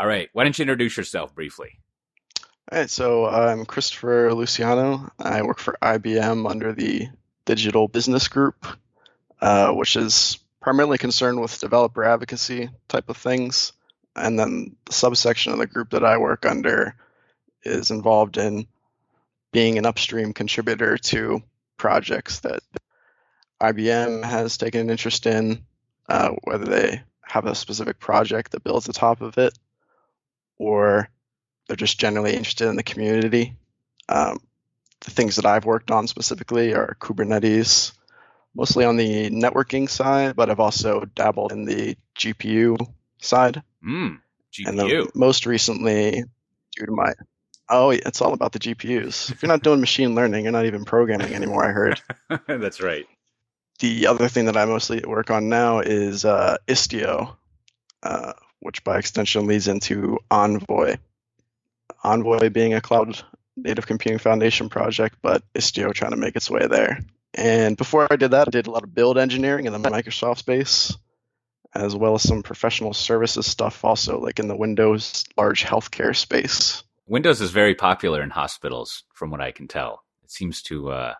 All 0.00 0.06
right. 0.06 0.30
Why 0.32 0.44
don't 0.44 0.58
you 0.58 0.62
introduce 0.62 0.96
yourself 0.96 1.34
briefly? 1.34 1.78
All 2.72 2.78
right. 2.78 2.88
So 2.88 3.26
I'm 3.26 3.66
Christopher 3.66 4.32
Luciano. 4.32 5.10
I 5.18 5.42
work 5.42 5.58
for 5.58 5.76
IBM 5.82 6.48
under 6.48 6.72
the 6.72 7.08
Digital 7.44 7.86
Business 7.86 8.26
Group, 8.26 8.66
uh, 9.42 9.72
which 9.72 9.96
is 9.96 10.38
primarily 10.58 10.96
concerned 10.96 11.38
with 11.38 11.60
developer 11.60 12.02
advocacy 12.02 12.70
type 12.88 13.10
of 13.10 13.18
things. 13.18 13.74
And 14.16 14.38
then 14.38 14.74
the 14.86 14.94
subsection 14.94 15.52
of 15.52 15.58
the 15.58 15.66
group 15.66 15.90
that 15.90 16.02
I 16.02 16.16
work 16.16 16.46
under 16.46 16.94
is 17.62 17.90
involved 17.90 18.38
in 18.38 18.68
being 19.52 19.76
an 19.76 19.84
upstream 19.84 20.32
contributor 20.32 20.96
to 20.96 21.42
projects 21.76 22.40
that 22.40 22.60
IBM 23.60 24.24
has 24.24 24.56
taken 24.56 24.80
an 24.80 24.88
interest 24.88 25.26
in, 25.26 25.62
uh, 26.08 26.30
whether 26.44 26.64
they 26.64 27.02
have 27.20 27.44
a 27.44 27.54
specific 27.54 27.98
project 27.98 28.52
that 28.52 28.64
builds 28.64 28.86
the 28.86 28.94
top 28.94 29.20
of 29.20 29.36
it, 29.36 29.52
or 30.60 31.08
they're 31.66 31.76
just 31.76 31.98
generally 31.98 32.34
interested 32.36 32.68
in 32.68 32.76
the 32.76 32.82
community. 32.82 33.56
Um, 34.10 34.40
the 35.00 35.10
things 35.10 35.36
that 35.36 35.46
I've 35.46 35.64
worked 35.64 35.90
on 35.90 36.06
specifically 36.06 36.74
are 36.74 36.96
Kubernetes, 37.00 37.92
mostly 38.54 38.84
on 38.84 38.96
the 38.98 39.30
networking 39.30 39.88
side, 39.88 40.36
but 40.36 40.50
I've 40.50 40.60
also 40.60 41.06
dabbled 41.14 41.52
in 41.52 41.64
the 41.64 41.96
GPU 42.14 42.76
side. 43.22 43.62
Mm, 43.82 44.20
And 44.66 44.78
GPU. 44.78 44.88
then 44.90 45.06
most 45.14 45.46
recently, 45.46 46.24
due 46.76 46.86
to 46.86 46.92
my 46.92 47.14
oh, 47.70 47.90
it's 47.90 48.20
all 48.20 48.34
about 48.34 48.52
the 48.52 48.58
GPUs. 48.58 49.30
If 49.30 49.42
you're 49.42 49.48
not 49.48 49.62
doing 49.62 49.80
machine 49.80 50.14
learning, 50.14 50.42
you're 50.44 50.52
not 50.52 50.66
even 50.66 50.84
programming 50.84 51.32
anymore. 51.34 51.64
I 51.64 51.70
heard. 51.72 52.00
That's 52.46 52.82
right. 52.82 53.06
the 53.78 54.08
other 54.08 54.28
thing 54.28 54.44
that 54.46 54.56
I 54.58 54.64
mostly 54.66 55.00
work 55.06 55.30
on 55.30 55.48
now 55.48 55.78
is 55.80 56.24
uh, 56.26 56.58
Istio, 56.66 57.36
uh, 58.02 58.32
which 58.60 58.84
by 58.84 58.98
extension 58.98 59.46
leads 59.46 59.68
into 59.68 60.18
Envoy. 60.30 60.96
Envoy 62.04 62.50
being 62.50 62.74
a 62.74 62.80
cloud 62.80 63.22
native 63.56 63.86
computing 63.86 64.18
foundation 64.18 64.68
project, 64.68 65.16
but 65.22 65.42
Istio 65.54 65.92
trying 65.92 66.12
to 66.12 66.16
make 66.16 66.36
its 66.36 66.50
way 66.50 66.66
there. 66.66 67.00
And 67.34 67.76
before 67.76 68.06
I 68.10 68.16
did 68.16 68.32
that, 68.32 68.48
I 68.48 68.50
did 68.50 68.66
a 68.66 68.70
lot 68.70 68.84
of 68.84 68.94
build 68.94 69.18
engineering 69.18 69.66
in 69.66 69.72
the 69.72 69.78
Microsoft 69.78 70.38
space, 70.38 70.96
as 71.74 71.94
well 71.94 72.14
as 72.14 72.22
some 72.22 72.42
professional 72.42 72.94
services 72.94 73.46
stuff, 73.46 73.84
also 73.84 74.18
like 74.20 74.38
in 74.38 74.48
the 74.48 74.56
Windows 74.56 75.24
large 75.36 75.64
healthcare 75.64 76.16
space. 76.16 76.82
Windows 77.06 77.40
is 77.40 77.50
very 77.50 77.74
popular 77.74 78.22
in 78.22 78.30
hospitals, 78.30 79.04
from 79.14 79.30
what 79.30 79.40
I 79.40 79.52
can 79.52 79.68
tell. 79.68 80.04
It 80.22 80.30
seems 80.30 80.62
to. 80.62 80.90
Uh, 80.90 81.14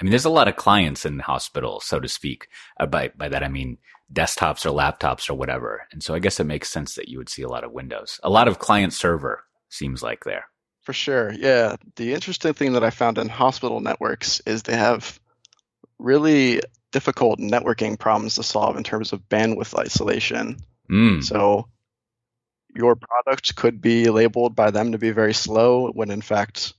I 0.00 0.04
mean, 0.04 0.10
there's 0.10 0.24
a 0.24 0.30
lot 0.30 0.48
of 0.48 0.56
clients 0.56 1.04
in 1.04 1.18
hospitals, 1.18 1.84
so 1.84 2.00
to 2.00 2.08
speak. 2.08 2.48
Uh, 2.78 2.86
by 2.86 3.10
by 3.16 3.28
that 3.28 3.44
I 3.44 3.48
mean 3.48 3.78
desktops 4.12 4.66
or 4.66 4.70
laptops 4.70 5.30
or 5.30 5.34
whatever. 5.34 5.86
And 5.92 6.02
so 6.02 6.14
I 6.14 6.18
guess 6.18 6.40
it 6.40 6.44
makes 6.44 6.70
sense 6.70 6.94
that 6.94 7.08
you 7.08 7.18
would 7.18 7.28
see 7.28 7.42
a 7.42 7.48
lot 7.48 7.64
of 7.64 7.72
Windows. 7.72 8.18
A 8.22 8.30
lot 8.30 8.48
of 8.48 8.58
client 8.58 8.92
server 8.92 9.44
seems 9.68 10.02
like 10.02 10.24
there. 10.24 10.46
For 10.82 10.92
sure. 10.92 11.32
Yeah. 11.32 11.76
The 11.96 12.14
interesting 12.14 12.54
thing 12.54 12.72
that 12.72 12.82
I 12.82 12.90
found 12.90 13.18
in 13.18 13.28
hospital 13.28 13.80
networks 13.80 14.40
is 14.46 14.62
they 14.62 14.76
have 14.76 15.20
really 15.98 16.60
difficult 16.90 17.38
networking 17.38 17.98
problems 17.98 18.34
to 18.36 18.42
solve 18.42 18.76
in 18.76 18.82
terms 18.82 19.12
of 19.12 19.28
bandwidth 19.28 19.78
isolation. 19.78 20.56
Mm. 20.90 21.22
So 21.22 21.68
your 22.74 22.96
product 22.96 23.54
could 23.54 23.80
be 23.80 24.10
labeled 24.10 24.56
by 24.56 24.70
them 24.70 24.92
to 24.92 24.98
be 24.98 25.10
very 25.10 25.34
slow 25.34 25.90
when 25.90 26.10
in 26.10 26.22
fact 26.22 26.74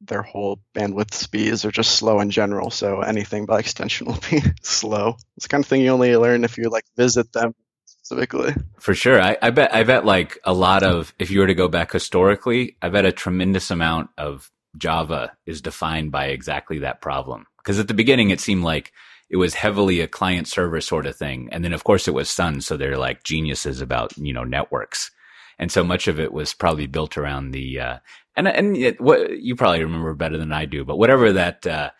their 0.00 0.22
whole 0.22 0.60
bandwidth 0.74 1.14
speeds 1.14 1.64
are 1.64 1.70
just 1.70 1.92
slow 1.96 2.20
in 2.20 2.30
general. 2.30 2.70
So 2.70 3.00
anything 3.00 3.46
by 3.46 3.58
extension 3.58 4.06
will 4.08 4.20
be 4.30 4.42
slow. 4.62 5.16
It's 5.36 5.46
kind 5.46 5.64
of 5.64 5.68
thing 5.68 5.80
you 5.80 5.90
only 5.90 6.16
learn 6.16 6.44
if 6.44 6.58
you 6.58 6.68
like 6.68 6.84
visit 6.96 7.32
them 7.32 7.54
specifically. 7.86 8.54
For 8.78 8.94
sure. 8.94 9.20
I, 9.20 9.36
I 9.40 9.50
bet, 9.50 9.74
I 9.74 9.82
bet 9.84 10.04
like 10.04 10.38
a 10.44 10.52
lot 10.52 10.82
of, 10.82 11.14
if 11.18 11.30
you 11.30 11.40
were 11.40 11.46
to 11.46 11.54
go 11.54 11.68
back 11.68 11.92
historically, 11.92 12.76
I 12.82 12.90
bet 12.90 13.06
a 13.06 13.12
tremendous 13.12 13.70
amount 13.70 14.10
of 14.18 14.50
Java 14.76 15.32
is 15.46 15.62
defined 15.62 16.12
by 16.12 16.26
exactly 16.26 16.80
that 16.80 17.00
problem. 17.00 17.46
Because 17.58 17.78
at 17.78 17.88
the 17.88 17.94
beginning, 17.94 18.30
it 18.30 18.40
seemed 18.40 18.62
like 18.62 18.92
it 19.30 19.36
was 19.36 19.54
heavily 19.54 20.00
a 20.00 20.08
client 20.08 20.46
server 20.48 20.80
sort 20.80 21.06
of 21.06 21.16
thing. 21.16 21.48
And 21.50 21.64
then 21.64 21.72
of 21.72 21.84
course 21.84 22.06
it 22.06 22.14
was 22.14 22.28
Sun. 22.28 22.60
So 22.60 22.76
they're 22.76 22.98
like 22.98 23.24
geniuses 23.24 23.80
about, 23.80 24.16
you 24.18 24.32
know, 24.32 24.44
networks. 24.44 25.10
And 25.58 25.72
so 25.72 25.84
much 25.84 26.08
of 26.08 26.20
it 26.20 26.32
was 26.32 26.52
probably 26.52 26.86
built 26.86 27.16
around 27.16 27.52
the, 27.52 27.80
uh, 27.80 27.98
and, 28.36 28.48
and 28.48 28.76
it, 28.76 29.00
what 29.00 29.38
you 29.38 29.56
probably 29.56 29.84
remember 29.84 30.14
better 30.14 30.38
than 30.38 30.52
I 30.52 30.64
do, 30.64 30.84
but 30.84 30.98
whatever 30.98 31.32
that, 31.32 31.66
uh, 31.66 31.90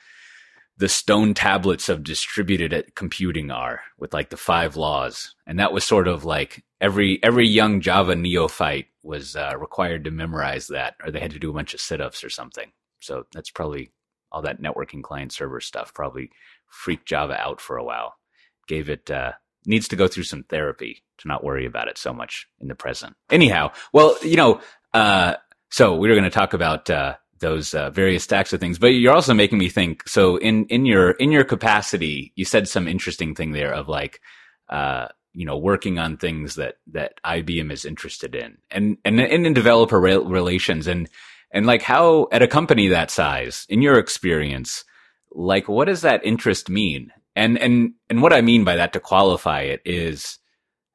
the 0.77 0.89
stone 0.89 1.34
tablets 1.34 1.89
of 1.89 2.03
distributed 2.03 2.95
computing 2.97 3.50
are 3.50 3.83
with 3.97 4.12
like 4.12 4.31
the 4.31 4.37
five 4.37 4.77
laws. 4.77 5.34
And 5.47 5.61
that 5.61 5.73
was 5.73 5.84
sort 5.84 6.09
of 6.09 6.25
like 6.25 6.65
every, 6.81 7.21
every 7.23 7.47
young 7.47 7.81
Java 7.81 8.17
neophyte 8.17 8.87
was 9.03 9.37
uh, 9.37 9.53
required 9.59 10.05
to 10.05 10.11
memorize 10.11 10.67
that 10.69 10.94
or 11.05 11.12
they 11.12 11.21
had 11.21 11.31
to 11.31 11.39
do 11.39 11.50
a 11.50 11.55
bunch 11.55 11.75
of 11.75 11.81
sit-ups 11.81 12.25
or 12.25 12.31
something. 12.31 12.73
So 13.00 13.25
that's 13.33 13.50
probably 13.50 13.93
all 14.33 14.43
that 14.43 14.61
networking 14.61 15.03
client 15.03 15.33
server 15.33 15.61
stuff 15.61 15.94
probably 15.94 16.31
freaked 16.69 17.06
Java 17.06 17.41
out 17.41 17.61
for 17.61 17.77
a 17.77 17.84
while. 17.84 18.15
Gave 18.67 18.91
it, 18.91 19.11
uh, 19.11 19.33
needs 19.67 19.87
to 19.89 19.97
go 19.97 20.09
through 20.09 20.25
some 20.25 20.43
therapy 20.43 21.05
to 21.19 21.28
not 21.28 21.44
worry 21.44 21.67
about 21.67 21.87
it 21.87 21.99
so 21.99 22.12
much 22.12 22.49
in 22.61 22.67
the 22.67 22.75
present. 22.75 23.15
Anyhow, 23.31 23.71
well, 23.93 24.17
you 24.23 24.37
know, 24.37 24.61
uh, 24.93 25.37
so 25.75 25.97
we 25.97 26.09
were 26.09 26.15
going 26.15 26.25
to 26.25 26.31
talk 26.31 26.55
about, 26.55 26.89
uh, 26.91 27.15
those 27.41 27.75
uh, 27.75 27.91
various 27.91 28.25
stacks 28.25 28.53
of 28.53 28.61
things 28.61 28.79
but 28.79 28.87
you're 28.87 29.12
also 29.12 29.35
making 29.35 29.59
me 29.59 29.69
think 29.69 30.09
so 30.09 30.37
in 30.37 30.65
in 30.67 30.87
your 30.87 31.11
in 31.11 31.31
your 31.31 31.45
capacity 31.45 32.33
you 32.37 32.45
said 32.45 32.67
some 32.67 32.89
interesting 32.89 33.35
thing 33.35 33.51
there 33.53 33.75
of 33.75 33.87
like 33.89 34.21
uh 34.71 35.09
you 35.35 35.45
know 35.45 35.59
working 35.59 35.99
on 35.99 36.17
things 36.17 36.55
that 36.55 36.77
that 36.87 37.21
IBM 37.25 37.71
is 37.71 37.85
interested 37.85 38.35
in 38.35 38.57
and 38.71 38.97
and, 39.05 39.21
and 39.21 39.47
in 39.47 39.53
developer 39.53 40.01
re- 40.01 40.17
relations 40.17 40.87
and 40.87 41.11
and 41.51 41.67
like 41.67 41.83
how 41.83 42.29
at 42.33 42.41
a 42.41 42.49
company 42.49 42.89
that 42.89 43.11
size 43.11 43.67
in 43.69 43.83
your 43.83 43.99
experience 43.99 44.85
like 45.35 45.69
what 45.69 45.87
does 45.87 46.03
that 46.03 46.25
interest 46.25 46.71
mean? 46.71 47.12
And 47.37 47.59
and 47.59 47.95
and 48.09 48.23
what 48.23 48.33
I 48.33 48.41
mean 48.41 48.65
by 48.65 48.77
that 48.77 48.93
to 48.93 49.01
qualify 49.01 49.62
it 49.62 49.83
is 49.85 50.39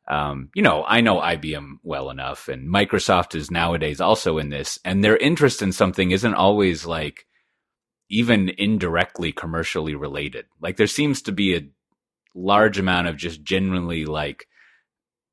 um, 0.09 0.50
you 0.56 0.64
know, 0.64 0.84
I 0.88 1.02
know 1.02 1.20
IBM 1.20 1.78
well 1.84 2.09
enough 2.09 2.47
and 2.47 2.68
Microsoft 2.68 3.36
is 3.36 3.52
nowadays 3.52 4.02
also 4.02 4.40
in 4.40 4.50
this 4.50 4.80
and 4.84 5.03
their 5.03 5.16
interest 5.16 5.62
in 5.62 5.72
something 5.72 6.09
isn't 6.09 6.34
always 6.34 6.86
like 6.86 7.28
even 8.09 8.50
indirectly 8.58 9.31
commercially 9.31 9.94
related. 9.94 10.46
Like 10.59 10.78
there 10.78 10.88
seems 10.88 11.22
to 11.24 11.31
be 11.31 11.56
a 11.56 11.69
large 12.34 12.80
amount 12.80 13.08
of 13.08 13.18
just 13.18 13.44
genuinely 13.44 14.06
like, 14.06 14.48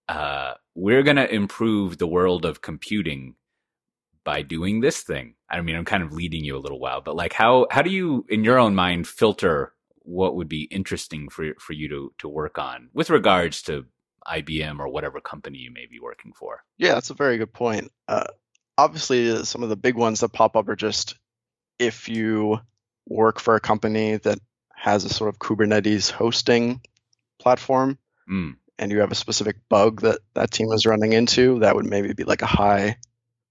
uh, 0.08 0.54
we're 0.74 1.02
going 1.02 1.16
to 1.16 1.34
improve 1.34 1.96
the 1.96 2.06
world 2.06 2.44
of 2.44 2.60
computing 2.60 3.34
by 4.24 4.42
doing 4.42 4.80
this 4.80 5.00
thing. 5.02 5.36
I 5.48 5.62
mean, 5.62 5.74
I'm 5.74 5.86
kind 5.86 6.02
of 6.02 6.12
leading 6.12 6.44
you 6.44 6.54
a 6.54 6.60
little 6.60 6.80
while, 6.80 7.00
but 7.00 7.16
like 7.16 7.32
how, 7.32 7.66
how 7.70 7.80
do 7.80 7.90
you 7.90 8.26
in 8.28 8.44
your 8.44 8.58
own 8.58 8.74
mind 8.74 9.08
filter 9.08 9.72
what 10.02 10.36
would 10.36 10.48
be 10.48 10.64
interesting 10.64 11.30
for, 11.30 11.54
for 11.58 11.72
you 11.72 11.88
to, 11.88 12.12
to 12.18 12.28
work 12.28 12.58
on 12.58 12.90
with 12.92 13.08
regards 13.08 13.62
to 13.62 13.86
IBM 14.28 14.78
or 14.78 14.88
whatever 14.88 15.20
company 15.20 15.58
you 15.58 15.70
may 15.72 15.86
be 15.86 16.00
working 16.00 16.32
for. 16.32 16.62
Yeah, 16.78 16.94
that's 16.94 17.10
a 17.10 17.14
very 17.14 17.38
good 17.38 17.52
point. 17.52 17.90
Uh, 18.08 18.24
obviously, 18.76 19.44
some 19.44 19.62
of 19.62 19.68
the 19.68 19.76
big 19.76 19.94
ones 19.94 20.20
that 20.20 20.32
pop 20.32 20.56
up 20.56 20.68
are 20.68 20.76
just 20.76 21.16
if 21.78 22.08
you 22.08 22.60
work 23.08 23.38
for 23.38 23.54
a 23.54 23.60
company 23.60 24.16
that 24.16 24.38
has 24.74 25.04
a 25.04 25.08
sort 25.08 25.28
of 25.28 25.38
Kubernetes 25.38 26.10
hosting 26.10 26.80
platform 27.38 27.98
Mm. 28.28 28.56
and 28.78 28.90
you 28.90 29.00
have 29.00 29.12
a 29.12 29.16
specific 29.16 29.56
bug 29.68 30.00
that 30.00 30.18
that 30.34 30.50
team 30.50 30.72
is 30.72 30.84
running 30.86 31.12
into, 31.12 31.60
that 31.60 31.76
would 31.76 31.86
maybe 31.86 32.12
be 32.12 32.24
like 32.24 32.42
a 32.42 32.46
high 32.46 32.96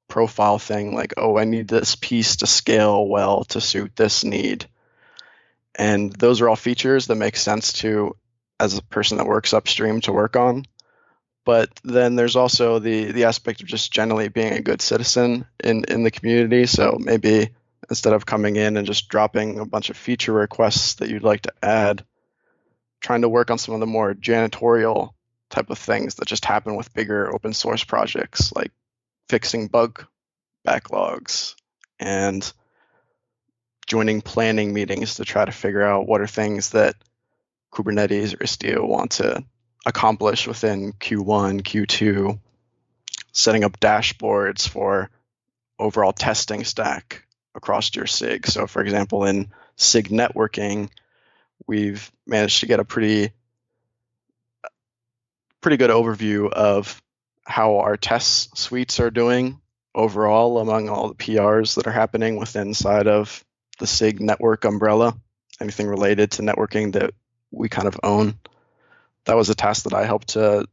profile 0.09 0.59
thing 0.59 0.94
like, 0.94 1.14
oh, 1.18 1.38
I 1.38 1.46
need 1.46 1.68
this 1.68 1.96
piece 1.96 2.38
to 2.38 2.47
scale 2.47 3.08
well 3.08 3.46
to 3.46 3.62
suit 3.62 3.96
this 3.96 4.24
need. 4.24 4.68
And 5.74 6.12
those 6.12 6.41
are 6.41 6.50
all 6.50 6.56
features 6.56 7.08
that 7.08 7.16
make 7.16 7.38
sense 7.38 7.74
to 7.74 8.16
as 8.60 8.78
a 8.78 8.84
person 8.84 9.18
that 9.18 9.28
works 9.28 9.54
upstream 9.54 10.02
to 10.02 10.14
work 10.14 10.36
on. 10.36 10.66
But 11.46 11.70
then 11.84 12.16
there's 12.16 12.36
also 12.36 12.80
the 12.80 13.12
the 13.12 13.26
aspect 13.26 13.62
of 13.62 13.68
just 13.68 13.92
generally 13.92 14.29
being 14.29 14.53
a 14.53 14.62
good 14.62 14.82
citizen 14.82 15.46
in 15.64 15.84
in 15.85 16.03
the 16.03 16.12
community. 16.12 16.66
So 16.66 16.97
maybe 17.00 17.50
instead 17.90 18.14
of 18.14 18.26
coming 18.26 18.56
in 18.56 18.78
and 18.78 18.88
just 18.88 19.09
dropping 19.09 19.59
a 19.59 19.66
bunch 19.66 19.90
of 19.90 19.97
feature 19.97 20.34
requests 20.34 20.96
that 20.96 21.09
you'd 21.09 21.24
like 21.24 21.41
to 21.41 21.53
add, 21.62 22.03
trying 23.00 23.22
to 23.22 23.29
work 23.29 23.52
on 23.52 23.59
some 23.59 23.76
of 23.76 23.79
the 23.79 23.85
more 23.85 24.16
janitorial 24.16 25.12
type 25.52 25.70
of 25.70 25.78
things 25.78 26.16
that 26.16 26.28
just 26.28 26.46
happen 26.46 26.76
with 26.76 26.94
bigger 26.94 27.34
open 27.34 27.53
source 27.53 27.84
projects, 27.84 28.52
like 28.53 28.72
fixing 29.29 29.68
bug 29.68 30.03
backlogs 30.68 31.53
and 32.00 32.52
joining 33.85 34.22
planning 34.22 34.74
meetings 34.74 35.16
to 35.16 35.26
try 35.26 35.46
to 35.46 35.52
figure 35.52 35.84
out 35.84 36.08
what 36.08 36.22
are 36.22 36.28
things 36.28 36.72
that 36.72 36.96
Kubernetes 37.76 38.34
or 38.34 38.38
Istio 38.38 38.88
want 38.88 39.12
to 39.12 39.44
accomplish 39.86 40.48
within 40.48 40.94
Q1, 40.94 41.62
Q2, 41.62 42.40
setting 43.34 43.64
up 43.64 43.80
dashboards 43.80 44.68
for 44.68 45.10
overall 45.78 46.14
testing 46.14 46.64
stack 46.64 47.26
across 47.54 47.94
your 47.96 48.08
SIG. 48.08 48.48
So, 48.48 48.66
for 48.66 48.82
example, 48.82 49.26
in 49.26 49.52
SIG 49.76 50.10
networking, 50.10 50.90
we've 51.68 52.12
managed 52.26 52.62
to 52.62 52.66
get 52.66 52.80
a 52.80 52.86
pretty 52.86 53.32
pretty 55.62 55.78
good 55.78 55.90
overview 55.90 56.52
of 56.52 57.02
how 57.44 57.80
our 57.80 57.98
test 57.98 58.56
suites 58.56 59.00
are 59.00 59.10
doing 59.10 59.60
overall 59.96 60.60
among 60.60 60.90
all 60.90 61.08
the 61.08 61.16
PRs 61.16 61.76
that 61.76 61.88
are 61.88 61.92
happening 61.92 62.38
within 62.38 62.68
inside 62.68 63.08
of 63.08 63.44
the 63.80 63.88
SIG 63.88 64.22
network 64.22 64.64
umbrella, 64.64 65.16
anything 65.60 65.88
related 65.88 66.32
to 66.32 66.44
networking 66.44 66.94
that 66.94 67.14
we 67.52 67.70
kind 67.70 67.88
of 67.88 68.00
own. 68.03 68.40
That 69.26 69.36
was 69.36 69.50
a 69.50 69.56
task 69.56 69.84
that 69.84 69.94
I 69.94 70.06
helped 70.06 70.30
to 70.30 70.68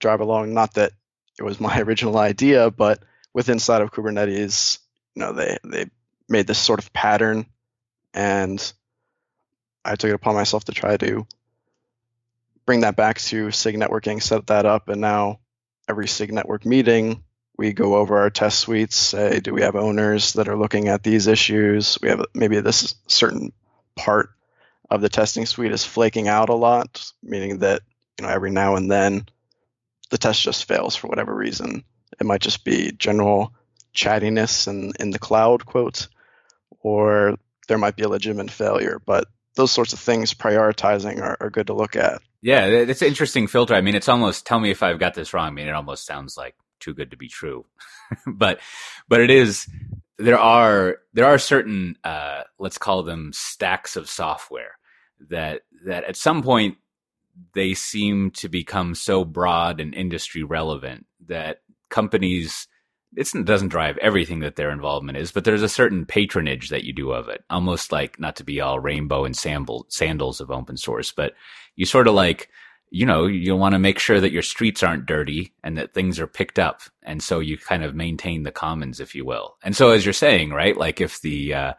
drive 0.00 0.20
along. 0.20 0.54
Not 0.54 0.74
that 0.74 0.92
it 1.38 1.42
was 1.42 1.60
my 1.60 1.80
original 1.82 2.18
idea, 2.18 2.70
but 2.70 3.02
with 3.34 3.48
inside 3.48 3.82
of 3.82 3.92
Kubernetes, 3.92 4.78
you 5.14 5.20
know, 5.20 5.32
they 5.32 5.58
they 5.64 5.86
made 6.28 6.46
this 6.46 6.58
sort 6.58 6.78
of 6.78 6.92
pattern, 6.92 7.46
and 8.14 8.72
I 9.84 9.96
took 9.96 10.10
it 10.10 10.14
upon 10.14 10.34
myself 10.34 10.64
to 10.64 10.72
try 10.72 10.96
to 10.96 11.26
bring 12.64 12.80
that 12.80 12.96
back 12.96 13.20
to 13.20 13.50
SIG 13.50 13.76
networking, 13.76 14.22
set 14.22 14.46
that 14.46 14.66
up, 14.66 14.88
and 14.88 15.00
now 15.00 15.40
every 15.88 16.06
SIG 16.06 16.32
network 16.32 16.64
meeting, 16.64 17.22
we 17.58 17.72
go 17.72 17.96
over 17.96 18.18
our 18.18 18.30
test 18.30 18.60
suites, 18.60 18.96
say, 18.96 19.40
do 19.40 19.52
we 19.52 19.62
have 19.62 19.76
owners 19.76 20.34
that 20.34 20.48
are 20.48 20.56
looking 20.56 20.88
at 20.88 21.02
these 21.02 21.26
issues? 21.26 21.98
We 22.00 22.08
have 22.08 22.24
maybe 22.34 22.60
this 22.60 22.94
certain 23.06 23.52
part 23.96 24.30
of 24.92 25.00
the 25.00 25.08
testing 25.08 25.46
suite 25.46 25.72
is 25.72 25.84
flaking 25.84 26.28
out 26.28 26.50
a 26.50 26.54
lot, 26.54 27.10
meaning 27.22 27.58
that 27.58 27.80
you 28.20 28.26
know 28.26 28.32
every 28.32 28.50
now 28.50 28.76
and 28.76 28.90
then 28.90 29.26
the 30.10 30.18
test 30.18 30.42
just 30.42 30.66
fails 30.66 30.94
for 30.94 31.08
whatever 31.08 31.34
reason. 31.34 31.82
It 32.20 32.26
might 32.26 32.42
just 32.42 32.62
be 32.62 32.92
general 32.92 33.54
chattiness 33.94 34.68
in, 34.68 34.92
in 35.00 35.10
the 35.10 35.18
cloud 35.18 35.64
quote, 35.64 36.08
or 36.80 37.36
there 37.68 37.78
might 37.78 37.96
be 37.96 38.02
a 38.02 38.08
legitimate 38.08 38.50
failure. 38.50 39.00
But 39.04 39.28
those 39.54 39.72
sorts 39.72 39.94
of 39.94 39.98
things 39.98 40.34
prioritizing 40.34 41.22
are, 41.22 41.38
are 41.40 41.50
good 41.50 41.68
to 41.68 41.74
look 41.74 41.96
at. 41.96 42.20
Yeah, 42.42 42.66
it's 42.66 43.00
an 43.00 43.08
interesting 43.08 43.46
filter. 43.46 43.74
I 43.74 43.80
mean, 43.80 43.94
it's 43.94 44.08
almost 44.08 44.44
tell 44.44 44.60
me 44.60 44.70
if 44.70 44.82
I've 44.82 44.98
got 44.98 45.14
this 45.14 45.32
wrong. 45.32 45.48
I 45.48 45.52
mean, 45.52 45.68
it 45.68 45.74
almost 45.74 46.04
sounds 46.04 46.36
like 46.36 46.54
too 46.80 46.92
good 46.92 47.12
to 47.12 47.16
be 47.16 47.28
true, 47.28 47.64
but 48.26 48.60
but 49.08 49.20
it 49.22 49.30
is. 49.30 49.66
There 50.18 50.38
are 50.38 50.98
there 51.14 51.24
are 51.24 51.38
certain 51.38 51.96
uh, 52.04 52.42
let's 52.58 52.76
call 52.76 53.02
them 53.02 53.32
stacks 53.32 53.96
of 53.96 54.10
software 54.10 54.76
that 55.30 55.62
that 55.84 56.04
at 56.04 56.16
some 56.16 56.42
point 56.42 56.76
they 57.54 57.74
seem 57.74 58.30
to 58.30 58.48
become 58.48 58.94
so 58.94 59.24
broad 59.24 59.80
and 59.80 59.94
industry 59.94 60.42
relevant 60.42 61.06
that 61.26 61.62
companies 61.88 62.68
it 63.14 63.44
doesn't 63.44 63.68
drive 63.68 63.98
everything 63.98 64.40
that 64.40 64.56
their 64.56 64.70
involvement 64.70 65.18
is, 65.18 65.32
but 65.32 65.44
there's 65.44 65.62
a 65.62 65.68
certain 65.68 66.06
patronage 66.06 66.70
that 66.70 66.84
you 66.84 66.92
do 66.92 67.12
of 67.12 67.28
it, 67.28 67.44
almost 67.50 67.92
like 67.92 68.18
not 68.18 68.36
to 68.36 68.44
be 68.44 68.60
all 68.60 68.80
rainbow 68.80 69.24
and 69.24 69.36
sandals 69.36 70.40
of 70.40 70.50
open 70.50 70.76
source, 70.76 71.12
but 71.12 71.34
you 71.76 71.84
sort 71.84 72.08
of 72.08 72.14
like, 72.14 72.48
you 72.90 73.04
know, 73.04 73.26
you 73.26 73.54
want 73.54 73.74
to 73.74 73.78
make 73.78 73.98
sure 73.98 74.20
that 74.20 74.32
your 74.32 74.42
streets 74.42 74.82
aren't 74.82 75.06
dirty 75.06 75.52
and 75.62 75.76
that 75.76 75.92
things 75.92 76.18
are 76.18 76.26
picked 76.26 76.58
up. 76.58 76.80
And 77.02 77.22
so 77.22 77.38
you 77.38 77.58
kind 77.58 77.84
of 77.84 77.94
maintain 77.94 78.44
the 78.44 78.52
commons, 78.52 78.98
if 78.98 79.14
you 79.14 79.24
will. 79.26 79.56
And 79.62 79.76
so 79.76 79.90
as 79.90 80.06
you're 80.06 80.12
saying, 80.14 80.50
right, 80.50 80.76
like 80.76 81.00
if 81.00 81.20
the, 81.20 81.54
uh, 81.54 81.72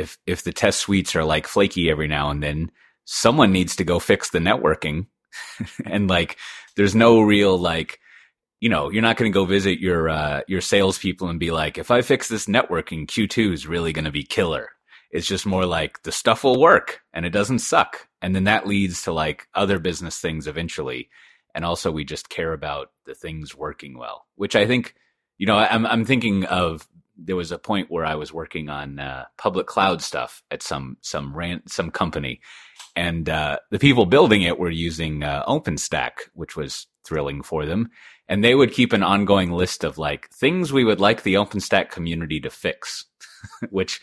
if, 0.00 0.18
if 0.26 0.42
the 0.42 0.52
test 0.52 0.80
suites 0.80 1.14
are 1.14 1.24
like 1.24 1.46
flaky 1.46 1.90
every 1.90 2.08
now 2.08 2.30
and 2.30 2.42
then, 2.42 2.70
someone 3.04 3.52
needs 3.52 3.76
to 3.76 3.84
go 3.84 3.98
fix 3.98 4.30
the 4.30 4.38
networking. 4.38 5.06
and 5.86 6.08
like, 6.08 6.36
there's 6.76 6.94
no 6.94 7.20
real 7.20 7.58
like, 7.58 8.00
you 8.60 8.68
know, 8.68 8.90
you're 8.90 9.02
not 9.02 9.16
going 9.16 9.30
to 9.30 9.34
go 9.34 9.44
visit 9.44 9.80
your 9.80 10.08
uh, 10.08 10.42
your 10.46 10.60
salespeople 10.60 11.28
and 11.28 11.40
be 11.40 11.50
like, 11.50 11.78
if 11.78 11.90
I 11.90 12.02
fix 12.02 12.28
this 12.28 12.46
networking, 12.46 13.06
Q2 13.06 13.52
is 13.52 13.66
really 13.66 13.92
going 13.92 14.04
to 14.04 14.10
be 14.10 14.22
killer. 14.22 14.70
It's 15.10 15.26
just 15.26 15.46
more 15.46 15.66
like 15.66 16.02
the 16.02 16.12
stuff 16.12 16.44
will 16.44 16.60
work 16.60 17.00
and 17.12 17.24
it 17.24 17.30
doesn't 17.30 17.60
suck, 17.60 18.06
and 18.22 18.36
then 18.36 18.44
that 18.44 18.66
leads 18.66 19.02
to 19.02 19.12
like 19.12 19.48
other 19.54 19.78
business 19.78 20.18
things 20.20 20.46
eventually. 20.46 21.08
And 21.54 21.64
also, 21.64 21.90
we 21.90 22.04
just 22.04 22.28
care 22.28 22.52
about 22.52 22.92
the 23.06 23.14
things 23.14 23.56
working 23.56 23.98
well, 23.98 24.26
which 24.36 24.54
I 24.54 24.66
think, 24.66 24.94
you 25.38 25.46
know, 25.46 25.56
I'm 25.56 25.86
I'm 25.86 26.04
thinking 26.04 26.44
of. 26.44 26.86
There 27.22 27.36
was 27.36 27.52
a 27.52 27.58
point 27.58 27.90
where 27.90 28.04
I 28.04 28.14
was 28.14 28.32
working 28.32 28.68
on 28.68 28.98
uh, 28.98 29.26
public 29.36 29.66
cloud 29.66 30.02
stuff 30.02 30.42
at 30.50 30.62
some 30.62 30.96
some 31.00 31.34
rant 31.34 31.70
some 31.70 31.90
company, 31.90 32.40
and 32.96 33.28
uh, 33.28 33.58
the 33.70 33.78
people 33.78 34.06
building 34.06 34.42
it 34.42 34.58
were 34.58 34.70
using 34.70 35.22
uh, 35.22 35.44
OpenStack, 35.46 36.12
which 36.34 36.56
was 36.56 36.86
thrilling 37.04 37.42
for 37.42 37.66
them. 37.66 37.90
And 38.28 38.44
they 38.44 38.54
would 38.54 38.72
keep 38.72 38.92
an 38.92 39.02
ongoing 39.02 39.50
list 39.50 39.82
of 39.82 39.98
like 39.98 40.30
things 40.30 40.72
we 40.72 40.84
would 40.84 41.00
like 41.00 41.22
the 41.22 41.34
OpenStack 41.34 41.90
community 41.90 42.40
to 42.40 42.50
fix, 42.50 43.06
which 43.70 44.00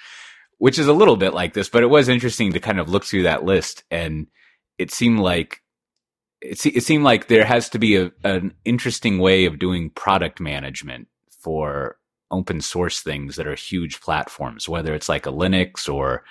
which 0.58 0.80
is 0.80 0.88
a 0.88 0.94
little 0.94 1.18
bit 1.18 1.34
like 1.34 1.54
this, 1.54 1.70
but 1.70 1.84
it 1.84 1.88
was 1.88 2.10
interesting 2.10 2.54
to 2.54 2.60
kind 2.60 2.80
of 2.80 2.90
look 2.90 3.06
through 3.06 3.24
that 3.24 3.44
list, 3.44 3.84
and 3.92 4.28
it 4.78 4.92
seemed 4.92 5.20
like 5.20 5.62
it, 6.42 6.66
it 6.66 6.84
seemed 6.84 7.04
like 7.04 7.28
there 7.28 7.46
has 7.46 7.70
to 7.70 7.80
be 7.80 7.96
a, 7.96 8.12
an 8.24 8.54
interesting 8.66 9.20
way 9.20 9.46
of 9.46 9.60
doing 9.60 9.90
product 9.90 10.40
management 10.40 11.08
for 11.40 11.97
open 12.32 12.62
source 12.62 13.02
things 13.02 13.36
that 13.36 13.48
are 13.48 13.56
huge 13.56 14.02
platforms, 14.02 14.68
whether 14.68 14.94
it's 14.94 15.10
like 15.10 15.26
a 15.26 15.32
Linux 15.32 15.92
or 15.92 16.24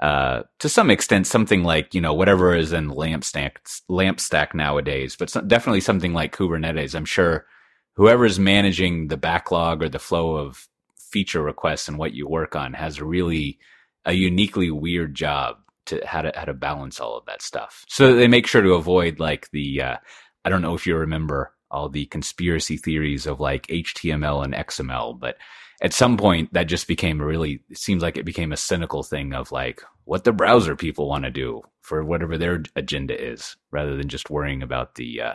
uh, 0.00 0.42
to 0.58 0.68
some 0.68 0.90
extent 0.90 1.26
something 1.26 1.62
like 1.62 1.94
you 1.94 2.00
know 2.00 2.12
whatever 2.14 2.54
is 2.54 2.72
in 2.72 2.88
lamp 2.88 3.24
stack 3.24 4.54
nowadays 4.54 5.14
but 5.16 5.32
definitely 5.46 5.80
something 5.80 6.12
like 6.12 6.34
kubernetes. 6.36 6.94
I'm 6.94 7.04
sure 7.04 7.46
whoever's 7.94 8.38
managing 8.38 9.08
the 9.08 9.16
backlog 9.16 9.82
or 9.82 9.88
the 9.88 10.00
flow 10.00 10.36
of 10.36 10.66
feature 10.96 11.42
requests 11.42 11.86
and 11.86 11.96
what 11.96 12.12
you 12.12 12.28
work 12.28 12.56
on 12.56 12.72
has 12.72 13.00
really 13.00 13.58
a 14.04 14.12
uniquely 14.12 14.70
weird 14.70 15.14
job 15.14 15.58
to 15.86 16.00
how 16.04 16.22
to 16.22 16.32
how 16.34 16.44
to 16.44 16.54
balance 16.54 16.98
all 16.98 17.16
of 17.16 17.24
that 17.26 17.40
stuff. 17.40 17.84
So 17.88 18.14
they 18.14 18.26
make 18.26 18.46
sure 18.48 18.62
to 18.62 18.74
avoid 18.74 19.20
like 19.20 19.48
the 19.52 19.80
uh, 19.80 19.96
i 20.44 20.50
don't 20.50 20.62
know 20.62 20.74
if 20.74 20.86
you 20.86 20.96
remember 20.96 21.53
all 21.74 21.88
the 21.88 22.06
conspiracy 22.06 22.76
theories 22.76 23.26
of 23.26 23.40
like 23.40 23.66
html 23.66 24.44
and 24.44 24.54
xml 24.54 25.18
but 25.18 25.36
at 25.82 25.92
some 25.92 26.16
point 26.16 26.52
that 26.54 26.64
just 26.64 26.88
became 26.88 27.20
a 27.20 27.26
really 27.26 27.60
it 27.68 27.78
seems 27.78 28.02
like 28.02 28.16
it 28.16 28.24
became 28.24 28.52
a 28.52 28.56
cynical 28.56 29.02
thing 29.02 29.34
of 29.34 29.52
like 29.52 29.82
what 30.04 30.24
the 30.24 30.32
browser 30.32 30.76
people 30.76 31.08
want 31.08 31.24
to 31.24 31.30
do 31.30 31.60
for 31.82 32.02
whatever 32.04 32.38
their 32.38 32.62
agenda 32.76 33.20
is 33.20 33.56
rather 33.70 33.96
than 33.96 34.08
just 34.08 34.30
worrying 34.30 34.62
about 34.62 34.94
the 34.94 35.20
uh, 35.20 35.34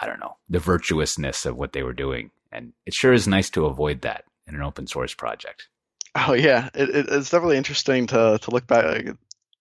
i 0.00 0.06
don't 0.06 0.20
know 0.20 0.36
the 0.48 0.58
virtuousness 0.58 1.46
of 1.46 1.56
what 1.56 1.72
they 1.72 1.82
were 1.82 1.92
doing. 1.92 2.30
And 2.52 2.72
it 2.84 2.94
sure 2.94 3.12
is 3.12 3.28
nice 3.28 3.48
to 3.50 3.66
avoid 3.66 4.02
that 4.02 4.24
in 4.46 4.54
an 4.56 4.62
open 4.62 4.86
source 4.86 5.14
project. 5.14 5.68
Oh 6.16 6.32
yeah. 6.32 6.68
It, 6.74 6.90
it's 7.08 7.30
definitely 7.30 7.56
interesting 7.56 8.08
to 8.08 8.38
to 8.42 8.50
look 8.50 8.66
back 8.66 9.06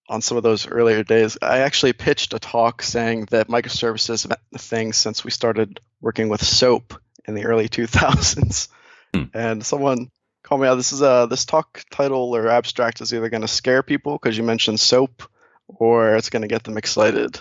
on 0.09 0.21
some 0.21 0.38
of 0.38 0.44
those 0.44 0.67
earlier 0.67 1.03
days 1.03 1.38
i 1.41 1.59
actually 1.59 1.94
pitched 1.94 2.33
a 2.33 2.39
talk 2.39 2.81
saying 2.81 3.25
that 3.31 3.47
microservices 3.47 4.23
have 4.23 4.29
been 4.29 4.56
a 4.56 4.59
thing 4.59 4.91
since 4.91 5.23
we 5.23 5.31
started 5.31 5.79
working 6.01 6.29
with 6.29 6.44
soap 6.44 7.00
in 7.27 7.35
the 7.35 7.45
early 7.45 7.69
2000s 7.69 8.67
Hmm. 9.13 9.23
And 9.33 9.65
someone 9.65 10.11
called 10.44 10.61
me 10.61 10.68
out. 10.68 10.75
This 10.75 10.94
is 10.94 11.01
a 11.01 11.28
this 11.30 11.45
talk 11.45 11.83
title 11.92 12.35
or 12.35 12.47
abstract 12.47 13.01
is 13.01 13.13
either 13.13 13.30
going 13.30 13.42
to 13.42 13.47
scare 13.47 13.83
people 13.83 14.13
because 14.13 14.37
you 14.37 14.44
mentioned 14.44 14.80
soap, 14.80 15.23
or 15.68 16.16
it's 16.16 16.30
going 16.30 16.44
to 16.44 16.47
get 16.47 16.63
them 16.63 16.78
excited. 16.78 17.39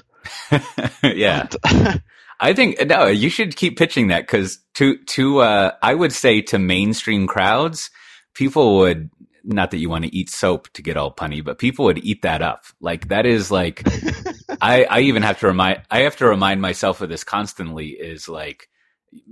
yeah. 1.03 1.49
I 2.41 2.53
think 2.53 2.87
no, 2.87 3.07
you 3.07 3.31
should 3.31 3.57
keep 3.57 3.77
pitching 3.77 4.09
that 4.09 4.23
because 4.23 4.61
to 4.75 4.99
to 5.05 5.41
uh, 5.41 5.73
I 5.83 5.95
would 5.95 6.13
say 6.13 6.41
to 6.43 6.59
mainstream 6.59 7.27
crowds, 7.27 7.91
people 8.35 8.79
would 8.79 9.11
not 9.49 9.71
that 9.71 9.79
you 9.79 9.89
want 9.89 10.05
to 10.05 10.15
eat 10.15 10.31
soap 10.31 10.69
to 10.75 10.83
get 10.83 10.97
all 10.97 11.13
punny, 11.13 11.45
but 11.45 11.59
people 11.59 11.87
would 11.87 12.05
eat 12.05 12.23
that 12.23 12.43
up. 12.43 12.65
Like 12.81 13.09
that 13.09 13.27
is 13.27 13.51
like 13.51 13.83
I 14.61 14.85
I 14.85 15.01
even 15.01 15.23
have 15.23 15.41
to 15.41 15.47
remind 15.49 15.83
I 15.91 16.01
have 16.01 16.17
to 16.19 16.27
remind 16.27 16.61
myself 16.61 17.01
of 17.01 17.09
this 17.09 17.25
constantly. 17.25 17.89
Is 17.89 18.29
like 18.29 18.69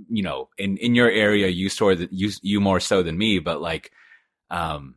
you 0.09 0.23
know, 0.23 0.49
in, 0.57 0.77
in 0.77 0.95
your 0.95 1.09
area, 1.09 1.47
you 1.47 1.69
saw 1.69 1.93
that 1.93 2.11
you, 2.11 2.31
you 2.41 2.59
more 2.59 2.79
so 2.79 3.03
than 3.03 3.17
me, 3.17 3.39
but 3.39 3.61
like, 3.61 3.91
um, 4.49 4.95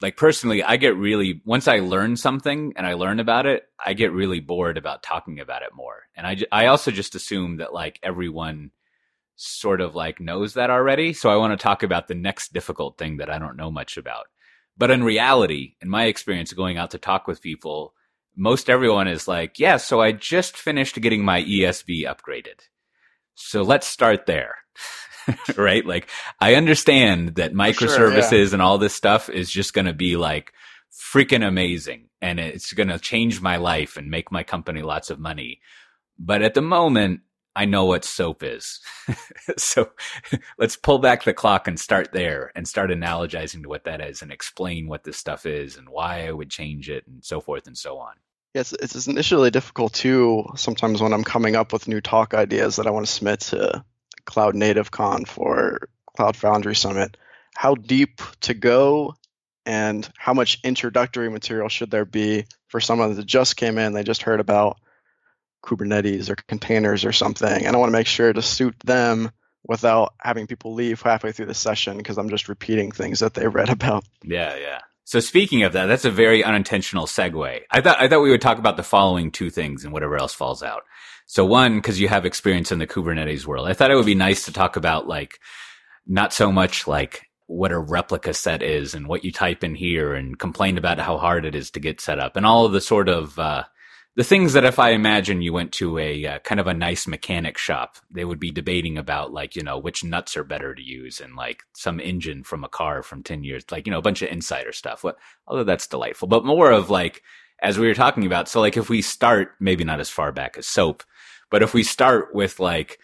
like 0.00 0.16
personally, 0.16 0.62
I 0.62 0.76
get 0.76 0.96
really, 0.96 1.42
once 1.44 1.68
I 1.68 1.80
learn 1.80 2.16
something 2.16 2.72
and 2.76 2.86
I 2.86 2.94
learn 2.94 3.20
about 3.20 3.46
it, 3.46 3.64
I 3.84 3.92
get 3.92 4.12
really 4.12 4.40
bored 4.40 4.78
about 4.78 5.02
talking 5.02 5.40
about 5.40 5.62
it 5.62 5.74
more. 5.74 6.04
And 6.16 6.26
I, 6.26 6.38
I 6.50 6.66
also 6.66 6.90
just 6.90 7.14
assume 7.14 7.58
that 7.58 7.74
like 7.74 7.98
everyone 8.02 8.70
sort 9.40 9.80
of 9.80 9.94
like 9.94 10.20
knows 10.20 10.54
that 10.54 10.68
already. 10.70 11.14
So 11.14 11.30
I 11.30 11.36
want 11.36 11.58
to 11.58 11.62
talk 11.62 11.82
about 11.82 12.08
the 12.08 12.14
next 12.14 12.52
difficult 12.52 12.98
thing 12.98 13.16
that 13.16 13.30
I 13.30 13.38
don't 13.38 13.56
know 13.56 13.70
much 13.70 13.96
about. 13.96 14.26
But 14.76 14.90
in 14.90 15.02
reality, 15.02 15.76
in 15.80 15.88
my 15.88 16.04
experience 16.04 16.52
going 16.52 16.76
out 16.76 16.90
to 16.90 16.98
talk 16.98 17.26
with 17.26 17.40
people, 17.40 17.94
most 18.36 18.68
everyone 18.68 19.08
is 19.08 19.26
like, 19.26 19.58
yeah, 19.58 19.78
so 19.78 20.00
I 20.00 20.12
just 20.12 20.56
finished 20.56 21.00
getting 21.00 21.24
my 21.24 21.42
ESB 21.42 22.02
upgraded. 22.04 22.60
So 23.34 23.62
let's 23.62 23.86
start 23.86 24.26
there. 24.26 24.56
right? 25.56 25.86
Like 25.86 26.08
I 26.38 26.54
understand 26.54 27.36
that 27.36 27.54
microservices 27.54 28.28
sure, 28.28 28.38
yeah. 28.38 28.52
and 28.52 28.62
all 28.62 28.78
this 28.78 28.94
stuff 28.94 29.30
is 29.30 29.50
just 29.50 29.72
going 29.72 29.86
to 29.86 29.94
be 29.94 30.16
like 30.16 30.52
freaking 30.92 31.46
amazing 31.46 32.08
and 32.20 32.38
it's 32.38 32.72
going 32.72 32.88
to 32.88 32.98
change 32.98 33.40
my 33.40 33.56
life 33.56 33.96
and 33.96 34.10
make 34.10 34.30
my 34.30 34.42
company 34.42 34.82
lots 34.82 35.08
of 35.08 35.18
money. 35.18 35.60
But 36.18 36.42
at 36.42 36.52
the 36.52 36.62
moment, 36.62 37.20
I 37.56 37.64
know 37.64 37.84
what 37.84 38.04
soap 38.04 38.42
is. 38.42 38.80
so 39.56 39.90
let's 40.58 40.76
pull 40.76 40.98
back 40.98 41.24
the 41.24 41.34
clock 41.34 41.66
and 41.66 41.78
start 41.78 42.12
there 42.12 42.52
and 42.54 42.66
start 42.66 42.90
analogizing 42.90 43.62
to 43.62 43.68
what 43.68 43.84
that 43.84 44.00
is 44.00 44.22
and 44.22 44.30
explain 44.30 44.86
what 44.86 45.04
this 45.04 45.16
stuff 45.16 45.46
is 45.46 45.76
and 45.76 45.88
why 45.88 46.26
I 46.26 46.32
would 46.32 46.50
change 46.50 46.88
it 46.88 47.06
and 47.06 47.24
so 47.24 47.40
forth 47.40 47.66
and 47.66 47.76
so 47.76 47.98
on. 47.98 48.14
Yes, 48.54 48.72
it's, 48.72 49.06
initially 49.06 49.50
difficult 49.50 49.92
too. 49.92 50.44
Sometimes 50.56 51.00
when 51.00 51.12
I'm 51.12 51.24
coming 51.24 51.56
up 51.56 51.72
with 51.72 51.88
new 51.88 52.00
talk 52.00 52.34
ideas 52.34 52.76
that 52.76 52.86
I 52.86 52.90
want 52.90 53.06
to 53.06 53.12
submit 53.12 53.40
to 53.40 53.84
Cloud 54.24 54.54
Native 54.54 54.90
Con 54.90 55.24
for 55.24 55.88
Cloud 56.16 56.36
Foundry 56.36 56.74
Summit. 56.74 57.16
How 57.54 57.74
deep 57.74 58.20
to 58.42 58.54
go 58.54 59.14
and 59.66 60.08
how 60.16 60.34
much 60.34 60.60
introductory 60.64 61.30
material 61.30 61.68
should 61.68 61.90
there 61.90 62.04
be 62.04 62.46
for 62.68 62.80
someone 62.80 63.14
that 63.14 63.26
just 63.26 63.56
came 63.56 63.78
in, 63.78 63.92
they 63.92 64.02
just 64.02 64.22
heard 64.22 64.40
about 64.40 64.78
Kubernetes 65.62 66.30
or 66.30 66.36
containers 66.48 67.04
or 67.04 67.12
something, 67.12 67.66
and 67.66 67.74
I 67.74 67.78
want 67.78 67.90
to 67.90 67.98
make 67.98 68.06
sure 68.06 68.32
to 68.32 68.42
suit 68.42 68.78
them 68.80 69.30
without 69.66 70.14
having 70.20 70.46
people 70.46 70.74
leave 70.74 71.02
halfway 71.02 71.32
through 71.32 71.46
the 71.46 71.54
session 71.54 71.98
because 71.98 72.18
I'm 72.18 72.30
just 72.30 72.48
repeating 72.48 72.90
things 72.90 73.20
that 73.20 73.34
they 73.34 73.46
read 73.46 73.68
about. 73.70 74.04
Yeah, 74.22 74.56
yeah. 74.56 74.80
So 75.04 75.18
speaking 75.20 75.64
of 75.64 75.72
that, 75.72 75.86
that's 75.86 76.04
a 76.04 76.10
very 76.10 76.44
unintentional 76.44 77.06
segue. 77.06 77.60
I 77.70 77.80
thought 77.80 78.00
I 78.00 78.08
thought 78.08 78.22
we 78.22 78.30
would 78.30 78.40
talk 78.40 78.58
about 78.58 78.76
the 78.76 78.82
following 78.84 79.32
two 79.32 79.50
things 79.50 79.84
and 79.84 79.92
whatever 79.92 80.16
else 80.16 80.34
falls 80.34 80.62
out. 80.62 80.82
So 81.26 81.44
one, 81.44 81.76
because 81.76 82.00
you 82.00 82.08
have 82.08 82.26
experience 82.26 82.72
in 82.72 82.78
the 82.78 82.86
Kubernetes 82.86 83.46
world, 83.46 83.68
I 83.68 83.72
thought 83.72 83.90
it 83.90 83.96
would 83.96 84.06
be 84.06 84.14
nice 84.14 84.44
to 84.44 84.52
talk 84.52 84.76
about 84.76 85.08
like 85.08 85.40
not 86.06 86.32
so 86.32 86.52
much 86.52 86.86
like 86.86 87.28
what 87.46 87.72
a 87.72 87.78
replica 87.78 88.32
set 88.32 88.62
is 88.62 88.94
and 88.94 89.08
what 89.08 89.24
you 89.24 89.32
type 89.32 89.64
in 89.64 89.74
here 89.74 90.14
and 90.14 90.38
complain 90.38 90.78
about 90.78 91.00
how 91.00 91.18
hard 91.18 91.44
it 91.44 91.56
is 91.56 91.72
to 91.72 91.80
get 91.80 92.00
set 92.00 92.20
up 92.20 92.36
and 92.36 92.46
all 92.46 92.64
of 92.64 92.72
the 92.72 92.80
sort 92.80 93.08
of 93.08 93.36
uh, 93.38 93.64
the 94.16 94.24
things 94.24 94.54
that 94.54 94.64
if 94.64 94.78
I 94.78 94.90
imagine 94.90 95.40
you 95.40 95.52
went 95.52 95.72
to 95.74 95.96
a 95.98 96.26
uh, 96.26 96.38
kind 96.40 96.60
of 96.60 96.66
a 96.66 96.74
nice 96.74 97.06
mechanic 97.06 97.56
shop, 97.56 97.96
they 98.10 98.24
would 98.24 98.40
be 98.40 98.50
debating 98.50 98.98
about 98.98 99.32
like, 99.32 99.54
you 99.54 99.62
know, 99.62 99.78
which 99.78 100.02
nuts 100.02 100.36
are 100.36 100.44
better 100.44 100.74
to 100.74 100.82
use 100.82 101.20
and 101.20 101.36
like 101.36 101.62
some 101.74 102.00
engine 102.00 102.42
from 102.42 102.64
a 102.64 102.68
car 102.68 103.02
from 103.02 103.22
10 103.22 103.44
years, 103.44 103.64
like, 103.70 103.86
you 103.86 103.92
know, 103.92 103.98
a 103.98 104.02
bunch 104.02 104.20
of 104.22 104.30
insider 104.30 104.72
stuff. 104.72 105.04
What, 105.04 105.16
although 105.46 105.64
that's 105.64 105.86
delightful, 105.86 106.26
but 106.26 106.44
more 106.44 106.72
of 106.72 106.90
like, 106.90 107.22
as 107.62 107.78
we 107.78 107.86
were 107.86 107.94
talking 107.94 108.26
about. 108.26 108.48
So 108.48 108.60
like 108.60 108.76
if 108.76 108.88
we 108.88 109.00
start, 109.00 109.52
maybe 109.60 109.84
not 109.84 110.00
as 110.00 110.10
far 110.10 110.32
back 110.32 110.56
as 110.58 110.66
soap, 110.66 111.04
but 111.50 111.62
if 111.62 111.72
we 111.72 111.82
start 111.84 112.34
with 112.34 112.58
like, 112.58 112.98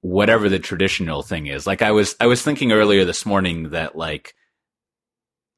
whatever 0.00 0.48
the 0.48 0.58
traditional 0.58 1.22
thing 1.22 1.46
is, 1.46 1.66
like 1.66 1.82
I 1.82 1.90
was, 1.90 2.14
I 2.20 2.26
was 2.26 2.42
thinking 2.42 2.72
earlier 2.72 3.04
this 3.04 3.26
morning 3.26 3.70
that 3.70 3.96
like 3.96 4.34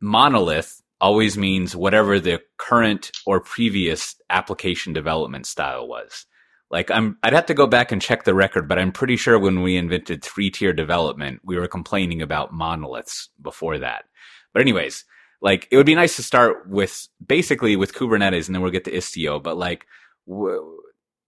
monolith 0.00 0.82
always 1.04 1.36
means 1.36 1.76
whatever 1.76 2.18
the 2.18 2.40
current 2.56 3.12
or 3.26 3.38
previous 3.38 4.16
application 4.30 4.94
development 4.94 5.44
style 5.44 5.86
was. 5.86 6.24
Like 6.70 6.90
I'm, 6.90 7.18
I'd 7.22 7.34
have 7.34 7.44
to 7.46 7.54
go 7.54 7.66
back 7.66 7.92
and 7.92 8.00
check 8.00 8.24
the 8.24 8.32
record, 8.32 8.66
but 8.66 8.78
I'm 8.78 8.90
pretty 8.90 9.18
sure 9.18 9.38
when 9.38 9.60
we 9.60 9.76
invented 9.76 10.24
three 10.24 10.50
tier 10.50 10.72
development, 10.72 11.42
we 11.44 11.58
were 11.58 11.68
complaining 11.68 12.22
about 12.22 12.54
monoliths 12.54 13.28
before 13.42 13.80
that. 13.80 14.06
But 14.54 14.62
anyways, 14.62 15.04
like 15.42 15.68
it 15.70 15.76
would 15.76 15.84
be 15.84 15.94
nice 15.94 16.16
to 16.16 16.22
start 16.22 16.66
with 16.70 17.06
basically 17.24 17.76
with 17.76 17.92
Kubernetes 17.92 18.46
and 18.46 18.54
then 18.54 18.62
we'll 18.62 18.70
get 18.70 18.84
to 18.84 18.90
Istio. 18.90 19.42
But 19.42 19.58
like, 19.58 19.84
w- 20.26 20.80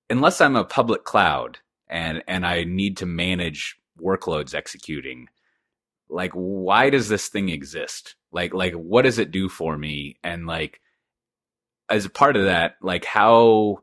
unless 0.09 0.41
I'm 0.41 0.57
a 0.57 0.65
public 0.65 1.05
cloud 1.05 1.59
and, 1.87 2.25
and 2.27 2.47
I 2.47 2.65
need 2.65 2.97
to 2.97 3.07
manage 3.07 3.77
workloads 4.03 4.55
executing, 4.55 5.29
like 6.09 6.33
why 6.33 6.91
does 6.91 7.09
this 7.09 7.29
thing 7.29 7.49
exist? 7.49 8.17
Like 8.33 8.55
like 8.55 8.75
what 8.75 9.03
does 9.03 9.19
it 9.19 9.31
do 9.31 9.49
for 9.49 9.77
me? 9.77 10.19
And 10.23 10.47
like 10.47 10.81
as 11.89 12.05
a 12.05 12.11
part 12.11 12.37
of 12.37 12.45
that 12.45 12.77
like 12.83 13.05
how 13.05 13.79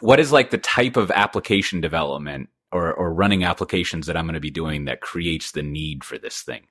what 0.00 0.20
is 0.20 0.32
like 0.32 0.50
the 0.50 0.58
type 0.58 0.96
of 0.96 1.10
application 1.10 1.80
development 1.80 2.48
or 2.72 2.92
or 2.92 3.12
running 3.12 3.44
applications 3.44 4.06
that 4.06 4.16
i'm 4.16 4.26
going 4.26 4.34
to 4.34 4.40
be 4.40 4.50
doing 4.50 4.84
that 4.84 5.00
creates 5.00 5.52
the 5.52 5.62
need 5.62 6.04
for 6.04 6.18
this 6.18 6.42
thing? 6.42 6.66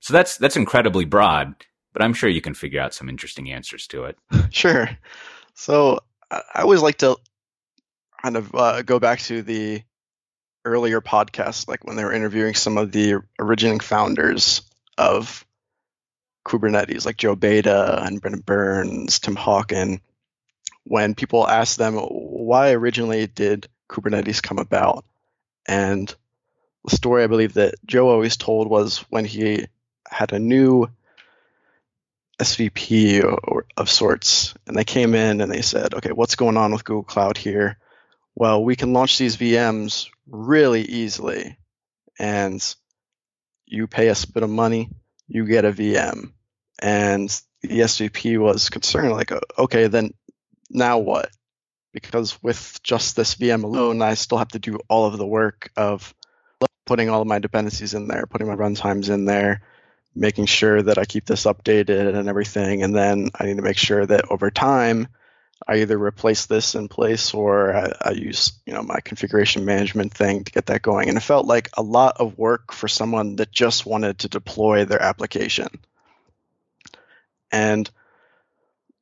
So 0.00 0.12
that's 0.12 0.38
that's 0.38 0.56
incredibly 0.56 1.04
broad 1.04 1.54
but 1.92 2.02
i'm 2.02 2.14
sure 2.14 2.30
you 2.30 2.40
can 2.40 2.54
figure 2.54 2.80
out 2.80 2.94
some 2.94 3.08
interesting 3.08 3.50
answers 3.50 3.86
to 3.88 4.04
it. 4.04 4.18
Sure. 4.50 4.88
So 5.54 6.00
i 6.30 6.62
always 6.62 6.82
like 6.82 6.98
to 6.98 7.16
kind 8.22 8.36
of 8.36 8.54
uh, 8.54 8.82
go 8.82 8.98
back 8.98 9.18
to 9.20 9.42
the 9.42 9.82
earlier 10.64 11.00
podcasts, 11.00 11.68
like 11.68 11.84
when 11.84 11.96
they 11.96 12.04
were 12.04 12.12
interviewing 12.12 12.54
some 12.54 12.78
of 12.78 12.92
the 12.92 13.16
originating 13.38 13.80
founders 13.80 14.62
of 14.98 15.44
Kubernetes, 16.46 17.06
like 17.06 17.16
Joe 17.16 17.36
Beda 17.36 18.02
and 18.04 18.20
Brendan 18.20 18.42
Burns, 18.42 19.18
Tim 19.18 19.36
Hockin, 19.36 20.00
when 20.84 21.14
people 21.14 21.46
asked 21.46 21.78
them 21.78 21.94
why 21.96 22.72
originally 22.72 23.26
did 23.26 23.68
Kubernetes 23.88 24.42
come 24.42 24.58
about, 24.58 25.04
and 25.66 26.14
the 26.84 26.96
story 26.96 27.22
I 27.22 27.28
believe 27.28 27.54
that 27.54 27.74
Joe 27.84 28.08
always 28.08 28.36
told 28.36 28.68
was 28.68 28.98
when 29.10 29.24
he 29.24 29.66
had 30.08 30.32
a 30.32 30.38
new 30.38 30.88
SVP 32.40 33.22
or, 33.22 33.66
of 33.76 33.90
sorts, 33.90 34.54
and 34.66 34.74
they 34.76 34.84
came 34.84 35.14
in 35.14 35.40
and 35.40 35.52
they 35.52 35.60
said, 35.62 35.94
"Okay, 35.94 36.12
what's 36.12 36.36
going 36.36 36.56
on 36.56 36.72
with 36.72 36.84
Google 36.84 37.02
Cloud 37.02 37.36
here?" 37.36 37.76
Well, 38.34 38.64
we 38.64 38.76
can 38.76 38.94
launch 38.94 39.18
these 39.18 39.36
VMs 39.36 40.08
really 40.30 40.82
easily. 40.82 41.58
And 42.18 42.62
you 43.66 43.86
pay 43.86 44.08
a 44.08 44.16
bit 44.32 44.42
of 44.42 44.50
money, 44.50 44.90
you 45.28 45.46
get 45.46 45.64
a 45.64 45.72
VM. 45.72 46.32
And 46.80 47.28
the 47.62 47.80
SVP 47.80 48.38
was 48.38 48.70
concerned, 48.70 49.10
like, 49.10 49.32
okay, 49.58 49.86
then 49.86 50.14
now 50.70 50.98
what? 50.98 51.30
Because 51.92 52.40
with 52.42 52.80
just 52.82 53.16
this 53.16 53.34
VM 53.34 53.64
alone, 53.64 54.00
I 54.00 54.14
still 54.14 54.38
have 54.38 54.48
to 54.48 54.58
do 54.58 54.78
all 54.88 55.06
of 55.06 55.18
the 55.18 55.26
work 55.26 55.70
of 55.76 56.14
putting 56.86 57.08
all 57.08 57.20
of 57.20 57.28
my 57.28 57.38
dependencies 57.38 57.94
in 57.94 58.08
there, 58.08 58.26
putting 58.26 58.48
my 58.48 58.56
runtimes 58.56 59.10
in 59.10 59.24
there, 59.24 59.62
making 60.14 60.46
sure 60.46 60.82
that 60.82 60.98
I 60.98 61.04
keep 61.04 61.24
this 61.24 61.44
updated 61.44 62.14
and 62.14 62.28
everything. 62.28 62.82
And 62.82 62.94
then 62.94 63.30
I 63.38 63.44
need 63.44 63.56
to 63.56 63.62
make 63.62 63.78
sure 63.78 64.04
that 64.04 64.30
over 64.30 64.50
time, 64.50 65.08
I 65.66 65.76
either 65.76 65.98
replace 65.98 66.46
this 66.46 66.74
in 66.74 66.88
place 66.88 67.34
or 67.34 67.74
I, 67.74 67.92
I, 68.00 68.10
use 68.12 68.52
you 68.64 68.72
know 68.72 68.82
my 68.82 69.00
configuration 69.00 69.64
management 69.64 70.12
thing 70.12 70.44
to 70.44 70.52
get 70.52 70.66
that 70.66 70.82
going. 70.82 71.08
And 71.08 71.18
it 71.18 71.22
felt 71.22 71.46
like 71.46 71.70
a 71.76 71.82
lot 71.82 72.16
of 72.18 72.38
work 72.38 72.72
for 72.72 72.88
someone 72.88 73.36
that 73.36 73.52
just 73.52 73.86
wanted 73.86 74.20
to 74.20 74.28
deploy 74.28 74.84
their 74.84 75.02
application. 75.02 75.68
And 77.52 77.90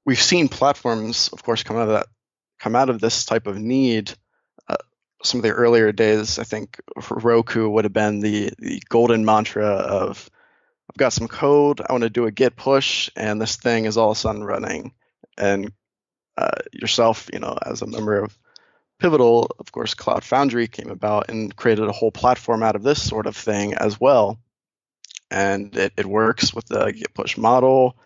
we've 0.04 0.20
seen 0.20 0.48
platforms, 0.48 1.28
of 1.32 1.42
course, 1.42 1.62
come 1.62 1.76
out 1.76 1.88
of 1.88 1.94
that 1.94 2.06
come 2.58 2.74
out 2.74 2.90
of 2.90 3.00
this 3.00 3.24
type 3.24 3.46
of 3.46 3.58
need. 3.58 4.12
Uh, 4.68 4.76
some 5.22 5.38
of 5.38 5.42
the 5.42 5.50
earlier 5.50 5.92
days, 5.92 6.38
I 6.38 6.44
think 6.44 6.80
Heroku 6.96 7.70
would 7.70 7.84
have 7.84 7.92
been 7.92 8.20
the 8.20 8.50
the 8.58 8.82
golden 8.88 9.24
mantra 9.24 9.66
of 9.66 10.28
I've 10.90 10.96
got 10.96 11.12
some 11.12 11.28
code, 11.28 11.80
I 11.80 11.92
want 11.92 12.02
to 12.02 12.10
do 12.10 12.26
a 12.26 12.32
git 12.32 12.56
push, 12.56 13.10
and 13.14 13.40
this 13.40 13.56
thing 13.56 13.84
is 13.84 13.96
all 13.96 14.10
of 14.10 14.16
a 14.16 14.20
sudden 14.20 14.42
running. 14.42 14.92
And 15.36 15.72
uh, 16.38 16.50
yourself, 16.72 17.28
you 17.32 17.40
know, 17.40 17.58
as 17.60 17.82
a 17.82 17.86
member 17.86 18.22
of 18.22 18.38
Pivotal, 19.00 19.50
of 19.58 19.70
course, 19.72 19.94
Cloud 19.94 20.24
Foundry 20.24 20.66
came 20.68 20.90
about 20.90 21.30
and 21.30 21.54
created 21.54 21.88
a 21.88 21.92
whole 21.92 22.12
platform 22.12 22.62
out 22.62 22.76
of 22.76 22.82
this 22.82 23.02
sort 23.02 23.26
of 23.26 23.36
thing 23.36 23.74
as 23.74 24.00
well. 24.00 24.38
And 25.30 25.76
it, 25.76 25.92
it 25.96 26.06
works 26.06 26.54
with 26.54 26.66
the 26.66 26.92
Git 26.92 27.14
push 27.14 27.36
model. 27.36 27.96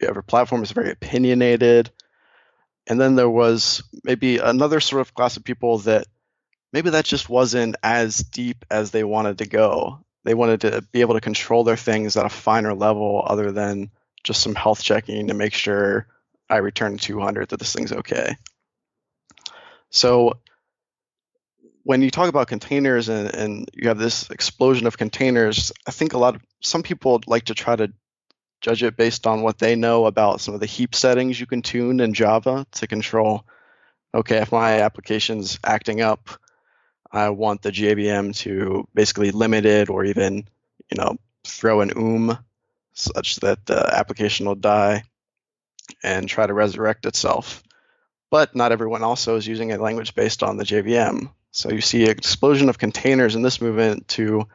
Every 0.00 0.22
platform 0.22 0.62
is 0.62 0.72
very 0.72 0.90
opinionated. 0.90 1.90
And 2.86 3.00
then 3.00 3.16
there 3.16 3.30
was 3.30 3.82
maybe 4.04 4.38
another 4.38 4.80
sort 4.80 5.00
of 5.00 5.14
class 5.14 5.36
of 5.36 5.44
people 5.44 5.78
that 5.78 6.06
maybe 6.72 6.90
that 6.90 7.04
just 7.04 7.28
wasn't 7.28 7.76
as 7.82 8.18
deep 8.18 8.64
as 8.70 8.90
they 8.90 9.04
wanted 9.04 9.38
to 9.38 9.46
go. 9.46 10.04
They 10.24 10.34
wanted 10.34 10.62
to 10.62 10.82
be 10.92 11.00
able 11.00 11.14
to 11.14 11.20
control 11.20 11.64
their 11.64 11.76
things 11.76 12.16
at 12.16 12.26
a 12.26 12.30
finer 12.30 12.74
level 12.74 13.22
other 13.26 13.52
than 13.52 13.90
just 14.22 14.42
some 14.42 14.54
health 14.54 14.82
checking 14.82 15.28
to 15.28 15.34
make 15.34 15.54
sure 15.54 16.06
I 16.50 16.56
return 16.56 16.98
200 16.98 17.48
that 17.48 17.60
this 17.60 17.72
thing's 17.72 17.92
okay. 17.92 18.34
So 19.90 20.34
when 21.84 22.02
you 22.02 22.10
talk 22.10 22.28
about 22.28 22.48
containers 22.48 23.08
and, 23.08 23.34
and 23.34 23.70
you 23.72 23.88
have 23.88 23.98
this 23.98 24.30
explosion 24.30 24.86
of 24.86 24.98
containers, 24.98 25.72
I 25.86 25.92
think 25.92 26.12
a 26.12 26.18
lot 26.18 26.36
of 26.36 26.42
some 26.60 26.82
people 26.82 27.20
like 27.26 27.44
to 27.46 27.54
try 27.54 27.76
to 27.76 27.92
judge 28.60 28.82
it 28.82 28.96
based 28.96 29.26
on 29.26 29.42
what 29.42 29.58
they 29.58 29.76
know 29.76 30.06
about 30.06 30.40
some 30.40 30.54
of 30.54 30.60
the 30.60 30.66
heap 30.66 30.94
settings 30.94 31.40
you 31.40 31.46
can 31.46 31.62
tune 31.62 32.00
in 32.00 32.12
Java 32.12 32.66
to 32.72 32.86
control. 32.86 33.46
Okay, 34.12 34.38
if 34.38 34.52
my 34.52 34.82
application's 34.82 35.58
acting 35.64 36.00
up, 36.00 36.28
I 37.10 37.30
want 37.30 37.62
the 37.62 37.72
JVM 37.72 38.36
to 38.38 38.86
basically 38.92 39.30
limit 39.30 39.64
it 39.64 39.88
or 39.88 40.04
even, 40.04 40.48
you 40.90 40.96
know, 40.98 41.16
throw 41.44 41.80
an 41.80 41.92
oom 41.96 42.36
such 42.92 43.36
that 43.36 43.64
the 43.66 43.94
application 43.94 44.46
will 44.46 44.56
die 44.56 45.04
and 46.02 46.28
try 46.28 46.46
to 46.46 46.54
resurrect 46.54 47.06
itself. 47.06 47.62
But 48.30 48.54
not 48.54 48.72
everyone 48.72 49.02
also 49.02 49.36
is 49.36 49.46
using 49.46 49.72
a 49.72 49.78
language 49.78 50.14
based 50.14 50.42
on 50.42 50.56
the 50.56 50.64
JVM. 50.64 51.32
So 51.52 51.70
you 51.70 51.80
see 51.80 52.04
an 52.04 52.10
explosion 52.10 52.68
of 52.68 52.78
containers 52.78 53.34
in 53.34 53.42
this 53.42 53.60
movement 53.60 54.08
to 54.08 54.46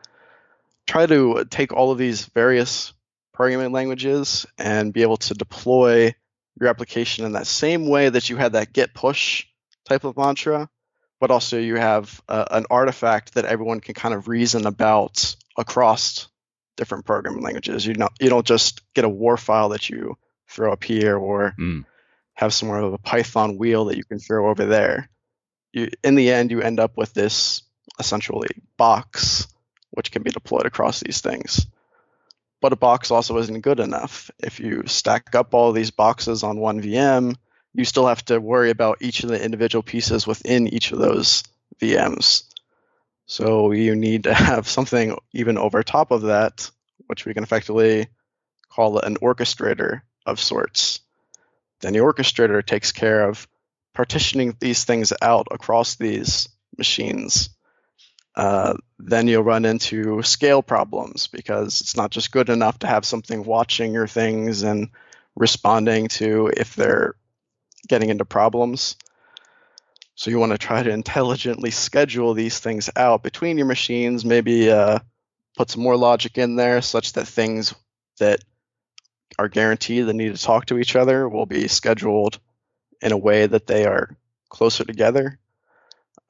try 0.88 1.06
to 1.06 1.46
take 1.50 1.74
all 1.74 1.92
of 1.92 1.98
these 1.98 2.26
various 2.26 2.94
programming 3.34 3.74
languages 3.74 4.46
and 4.58 4.94
be 4.94 5.02
able 5.02 5.18
to 5.18 5.34
deploy 5.34 6.16
your 6.60 6.70
application 6.70 7.26
in 7.26 7.34
that 7.34 7.48
same 7.48 7.88
way 7.88 8.08
that 8.08 8.30
you 8.30 8.38
had 8.38 8.54
that 8.54 8.72
git 8.72 8.94
push 8.94 9.46
type 9.84 10.06
of 10.06 10.16
mantra, 10.16 10.70
but 11.20 11.32
also 11.32 11.60
you 11.60 11.76
have 11.76 12.22
uh, 12.30 12.46
an 12.52 12.66
artifact 12.70 13.34
that 13.34 13.46
everyone 13.46 13.82
can 13.82 13.94
kind 13.94 14.16
of 14.16 14.30
reason 14.30 14.66
about 14.66 15.36
across 15.58 16.28
different 16.78 17.06
programming 17.06 17.44
languages. 17.44 17.86
You 17.86 17.96
know, 17.96 18.10
you 18.20 18.30
don't 18.30 18.46
just 18.46 18.82
get 18.94 19.06
a 19.06 19.10
war 19.10 19.38
file 19.38 19.70
that 19.70 19.90
you 19.90 20.18
throw 20.56 20.72
up 20.72 20.84
here 20.84 21.18
or 21.18 21.54
mm. 21.60 21.86
have 22.34 22.54
some 22.54 22.70
sort 22.70 22.84
of 22.84 22.94
a 22.94 22.98
Python 22.98 23.58
wheel 23.58 23.86
that 23.86 23.98
you 23.98 24.04
can 24.04 24.20
throw 24.20 24.50
over 24.50 24.66
there. 24.66 25.10
You, 25.74 25.90
in 26.04 26.16
the 26.16 26.32
end, 26.32 26.52
you 26.52 26.62
end 26.62 26.80
up 26.80 26.98
with 26.98 27.14
this 27.14 27.64
essentially 28.00 28.50
box, 28.78 29.48
which 29.92 30.12
can 30.12 30.24
be 30.24 30.32
deployed 30.32 30.66
across 30.66 31.02
these 31.02 31.22
things. 31.22 31.68
But 32.62 32.74
a 32.74 32.78
box 32.78 33.12
also 33.12 33.38
isn't 33.38 33.62
good 33.62 33.80
enough. 33.80 34.32
If 34.40 34.60
you 34.60 34.84
stack 34.88 35.36
up 35.36 35.54
all 35.54 35.72
these 35.72 35.92
boxes 35.92 36.44
on 36.44 36.58
one 36.58 36.82
VM, 36.82 37.36
you 37.74 37.84
still 37.86 38.08
have 38.08 38.24
to 38.26 38.40
worry 38.40 38.70
about 38.70 39.02
each 39.02 39.24
of 39.24 39.30
the 39.30 39.44
individual 39.44 39.84
pieces 39.84 40.26
within 40.26 40.68
each 40.68 40.92
of 40.92 41.00
those 41.00 41.44
VMs. 41.82 42.44
So 43.28 43.72
you 43.72 43.96
need 43.96 44.24
to 44.24 44.34
have 44.34 44.68
something 44.68 45.18
even 45.34 45.58
over 45.58 45.84
top 45.84 46.12
of 46.12 46.24
that, 46.24 46.72
which 47.08 47.26
we 47.26 47.34
can 47.34 47.44
effectively 47.44 48.08
call 48.70 49.00
an 49.00 49.18
orchestrator 49.18 50.02
of 50.26 50.40
sorts. 50.40 51.02
Then 51.82 51.94
the 51.94 52.00
orchestrator 52.00 52.66
takes 52.66 52.92
care 52.92 53.28
of 53.30 53.48
partitioning 53.94 54.56
these 54.60 54.84
things 54.84 55.14
out 55.22 55.48
across 55.52 55.96
these 55.96 56.50
machines. 56.78 57.50
Uh, 58.36 58.76
then 59.00 59.28
you'll 59.28 59.44
run 59.44 59.64
into 59.64 60.22
scale 60.22 60.62
problems 60.62 61.28
because 61.28 61.80
it's 61.82 61.96
not 61.96 62.12
just 62.12 62.32
good 62.32 62.50
enough 62.50 62.80
to 62.80 62.88
have 62.88 63.06
something 63.06 63.46
watching 63.46 63.94
your 63.94 64.08
things 64.08 64.64
and 64.64 64.90
responding 65.36 66.08
to 66.08 66.52
if 66.56 66.76
they're 66.76 67.16
getting 67.88 68.10
into 68.10 68.26
problems. 68.26 68.98
So 70.16 70.32
you 70.32 70.40
want 70.40 70.54
to 70.54 70.58
try 70.58 70.82
to 70.82 70.90
intelligently 70.90 71.72
schedule 71.72 72.34
these 72.34 72.60
things 72.60 72.90
out 72.96 73.24
between 73.24 73.58
your 73.58 73.68
machines, 73.68 74.26
maybe 74.26 74.72
uh, 74.72 75.00
put 75.58 75.70
some 75.70 75.84
more 75.84 75.98
logic 75.98 76.38
in 76.38 76.56
there 76.56 76.82
such 76.82 77.14
that 77.14 77.28
things 77.28 77.74
that 78.20 78.44
are 79.38 79.50
guaranteed 79.50 80.06
that 80.06 80.14
need 80.14 80.36
to 80.36 80.42
talk 80.42 80.68
to 80.68 80.78
each 80.78 80.96
other 80.96 81.28
will 81.28 81.46
be 81.46 81.68
scheduled 81.68 82.40
in 83.02 83.12
a 83.12 83.18
way 83.18 83.46
that 83.46 83.68
they 83.68 83.86
are 83.86 84.16
closer 84.50 84.84
together 84.84 85.40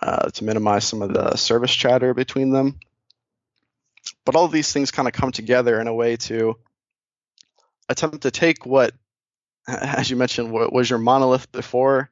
uh, 0.02 0.30
to 0.30 0.44
minimize 0.44 0.86
some 0.86 1.02
of 1.02 1.14
the 1.14 1.36
service 1.36 1.74
chatter 1.74 2.14
between 2.14 2.52
them. 2.52 2.80
But 4.26 4.36
all 4.36 4.48
these 4.48 4.72
things 4.72 4.92
kind 4.92 5.08
of 5.08 5.14
come 5.14 5.32
together 5.32 5.80
in 5.80 5.88
a 5.88 5.94
way 5.94 6.18
to 6.18 6.58
attempt 7.88 8.22
to 8.22 8.32
take 8.32 8.66
what, 8.66 8.94
as 9.68 10.10
you 10.10 10.16
mentioned, 10.16 10.52
what 10.52 10.74
was 10.74 10.90
your 10.90 11.00
monolith 11.00 11.52
before 11.52 12.10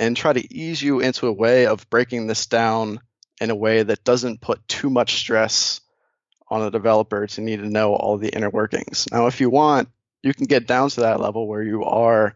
and 0.00 0.16
try 0.16 0.32
to 0.32 0.54
ease 0.54 0.82
you 0.82 1.00
into 1.00 1.26
a 1.26 1.32
way 1.32 1.66
of 1.66 1.88
breaking 1.88 2.26
this 2.26 2.46
down 2.46 3.00
in 3.40 3.50
a 3.50 3.54
way 3.54 3.82
that 3.82 4.04
doesn't 4.04 4.40
put 4.40 4.66
too 4.68 4.90
much 4.90 5.16
stress 5.16 5.80
on 6.48 6.62
a 6.62 6.70
developer 6.70 7.26
to 7.26 7.40
need 7.40 7.60
to 7.60 7.68
know 7.68 7.94
all 7.94 8.16
the 8.16 8.28
inner 8.28 8.50
workings. 8.50 9.08
Now, 9.10 9.26
if 9.26 9.40
you 9.40 9.50
want, 9.50 9.88
you 10.24 10.32
can 10.32 10.46
get 10.46 10.66
down 10.66 10.88
to 10.88 11.02
that 11.02 11.20
level 11.20 11.46
where 11.46 11.62
you 11.62 11.84
are, 11.84 12.34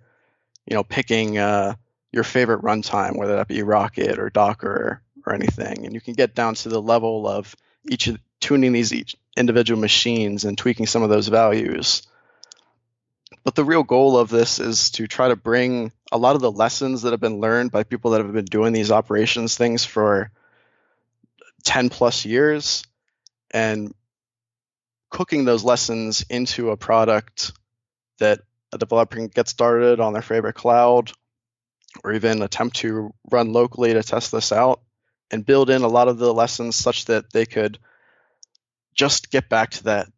you 0.67 0.77
know, 0.77 0.85
picking 0.85 1.39
uh, 1.39 1.75
your 2.13 2.23
favorite 2.23 2.61
runtime, 2.61 3.17
whether 3.17 3.37
that 3.37 3.49
be 3.49 3.63
Rocket 3.63 4.19
or 4.19 4.29
Docker 4.29 5.03
or 5.27 5.35
anything, 5.35 5.87
and 5.87 5.95
you 5.95 6.01
can 6.01 6.13
get 6.13 6.35
down 6.35 6.55
to 6.57 6.69
the 6.69 6.83
level 6.83 7.27
of 7.27 7.57
each 7.89 8.07
of, 8.07 8.19
tuning 8.41 8.73
these 8.73 8.93
each 8.93 9.17
individual 9.37 9.81
machines 9.81 10.45
and 10.45 10.59
tweaking 10.59 10.87
some 10.87 11.03
of 11.03 11.09
those 11.09 11.29
values. 11.29 12.03
But 13.43 13.55
the 13.55 13.65
real 13.65 13.85
goal 13.85 14.19
of 14.19 14.29
this 14.29 14.59
is 14.59 14.91
to 14.93 15.07
try 15.07 15.29
to 15.29 15.37
bring 15.37 15.91
a 16.13 16.19
lot 16.19 16.37
of 16.37 16.43
the 16.43 16.53
lessons 16.53 17.03
that 17.03 17.13
have 17.13 17.21
been 17.21 17.41
learned 17.41 17.71
by 17.71 17.85
people 17.85 18.11
that 18.11 18.21
have 18.21 18.33
been 18.33 18.45
doing 18.45 18.75
these 18.75 18.91
operations 18.91 19.57
things 19.57 19.85
for 19.85 20.31
10 21.65 21.89
plus 21.89 22.27
years 22.27 22.85
and 23.51 23.95
cooking 25.09 25.47
those 25.47 25.65
lessons 25.65 26.25
into 26.29 26.71
a 26.71 26.77
product 26.77 27.53
that 28.19 28.41
a 28.73 28.79
developer 28.79 29.17
can 29.17 29.29
get 29.29 29.49
started 29.49 30.01
on 30.01 30.13
their 30.13 30.23
favorite 30.23 30.55
cloud 30.55 31.13
or 32.05 32.13
even 32.13 32.43
attempt 32.43 32.77
to 32.77 33.13
run 33.31 33.53
locally 33.53 33.93
to 33.93 34.03
test 34.03 34.31
this 34.33 34.53
out 34.53 34.81
and 35.31 35.47
build 35.47 35.71
in 35.71 35.83
a 35.83 35.89
lot 35.89 36.09
of 36.09 36.19
the 36.19 36.33
lessons 36.33 36.77
such 36.77 37.07
that 37.07 37.33
they 37.33 37.47
could 37.47 37.79
just 38.95 39.31
get 39.31 39.49
back 39.49 39.71
to 39.71 39.85
that 39.85 40.09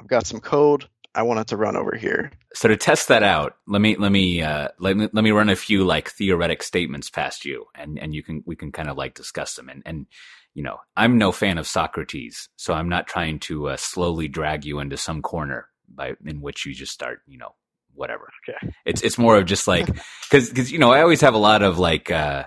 I've 0.00 0.08
got 0.08 0.26
some 0.26 0.40
code 0.40 0.86
I 1.14 1.22
want 1.22 1.40
it 1.40 1.48
to 1.48 1.56
run 1.56 1.76
over 1.76 1.94
here. 1.94 2.30
So 2.54 2.68
to 2.68 2.76
test 2.76 3.08
that 3.08 3.22
out, 3.22 3.56
let 3.66 3.80
me 3.80 3.96
let 3.96 4.10
me 4.10 4.40
uh, 4.42 4.68
let 4.78 4.96
me 4.96 5.08
let 5.12 5.24
me 5.24 5.30
run 5.30 5.50
a 5.50 5.56
few 5.56 5.84
like 5.84 6.10
theoretic 6.10 6.62
statements 6.62 7.10
past 7.10 7.44
you, 7.44 7.66
and 7.74 7.98
and 7.98 8.14
you 8.14 8.22
can 8.22 8.42
we 8.46 8.56
can 8.56 8.72
kind 8.72 8.88
of 8.88 8.96
like 8.96 9.14
discuss 9.14 9.54
them. 9.54 9.68
And 9.68 9.82
and 9.84 10.06
you 10.54 10.62
know, 10.62 10.78
I'm 10.96 11.18
no 11.18 11.32
fan 11.32 11.58
of 11.58 11.66
Socrates, 11.66 12.48
so 12.56 12.72
I'm 12.72 12.88
not 12.88 13.06
trying 13.06 13.40
to 13.40 13.68
uh, 13.68 13.76
slowly 13.76 14.28
drag 14.28 14.64
you 14.64 14.80
into 14.80 14.96
some 14.96 15.22
corner 15.22 15.68
by 15.94 16.14
in 16.24 16.40
which 16.40 16.66
you 16.66 16.74
just 16.74 16.92
start, 16.92 17.20
you 17.26 17.38
know, 17.38 17.54
whatever. 17.94 18.28
Okay. 18.48 18.72
It's 18.84 19.02
it's 19.02 19.18
more 19.18 19.36
of 19.36 19.46
just 19.46 19.68
like 19.68 19.86
because 20.30 20.48
because 20.48 20.72
you 20.72 20.78
know 20.78 20.92
I 20.92 21.02
always 21.02 21.20
have 21.20 21.34
a 21.34 21.38
lot 21.38 21.62
of 21.62 21.78
like 21.78 22.10
uh 22.10 22.44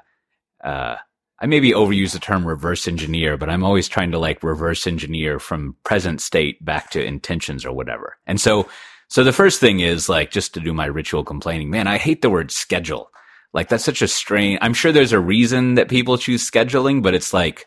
uh 0.64 0.96
I 1.40 1.48
maybe 1.48 1.72
overuse 1.72 2.14
the 2.14 2.20
term 2.20 2.48
reverse 2.48 2.88
engineer, 2.88 3.38
but 3.38 3.50
I'm 3.50 3.64
always 3.64 3.90
trying 3.90 4.12
to 4.12 4.20
like 4.20 4.42
reverse 4.42 4.88
engineer 4.88 5.38
from 5.40 5.76
present 5.84 6.22
state 6.22 6.64
back 6.64 6.92
to 6.92 7.04
intentions 7.04 7.66
or 7.66 7.74
whatever. 7.74 8.18
And 8.26 8.40
so, 8.40 8.70
so 9.10 9.24
the 9.24 9.34
first 9.34 9.60
thing 9.60 9.82
is 9.82 10.08
like 10.08 10.32
just 10.32 10.54
to 10.54 10.62
do 10.62 10.74
my 10.74 10.86
ritual 10.86 11.26
complaining, 11.26 11.70
man, 11.70 11.88
I 11.88 11.98
hate 11.98 12.22
the 12.22 12.30
word 12.30 12.52
schedule. 12.52 13.12
Like 13.54 13.68
that's 13.68 13.84
such 13.84 14.02
a 14.02 14.08
strange, 14.08 14.60
I'm 14.62 14.74
sure 14.74 14.94
there's 14.94 15.12
a 15.12 15.20
reason 15.20 15.76
that 15.76 15.90
people 15.90 16.18
choose 16.18 16.50
scheduling, 16.50 17.04
but 17.04 17.14
it's 17.14 17.34
like, 17.34 17.66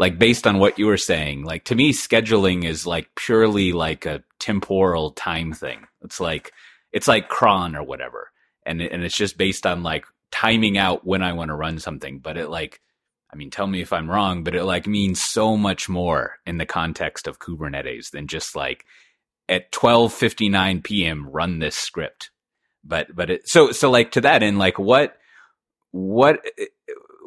like 0.00 0.18
based 0.18 0.46
on 0.46 0.58
what 0.58 0.78
you 0.78 0.86
were 0.86 0.96
saying, 0.96 1.44
like 1.44 1.64
to 1.66 1.74
me, 1.74 1.92
scheduling 1.92 2.64
is 2.64 2.86
like 2.86 3.14
purely 3.16 3.72
like 3.72 4.06
a 4.06 4.24
temporal 4.38 5.10
time 5.10 5.52
thing. 5.52 5.86
It's 6.02 6.18
like, 6.18 6.52
it's 6.90 7.06
like 7.06 7.28
cron 7.28 7.76
or 7.76 7.82
whatever. 7.82 8.30
And, 8.64 8.80
and 8.80 9.04
it's 9.04 9.14
just 9.16 9.36
based 9.36 9.66
on 9.66 9.82
like 9.82 10.06
timing 10.30 10.78
out 10.78 11.06
when 11.06 11.22
I 11.22 11.34
want 11.34 11.50
to 11.50 11.54
run 11.54 11.78
something, 11.78 12.18
but 12.18 12.38
it 12.38 12.48
like, 12.48 12.80
I 13.30 13.36
mean, 13.36 13.50
tell 13.50 13.66
me 13.66 13.82
if 13.82 13.92
I'm 13.92 14.10
wrong, 14.10 14.42
but 14.42 14.54
it 14.54 14.64
like 14.64 14.86
means 14.86 15.20
so 15.20 15.54
much 15.54 15.86
more 15.86 16.36
in 16.46 16.56
the 16.56 16.64
context 16.64 17.28
of 17.28 17.38
Kubernetes 17.38 18.10
than 18.10 18.26
just 18.26 18.56
like 18.56 18.86
at 19.50 19.70
12:59 19.70 20.82
p.m. 20.82 21.28
run 21.28 21.58
this 21.58 21.76
script. 21.76 22.30
But 22.82 23.14
but 23.14 23.28
it, 23.28 23.48
so 23.48 23.70
so 23.70 23.90
like 23.90 24.12
to 24.12 24.22
that 24.22 24.42
end, 24.42 24.58
like 24.58 24.78
what 24.78 25.16
what 25.92 26.40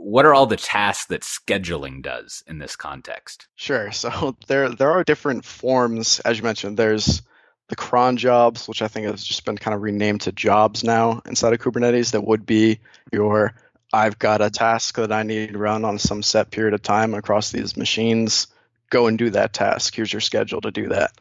what 0.04 0.26
are 0.26 0.34
all 0.34 0.46
the 0.46 0.58
tasks 0.58 1.06
that 1.06 1.22
scheduling 1.22 2.02
does 2.02 2.44
in 2.46 2.60
this 2.60 2.76
context? 2.76 3.48
Sure. 3.56 3.92
So 3.92 4.36
there 4.48 4.70
there 4.70 4.92
are 4.92 5.04
different 5.04 5.46
forms, 5.46 6.20
as 6.20 6.38
you 6.38 6.44
mentioned. 6.44 6.78
There's 6.78 7.22
the 7.70 7.76
cron 7.76 8.18
jobs, 8.18 8.68
which 8.68 8.82
I 8.82 8.90
think 8.90 9.08
has 9.08 9.24
just 9.24 9.46
been 9.46 9.58
kind 9.58 9.74
of 9.74 9.82
renamed 9.82 10.22
to 10.22 10.32
jobs 10.32 10.84
now 10.84 11.22
inside 11.26 11.54
of 11.54 11.60
Kubernetes. 11.60 12.12
That 12.12 12.28
would 12.28 12.46
be 12.46 12.80
your 13.12 13.54
I've 13.94 14.20
got 14.20 14.42
a 14.42 14.50
task 14.50 14.96
that 14.96 15.12
I 15.12 15.24
need 15.24 15.54
to 15.54 15.58
run 15.58 15.86
on 15.86 16.00
some 16.00 16.22
set 16.22 16.52
period 16.52 16.74
of 16.74 16.82
time 16.82 17.14
across 17.14 17.52
these 17.52 17.78
machines. 17.78 18.48
Go 18.90 19.08
and 19.08 19.18
do 19.18 19.30
that 19.30 19.54
task. 19.54 19.96
Here's 19.96 20.12
your 20.12 20.20
schedule 20.20 20.62
to 20.62 20.72
do 20.72 20.90
that. 20.90 21.12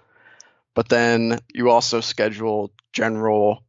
But 0.75 0.88
then 0.88 1.38
you 1.53 1.71
also 1.71 2.01
schedule 2.01 2.73
general 2.92 3.62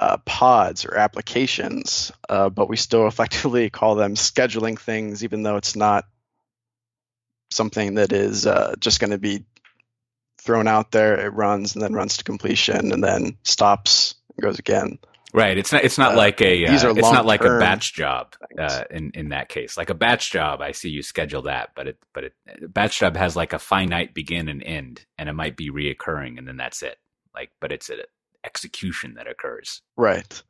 uh, 0.00 0.16
pods 0.24 0.86
or 0.86 0.96
applications, 0.96 2.10
uh, 2.28 2.48
but 2.48 2.68
we 2.68 2.76
still 2.76 3.06
effectively 3.06 3.70
call 3.70 3.94
them 3.94 4.14
scheduling 4.14 4.78
things, 4.78 5.22
even 5.22 5.42
though 5.42 5.56
it's 5.56 5.76
not 5.76 6.06
something 7.50 7.94
that 7.94 8.12
is 8.12 8.46
uh, 8.46 8.74
just 8.80 8.98
going 8.98 9.10
to 9.10 9.18
be 9.18 9.44
thrown 10.38 10.66
out 10.66 10.90
there. 10.90 11.20
It 11.20 11.34
runs 11.34 11.74
and 11.74 11.82
then 11.82 11.92
runs 11.92 12.16
to 12.16 12.24
completion 12.24 12.92
and 12.92 13.04
then 13.04 13.36
stops 13.42 14.14
and 14.34 14.42
goes 14.42 14.58
again. 14.58 14.98
Right. 15.32 15.56
It's 15.56 15.70
not. 15.70 15.84
It's 15.84 15.98
not 15.98 16.14
uh, 16.14 16.16
like 16.16 16.40
a. 16.40 16.66
Uh, 16.66 16.72
it's 16.90 17.12
not 17.12 17.24
like 17.24 17.44
a 17.44 17.58
batch 17.58 17.94
job. 17.94 18.34
Uh, 18.58 18.82
in 18.90 19.12
in 19.14 19.28
that 19.28 19.48
case, 19.48 19.76
like 19.76 19.88
a 19.88 19.94
batch 19.94 20.32
job, 20.32 20.60
I 20.60 20.72
see 20.72 20.88
you 20.88 21.02
schedule 21.02 21.42
that, 21.42 21.70
but 21.76 21.86
it 21.86 21.98
but 22.12 22.24
it 22.24 22.34
batch 22.74 22.98
job 22.98 23.16
has 23.16 23.36
like 23.36 23.52
a 23.52 23.60
finite 23.60 24.12
begin 24.12 24.48
and 24.48 24.60
end, 24.60 25.06
and 25.18 25.28
it 25.28 25.34
might 25.34 25.56
be 25.56 25.70
reoccurring, 25.70 26.36
and 26.36 26.48
then 26.48 26.56
that's 26.56 26.82
it. 26.82 26.98
Like, 27.32 27.52
but 27.60 27.70
it's 27.70 27.90
an 27.90 28.00
execution 28.44 29.14
that 29.14 29.26
occurs. 29.26 29.82
Right. 29.96 30.42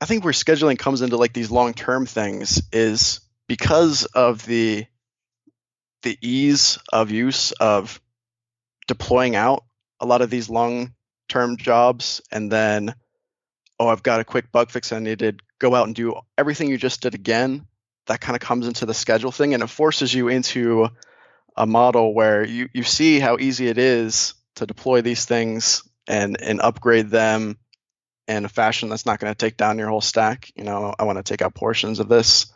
I 0.00 0.06
think 0.06 0.24
where 0.24 0.32
scheduling 0.32 0.78
comes 0.78 1.02
into 1.02 1.16
like 1.16 1.32
these 1.32 1.50
long 1.50 1.74
term 1.74 2.06
things 2.06 2.62
is 2.72 3.20
because 3.46 4.04
of 4.06 4.44
the 4.46 4.86
the 6.02 6.16
ease 6.22 6.78
of 6.92 7.10
use 7.10 7.52
of 7.52 8.00
deploying 8.86 9.36
out 9.36 9.64
a 10.00 10.06
lot 10.06 10.22
of 10.22 10.30
these 10.30 10.48
long 10.48 10.94
term 11.28 11.58
jobs 11.58 12.22
and 12.32 12.50
then 12.50 12.94
oh, 13.78 13.88
I've 13.88 14.02
got 14.02 14.20
a 14.20 14.24
quick 14.24 14.52
bug 14.52 14.70
fix 14.70 14.92
I 14.92 14.98
needed, 14.98 15.40
go 15.58 15.74
out 15.74 15.86
and 15.86 15.96
do 15.96 16.14
everything 16.36 16.68
you 16.68 16.76
just 16.76 17.00
did 17.00 17.14
again. 17.14 17.66
That 18.06 18.20
kind 18.20 18.36
of 18.36 18.40
comes 18.40 18.66
into 18.66 18.84
the 18.84 18.92
schedule 18.92 19.32
thing 19.32 19.54
and 19.54 19.62
it 19.62 19.68
forces 19.68 20.12
you 20.12 20.28
into 20.28 20.88
a 21.56 21.66
model 21.66 22.14
where 22.14 22.44
you, 22.44 22.68
you 22.74 22.82
see 22.82 23.20
how 23.20 23.38
easy 23.38 23.68
it 23.68 23.78
is 23.78 24.34
to 24.56 24.66
deploy 24.66 25.00
these 25.00 25.24
things 25.24 25.82
and, 26.10 26.42
and 26.42 26.60
upgrade 26.60 27.08
them 27.08 27.56
in 28.26 28.44
a 28.44 28.48
fashion 28.48 28.88
that's 28.88 29.06
not 29.06 29.20
going 29.20 29.32
to 29.32 29.38
take 29.38 29.56
down 29.56 29.78
your 29.78 29.88
whole 29.88 30.00
stack. 30.00 30.50
You 30.56 30.64
know, 30.64 30.92
I 30.98 31.04
want 31.04 31.18
to 31.18 31.22
take 31.22 31.40
out 31.40 31.54
portions 31.54 32.00
of 32.00 32.08
this. 32.08 32.52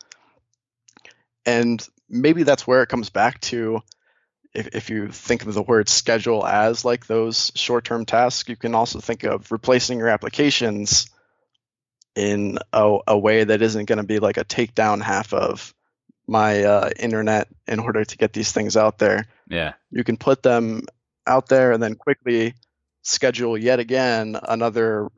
And 1.46 1.86
maybe 2.08 2.42
that's 2.42 2.66
where 2.66 2.82
it 2.82 2.88
comes 2.88 3.10
back 3.10 3.40
to 3.42 3.80
if, 4.54 4.68
if 4.74 4.90
you 4.90 5.08
think 5.08 5.46
of 5.46 5.54
the 5.54 5.62
word 5.62 5.88
schedule 5.88 6.44
as 6.44 6.84
like 6.84 7.06
those 7.06 7.52
short 7.54 7.84
term 7.84 8.04
tasks, 8.04 8.48
you 8.48 8.56
can 8.56 8.74
also 8.74 8.98
think 8.98 9.22
of 9.22 9.50
replacing 9.52 9.98
your 9.98 10.08
applications 10.08 11.06
in 12.16 12.58
a, 12.72 12.98
a 13.06 13.18
way 13.18 13.44
that 13.44 13.62
isn't 13.62 13.86
going 13.86 13.98
to 13.98 14.04
be 14.04 14.18
like 14.18 14.36
a 14.36 14.44
takedown 14.44 15.00
half 15.00 15.32
of 15.32 15.74
my 16.26 16.64
uh, 16.64 16.90
internet 16.98 17.48
in 17.68 17.78
order 17.78 18.04
to 18.04 18.16
get 18.16 18.32
these 18.32 18.50
things 18.50 18.76
out 18.76 18.98
there. 18.98 19.26
Yeah. 19.48 19.74
You 19.90 20.02
can 20.02 20.16
put 20.16 20.42
them 20.42 20.82
out 21.26 21.48
there 21.48 21.72
and 21.72 21.82
then 21.82 21.94
quickly 21.94 22.54
schedule 23.04 23.56
yet 23.56 23.78
again 23.78 24.36
another 24.42 25.08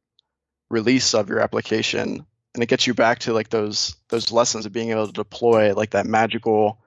release 0.68 1.14
of 1.14 1.29
your 1.29 1.40
application. 1.40 2.27
And 2.55 2.62
it 2.62 2.68
gets 2.68 2.87
you 2.87 2.94
back 2.94 3.20
to 3.20 3.33
like 3.33 3.49
those 3.49 3.96
those 4.09 4.33
lessons 4.33 4.66
of 4.66 4.72
being 4.72 4.90
able 4.90 5.07
to 5.07 5.12
deploy 5.12 5.72
like 5.75 5.90
that 5.90 6.07
magical 6.07 6.79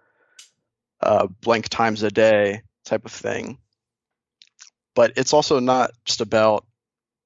uh, 1.01 1.27
blank 1.41 1.69
times 1.69 2.03
a 2.03 2.11
day 2.11 2.61
type 2.85 3.05
of 3.05 3.11
thing. 3.11 3.57
But 4.95 5.13
it's 5.15 5.33
also 5.33 5.59
not 5.59 5.91
just 6.05 6.21
about 6.21 6.65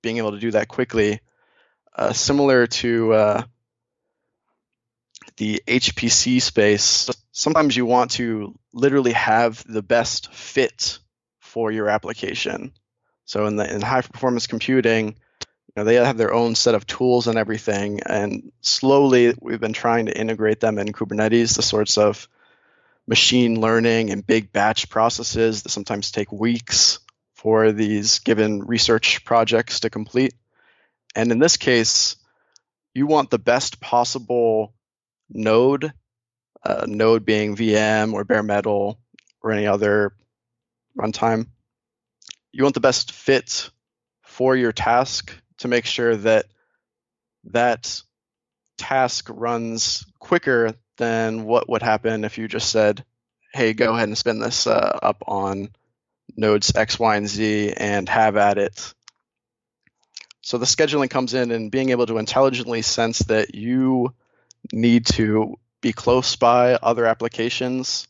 being 0.01 0.17
able 0.17 0.31
to 0.31 0.39
do 0.39 0.51
that 0.51 0.67
quickly. 0.67 1.19
Uh, 1.95 2.11
similar 2.11 2.67
to 2.67 3.13
uh, 3.13 3.43
the 5.37 5.61
hpc 5.67 6.41
space 6.41 7.09
sometimes 7.31 7.75
you 7.75 7.85
want 7.85 8.11
to 8.11 8.57
literally 8.73 9.13
have 9.13 9.63
the 9.67 9.81
best 9.81 10.33
fit 10.33 10.99
for 11.39 11.71
your 11.71 11.87
application 11.87 12.71
so 13.25 13.45
in 13.45 13.55
the 13.55 13.73
in 13.73 13.81
high 13.81 14.01
performance 14.01 14.47
computing 14.47 15.15
you 15.75 15.81
know, 15.81 15.85
they 15.85 15.95
have 15.95 16.17
their 16.17 16.33
own 16.33 16.53
set 16.53 16.75
of 16.75 16.85
tools 16.85 17.27
and 17.27 17.37
everything. 17.37 18.01
And 18.05 18.51
slowly, 18.61 19.33
we've 19.41 19.59
been 19.59 19.73
trying 19.73 20.05
to 20.05 20.17
integrate 20.17 20.59
them 20.59 20.77
in 20.77 20.89
Kubernetes, 20.89 21.55
the 21.55 21.63
sorts 21.63 21.97
of 21.97 22.27
machine 23.07 23.59
learning 23.59 24.11
and 24.11 24.25
big 24.25 24.51
batch 24.53 24.89
processes 24.89 25.63
that 25.63 25.69
sometimes 25.69 26.11
take 26.11 26.31
weeks 26.31 26.99
for 27.33 27.71
these 27.71 28.19
given 28.19 28.61
research 28.61 29.25
projects 29.25 29.79
to 29.79 29.89
complete. 29.89 30.35
And 31.15 31.31
in 31.31 31.39
this 31.39 31.57
case, 31.57 32.17
you 32.93 33.07
want 33.07 33.31
the 33.31 33.39
best 33.39 33.81
possible 33.81 34.75
node, 35.27 35.91
uh, 36.63 36.85
node 36.87 37.25
being 37.25 37.55
VM 37.55 38.13
or 38.13 38.23
bare 38.23 38.43
metal 38.43 38.99
or 39.41 39.51
any 39.51 39.65
other 39.65 40.13
runtime. 40.95 41.47
You 42.53 42.63
want 42.63 42.75
the 42.75 42.79
best 42.79 43.11
fit 43.11 43.69
for 44.21 44.55
your 44.55 44.71
task 44.71 45.35
to 45.57 45.67
make 45.67 45.85
sure 45.85 46.15
that 46.15 46.45
that 47.45 48.01
task 48.77 49.27
runs 49.29 50.05
quicker 50.19 50.75
than 50.97 51.43
what 51.43 51.67
would 51.67 51.81
happen 51.81 52.23
if 52.23 52.37
you 52.37 52.47
just 52.47 52.69
said, 52.69 53.03
hey, 53.53 53.73
go 53.73 53.93
ahead 53.93 54.07
and 54.07 54.17
spin 54.17 54.39
this 54.39 54.67
uh, 54.67 54.99
up 55.01 55.23
on 55.27 55.69
nodes 56.37 56.75
X, 56.75 56.99
Y, 56.99 57.15
and 57.15 57.27
Z 57.27 57.73
and 57.75 58.07
have 58.07 58.37
at 58.37 58.57
it. 58.57 58.93
So 60.41 60.57
the 60.57 60.65
scheduling 60.65 61.09
comes 61.09 61.33
in 61.33 61.51
and 61.51 61.71
being 61.71 61.89
able 61.89 62.05
to 62.05 62.17
intelligently 62.17 62.81
sense 62.81 63.19
that 63.19 63.55
you 63.55 64.13
need 64.71 65.05
to 65.07 65.57
be 65.81 65.93
close 65.93 66.35
by 66.35 66.75
other 66.75 67.05
applications 67.05 68.07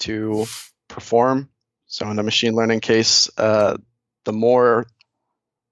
to 0.00 0.46
perform. 0.88 1.48
So 1.94 2.10
in 2.10 2.18
a 2.18 2.24
machine 2.24 2.56
learning 2.56 2.80
case, 2.80 3.30
uh, 3.38 3.76
the 4.24 4.32
more 4.32 4.88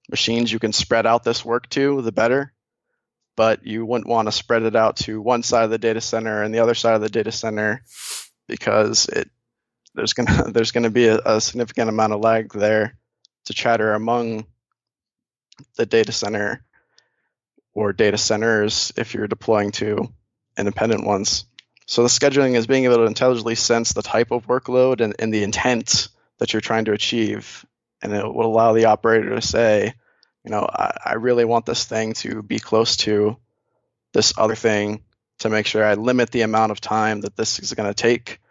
machines 0.09 0.53
you 0.53 0.57
can 0.57 0.71
spread 0.71 1.05
out 1.05 1.25
this 1.25 1.43
work 1.43 1.67
to, 1.71 2.01
the 2.01 2.13
better. 2.13 2.53
But 3.35 3.67
you 3.67 3.85
wouldn't 3.85 4.07
want 4.07 4.29
to 4.29 4.31
spread 4.31 4.63
it 4.63 4.73
out 4.73 4.95
to 4.99 5.19
one 5.19 5.43
side 5.43 5.65
of 5.65 5.69
the 5.69 5.77
data 5.77 5.99
center 5.99 6.41
and 6.41 6.55
the 6.55 6.59
other 6.59 6.75
side 6.75 6.95
of 6.95 7.01
the 7.01 7.09
data 7.09 7.33
center 7.33 7.83
because 8.47 9.09
it 9.09 9.29
there's 9.95 10.13
gonna 10.13 10.43
there's 10.53 10.71
gonna 10.71 10.89
be 10.89 11.07
a, 11.07 11.19
a 11.25 11.41
significant 11.41 11.89
amount 11.89 12.13
of 12.13 12.21
lag 12.21 12.53
there 12.53 12.97
to 13.47 13.53
chatter 13.53 13.93
among 13.93 14.45
the 15.75 15.85
data 15.85 16.13
center 16.13 16.63
or 17.73 17.91
data 17.91 18.17
centers 18.17 18.93
if 18.95 19.13
you're 19.13 19.27
deploying 19.27 19.71
to 19.71 20.07
independent 20.57 21.05
ones. 21.05 21.43
So 21.85 22.01
the 22.01 22.07
scheduling 22.07 22.55
is 22.55 22.65
being 22.65 22.85
able 22.85 22.95
to 22.95 23.03
intelligently 23.03 23.55
sense 23.55 23.91
the 23.91 24.01
type 24.01 24.31
of 24.31 24.47
workload 24.47 25.01
and, 25.01 25.15
and 25.19 25.33
the 25.33 25.43
intent 25.43 26.07
that 26.43 26.51
you're 26.51 26.59
trying 26.59 26.83
to 26.83 26.91
achieve 26.91 27.65
and 28.01 28.11
it 28.11 28.21
will 28.21 28.47
allow 28.47 28.73
the 28.73 28.83
operator 28.83 29.29
to 29.29 29.41
say, 29.41 29.93
you 30.43 30.51
know, 30.51 30.67
I, 30.69 30.97
I 31.05 31.13
really 31.13 31.45
want 31.45 31.65
this 31.65 31.85
thing 31.85 32.11
to 32.15 32.43
be 32.43 32.59
close 32.59 32.97
to 32.97 33.37
this 34.11 34.33
other 34.37 34.55
thing 34.55 35.05
to 35.39 35.49
make 35.49 35.65
sure 35.65 35.85
I 35.85 35.93
limit 35.93 36.31
the 36.31 36.41
amount 36.41 36.73
of 36.73 36.81
time 36.81 37.21
that 37.21 37.37
this 37.37 37.59
is 37.59 37.73
going 37.73 37.87
to 37.87 37.93
take. 37.93 38.41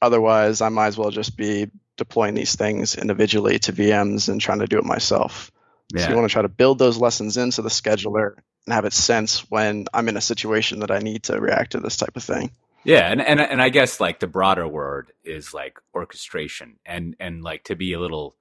Otherwise, 0.00 0.60
I 0.60 0.68
might 0.68 0.86
as 0.86 0.96
well 0.96 1.10
just 1.10 1.36
be 1.36 1.68
deploying 1.96 2.34
these 2.34 2.54
things 2.54 2.94
individually 2.94 3.58
to 3.58 3.72
VMs 3.72 4.28
and 4.28 4.40
trying 4.40 4.60
to 4.60 4.68
do 4.68 4.78
it 4.78 4.84
myself. 4.84 5.50
Yeah. 5.92 6.04
So 6.04 6.10
you 6.10 6.14
want 6.14 6.28
to 6.28 6.32
try 6.32 6.42
to 6.42 6.48
build 6.48 6.78
those 6.78 6.96
lessons 6.96 7.38
into 7.38 7.62
the 7.62 7.70
scheduler 7.70 8.36
and 8.66 8.72
have 8.72 8.84
it 8.84 8.92
sense 8.92 9.50
when 9.50 9.86
I'm 9.92 10.08
in 10.08 10.16
a 10.16 10.20
situation 10.20 10.78
that 10.78 10.92
I 10.92 11.00
need 11.00 11.24
to 11.24 11.40
react 11.40 11.72
to 11.72 11.80
this 11.80 11.96
type 11.96 12.16
of 12.16 12.22
thing. 12.22 12.52
Yeah, 12.84 13.10
and, 13.10 13.20
and 13.20 13.40
and 13.40 13.62
I 13.62 13.68
guess 13.68 14.00
like 14.00 14.18
the 14.18 14.26
broader 14.26 14.66
word 14.66 15.12
is 15.24 15.54
like 15.54 15.78
orchestration 15.94 16.78
and 16.84 17.14
and 17.20 17.42
like 17.42 17.64
to 17.64 17.76
be 17.76 17.92
a 17.92 18.00
little 18.00 18.36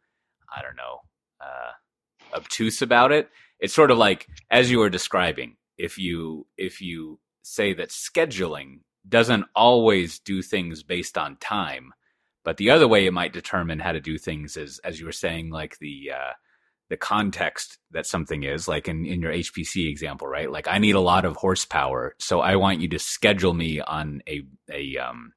I 0.55 0.61
don't 0.61 0.75
know, 0.75 1.01
uh, 1.39 2.37
obtuse 2.37 2.81
about 2.81 3.11
it. 3.11 3.29
It's 3.59 3.73
sort 3.73 3.91
of 3.91 3.97
like 3.97 4.27
as 4.49 4.71
you 4.71 4.79
were 4.79 4.89
describing, 4.89 5.57
if 5.77 5.97
you 5.97 6.47
if 6.57 6.81
you 6.81 7.19
say 7.43 7.73
that 7.73 7.89
scheduling 7.89 8.79
doesn't 9.07 9.45
always 9.55 10.19
do 10.19 10.41
things 10.41 10.83
based 10.83 11.17
on 11.17 11.35
time, 11.37 11.93
but 12.43 12.57
the 12.57 12.69
other 12.71 12.87
way 12.87 13.05
it 13.05 13.13
might 13.13 13.33
determine 13.33 13.79
how 13.79 13.91
to 13.91 13.99
do 13.99 14.17
things 14.17 14.57
is, 14.57 14.79
as 14.83 14.99
you 14.99 15.05
were 15.05 15.11
saying, 15.11 15.49
like 15.51 15.77
the 15.79 16.11
uh, 16.15 16.33
the 16.91 16.97
context 16.97 17.77
that 17.91 18.05
something 18.05 18.43
is, 18.43 18.67
like 18.67 18.89
in, 18.89 19.05
in 19.05 19.21
your 19.21 19.31
HPC 19.31 19.89
example, 19.89 20.27
right? 20.27 20.51
Like 20.51 20.67
I 20.67 20.77
need 20.77 20.95
a 20.95 20.99
lot 20.99 21.23
of 21.23 21.37
horsepower, 21.37 22.15
so 22.19 22.41
I 22.41 22.57
want 22.57 22.81
you 22.81 22.89
to 22.89 22.99
schedule 22.99 23.53
me 23.53 23.79
on 23.79 24.21
a 24.27 24.43
a 24.69 24.97
um, 24.97 25.31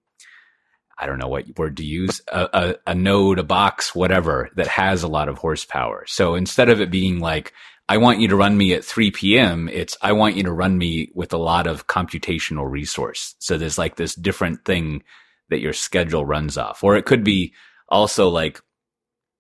I 0.99 1.07
don't 1.07 1.19
know 1.19 1.29
what 1.29 1.57
word 1.57 1.77
to 1.77 1.85
use, 1.85 2.21
a, 2.29 2.49
a, 2.53 2.91
a, 2.91 2.95
node, 2.95 3.39
a 3.39 3.45
box, 3.45 3.95
whatever 3.95 4.51
that 4.57 4.67
has 4.67 5.03
a 5.03 5.09
lot 5.09 5.29
of 5.29 5.39
horsepower. 5.39 6.05
So 6.07 6.35
instead 6.35 6.69
of 6.69 6.81
it 6.81 6.91
being 6.91 7.21
like, 7.21 7.53
I 7.89 7.99
want 7.99 8.21
you 8.21 8.29
to 8.29 8.37
run 8.37 8.57
me 8.57 8.75
at 8.75 8.85
3 8.85 9.11
p.m., 9.11 9.69
it's, 9.69 9.97
I 10.01 10.13
want 10.13 10.37
you 10.37 10.45
to 10.45 10.53
run 10.53 10.79
me 10.79 11.11
with 11.13 11.33
a 11.33 11.39
lot 11.39 11.67
of 11.67 11.89
computational 11.89 12.71
resource. 12.71 13.35
So 13.41 13.59
there's 13.59 13.77
like 13.77 13.97
this 13.97 14.15
different 14.15 14.65
thing 14.65 15.03
that 15.51 15.61
your 15.61 15.73
schedule 15.73 16.25
runs 16.25 16.57
off. 16.57 16.85
Or 16.85 16.97
it 16.97 17.07
could 17.07 17.25
be 17.25 17.55
also 17.89 18.29
like 18.29 18.61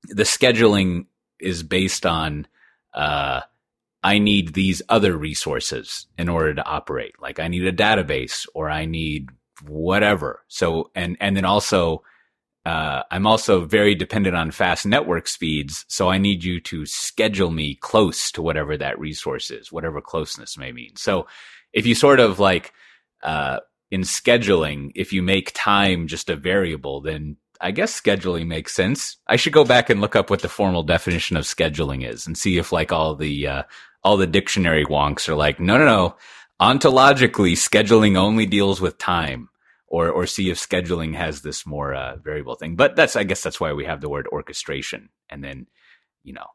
the 0.08 0.24
scheduling 0.24 1.06
is 1.40 1.62
based 1.62 2.06
on, 2.06 2.46
uh, 2.94 3.40
I 4.02 4.18
need 4.18 4.54
these 4.54 4.82
other 4.88 5.16
resources 5.16 6.06
in 6.18 6.28
order 6.28 6.54
to 6.54 6.64
operate. 6.64 7.14
Like 7.20 7.40
I 7.40 7.48
need 7.48 7.64
a 7.64 7.72
database 7.72 8.46
or 8.54 8.68
I 8.68 8.84
need 8.84 9.30
whatever. 9.66 10.44
So, 10.48 10.90
and, 10.94 11.16
and 11.20 11.36
then 11.36 11.44
also, 11.44 12.02
uh, 12.66 13.02
I'm 13.10 13.26
also 13.26 13.64
very 13.64 13.94
dependent 13.94 14.36
on 14.36 14.50
fast 14.50 14.86
network 14.86 15.28
speeds. 15.28 15.84
So 15.88 16.08
I 16.08 16.18
need 16.18 16.44
you 16.44 16.60
to 16.62 16.86
schedule 16.86 17.50
me 17.50 17.74
close 17.74 18.30
to 18.32 18.42
whatever 18.42 18.76
that 18.76 18.98
resource 18.98 19.50
is, 19.50 19.72
whatever 19.72 20.00
closeness 20.00 20.56
may 20.56 20.72
mean. 20.72 20.96
So 20.96 21.26
if 21.72 21.86
you 21.86 21.94
sort 21.94 22.20
of 22.20 22.38
like, 22.38 22.72
uh, 23.22 23.60
in 23.90 24.00
scheduling, 24.00 24.90
if 24.94 25.12
you 25.12 25.22
make 25.22 25.52
time 25.54 26.08
just 26.08 26.28
a 26.28 26.36
variable, 26.36 27.00
then 27.00 27.36
I 27.64 27.70
guess 27.70 27.98
scheduling 27.98 28.46
makes 28.46 28.74
sense. 28.74 29.16
I 29.26 29.36
should 29.36 29.54
go 29.54 29.64
back 29.64 29.88
and 29.88 30.02
look 30.02 30.14
up 30.14 30.28
what 30.28 30.42
the 30.42 30.50
formal 30.50 30.82
definition 30.82 31.38
of 31.38 31.44
scheduling 31.44 32.06
is 32.06 32.26
and 32.26 32.36
see 32.36 32.58
if 32.58 32.72
like 32.72 32.92
all 32.92 33.16
the, 33.16 33.46
uh, 33.46 33.62
all 34.02 34.18
the 34.18 34.26
dictionary 34.26 34.84
wonks 34.84 35.30
are 35.30 35.34
like, 35.34 35.58
no, 35.58 35.78
no, 35.78 35.86
no. 35.86 36.16
Ontologically 36.60 37.54
scheduling 37.54 38.18
only 38.18 38.44
deals 38.44 38.82
with 38.82 38.98
time 38.98 39.48
or 39.86 40.10
or 40.10 40.26
see 40.26 40.50
if 40.50 40.58
scheduling 40.58 41.14
has 41.14 41.40
this 41.40 41.64
more 41.64 41.94
uh, 41.94 42.16
variable 42.16 42.54
thing. 42.54 42.76
But 42.76 42.96
that's 42.96 43.16
i 43.16 43.24
guess 43.24 43.42
that's 43.42 43.60
why 43.60 43.72
we 43.72 43.86
have 43.86 44.00
the 44.00 44.08
word 44.08 44.28
orchestration 44.30 45.08
and 45.30 45.42
then 45.42 45.66
you 46.22 46.32
know 46.32 46.46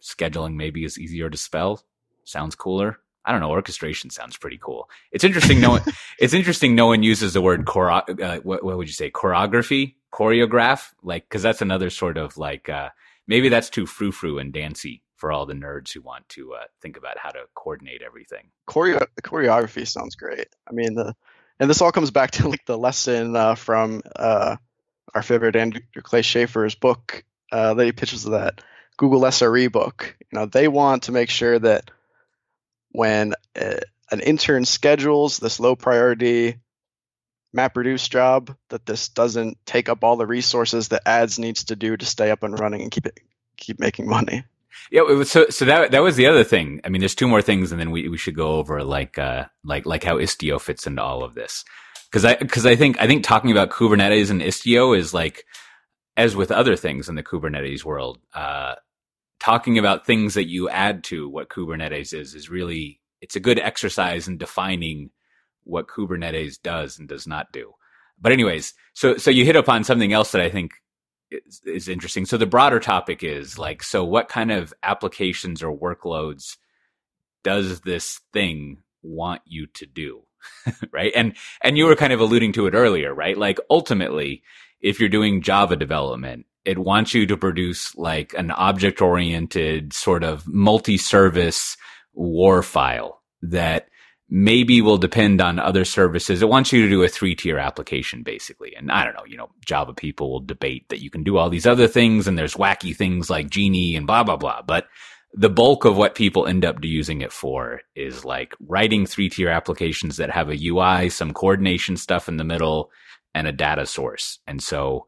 scheduling 0.00 0.54
maybe 0.54 0.84
is 0.84 0.98
easier 0.98 1.28
to 1.28 1.36
spell. 1.36 1.82
Sounds 2.24 2.54
cooler 2.54 3.01
i 3.24 3.32
don't 3.32 3.40
know 3.40 3.50
orchestration 3.50 4.10
sounds 4.10 4.36
pretty 4.36 4.58
cool 4.58 4.88
it's 5.10 5.24
interesting 5.24 5.60
no 5.60 5.70
one 5.70 5.82
it's 6.18 6.34
interesting 6.34 6.74
no 6.74 6.86
one 6.86 7.02
uses 7.02 7.32
the 7.32 7.40
word 7.42 7.64
choro- 7.64 8.20
uh, 8.22 8.40
what, 8.40 8.64
what 8.64 8.76
would 8.76 8.88
you 8.88 8.94
say 8.94 9.10
choreography 9.10 9.94
choreograph 10.12 10.90
like 11.02 11.24
because 11.24 11.42
that's 11.42 11.62
another 11.62 11.90
sort 11.90 12.16
of 12.18 12.36
like 12.36 12.68
uh, 12.68 12.90
maybe 13.26 13.48
that's 13.48 13.70
too 13.70 13.86
frou-frou 13.86 14.38
and 14.38 14.52
dancy 14.52 15.02
for 15.22 15.30
all 15.30 15.46
the 15.46 15.54
nerds 15.54 15.92
who 15.92 16.00
want 16.00 16.28
to 16.28 16.52
uh, 16.52 16.64
think 16.80 16.96
about 16.96 17.16
how 17.16 17.30
to 17.30 17.44
coordinate 17.54 18.02
everything. 18.02 18.48
Choreo- 18.68 19.06
choreography 19.22 19.86
sounds 19.86 20.16
great. 20.16 20.48
I 20.68 20.72
mean, 20.72 20.94
the 20.94 21.14
and 21.60 21.70
this 21.70 21.80
all 21.80 21.92
comes 21.92 22.10
back 22.10 22.32
to 22.32 22.48
like 22.48 22.66
the 22.66 22.76
lesson 22.76 23.36
uh, 23.36 23.54
from 23.54 24.02
uh, 24.16 24.56
our 25.14 25.22
favorite 25.22 25.54
Andrew 25.54 25.80
Clay 26.02 26.22
Shafer's 26.22 26.74
book 26.74 27.22
uh, 27.52 27.74
that 27.74 27.84
he 27.84 27.92
pitches 27.92 28.24
that 28.24 28.62
Google 28.96 29.20
SRE 29.20 29.70
book. 29.70 30.16
You 30.32 30.40
know, 30.40 30.46
they 30.46 30.66
want 30.66 31.04
to 31.04 31.12
make 31.12 31.30
sure 31.30 31.56
that 31.56 31.92
when 32.92 33.34
uh, 33.60 33.80
an 34.10 34.20
intern 34.20 34.64
schedules 34.64 35.38
this 35.38 35.58
low 35.58 35.74
priority 35.74 36.56
MapReduce 37.56 38.08
job, 38.08 38.54
that 38.70 38.86
this 38.86 39.08
doesn't 39.08 39.58
take 39.66 39.88
up 39.88 40.04
all 40.04 40.16
the 40.16 40.26
resources 40.26 40.88
that 40.88 41.06
ads 41.06 41.38
needs 41.38 41.64
to 41.64 41.76
do 41.76 41.96
to 41.96 42.06
stay 42.06 42.30
up 42.30 42.42
and 42.42 42.58
running 42.58 42.82
and 42.82 42.90
keep 42.90 43.06
it 43.06 43.20
keep 43.56 43.78
making 43.78 44.08
money. 44.08 44.44
Yeah, 44.90 45.02
was, 45.02 45.30
so 45.30 45.46
so 45.50 45.64
that 45.66 45.90
that 45.90 46.02
was 46.02 46.16
the 46.16 46.26
other 46.26 46.44
thing. 46.44 46.80
I 46.84 46.88
mean, 46.88 47.00
there's 47.00 47.14
two 47.14 47.28
more 47.28 47.42
things, 47.42 47.72
and 47.72 47.80
then 47.80 47.90
we, 47.90 48.08
we 48.08 48.16
should 48.16 48.36
go 48.36 48.56
over 48.56 48.82
like 48.82 49.18
uh 49.18 49.46
like 49.64 49.86
like 49.86 50.04
how 50.04 50.16
Istio 50.16 50.60
fits 50.60 50.86
into 50.86 51.02
all 51.02 51.22
of 51.22 51.34
this. 51.34 51.64
Because 52.10 52.24
I 52.24 52.36
because 52.36 52.66
I 52.66 52.76
think 52.76 53.00
I 53.00 53.06
think 53.06 53.24
talking 53.24 53.50
about 53.50 53.70
Kubernetes 53.70 54.30
and 54.30 54.42
Istio 54.42 54.96
is 54.96 55.14
like 55.14 55.44
as 56.16 56.36
with 56.36 56.50
other 56.50 56.76
things 56.76 57.08
in 57.08 57.14
the 57.14 57.22
Kubernetes 57.22 57.84
world, 57.84 58.18
uh, 58.34 58.74
talking 59.42 59.76
about 59.76 60.06
things 60.06 60.34
that 60.34 60.48
you 60.48 60.68
add 60.68 61.02
to 61.02 61.28
what 61.28 61.48
Kubernetes 61.48 62.14
is 62.14 62.36
is 62.36 62.48
really 62.48 63.00
it's 63.20 63.34
a 63.34 63.40
good 63.40 63.58
exercise 63.58 64.28
in 64.28 64.38
defining 64.38 65.10
what 65.64 65.88
Kubernetes 65.88 66.62
does 66.62 66.96
and 66.96 67.08
does 67.08 67.26
not 67.26 67.52
do. 67.52 67.72
But 68.20 68.30
anyways, 68.30 68.72
so 68.92 69.16
so 69.16 69.32
you 69.32 69.44
hit 69.44 69.56
upon 69.56 69.82
something 69.82 70.12
else 70.12 70.30
that 70.30 70.40
I 70.40 70.48
think 70.48 70.70
is, 71.32 71.60
is 71.66 71.88
interesting. 71.88 72.24
So 72.24 72.36
the 72.36 72.46
broader 72.46 72.78
topic 72.78 73.24
is 73.24 73.58
like, 73.58 73.82
so 73.82 74.04
what 74.04 74.28
kind 74.28 74.52
of 74.52 74.72
applications 74.84 75.60
or 75.60 75.76
workloads 75.76 76.56
does 77.42 77.80
this 77.80 78.20
thing 78.32 78.78
want 79.02 79.42
you 79.44 79.66
to 79.74 79.86
do? 79.86 80.22
right. 80.92 81.12
And, 81.16 81.36
and 81.62 81.76
you 81.76 81.86
were 81.86 81.96
kind 81.96 82.12
of 82.12 82.20
alluding 82.20 82.52
to 82.52 82.68
it 82.68 82.74
earlier, 82.74 83.12
right? 83.12 83.36
Like 83.36 83.58
ultimately, 83.68 84.44
if 84.80 85.00
you're 85.00 85.08
doing 85.08 85.42
Java 85.42 85.74
development, 85.74 86.46
it 86.64 86.78
wants 86.78 87.14
you 87.14 87.26
to 87.26 87.36
produce 87.36 87.94
like 87.96 88.34
an 88.34 88.50
object 88.50 89.00
oriented 89.00 89.92
sort 89.92 90.24
of 90.24 90.46
multi 90.46 90.96
service 90.96 91.76
war 92.14 92.62
file 92.62 93.20
that 93.42 93.88
maybe 94.34 94.80
will 94.80 94.96
depend 94.96 95.42
on 95.42 95.58
other 95.58 95.84
services. 95.84 96.40
It 96.40 96.48
wants 96.48 96.72
you 96.72 96.82
to 96.82 96.88
do 96.88 97.02
a 97.02 97.08
three 97.08 97.34
tier 97.34 97.58
application 97.58 98.22
basically. 98.22 98.74
And 98.74 98.90
I 98.90 99.04
don't 99.04 99.14
know, 99.14 99.26
you 99.26 99.36
know, 99.36 99.50
Java 99.64 99.92
people 99.92 100.30
will 100.30 100.40
debate 100.40 100.88
that 100.88 101.02
you 101.02 101.10
can 101.10 101.22
do 101.22 101.36
all 101.36 101.50
these 101.50 101.66
other 101.66 101.86
things 101.86 102.26
and 102.26 102.38
there's 102.38 102.54
wacky 102.54 102.96
things 102.96 103.28
like 103.28 103.50
Jini 103.50 103.96
and 103.96 104.06
blah, 104.06 104.24
blah, 104.24 104.38
blah. 104.38 104.62
But 104.62 104.86
the 105.34 105.50
bulk 105.50 105.84
of 105.84 105.96
what 105.96 106.14
people 106.14 106.46
end 106.46 106.64
up 106.64 106.82
using 106.82 107.20
it 107.20 107.32
for 107.32 107.80
is 107.94 108.24
like 108.24 108.54
writing 108.60 109.04
three 109.04 109.28
tier 109.28 109.48
applications 109.48 110.16
that 110.16 110.30
have 110.30 110.48
a 110.48 110.66
UI, 110.66 111.08
some 111.08 111.32
coordination 111.32 111.96
stuff 111.96 112.28
in 112.28 112.36
the 112.36 112.44
middle 112.44 112.90
and 113.34 113.46
a 113.46 113.52
data 113.52 113.86
source. 113.86 114.38
And 114.46 114.62
so 114.62 115.06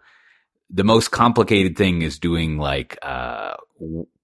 the 0.70 0.84
most 0.84 1.10
complicated 1.10 1.76
thing 1.76 2.02
is 2.02 2.18
doing 2.18 2.58
like, 2.58 2.98
uh, 3.02 3.54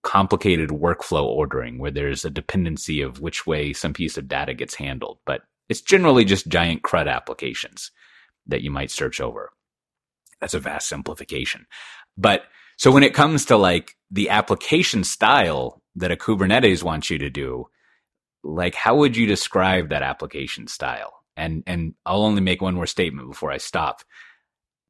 complicated 0.03 0.71
workflow 0.71 1.25
ordering 1.25 1.79
where 1.79 1.91
there's 1.91 2.25
a 2.25 2.31
dependency 2.31 3.03
of 3.03 3.21
which 3.21 3.47
way 3.47 3.73
some 3.73 3.93
piece 3.93 4.17
of 4.17 4.29
data 4.29 4.55
gets 4.55 4.75
handled. 4.75 5.19
But 5.27 5.43
it's 5.69 5.81
generally 5.81 6.25
just 6.25 6.49
giant 6.49 6.83
CRUD 6.83 7.09
applications 7.09 7.91
that 8.47 8.63
you 8.63 8.71
might 8.71 8.91
search 8.91 9.21
over. 9.21 9.53
That's 10.41 10.55
a 10.55 10.61
vast 10.61 10.89
simplification. 10.89 11.67
But 12.17 12.45
so 12.77 12.91
when 12.91 13.03
it 13.03 13.15
comes 13.15 13.45
to 13.47 13.57
like 13.57 13.97
the 14.11 14.31
application 14.31 15.05
style 15.05 15.83
that 15.97 16.11
a 16.11 16.17
Kubernetes 16.17 16.83
wants 16.83 17.11
you 17.11 17.19
to 17.19 17.31
do, 17.31 17.67
like 18.43 18.75
how 18.75 18.97
would 18.97 19.17
you 19.17 19.27
describe 19.27 19.91
that 19.91 20.03
application 20.03 20.67
style? 20.67 21.13
And 21.37 21.63
and 21.67 21.95
I'll 22.07 22.23
only 22.23 22.41
make 22.41 22.63
one 22.63 22.75
more 22.75 22.87
statement 22.87 23.29
before 23.29 23.53
I 23.53 23.59
stop 23.59 24.03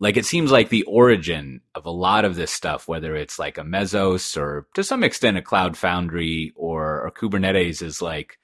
like 0.01 0.17
it 0.17 0.25
seems 0.25 0.51
like 0.51 0.71
the 0.71 0.83
origin 0.85 1.61
of 1.75 1.85
a 1.85 1.91
lot 1.91 2.25
of 2.25 2.35
this 2.35 2.51
stuff, 2.51 2.89
whether 2.89 3.15
it's 3.15 3.39
like 3.39 3.59
a 3.59 3.63
Mesos 3.63 4.37
or 4.37 4.67
to 4.75 4.83
some 4.83 5.05
extent 5.05 5.37
a 5.37 5.43
Cloud 5.43 5.77
Foundry 5.77 6.53
or, 6.57 7.03
or 7.03 7.13
Kubernetes, 7.13 7.83
is 7.83 8.01
like 8.01 8.39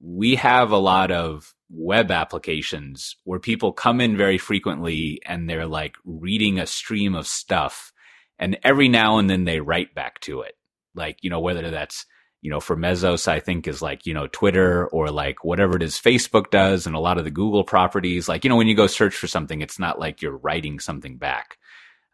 we 0.00 0.34
have 0.34 0.72
a 0.72 0.76
lot 0.76 1.12
of 1.12 1.54
web 1.70 2.10
applications 2.10 3.16
where 3.22 3.38
people 3.38 3.72
come 3.72 4.00
in 4.00 4.16
very 4.16 4.36
frequently 4.36 5.20
and 5.24 5.48
they're 5.48 5.66
like 5.66 5.94
reading 6.04 6.58
a 6.58 6.66
stream 6.66 7.14
of 7.14 7.28
stuff, 7.28 7.92
and 8.38 8.58
every 8.64 8.88
now 8.88 9.18
and 9.18 9.30
then 9.30 9.44
they 9.44 9.60
write 9.60 9.94
back 9.94 10.18
to 10.20 10.40
it, 10.40 10.56
like 10.96 11.18
you 11.22 11.30
know 11.30 11.40
whether 11.40 11.70
that's 11.70 12.06
you 12.42 12.50
know, 12.50 12.60
for 12.60 12.76
Mesos, 12.76 13.28
I 13.28 13.38
think 13.38 13.68
is 13.68 13.80
like, 13.80 14.04
you 14.04 14.12
know, 14.12 14.26
Twitter 14.26 14.88
or 14.88 15.10
like 15.10 15.44
whatever 15.44 15.76
it 15.76 15.82
is 15.82 15.94
Facebook 15.94 16.50
does 16.50 16.88
and 16.88 16.96
a 16.96 17.00
lot 17.00 17.16
of 17.16 17.24
the 17.24 17.30
Google 17.30 17.62
properties. 17.62 18.28
Like, 18.28 18.42
you 18.42 18.50
know, 18.50 18.56
when 18.56 18.66
you 18.66 18.74
go 18.74 18.88
search 18.88 19.14
for 19.14 19.28
something, 19.28 19.62
it's 19.62 19.78
not 19.78 20.00
like 20.00 20.20
you're 20.20 20.36
writing 20.36 20.80
something 20.80 21.16
back. 21.16 21.56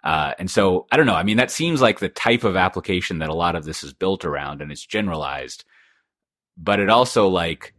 Uh, 0.04 0.34
and 0.38 0.50
so 0.50 0.86
I 0.92 0.98
don't 0.98 1.06
know. 1.06 1.14
I 1.14 1.22
mean, 1.22 1.38
that 1.38 1.50
seems 1.50 1.80
like 1.80 1.98
the 1.98 2.10
type 2.10 2.44
of 2.44 2.56
application 2.56 3.20
that 3.20 3.30
a 3.30 3.34
lot 3.34 3.56
of 3.56 3.64
this 3.64 3.82
is 3.82 3.94
built 3.94 4.26
around 4.26 4.60
and 4.60 4.70
it's 4.70 4.84
generalized, 4.84 5.64
but 6.58 6.78
it 6.78 6.90
also 6.90 7.26
like, 7.28 7.74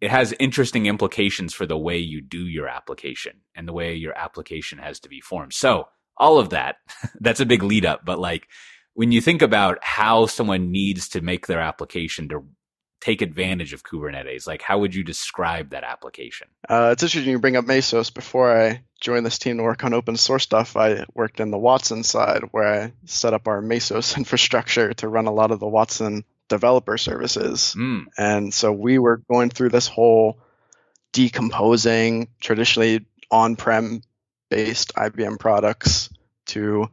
it 0.00 0.10
has 0.10 0.34
interesting 0.40 0.86
implications 0.86 1.52
for 1.52 1.66
the 1.66 1.76
way 1.76 1.98
you 1.98 2.22
do 2.22 2.46
your 2.46 2.66
application 2.66 3.42
and 3.54 3.68
the 3.68 3.74
way 3.74 3.94
your 3.94 4.16
application 4.16 4.78
has 4.78 5.00
to 5.00 5.10
be 5.10 5.20
formed. 5.20 5.52
So 5.52 5.88
all 6.16 6.38
of 6.38 6.48
that, 6.50 6.76
that's 7.20 7.40
a 7.40 7.46
big 7.46 7.62
lead 7.62 7.84
up, 7.84 8.06
but 8.06 8.18
like, 8.18 8.48
when 8.94 9.12
you 9.12 9.20
think 9.20 9.42
about 9.42 9.78
how 9.82 10.26
someone 10.26 10.72
needs 10.72 11.08
to 11.10 11.20
make 11.20 11.46
their 11.46 11.60
application 11.60 12.28
to 12.28 12.44
take 13.00 13.22
advantage 13.22 13.72
of 13.72 13.82
Kubernetes, 13.82 14.46
like 14.46 14.62
how 14.62 14.78
would 14.80 14.94
you 14.94 15.02
describe 15.02 15.70
that 15.70 15.84
application? 15.84 16.48
Uh, 16.68 16.90
it's 16.92 17.02
interesting 17.02 17.32
you 17.32 17.38
bring 17.38 17.56
up 17.56 17.64
Mesos. 17.64 18.12
Before 18.12 18.54
I 18.54 18.82
joined 19.00 19.24
this 19.24 19.38
team 19.38 19.56
to 19.56 19.62
work 19.62 19.84
on 19.84 19.94
open 19.94 20.16
source 20.16 20.42
stuff, 20.42 20.76
I 20.76 21.04
worked 21.14 21.40
in 21.40 21.50
the 21.50 21.58
Watson 21.58 22.02
side 22.02 22.42
where 22.50 22.82
I 22.82 22.92
set 23.06 23.32
up 23.32 23.48
our 23.48 23.62
Mesos 23.62 24.16
infrastructure 24.16 24.92
to 24.94 25.08
run 25.08 25.26
a 25.26 25.32
lot 25.32 25.50
of 25.50 25.60
the 25.60 25.66
Watson 25.66 26.24
developer 26.48 26.98
services. 26.98 27.74
Mm. 27.78 28.06
And 28.18 28.52
so 28.52 28.72
we 28.72 28.98
were 28.98 29.22
going 29.30 29.50
through 29.50 29.70
this 29.70 29.86
whole 29.86 30.38
decomposing 31.12 32.28
traditionally 32.40 33.06
on-prem 33.30 34.02
based 34.50 34.94
IBM 34.94 35.38
products 35.38 36.10
to 36.46 36.90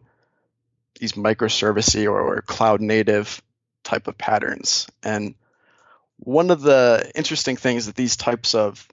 these 1.00 1.14
microservicey 1.14 2.06
or, 2.06 2.20
or 2.20 2.42
cloud 2.42 2.82
native 2.82 3.42
type 3.84 4.08
of 4.08 4.18
patterns. 4.18 4.88
And 5.04 5.36
one 6.18 6.52
of 6.52 6.62
the 6.62 7.12
interesting 7.16 7.56
things 7.56 7.86
that 7.86 7.96
these 7.96 8.18
types 8.18 8.56
of 8.56 8.88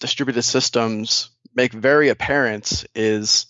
distributed 0.00 0.42
systems 0.42 1.30
make 1.54 1.72
very 1.72 2.08
apparent 2.08 2.84
is 2.94 3.46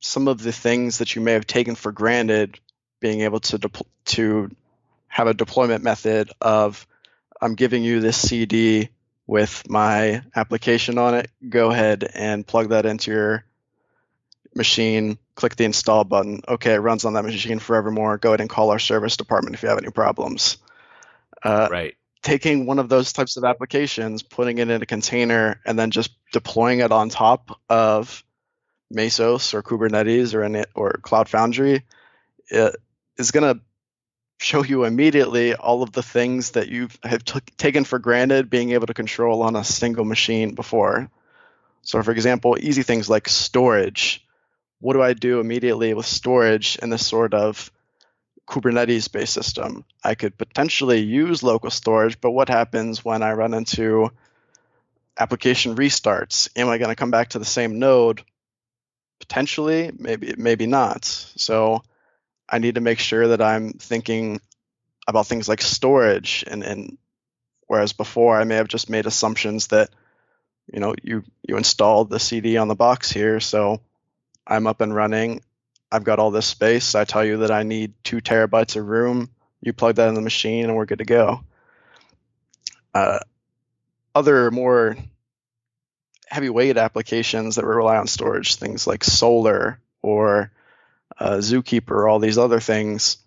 some 0.00 0.28
of 0.28 0.42
the 0.42 0.52
things 0.52 0.98
that 0.98 1.14
you 1.14 1.22
may 1.22 1.32
have 1.32 1.46
taken 1.46 1.74
for 1.74 1.92
granted 1.92 2.58
being 3.00 3.22
able 3.22 3.40
to 3.40 3.58
to 4.04 4.50
have 5.08 5.26
a 5.26 5.34
deployment 5.34 5.82
method 5.82 6.30
of 6.40 6.86
I'm 7.40 7.54
giving 7.54 7.82
you 7.82 8.00
this 8.00 8.16
CD 8.16 8.88
with 9.26 9.68
my 9.68 10.22
application 10.34 10.98
on 10.98 11.14
it. 11.14 11.30
Go 11.48 11.70
ahead 11.70 12.08
and 12.14 12.46
plug 12.46 12.70
that 12.70 12.86
into 12.86 13.10
your 13.10 13.44
machine, 14.54 15.18
click 15.36 15.54
the 15.54 15.64
install 15.64 16.02
button. 16.02 16.40
Okay, 16.48 16.74
it 16.74 16.78
runs 16.78 17.04
on 17.04 17.12
that 17.14 17.24
machine 17.24 17.60
forevermore. 17.60 18.18
Go 18.18 18.30
ahead 18.30 18.40
and 18.40 18.50
call 18.50 18.70
our 18.70 18.80
service 18.80 19.16
department 19.16 19.54
if 19.54 19.62
you 19.62 19.68
have 19.68 19.78
any 19.78 19.90
problems. 19.90 20.56
Uh, 21.44 21.68
right. 21.70 21.94
Taking 22.22 22.66
one 22.66 22.80
of 22.80 22.88
those 22.88 23.12
types 23.12 23.36
of 23.36 23.44
applications, 23.44 24.24
putting 24.24 24.58
it 24.58 24.68
in 24.68 24.82
a 24.82 24.86
container, 24.86 25.60
and 25.64 25.78
then 25.78 25.92
just 25.92 26.10
deploying 26.32 26.80
it 26.80 26.90
on 26.90 27.08
top 27.08 27.60
of 27.68 28.24
Mesos 28.92 29.54
or 29.54 29.62
Kubernetes 29.62 30.34
or 30.34 30.42
any, 30.42 30.64
or 30.74 30.92
Cloud 31.02 31.28
Foundry 31.28 31.84
is 32.48 33.30
going 33.30 33.54
to 33.54 33.62
show 34.38 34.64
you 34.64 34.84
immediately 34.84 35.54
all 35.54 35.82
of 35.82 35.92
the 35.92 36.02
things 36.02 36.52
that 36.52 36.68
you 36.68 36.88
have 37.02 37.24
t- 37.24 37.38
taken 37.56 37.84
for 37.84 37.98
granted 37.98 38.50
being 38.50 38.70
able 38.72 38.86
to 38.86 38.94
control 38.94 39.42
on 39.42 39.56
a 39.56 39.64
single 39.64 40.04
machine 40.04 40.54
before. 40.54 41.10
So, 41.82 42.02
for 42.02 42.10
example, 42.10 42.56
easy 42.60 42.82
things 42.82 43.08
like 43.08 43.28
storage 43.28 44.25
what 44.80 44.94
do 44.94 45.02
I 45.02 45.12
do 45.12 45.40
immediately 45.40 45.94
with 45.94 46.06
storage 46.06 46.76
in 46.82 46.90
this 46.90 47.06
sort 47.06 47.34
of 47.34 47.70
Kubernetes 48.48 49.10
based 49.10 49.32
system? 49.32 49.84
I 50.04 50.14
could 50.14 50.36
potentially 50.36 51.00
use 51.00 51.42
local 51.42 51.70
storage, 51.70 52.20
but 52.20 52.32
what 52.32 52.48
happens 52.48 53.04
when 53.04 53.22
I 53.22 53.32
run 53.32 53.54
into 53.54 54.10
application 55.18 55.76
restarts? 55.76 56.48
Am 56.56 56.68
I 56.68 56.78
going 56.78 56.90
to 56.90 56.96
come 56.96 57.10
back 57.10 57.30
to 57.30 57.38
the 57.38 57.44
same 57.44 57.78
node? 57.78 58.22
Potentially, 59.18 59.90
maybe, 59.96 60.34
maybe 60.36 60.66
not. 60.66 61.04
So 61.04 61.82
I 62.48 62.58
need 62.58 62.74
to 62.74 62.80
make 62.80 62.98
sure 62.98 63.28
that 63.28 63.40
I'm 63.40 63.72
thinking 63.72 64.40
about 65.08 65.26
things 65.26 65.48
like 65.48 65.62
storage 65.62 66.44
and, 66.46 66.62
and 66.62 66.98
whereas 67.66 67.92
before 67.92 68.38
I 68.38 68.44
may 68.44 68.56
have 68.56 68.68
just 68.68 68.90
made 68.90 69.06
assumptions 69.06 69.68
that 69.68 69.90
you 70.72 70.80
know 70.80 70.94
you 71.02 71.22
you 71.42 71.56
installed 71.56 72.10
the 72.10 72.18
CD 72.18 72.56
on 72.56 72.68
the 72.68 72.74
box 72.74 73.10
here, 73.10 73.38
so 73.40 73.80
I'm 74.46 74.66
up 74.66 74.80
and 74.80 74.94
running. 74.94 75.42
I've 75.90 76.04
got 76.04 76.18
all 76.18 76.30
this 76.30 76.46
space. 76.46 76.94
I 76.94 77.04
tell 77.04 77.24
you 77.24 77.38
that 77.38 77.50
I 77.50 77.62
need 77.62 77.94
two 78.04 78.18
terabytes 78.18 78.76
of 78.76 78.86
room. 78.86 79.30
You 79.60 79.72
plug 79.72 79.96
that 79.96 80.08
in 80.08 80.14
the 80.14 80.20
machine, 80.20 80.64
and 80.64 80.76
we're 80.76 80.86
good 80.86 80.98
to 80.98 81.04
go. 81.04 81.40
Uh, 82.94 83.20
other 84.14 84.50
more 84.50 84.96
heavyweight 86.28 86.76
applications 86.76 87.56
that 87.56 87.64
rely 87.64 87.96
on 87.96 88.06
storage, 88.06 88.56
things 88.56 88.86
like 88.86 89.04
Solr 89.04 89.78
or 90.02 90.50
uh, 91.18 91.36
Zookeeper, 91.36 92.08
all 92.10 92.18
these 92.18 92.38
other 92.38 92.60
things. 92.60 93.18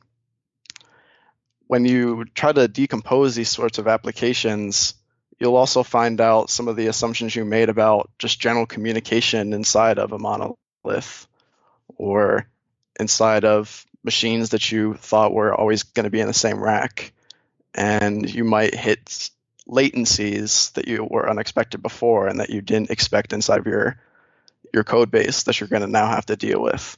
When 1.67 1.85
you 1.85 2.25
try 2.33 2.51
to 2.51 2.67
decompose 2.67 3.35
these 3.35 3.49
sorts 3.49 3.77
of 3.77 3.87
applications, 3.87 4.95
you'll 5.39 5.55
also 5.55 5.83
find 5.83 6.19
out 6.19 6.49
some 6.49 6.67
of 6.67 6.75
the 6.75 6.87
assumptions 6.87 7.35
you 7.35 7.45
made 7.45 7.69
about 7.69 8.09
just 8.17 8.39
general 8.39 8.65
communication 8.65 9.53
inside 9.53 9.99
of 9.99 10.11
a 10.11 10.19
monolith 10.19 10.57
with 10.83 11.27
or 11.97 12.47
inside 12.99 13.45
of 13.45 13.85
machines 14.03 14.49
that 14.49 14.71
you 14.71 14.93
thought 14.95 15.33
were 15.33 15.53
always 15.53 15.83
going 15.83 16.05
to 16.05 16.09
be 16.09 16.19
in 16.19 16.27
the 16.27 16.33
same 16.33 16.61
rack. 16.61 17.11
And 17.75 18.29
you 18.29 18.43
might 18.43 18.73
hit 18.73 19.29
latencies 19.67 20.73
that 20.73 20.87
you 20.87 21.03
were 21.03 21.29
unexpected 21.29 21.81
before 21.81 22.27
and 22.27 22.39
that 22.39 22.49
you 22.49 22.61
didn't 22.61 22.89
expect 22.89 23.33
inside 23.33 23.59
of 23.59 23.67
your 23.67 23.99
your 24.73 24.83
code 24.83 25.09
base 25.09 25.43
that 25.43 25.59
you're 25.59 25.69
going 25.69 25.81
to 25.81 25.87
now 25.87 26.07
have 26.07 26.25
to 26.27 26.35
deal 26.35 26.61
with. 26.61 26.97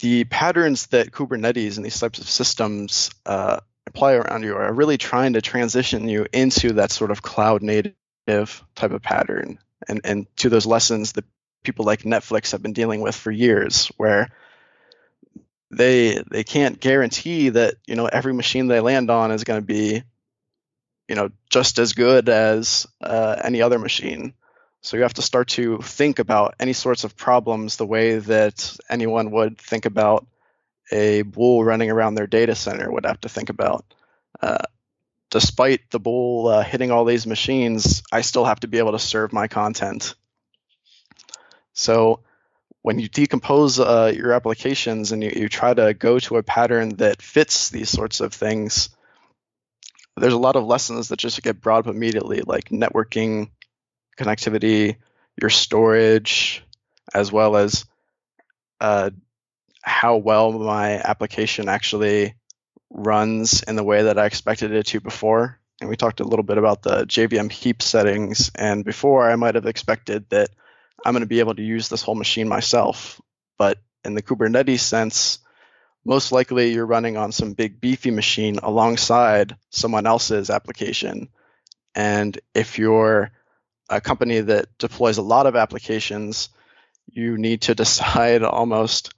The 0.00 0.24
patterns 0.24 0.86
that 0.88 1.12
Kubernetes 1.12 1.76
and 1.76 1.84
these 1.84 1.98
types 1.98 2.18
of 2.18 2.28
systems 2.28 3.10
uh, 3.26 3.60
apply 3.86 4.14
around 4.14 4.42
you 4.42 4.56
are 4.56 4.72
really 4.72 4.98
trying 4.98 5.34
to 5.34 5.40
transition 5.40 6.08
you 6.08 6.26
into 6.32 6.74
that 6.74 6.90
sort 6.90 7.10
of 7.10 7.22
cloud 7.22 7.62
native 7.62 8.64
type 8.74 8.90
of 8.90 9.02
pattern 9.02 9.58
and, 9.86 10.00
and 10.04 10.26
to 10.36 10.48
those 10.48 10.66
lessons 10.66 11.12
that 11.12 11.24
people 11.62 11.84
like 11.84 12.02
Netflix 12.02 12.52
have 12.52 12.62
been 12.62 12.72
dealing 12.72 13.00
with 13.00 13.14
for 13.14 13.30
years, 13.30 13.90
where 13.96 14.30
they 15.70 16.22
they 16.30 16.44
can't 16.44 16.80
guarantee 16.80 17.50
that 17.50 17.74
you 17.86 17.94
know 17.94 18.06
every 18.06 18.32
machine 18.32 18.66
they 18.68 18.80
land 18.80 19.10
on 19.10 19.30
is 19.30 19.44
going 19.44 19.60
to 19.60 19.66
be 19.66 20.02
you 21.08 21.14
know 21.14 21.30
just 21.50 21.78
as 21.78 21.92
good 21.92 22.28
as 22.28 22.86
uh, 23.00 23.36
any 23.42 23.62
other 23.62 23.78
machine. 23.78 24.34
So 24.80 24.96
you 24.96 25.02
have 25.02 25.14
to 25.14 25.22
start 25.22 25.48
to 25.48 25.78
think 25.78 26.20
about 26.20 26.54
any 26.60 26.72
sorts 26.72 27.04
of 27.04 27.16
problems 27.16 27.76
the 27.76 27.86
way 27.86 28.18
that 28.18 28.76
anyone 28.88 29.32
would 29.32 29.58
think 29.58 29.86
about 29.86 30.26
a 30.92 31.22
bull 31.22 31.64
running 31.64 31.90
around 31.90 32.14
their 32.14 32.28
data 32.28 32.54
center 32.54 32.90
would 32.90 33.04
have 33.04 33.20
to 33.22 33.28
think 33.28 33.50
about. 33.50 33.84
Uh, 34.40 34.62
despite 35.30 35.90
the 35.90 36.00
bull 36.00 36.48
uh, 36.48 36.62
hitting 36.62 36.90
all 36.90 37.04
these 37.04 37.26
machines 37.26 38.02
i 38.12 38.20
still 38.20 38.44
have 38.44 38.60
to 38.60 38.68
be 38.68 38.78
able 38.78 38.92
to 38.92 38.98
serve 38.98 39.32
my 39.32 39.48
content. 39.48 40.14
So 41.78 42.20
when 42.82 42.98
you 42.98 43.08
decompose 43.08 43.78
uh, 43.78 44.12
your 44.14 44.32
applications 44.32 45.12
and 45.12 45.22
you, 45.22 45.30
you 45.34 45.48
try 45.48 45.72
to 45.72 45.94
go 45.94 46.18
to 46.18 46.36
a 46.36 46.42
pattern 46.42 46.96
that 46.96 47.22
fits 47.22 47.70
these 47.70 47.88
sorts 47.88 48.20
of 48.20 48.32
things, 48.34 48.88
there's 50.16 50.32
a 50.32 50.38
lot 50.38 50.56
of 50.56 50.64
lessons 50.64 51.08
that 51.08 51.20
just 51.20 51.40
get 51.42 51.60
brought 51.60 51.86
up 51.86 51.94
immediately, 51.94 52.40
like 52.40 52.70
networking, 52.70 53.50
connectivity, 54.18 54.96
your 55.40 55.50
storage, 55.50 56.64
as 57.14 57.30
well 57.30 57.56
as 57.56 57.84
uh, 58.80 59.10
how 59.82 60.16
well 60.16 60.50
my 60.50 60.94
application 60.94 61.68
actually 61.68 62.34
runs 62.90 63.62
in 63.62 63.76
the 63.76 63.84
way 63.84 64.04
that 64.04 64.18
I 64.18 64.26
expected 64.26 64.72
it 64.72 64.86
to 64.86 65.00
before. 65.00 65.58
And 65.80 65.88
we 65.88 65.96
talked 65.96 66.20
a 66.20 66.24
little 66.24 66.42
bit 66.42 66.58
about 66.58 66.82
the 66.82 67.04
JVM 67.04 67.52
heap 67.52 67.82
settings. 67.82 68.50
And 68.54 68.84
before, 68.84 69.30
I 69.30 69.36
might 69.36 69.54
have 69.54 69.66
expected 69.66 70.28
that 70.30 70.50
I'm 71.04 71.12
going 71.12 71.20
to 71.20 71.26
be 71.26 71.40
able 71.40 71.54
to 71.54 71.62
use 71.62 71.88
this 71.88 72.02
whole 72.02 72.16
machine 72.16 72.48
myself. 72.48 73.20
But 73.58 73.78
in 74.04 74.14
the 74.14 74.22
Kubernetes 74.22 74.80
sense, 74.80 75.38
most 76.04 76.32
likely 76.32 76.72
you're 76.72 76.86
running 76.86 77.16
on 77.16 77.32
some 77.32 77.52
big 77.52 77.80
beefy 77.80 78.10
machine 78.10 78.58
alongside 78.62 79.56
someone 79.70 80.06
else's 80.06 80.50
application. 80.50 81.28
And 81.94 82.38
if 82.54 82.78
you're 82.78 83.30
a 83.88 84.00
company 84.00 84.40
that 84.40 84.66
deploys 84.78 85.18
a 85.18 85.22
lot 85.22 85.46
of 85.46 85.56
applications, 85.56 86.48
you 87.10 87.38
need 87.38 87.62
to 87.62 87.74
decide 87.84 88.42
almost 88.42 89.12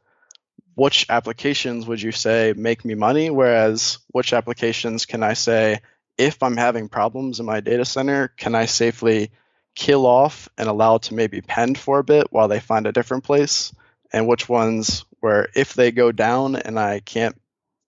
which 0.74 1.06
applications 1.08 1.86
would 1.86 2.00
you 2.00 2.12
say 2.12 2.54
make 2.56 2.84
me 2.84 2.94
money, 2.94 3.30
whereas 3.30 3.98
which 4.08 4.32
applications 4.32 5.06
can 5.06 5.22
I 5.22 5.34
say, 5.34 5.80
if 6.16 6.42
I'm 6.42 6.56
having 6.56 6.88
problems 6.88 7.40
in 7.40 7.46
my 7.46 7.60
data 7.60 7.84
center, 7.84 8.28
can 8.28 8.54
I 8.54 8.66
safely 8.66 9.30
kill 9.74 10.06
off 10.06 10.48
and 10.58 10.68
allow 10.68 10.98
to 10.98 11.14
maybe 11.14 11.40
pend 11.40 11.78
for 11.78 11.98
a 11.98 12.04
bit 12.04 12.28
while 12.30 12.48
they 12.48 12.60
find 12.60 12.86
a 12.86 12.92
different 12.92 13.24
place, 13.24 13.72
and 14.12 14.26
which 14.26 14.48
ones 14.48 15.04
where 15.20 15.48
if 15.54 15.74
they 15.74 15.92
go 15.92 16.12
down 16.12 16.56
and 16.56 16.78
I 16.78 17.00
can't 17.00 17.40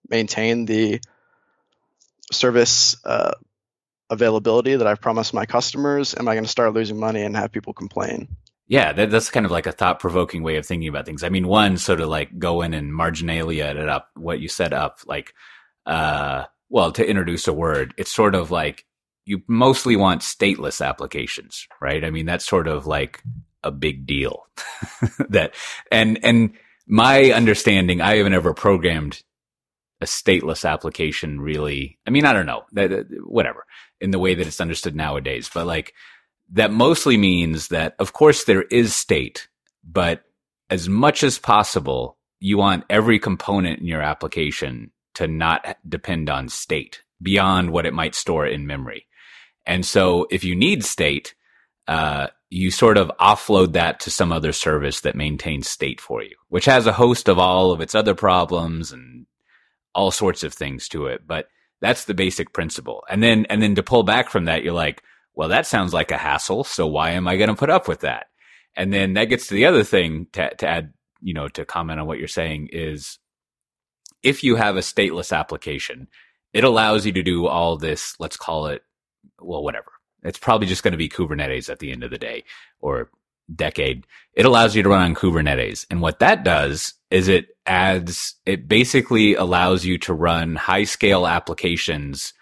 maintain 0.09 0.65
the 0.65 1.01
service 2.31 2.95
uh, 3.05 3.33
availability 4.09 4.75
that 4.75 4.87
I've 4.87 5.01
promised 5.01 5.33
my 5.33 5.45
customers, 5.45 6.15
am 6.15 6.27
I 6.27 6.35
going 6.35 6.45
to 6.45 6.49
start 6.49 6.73
losing 6.73 6.99
money 6.99 7.21
and 7.21 7.35
have 7.35 7.51
people 7.51 7.73
complain? 7.73 8.27
Yeah, 8.67 8.93
that, 8.93 9.11
that's 9.11 9.29
kind 9.29 9.45
of 9.45 9.51
like 9.51 9.67
a 9.67 9.71
thought 9.71 9.99
provoking 9.99 10.41
way 10.41 10.55
of 10.55 10.65
thinking 10.65 10.87
about 10.87 11.05
things. 11.05 11.23
I 11.23 11.29
mean, 11.29 11.47
one, 11.47 11.77
sort 11.77 11.99
of 11.99 12.07
like 12.07 12.37
go 12.39 12.61
in 12.61 12.73
and 12.73 12.93
marginalia 12.93 13.65
it 13.65 13.89
up, 13.89 14.09
what 14.15 14.39
you 14.39 14.47
set 14.47 14.73
up, 14.73 14.99
like, 15.05 15.33
uh, 15.85 16.45
well, 16.69 16.91
to 16.93 17.07
introduce 17.07 17.47
a 17.47 17.53
word, 17.53 17.93
it's 17.97 18.11
sort 18.11 18.35
of 18.35 18.51
like 18.51 18.85
you 19.25 19.41
mostly 19.47 19.95
want 19.95 20.21
stateless 20.21 20.85
applications, 20.85 21.67
right? 21.81 22.03
I 22.03 22.09
mean, 22.09 22.25
that's 22.25 22.47
sort 22.47 22.67
of 22.67 22.87
like 22.87 23.21
a 23.63 23.71
big 23.71 24.05
deal 24.05 24.45
that, 25.29 25.53
and, 25.91 26.19
and 26.23 26.53
my 26.87 27.31
understanding, 27.31 28.01
I 28.01 28.15
haven't 28.15 28.33
ever 28.33 28.53
programmed 28.53 29.21
a 30.01 30.05
stateless 30.05 30.69
application 30.69 31.39
really. 31.39 31.97
I 32.05 32.09
mean, 32.11 32.25
I 32.25 32.33
don't 32.33 32.45
know 32.45 32.63
that, 32.73 33.05
whatever 33.23 33.65
in 34.01 34.11
the 34.11 34.19
way 34.19 34.35
that 34.35 34.45
it's 34.45 34.59
understood 34.61 34.95
nowadays, 34.95 35.49
but 35.53 35.65
like 35.65 35.93
that 36.51 36.71
mostly 36.71 37.17
means 37.17 37.69
that 37.69 37.95
of 37.99 38.13
course 38.13 38.43
there 38.43 38.63
is 38.63 38.93
state, 38.93 39.47
but 39.83 40.23
as 40.69 40.89
much 40.89 41.23
as 41.23 41.39
possible, 41.39 42.17
you 42.39 42.57
want 42.57 42.85
every 42.89 43.19
component 43.19 43.79
in 43.79 43.87
your 43.87 44.01
application 44.01 44.91
to 45.15 45.27
not 45.27 45.77
depend 45.87 46.29
on 46.29 46.49
state 46.49 47.03
beyond 47.21 47.71
what 47.71 47.85
it 47.85 47.93
might 47.93 48.15
store 48.15 48.45
in 48.45 48.67
memory. 48.67 49.07
And 49.65 49.85
so 49.85 50.27
if 50.29 50.43
you 50.43 50.55
need 50.55 50.83
state, 50.83 51.35
uh, 51.87 52.27
you 52.49 52.69
sort 52.69 52.97
of 52.97 53.11
offload 53.19 53.73
that 53.73 53.99
to 54.01 54.11
some 54.11 54.31
other 54.31 54.51
service 54.51 55.01
that 55.01 55.15
maintains 55.15 55.67
state 55.67 56.01
for 56.01 56.21
you, 56.21 56.35
which 56.49 56.65
has 56.65 56.85
a 56.85 56.93
host 56.93 57.27
of 57.27 57.39
all 57.39 57.71
of 57.71 57.81
its 57.81 57.95
other 57.95 58.13
problems 58.13 58.91
and 58.91 59.25
all 59.95 60.11
sorts 60.11 60.43
of 60.43 60.53
things 60.53 60.87
to 60.89 61.07
it. 61.07 61.25
But 61.25 61.47
that's 61.81 62.05
the 62.05 62.13
basic 62.13 62.53
principle. 62.53 63.03
And 63.09 63.23
then, 63.23 63.45
and 63.49 63.61
then 63.61 63.75
to 63.75 63.83
pull 63.83 64.03
back 64.03 64.29
from 64.29 64.45
that, 64.45 64.63
you're 64.63 64.73
like, 64.73 65.01
well, 65.35 65.49
that 65.49 65.65
sounds 65.65 65.93
like 65.93 66.11
a 66.11 66.17
hassle. 66.17 66.63
So 66.63 66.87
why 66.87 67.11
am 67.11 67.27
I 67.27 67.37
going 67.37 67.49
to 67.49 67.55
put 67.55 67.69
up 67.69 67.87
with 67.87 68.01
that? 68.01 68.27
And 68.75 68.93
then 68.93 69.13
that 69.13 69.25
gets 69.25 69.47
to 69.47 69.55
the 69.55 69.65
other 69.65 69.83
thing 69.83 70.27
to, 70.33 70.53
to 70.55 70.67
add, 70.67 70.93
you 71.21 71.33
know, 71.33 71.47
to 71.49 71.65
comment 71.65 71.99
on 71.99 72.07
what 72.07 72.19
you're 72.19 72.27
saying 72.27 72.69
is 72.71 73.19
if 74.23 74.43
you 74.43 74.55
have 74.55 74.75
a 74.75 74.81
stateless 74.81 75.35
application, 75.35 76.07
it 76.53 76.63
allows 76.63 77.05
you 77.05 77.11
to 77.13 77.23
do 77.23 77.47
all 77.47 77.77
this, 77.77 78.15
let's 78.19 78.37
call 78.37 78.67
it 78.67 78.83
well, 79.39 79.63
whatever. 79.63 79.91
It's 80.23 80.39
probably 80.39 80.67
just 80.67 80.83
going 80.83 80.93
to 80.93 80.97
be 80.97 81.09
Kubernetes 81.09 81.69
at 81.69 81.79
the 81.79 81.91
end 81.91 82.03
of 82.03 82.11
the 82.11 82.17
day 82.17 82.43
or 82.79 83.09
decade. 83.53 84.07
It 84.33 84.45
allows 84.45 84.75
you 84.75 84.83
to 84.83 84.89
run 84.89 85.01
on 85.01 85.15
Kubernetes. 85.15 85.85
And 85.89 86.01
what 86.01 86.19
that 86.19 86.43
does 86.43 86.93
is 87.11 87.27
it 87.27 87.47
adds, 87.65 88.35
it 88.45 88.67
basically 88.67 89.35
allows 89.35 89.85
you 89.85 89.97
to 89.99 90.13
run 90.13 90.55
high 90.55 90.85
scale 90.85 91.27
applications 91.27 92.33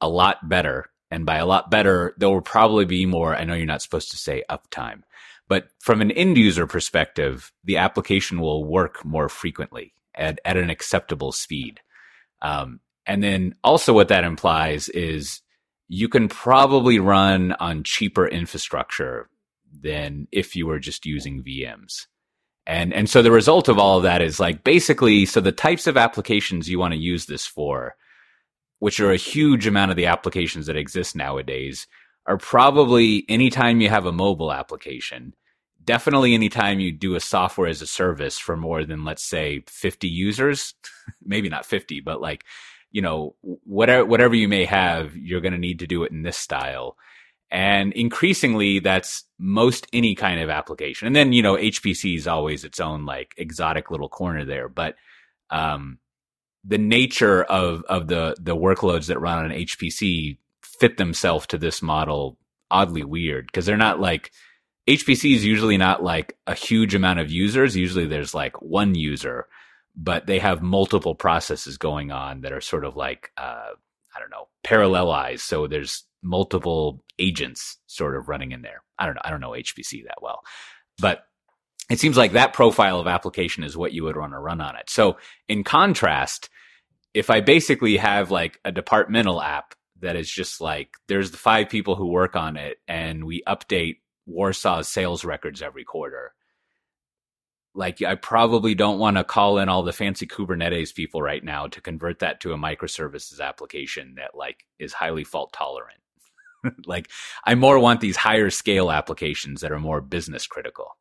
a 0.00 0.08
lot 0.08 0.48
better. 0.48 0.90
And 1.10 1.24
by 1.24 1.36
a 1.36 1.46
lot 1.46 1.70
better, 1.70 2.14
there 2.18 2.28
will 2.28 2.42
probably 2.42 2.84
be 2.84 3.06
more. 3.06 3.34
I 3.34 3.44
know 3.44 3.54
you're 3.54 3.66
not 3.66 3.82
supposed 3.82 4.10
to 4.10 4.18
say 4.18 4.44
uptime, 4.50 5.02
but 5.48 5.68
from 5.80 6.00
an 6.00 6.10
end 6.10 6.36
user 6.36 6.66
perspective, 6.66 7.50
the 7.64 7.78
application 7.78 8.40
will 8.40 8.64
work 8.64 9.04
more 9.04 9.28
frequently 9.28 9.94
at, 10.14 10.38
at 10.44 10.56
an 10.56 10.68
acceptable 10.70 11.32
speed. 11.32 11.80
Um, 12.42 12.80
and 13.06 13.22
then 13.22 13.54
also 13.64 13.94
what 13.94 14.08
that 14.08 14.24
implies 14.24 14.90
is 14.90 15.40
you 15.88 16.08
can 16.08 16.28
probably 16.28 16.98
run 16.98 17.52
on 17.52 17.82
cheaper 17.82 18.28
infrastructure 18.28 19.30
than 19.80 20.28
if 20.30 20.54
you 20.54 20.66
were 20.66 20.78
just 20.78 21.06
using 21.06 21.42
VMs. 21.42 22.06
And 22.66 22.92
and 22.92 23.08
so 23.08 23.22
the 23.22 23.32
result 23.32 23.68
of 23.68 23.78
all 23.78 23.96
of 23.96 24.02
that 24.02 24.20
is 24.20 24.38
like 24.38 24.62
basically 24.62 25.24
so 25.24 25.40
the 25.40 25.52
types 25.52 25.86
of 25.86 25.96
applications 25.96 26.68
you 26.68 26.78
want 26.78 26.92
to 26.92 27.00
use 27.00 27.24
this 27.24 27.46
for, 27.46 27.96
which 28.78 29.00
are 29.00 29.10
a 29.10 29.16
huge 29.16 29.66
amount 29.66 29.90
of 29.90 29.96
the 29.96 30.06
applications 30.06 30.66
that 30.66 30.76
exist 30.76 31.16
nowadays, 31.16 31.86
are 32.26 32.38
probably 32.38 33.24
anytime 33.28 33.80
you 33.80 33.88
have 33.88 34.06
a 34.06 34.12
mobile 34.12 34.52
application, 34.52 35.34
definitely 35.84 36.34
anytime 36.34 36.80
you 36.80 36.92
do 36.92 37.14
a 37.14 37.20
software 37.20 37.68
as 37.68 37.82
a 37.82 37.86
service 37.86 38.38
for 38.38 38.56
more 38.56 38.84
than 38.84 39.04
let's 39.04 39.24
say 39.24 39.62
50 39.66 40.08
users, 40.08 40.74
maybe 41.24 41.48
not 41.48 41.66
50, 41.66 42.00
but 42.00 42.20
like 42.20 42.44
you 42.90 43.02
know, 43.02 43.34
whatever, 43.42 44.04
whatever 44.04 44.34
you 44.34 44.48
may 44.48 44.64
have, 44.64 45.16
you're 45.16 45.40
going 45.40 45.52
to 45.52 45.58
need 45.58 45.80
to 45.80 45.86
do 45.86 46.04
it 46.04 46.12
in 46.12 46.22
this 46.22 46.36
style. 46.36 46.96
And 47.50 47.92
increasingly, 47.92 48.78
that's 48.78 49.24
most 49.38 49.86
any 49.92 50.14
kind 50.14 50.40
of 50.40 50.50
application. 50.50 51.06
And 51.06 51.16
then, 51.16 51.32
you 51.32 51.42
know, 51.42 51.54
HPC 51.54 52.16
is 52.16 52.26
always 52.26 52.64
its 52.64 52.80
own 52.80 53.06
like 53.06 53.34
exotic 53.36 53.90
little 53.90 54.08
corner 54.08 54.44
there. 54.44 54.68
But, 54.68 54.96
um, 55.50 55.98
the 56.68 56.78
nature 56.78 57.42
of, 57.44 57.82
of 57.88 58.06
the, 58.06 58.36
the 58.40 58.56
workloads 58.56 59.06
that 59.06 59.20
run 59.20 59.38
on 59.38 59.50
an 59.50 59.58
HPC 59.58 60.38
fit 60.62 60.96
themselves 60.96 61.46
to 61.48 61.58
this 61.58 61.82
model 61.82 62.36
oddly 62.70 63.02
weird 63.02 63.46
because 63.46 63.66
they're 63.66 63.76
not 63.76 64.00
like, 64.00 64.30
HPC 64.86 65.34
is 65.34 65.44
usually 65.44 65.76
not 65.76 66.02
like 66.02 66.36
a 66.46 66.54
huge 66.54 66.94
amount 66.94 67.18
of 67.18 67.30
users. 67.30 67.76
Usually 67.76 68.06
there's 68.06 68.34
like 68.34 68.62
one 68.62 68.94
user 68.94 69.46
but 69.98 70.26
they 70.26 70.38
have 70.38 70.62
multiple 70.62 71.14
processes 71.14 71.76
going 71.76 72.12
on 72.12 72.42
that 72.42 72.52
are 72.52 72.60
sort 72.60 72.84
of 72.84 72.96
like 72.96 73.32
uh, 73.36 73.70
I 74.16 74.20
don't 74.20 74.30
know 74.30 74.48
parallelized. 74.64 75.40
So 75.40 75.66
there's 75.66 76.04
multiple 76.22 77.02
agents 77.18 77.78
sort 77.86 78.16
of 78.16 78.28
running 78.28 78.52
in 78.52 78.62
there. 78.62 78.82
I 78.98 79.06
don't 79.06 79.16
know. 79.16 79.22
I 79.24 79.30
don't 79.30 79.40
know 79.40 79.50
HPC 79.50 80.04
that 80.04 80.22
well, 80.22 80.40
but 81.00 81.24
it 81.90 81.98
seems 81.98 82.16
like 82.16 82.32
that 82.32 82.52
profile 82.52 83.00
of 83.00 83.06
application 83.06 83.64
is 83.64 83.76
what 83.76 83.92
you 83.92 84.04
would 84.04 84.16
want 84.16 84.32
to 84.32 84.38
run 84.38 84.60
on 84.60 84.76
it. 84.76 84.88
So 84.88 85.18
in 85.48 85.64
contrast, 85.64 86.48
if 87.18 87.30
I 87.30 87.40
basically 87.40 87.96
have 87.96 88.30
like 88.30 88.60
a 88.64 88.70
departmental 88.70 89.42
app 89.42 89.74
that 90.00 90.14
is 90.14 90.30
just 90.30 90.60
like 90.60 90.90
there's 91.08 91.32
the 91.32 91.36
five 91.36 91.68
people 91.68 91.96
who 91.96 92.06
work 92.06 92.36
on 92.36 92.56
it 92.56 92.78
and 92.86 93.24
we 93.24 93.42
update 93.42 93.96
Warsaw's 94.28 94.86
sales 94.86 95.24
records 95.24 95.60
every 95.60 95.82
quarter. 95.82 96.32
Like 97.74 98.00
I 98.02 98.14
probably 98.14 98.76
don't 98.76 99.00
want 99.00 99.16
to 99.16 99.24
call 99.24 99.58
in 99.58 99.68
all 99.68 99.82
the 99.82 99.92
fancy 99.92 100.28
Kubernetes 100.28 100.94
people 100.94 101.20
right 101.20 101.42
now 101.42 101.66
to 101.66 101.80
convert 101.80 102.20
that 102.20 102.40
to 102.42 102.52
a 102.52 102.56
microservices 102.56 103.40
application 103.40 104.14
that 104.16 104.36
like 104.36 104.64
is 104.78 104.92
highly 104.92 105.24
fault 105.24 105.52
tolerant. 105.52 105.98
like 106.86 107.10
I 107.44 107.56
more 107.56 107.80
want 107.80 108.00
these 108.00 108.16
higher 108.16 108.50
scale 108.50 108.92
applications 108.92 109.60
that 109.62 109.72
are 109.72 109.80
more 109.80 110.00
business 110.00 110.46
critical. 110.46 110.96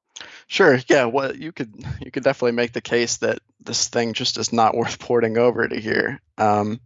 Sure. 0.48 0.80
Yeah. 0.88 1.06
Well, 1.06 1.36
you 1.36 1.52
could 1.52 1.74
you 2.02 2.12
could 2.12 2.24
definitely 2.24 2.54
make 2.54 2.74
the 2.74 2.82
case 2.82 3.18
that 3.18 3.40
this 3.60 3.88
thing 3.88 4.14
just 4.14 4.38
is 4.38 4.54
not 4.54 4.76
worth 4.76 5.00
porting 5.00 5.38
over 5.38 5.68
to 5.68 5.80
here. 5.80 6.22
Um, 6.38 6.80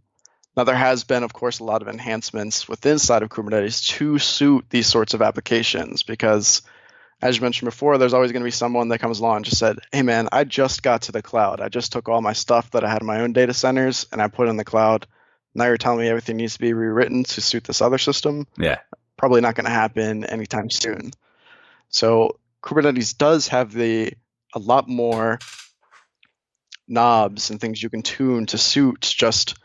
now 0.56 0.64
there 0.64 0.74
has 0.74 1.04
been, 1.04 1.22
of 1.22 1.32
course, 1.32 1.60
a 1.60 1.64
lot 1.64 1.80
of 1.82 1.88
enhancements 1.88 2.68
within 2.68 2.98
side 2.98 3.22
of 3.22 3.30
Kubernetes 3.30 3.86
to 3.86 4.18
suit 4.18 4.66
these 4.68 4.86
sorts 4.86 5.14
of 5.14 5.22
applications 5.22 6.02
because, 6.02 6.62
as 7.22 7.36
you 7.36 7.42
mentioned 7.42 7.66
before, 7.66 7.96
there's 7.96 8.12
always 8.12 8.32
going 8.32 8.42
to 8.42 8.46
be 8.46 8.50
someone 8.50 8.88
that 8.88 8.98
comes 8.98 9.20
along 9.20 9.36
and 9.36 9.44
just 9.46 9.58
said, 9.58 9.78
"Hey, 9.92 10.02
man, 10.02 10.28
I 10.30 10.44
just 10.44 10.82
got 10.82 11.02
to 11.02 11.12
the 11.12 11.22
cloud. 11.22 11.60
I 11.60 11.68
just 11.68 11.92
took 11.92 12.08
all 12.08 12.20
my 12.20 12.34
stuff 12.34 12.70
that 12.72 12.84
I 12.84 12.90
had 12.90 13.00
in 13.00 13.06
my 13.06 13.20
own 13.20 13.32
data 13.32 13.54
centers 13.54 14.06
and 14.12 14.20
I 14.20 14.28
put 14.28 14.48
in 14.48 14.56
the 14.56 14.64
cloud. 14.64 15.06
Now 15.54 15.66
you're 15.66 15.78
telling 15.78 16.00
me 16.00 16.08
everything 16.08 16.36
needs 16.36 16.54
to 16.54 16.60
be 16.60 16.72
rewritten 16.72 17.24
to 17.24 17.40
suit 17.40 17.64
this 17.64 17.80
other 17.80 17.98
system? 17.98 18.46
Yeah, 18.58 18.78
probably 19.16 19.40
not 19.40 19.54
going 19.54 19.66
to 19.66 19.70
happen 19.70 20.24
anytime 20.24 20.68
soon." 20.68 21.12
So 21.88 22.38
Kubernetes 22.62 23.16
does 23.16 23.48
have 23.48 23.72
the 23.72 24.12
a 24.54 24.58
lot 24.58 24.88
more 24.88 25.38
knobs 26.86 27.50
and 27.50 27.60
things 27.60 27.82
you 27.82 27.90
can 27.90 28.02
tune 28.02 28.46
to 28.46 28.58
suit 28.58 29.00
just 29.00 29.56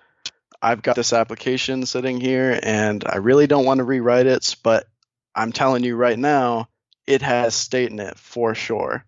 I've 0.62 0.82
got 0.82 0.95
this 0.95 1.14
application 1.14 1.86
sitting 1.86 2.20
here 2.20 2.60
and 2.62 3.04
I 3.06 3.18
really 3.18 3.48
don't 3.48 3.66
want 3.66 3.78
to 3.78 3.84
rewrite 3.84 4.26
it, 4.26 4.56
but 4.64 4.88
I'm 5.36 5.52
telling 5.52 5.84
you 5.84 5.95
right 5.95 6.18
now, 6.18 6.70
it 7.06 7.22
has 7.22 7.54
state 7.54 7.91
in 7.91 8.00
it 8.00 8.18
for 8.18 8.56
sure. 8.56 9.06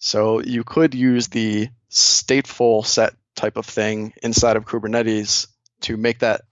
So 0.00 0.40
you 0.40 0.64
could 0.64 0.94
use 0.94 1.28
the 1.28 1.68
stateful 1.90 2.84
set 2.84 3.14
type 3.36 3.56
of 3.56 3.66
thing 3.66 4.12
inside 4.22 4.56
of 4.56 4.64
Kubernetes 4.64 5.46
to 5.82 5.96
make 5.96 6.18
that 6.20 6.42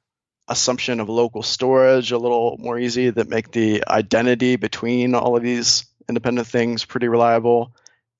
assumption 0.46 1.00
of 1.00 1.08
local 1.08 1.42
storage 1.42 2.12
a 2.12 2.18
little 2.18 2.56
more 2.60 2.78
easy, 2.78 3.10
that 3.10 3.28
make 3.28 3.50
the 3.50 3.84
identity 3.88 4.54
between 4.56 5.14
all 5.16 5.36
of 5.36 5.42
these 5.42 5.84
independent 6.10 6.46
things 6.46 6.84
pretty 6.84 7.08
reliable. 7.08 7.72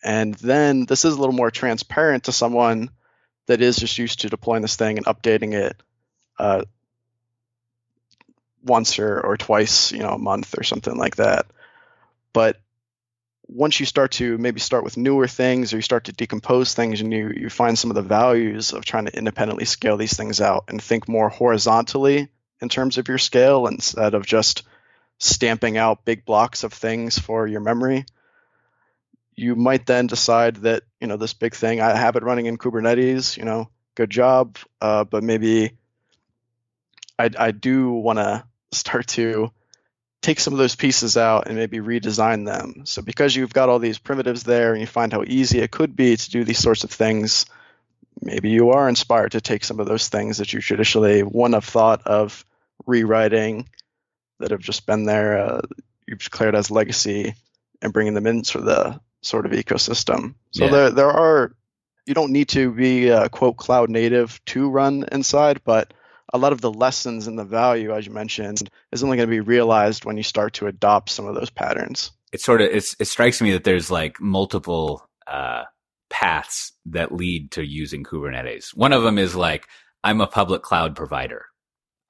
And 0.03 0.35
then 0.35 0.87
this 0.87 1.05
is 1.05 1.15
a 1.15 1.21
little 1.21 1.35
more 1.35 1.51
transparent 1.51 2.25
to 2.25 2.33
someone 2.33 2.89
that 3.47 3.61
is 3.61 3.77
just 3.77 3.99
used 3.99 4.21
to 4.21 4.31
deploying 4.31 4.63
this 4.63 4.77
thing 4.77 4.97
and 4.97 5.07
updating 5.07 5.53
it 5.53 5.77
uh, 6.39 6.63
once 8.65 8.99
or, 8.99 9.21
or 9.21 9.37
twice, 9.37 9.93
you 9.93 9.99
know, 9.99 10.11
a 10.11 10.19
month 10.19 10.57
or 10.59 10.63
something 10.63 10.97
like 10.97 11.17
that. 11.17 11.47
But 12.33 12.59
once 13.47 13.81
you 13.81 13.87
start 13.87 14.13
to 14.13 14.39
maybe 14.39 14.61
start 14.61 14.85
with 14.85 14.97
newer 14.97 15.27
things 15.27 15.73
or 15.73 15.77
you 15.77 15.83
start 15.83 16.05
to 16.05 16.13
decompose 16.13 16.73
things 16.73 17.01
and 17.01 17.13
you, 17.13 17.33
you 17.37 17.51
find 17.51 17.79
some 17.79 17.91
of 17.91 17.97
the 17.97 18.03
values 18.03 18.73
of 18.73 18.85
trying 18.85 19.07
to 19.07 19.17
independently 19.17 19.65
scale 19.65 19.97
these 19.97 20.17
things 20.17 20.41
out 20.41 20.65
and 20.69 20.81
think 20.81 21.09
more 21.09 21.29
horizontally 21.29 22.29
in 22.61 22.69
terms 22.69 22.99
of 22.99 23.09
your 23.09 23.19
scale 23.19 23.67
instead 23.67 24.15
of 24.15 24.25
just 24.25 24.63
stamping 25.21 25.77
out 25.77 26.05
big 26.05 26.25
blocks 26.25 26.65
of 26.65 26.73
things 26.73 27.19
for 27.19 27.47
your 27.47 27.61
memory, 27.61 28.05
you 29.37 29.55
might 29.55 29.87
then 29.87 30.07
decide 30.07 30.57
that 30.57 30.83
you 31.01 31.07
know 31.07 31.17
this 31.17 31.35
big 31.35 31.55
thing 31.55 31.81
I 31.81 31.97
have 31.97 32.17
it 32.17 32.25
running 32.25 32.47
in 32.47 32.59
Kubernetes. 32.59 33.37
You 33.37 33.45
know, 33.45 33.69
good 33.95 34.11
job, 34.11 34.59
uh, 34.81 35.05
but 35.05 35.23
maybe 35.23 35.73
I, 37.19 37.31
I 37.39 37.51
do 37.53 37.93
want 37.93 38.19
to 38.19 38.45
start 38.73 39.07
to 39.09 39.53
take 40.23 40.41
some 40.41 40.53
of 40.53 40.59
those 40.59 40.77
pieces 40.77 41.17
out 41.17 41.47
and 41.47 41.57
maybe 41.57 41.79
redesign 41.79 42.45
them. 42.45 42.83
So 42.85 43.03
because 43.03 43.35
you've 43.35 43.55
got 43.55 43.69
all 43.69 43.79
these 43.79 43.99
primitives 43.99 44.43
there 44.43 44.73
and 44.73 44.81
you 44.81 44.87
find 44.87 45.13
how 45.13 45.25
easy 45.27 45.61
it 45.61 45.71
could 45.71 45.97
be 45.97 46.17
to 46.17 46.31
do 46.31 46.45
these 46.45 46.59
sorts 46.59 46.85
of 46.85 46.91
things, 46.91 47.47
maybe 48.21 48.51
you 48.51 48.71
are 48.71 48.89
inspired 48.89 49.33
to 49.33 49.41
take 49.41 49.65
some 49.65 49.81
of 49.81 49.87
those 49.87 50.09
things 50.09 50.39
that 50.39 50.53
you 50.53 50.61
traditionally 50.61 51.23
wouldn't 51.23 51.55
have 51.55 51.65
thought 51.65 52.07
of 52.07 52.45
rewriting 52.87 53.67
that 54.41 54.51
have 54.51 54.61
just 54.61 54.87
been 54.87 55.05
there, 55.05 55.39
uh, 55.39 55.61
you've 56.07 56.23
declared 56.23 56.55
as 56.55 56.71
legacy, 56.71 57.35
and 57.83 57.93
bringing 57.93 58.15
them 58.15 58.27
into 58.27 58.61
the 58.61 59.01
sort 59.23 59.47
of 59.47 59.53
ecosystem. 59.53 60.35
So 60.51 60.65
yeah. 60.65 60.71
there 60.71 60.91
there 60.91 61.11
are 61.11 61.55
you 62.07 62.15
don't 62.15 62.33
need 62.33 62.49
to 62.49 62.73
be 62.73 63.11
uh, 63.11 63.29
quote 63.29 63.57
cloud 63.57 63.91
native 63.91 64.45
to 64.47 64.69
run 64.69 65.05
inside, 65.13 65.61
but 65.65 65.93
a 66.33 66.39
lot 66.39 66.53
of 66.53 66.61
the 66.61 66.73
lessons 66.73 67.27
and 67.27 67.39
the 67.39 67.45
value, 67.45 67.95
as 67.95 68.07
you 68.07 68.13
mentioned, 68.13 68.71
is 68.93 69.03
only 69.03 69.17
going 69.17 69.29
to 69.29 69.31
be 69.31 69.41
realized 69.41 70.05
when 70.05 70.17
you 70.17 70.23
start 70.23 70.55
to 70.55 70.67
adopt 70.67 71.11
some 71.11 71.27
of 71.27 71.35
those 71.35 71.51
patterns. 71.51 72.13
It 72.33 72.41
sort 72.41 72.61
of 72.61 72.71
it's, 72.71 72.95
it 72.99 73.07
strikes 73.07 73.41
me 73.41 73.53
that 73.53 73.65
there's 73.65 73.91
like 73.91 74.21
multiple 74.21 75.09
uh, 75.27 75.65
paths 76.09 76.73
that 76.87 77.13
lead 77.13 77.53
to 77.53 77.65
using 77.65 78.05
Kubernetes. 78.05 78.77
One 78.77 78.93
of 78.93 79.03
them 79.03 79.19
is 79.19 79.35
like 79.35 79.67
I'm 80.03 80.21
a 80.21 80.27
public 80.27 80.63
cloud 80.63 80.97
provider. 80.97 81.47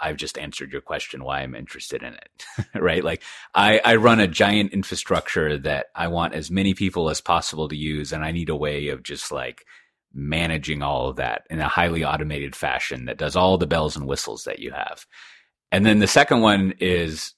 I've 0.00 0.16
just 0.16 0.38
answered 0.38 0.72
your 0.72 0.80
question 0.80 1.24
why 1.24 1.40
I'm 1.40 1.54
interested 1.54 2.02
in 2.02 2.14
it, 2.14 2.46
right? 2.74 3.04
Like 3.04 3.22
I, 3.54 3.80
I 3.84 3.96
run 3.96 4.20
a 4.20 4.26
giant 4.26 4.72
infrastructure 4.72 5.58
that 5.58 5.86
I 5.94 6.08
want 6.08 6.34
as 6.34 6.50
many 6.50 6.74
people 6.74 7.10
as 7.10 7.20
possible 7.20 7.68
to 7.68 7.76
use. 7.76 8.12
And 8.12 8.24
I 8.24 8.32
need 8.32 8.48
a 8.48 8.56
way 8.56 8.88
of 8.88 9.02
just 9.02 9.30
like 9.30 9.64
managing 10.12 10.82
all 10.82 11.08
of 11.08 11.16
that 11.16 11.42
in 11.50 11.60
a 11.60 11.68
highly 11.68 12.04
automated 12.04 12.56
fashion 12.56 13.04
that 13.04 13.18
does 13.18 13.36
all 13.36 13.58
the 13.58 13.66
bells 13.66 13.96
and 13.96 14.06
whistles 14.06 14.44
that 14.44 14.58
you 14.58 14.72
have. 14.72 15.06
And 15.70 15.86
then 15.86 15.98
the 16.00 16.06
second 16.06 16.40
one 16.40 16.74
is 16.80 17.34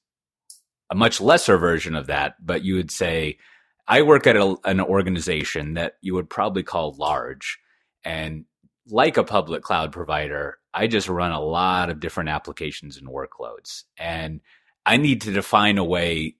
a 0.90 0.94
much 0.94 1.20
lesser 1.20 1.58
version 1.58 1.94
of 1.94 2.06
that, 2.06 2.34
but 2.44 2.64
you 2.64 2.76
would 2.76 2.90
say, 2.90 3.38
I 3.86 4.02
work 4.02 4.26
at 4.26 4.36
a, 4.36 4.56
an 4.64 4.80
organization 4.80 5.74
that 5.74 5.94
you 6.00 6.14
would 6.14 6.30
probably 6.30 6.62
call 6.62 6.94
large. 6.98 7.58
And 8.04 8.46
like 8.88 9.16
a 9.16 9.24
public 9.24 9.62
cloud 9.62 9.92
provider, 9.92 10.58
I 10.74 10.86
just 10.86 11.08
run 11.08 11.32
a 11.32 11.40
lot 11.40 11.90
of 11.90 12.00
different 12.00 12.30
applications 12.30 12.96
and 12.96 13.08
workloads. 13.08 13.84
And 13.96 14.40
I 14.86 14.96
need 14.96 15.22
to 15.22 15.32
define 15.32 15.78
a 15.78 15.84
way. 15.84 16.36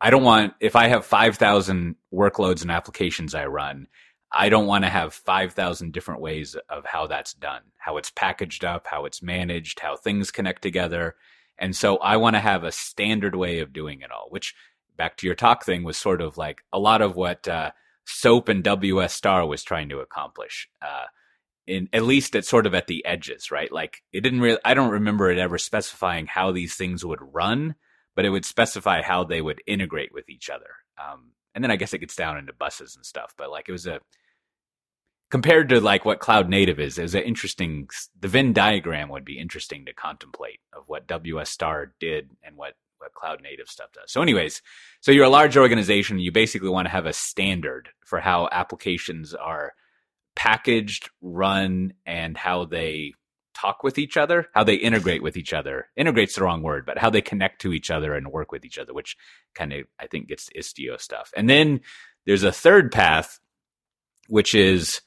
I 0.00 0.10
don't 0.10 0.22
want, 0.22 0.54
if 0.60 0.76
I 0.76 0.88
have 0.88 1.04
5,000 1.04 1.96
workloads 2.12 2.62
and 2.62 2.70
applications 2.70 3.34
I 3.34 3.46
run, 3.46 3.86
I 4.32 4.48
don't 4.48 4.66
want 4.66 4.84
to 4.84 4.90
have 4.90 5.12
5,000 5.12 5.92
different 5.92 6.20
ways 6.20 6.56
of 6.68 6.84
how 6.84 7.06
that's 7.06 7.34
done, 7.34 7.62
how 7.76 7.96
it's 7.96 8.10
packaged 8.10 8.64
up, 8.64 8.86
how 8.86 9.04
it's 9.04 9.22
managed, 9.22 9.80
how 9.80 9.96
things 9.96 10.30
connect 10.30 10.62
together. 10.62 11.16
And 11.58 11.74
so 11.74 11.96
I 11.98 12.16
want 12.16 12.36
to 12.36 12.40
have 12.40 12.64
a 12.64 12.72
standard 12.72 13.34
way 13.34 13.58
of 13.58 13.72
doing 13.72 14.02
it 14.02 14.10
all, 14.10 14.26
which 14.30 14.54
back 14.96 15.16
to 15.16 15.26
your 15.26 15.34
talk 15.34 15.64
thing 15.64 15.82
was 15.82 15.96
sort 15.96 16.20
of 16.22 16.38
like 16.38 16.62
a 16.72 16.78
lot 16.78 17.02
of 17.02 17.16
what 17.16 17.48
uh, 17.48 17.72
SOAP 18.04 18.48
and 18.48 18.62
WS 18.62 19.12
Star 19.12 19.46
was 19.46 19.62
trying 19.62 19.88
to 19.88 19.98
accomplish. 19.98 20.68
Uh, 20.80 21.06
in 21.70 21.88
at 21.92 22.02
least 22.02 22.34
at 22.34 22.44
sort 22.44 22.66
of 22.66 22.74
at 22.74 22.88
the 22.88 23.04
edges, 23.06 23.50
right? 23.50 23.70
Like 23.70 24.02
it 24.12 24.20
didn't 24.22 24.40
really 24.40 24.58
I 24.64 24.74
don't 24.74 24.90
remember 24.90 25.30
it 25.30 25.38
ever 25.38 25.56
specifying 25.56 26.26
how 26.26 26.50
these 26.50 26.74
things 26.74 27.04
would 27.04 27.20
run, 27.22 27.76
but 28.16 28.24
it 28.24 28.30
would 28.30 28.44
specify 28.44 29.02
how 29.02 29.24
they 29.24 29.40
would 29.40 29.62
integrate 29.66 30.12
with 30.12 30.28
each 30.28 30.50
other. 30.50 30.70
Um, 30.98 31.32
and 31.54 31.62
then 31.62 31.70
I 31.70 31.76
guess 31.76 31.94
it 31.94 31.98
gets 31.98 32.16
down 32.16 32.38
into 32.38 32.52
buses 32.52 32.96
and 32.96 33.06
stuff, 33.06 33.34
but 33.38 33.50
like 33.50 33.68
it 33.68 33.72
was 33.72 33.86
a 33.86 34.00
compared 35.30 35.68
to 35.68 35.80
like 35.80 36.04
what 36.04 36.18
cloud 36.18 36.48
native 36.48 36.80
is, 36.80 36.98
it 36.98 37.02
was 37.02 37.14
an 37.14 37.22
interesting 37.22 37.88
the 38.18 38.28
Venn 38.28 38.52
diagram 38.52 39.08
would 39.08 39.24
be 39.24 39.38
interesting 39.38 39.86
to 39.86 39.94
contemplate 39.94 40.60
of 40.72 40.84
what 40.88 41.06
WS 41.06 41.50
Star 41.50 41.94
did 42.00 42.30
and 42.42 42.56
what 42.56 42.74
what 42.98 43.14
cloud 43.14 43.40
native 43.42 43.68
stuff 43.68 43.92
does. 43.92 44.10
So 44.12 44.20
anyways, 44.20 44.60
so 45.00 45.12
you're 45.12 45.24
a 45.24 45.30
large 45.30 45.56
organization, 45.56 46.18
you 46.18 46.32
basically 46.32 46.68
want 46.68 46.86
to 46.86 46.92
have 46.92 47.06
a 47.06 47.12
standard 47.12 47.90
for 48.04 48.20
how 48.20 48.48
applications 48.52 49.34
are 49.34 49.72
packaged, 50.40 51.10
run, 51.20 51.92
and 52.06 52.34
how 52.34 52.64
they 52.64 53.12
talk 53.54 53.84
with 53.84 53.98
each 53.98 54.16
other, 54.16 54.48
how 54.54 54.64
they 54.64 54.74
integrate 54.74 55.22
with 55.22 55.36
each 55.36 55.52
other. 55.52 55.88
Integrate's 55.98 56.34
the 56.34 56.42
wrong 56.42 56.62
word, 56.62 56.86
but 56.86 56.96
how 56.96 57.10
they 57.10 57.20
connect 57.20 57.60
to 57.60 57.74
each 57.74 57.90
other 57.90 58.14
and 58.14 58.32
work 58.32 58.50
with 58.50 58.64
each 58.64 58.78
other, 58.78 58.94
which 58.94 59.18
kind 59.54 59.74
of 59.74 59.84
I 59.98 60.06
think 60.06 60.28
gets 60.28 60.48
Istio 60.56 60.98
stuff. 60.98 61.30
And 61.36 61.50
then 61.50 61.82
there's 62.24 62.42
a 62.42 62.52
third 62.52 62.90
path, 62.90 63.38
which 64.28 64.54
is 64.54 65.02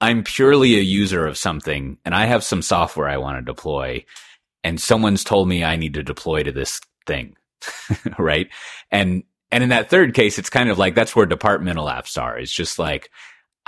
I'm 0.00 0.22
purely 0.22 0.78
a 0.78 0.82
user 0.82 1.26
of 1.26 1.36
something 1.36 1.98
and 2.04 2.14
I 2.14 2.26
have 2.26 2.44
some 2.44 2.62
software 2.62 3.08
I 3.08 3.16
want 3.16 3.38
to 3.38 3.52
deploy 3.52 4.04
and 4.62 4.80
someone's 4.80 5.24
told 5.24 5.48
me 5.48 5.64
I 5.64 5.74
need 5.74 5.94
to 5.94 6.04
deploy 6.04 6.44
to 6.44 6.52
this 6.52 6.80
thing. 7.04 7.34
right. 8.18 8.46
And 8.92 9.24
and 9.50 9.64
in 9.64 9.70
that 9.70 9.90
third 9.90 10.14
case, 10.14 10.38
it's 10.38 10.50
kind 10.50 10.70
of 10.70 10.78
like 10.78 10.94
that's 10.94 11.16
where 11.16 11.26
departmental 11.26 11.86
apps 11.86 12.16
are. 12.16 12.38
It's 12.38 12.52
just 12.52 12.78
like 12.78 13.10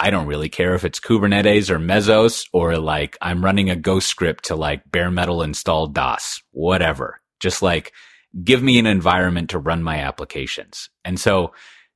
I 0.01 0.09
don't 0.09 0.27
really 0.27 0.49
care 0.49 0.75
if 0.75 0.85
it's 0.85 0.99
Kubernetes 0.99 1.69
or 1.69 1.79
Mesos 1.79 2.49
or 2.55 2.79
like 2.79 3.19
I'm 3.21 3.45
running 3.45 3.69
a 3.69 3.77
Ghost 3.77 4.09
script 4.09 4.45
to 4.45 4.57
like 4.57 4.91
bare 4.91 5.11
metal 5.11 5.43
install 5.43 5.89
DOS, 5.89 6.43
whatever. 6.53 7.21
Just 7.39 7.61
like 7.61 7.93
give 8.43 8.63
me 8.63 8.79
an 8.79 8.87
environment 8.87 9.51
to 9.51 9.59
run 9.59 9.83
my 9.83 9.99
applications. 9.99 10.89
And 11.05 11.21
so 11.21 11.53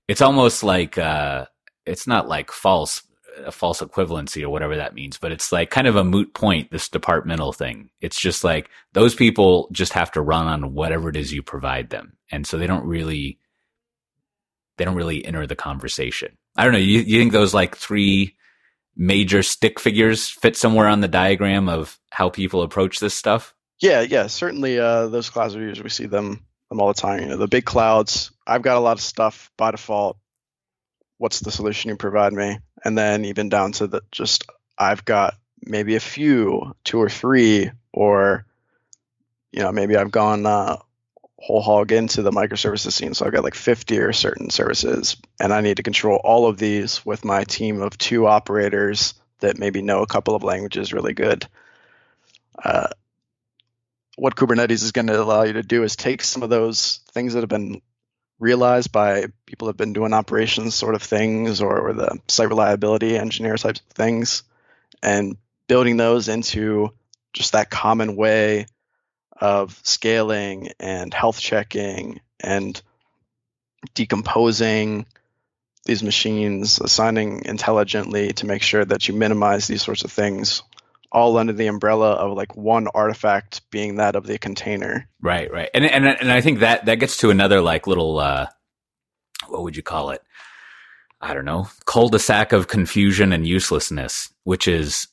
it's 0.07 0.21
almost 0.21 0.63
like, 0.63 0.99
uh, 0.99 1.47
it's 1.87 2.07
not 2.07 2.29
like 2.29 2.53
false 2.53 3.03
a 3.45 3.51
false 3.51 3.81
equivalency 3.81 4.45
or 4.45 4.49
whatever 4.49 4.77
that 4.77 4.95
means, 4.95 5.19
but 5.19 5.33
it's 5.33 5.51
like 5.51 5.71
kind 5.71 5.89
of 5.89 5.97
a 5.97 6.05
moot 6.05 6.35
point, 6.35 6.71
this 6.71 6.89
departmental 6.89 7.53
thing. 7.53 7.91
It's 8.01 8.21
just 8.21 8.45
like 8.45 8.69
those 8.93 9.15
people 9.15 9.69
just 9.73 9.93
have 9.95 10.13
to 10.13 10.21
run 10.21 10.47
on 10.47 10.75
whatever 10.75 11.09
it 11.09 11.17
is 11.17 11.33
you 11.33 11.43
provide 11.43 11.91
them. 11.91 12.17
And 12.31 12.47
so 12.47 12.59
they 12.59 12.69
don't 12.69 12.87
really, 12.87 13.41
they 14.77 14.85
don't 14.85 14.95
really 14.95 15.25
enter 15.25 15.47
the 15.47 15.57
conversation. 15.57 16.37
I 16.57 16.65
don't 16.65 16.73
know. 16.73 16.79
You, 16.79 17.01
you 17.01 17.19
think 17.19 17.33
those 17.33 17.55
like 17.55 17.77
three 17.77 18.37
major 18.97 19.43
stick 19.43 19.81
figures 19.81 20.29
fit 20.29 20.57
somewhere 20.57 20.89
on 20.89 21.01
the 21.01 21.09
diagram 21.09 21.69
of 21.69 21.99
how 22.11 22.29
people 22.29 22.63
approach 22.63 23.01
this 23.01 23.15
stuff? 23.15 23.55
Yeah, 23.81 24.03
yeah, 24.03 24.29
certainly. 24.29 24.79
Uh, 24.79 25.09
those 25.09 25.31
cloud 25.31 25.55
reviews, 25.55 25.83
we 25.83 25.91
see 25.91 26.07
them 26.07 26.45
them 26.69 26.81
all 26.81 26.89
the 26.89 27.01
time. 27.01 27.21
You 27.21 27.29
know, 27.29 27.37
the 27.37 27.49
big 27.49 27.65
clouds. 27.65 28.31
I've 28.47 28.63
got 28.63 28.77
a 28.77 28.81
lot 28.81 28.97
of 28.97 29.03
stuff 29.03 29.51
by 29.57 29.71
default. 29.71 30.19
What's 31.19 31.41
the 31.41 31.51
solution 31.51 31.91
you 31.91 31.97
provide 31.97 32.33
me? 32.33 32.59
And 32.85 32.97
then 32.97 33.25
even 33.25 33.49
down 33.49 33.73
to 33.73 33.87
the 33.87 34.03
just 34.11 34.45
I've 34.77 35.05
got 35.05 35.35
maybe 35.63 35.97
a 35.97 36.01
few, 36.01 36.75
two 36.85 36.99
or 36.99 37.09
three, 37.09 37.71
or 37.93 38.47
you 39.53 39.61
know 39.63 39.73
maybe 39.73 39.97
I've 39.97 40.11
gone 40.11 40.47
uh, 40.47 40.77
whole 41.45 41.61
hog 41.61 41.93
into 41.93 42.23
the 42.23 42.31
microservices 42.31 42.93
scene. 42.93 43.13
So 43.13 43.27
I've 43.27 43.33
got 43.33 43.45
like 43.45 43.55
50 43.55 43.99
or 43.99 44.15
certain 44.15 44.49
services, 44.49 45.19
and 45.39 45.53
I 45.53 45.61
need 45.61 45.77
to 45.77 45.83
control 45.83 46.19
all 46.25 46.47
of 46.47 46.57
these 46.57 47.05
with 47.05 47.23
my 47.23 47.45
team 47.45 47.83
of 47.83 47.99
two 47.99 48.27
operators 48.27 49.13
that 49.41 49.59
maybe 49.59 49.83
know 49.83 50.01
a 50.01 50.07
couple 50.07 50.35
of 50.35 50.43
languages 50.43 50.95
really 50.95 51.13
good. 51.13 51.47
Uh, 52.65 52.87
what 54.17 54.37
Kubernetes 54.37 54.83
is 54.83 54.93
going 54.93 55.09
to 55.09 55.21
allow 55.21 55.43
you 55.43 55.53
to 55.53 55.63
do 55.63 55.83
is 55.83 55.97
take 55.97 56.23
some 56.23 56.43
of 56.43 56.49
those 56.49 57.01
things 57.13 57.35
that 57.35 57.41
have 57.41 57.51
been 57.51 57.83
realized 58.39 58.91
by 58.91 59.27
people 59.45 59.67
that 59.67 59.73
have 59.73 59.77
been 59.77 59.93
doing 59.93 60.15
operations 60.15 60.75
sort 60.75 60.95
of 60.95 61.03
things 61.03 61.61
or, 61.61 61.79
or 61.79 61.93
the 61.93 62.19
site 62.27 62.49
reliability 62.49 63.19
engineer 63.19 63.59
types 63.59 63.81
of 63.81 63.87
things 63.95 64.45
and 65.03 65.37
building 65.69 65.99
those 65.99 66.29
into 66.29 66.91
just 67.35 67.53
that 67.53 67.69
common 67.69 68.17
way 68.17 68.65
of 69.41 69.79
scaling 69.83 70.71
and 70.79 71.13
health 71.13 71.41
checking 71.41 72.21
and 72.41 72.81
decomposing 73.95 75.07
these 75.85 76.03
machines, 76.03 76.81
assigning 76.81 77.45
intelligently 77.45 78.33
to 78.33 78.47
make 78.47 78.63
sure 78.63 78.85
that 78.85 79.07
you 79.07 79.15
minimize 79.15 79.67
these 79.67 79.83
sorts 79.83 80.05
of 80.05 80.13
things 80.13 80.63
all 81.13 81.37
under 81.39 81.53
the 81.53 81.69
umbrella 81.69 82.13
of 82.13 82.37
like 82.37 82.57
one 82.57 82.89
artifact 82.93 83.71
being 83.71 83.97
that 83.97 84.17
of 84.17 84.27
the 84.27 84.39
container. 84.39 85.09
Right, 85.21 85.51
right. 85.51 85.71
And 85.73 85.85
and 85.85 86.07
and 86.07 86.33
I 86.33 86.41
think 86.41 86.59
that 86.59 86.87
that 86.87 86.97
gets 86.97 87.19
to 87.19 87.31
another 87.31 87.61
like 87.61 87.87
little 87.87 88.19
uh 88.19 88.49
what 89.49 89.63
would 89.63 89.77
you 89.77 89.83
call 89.83 90.11
it? 90.11 90.23
I 91.21 91.33
don't 91.33 91.45
know, 91.45 91.69
cul-de-sac 91.87 92.53
of 92.53 92.69
confusion 92.69 93.33
and 93.33 93.47
uselessness, 93.47 94.31
which 94.43 94.69
is 94.69 95.07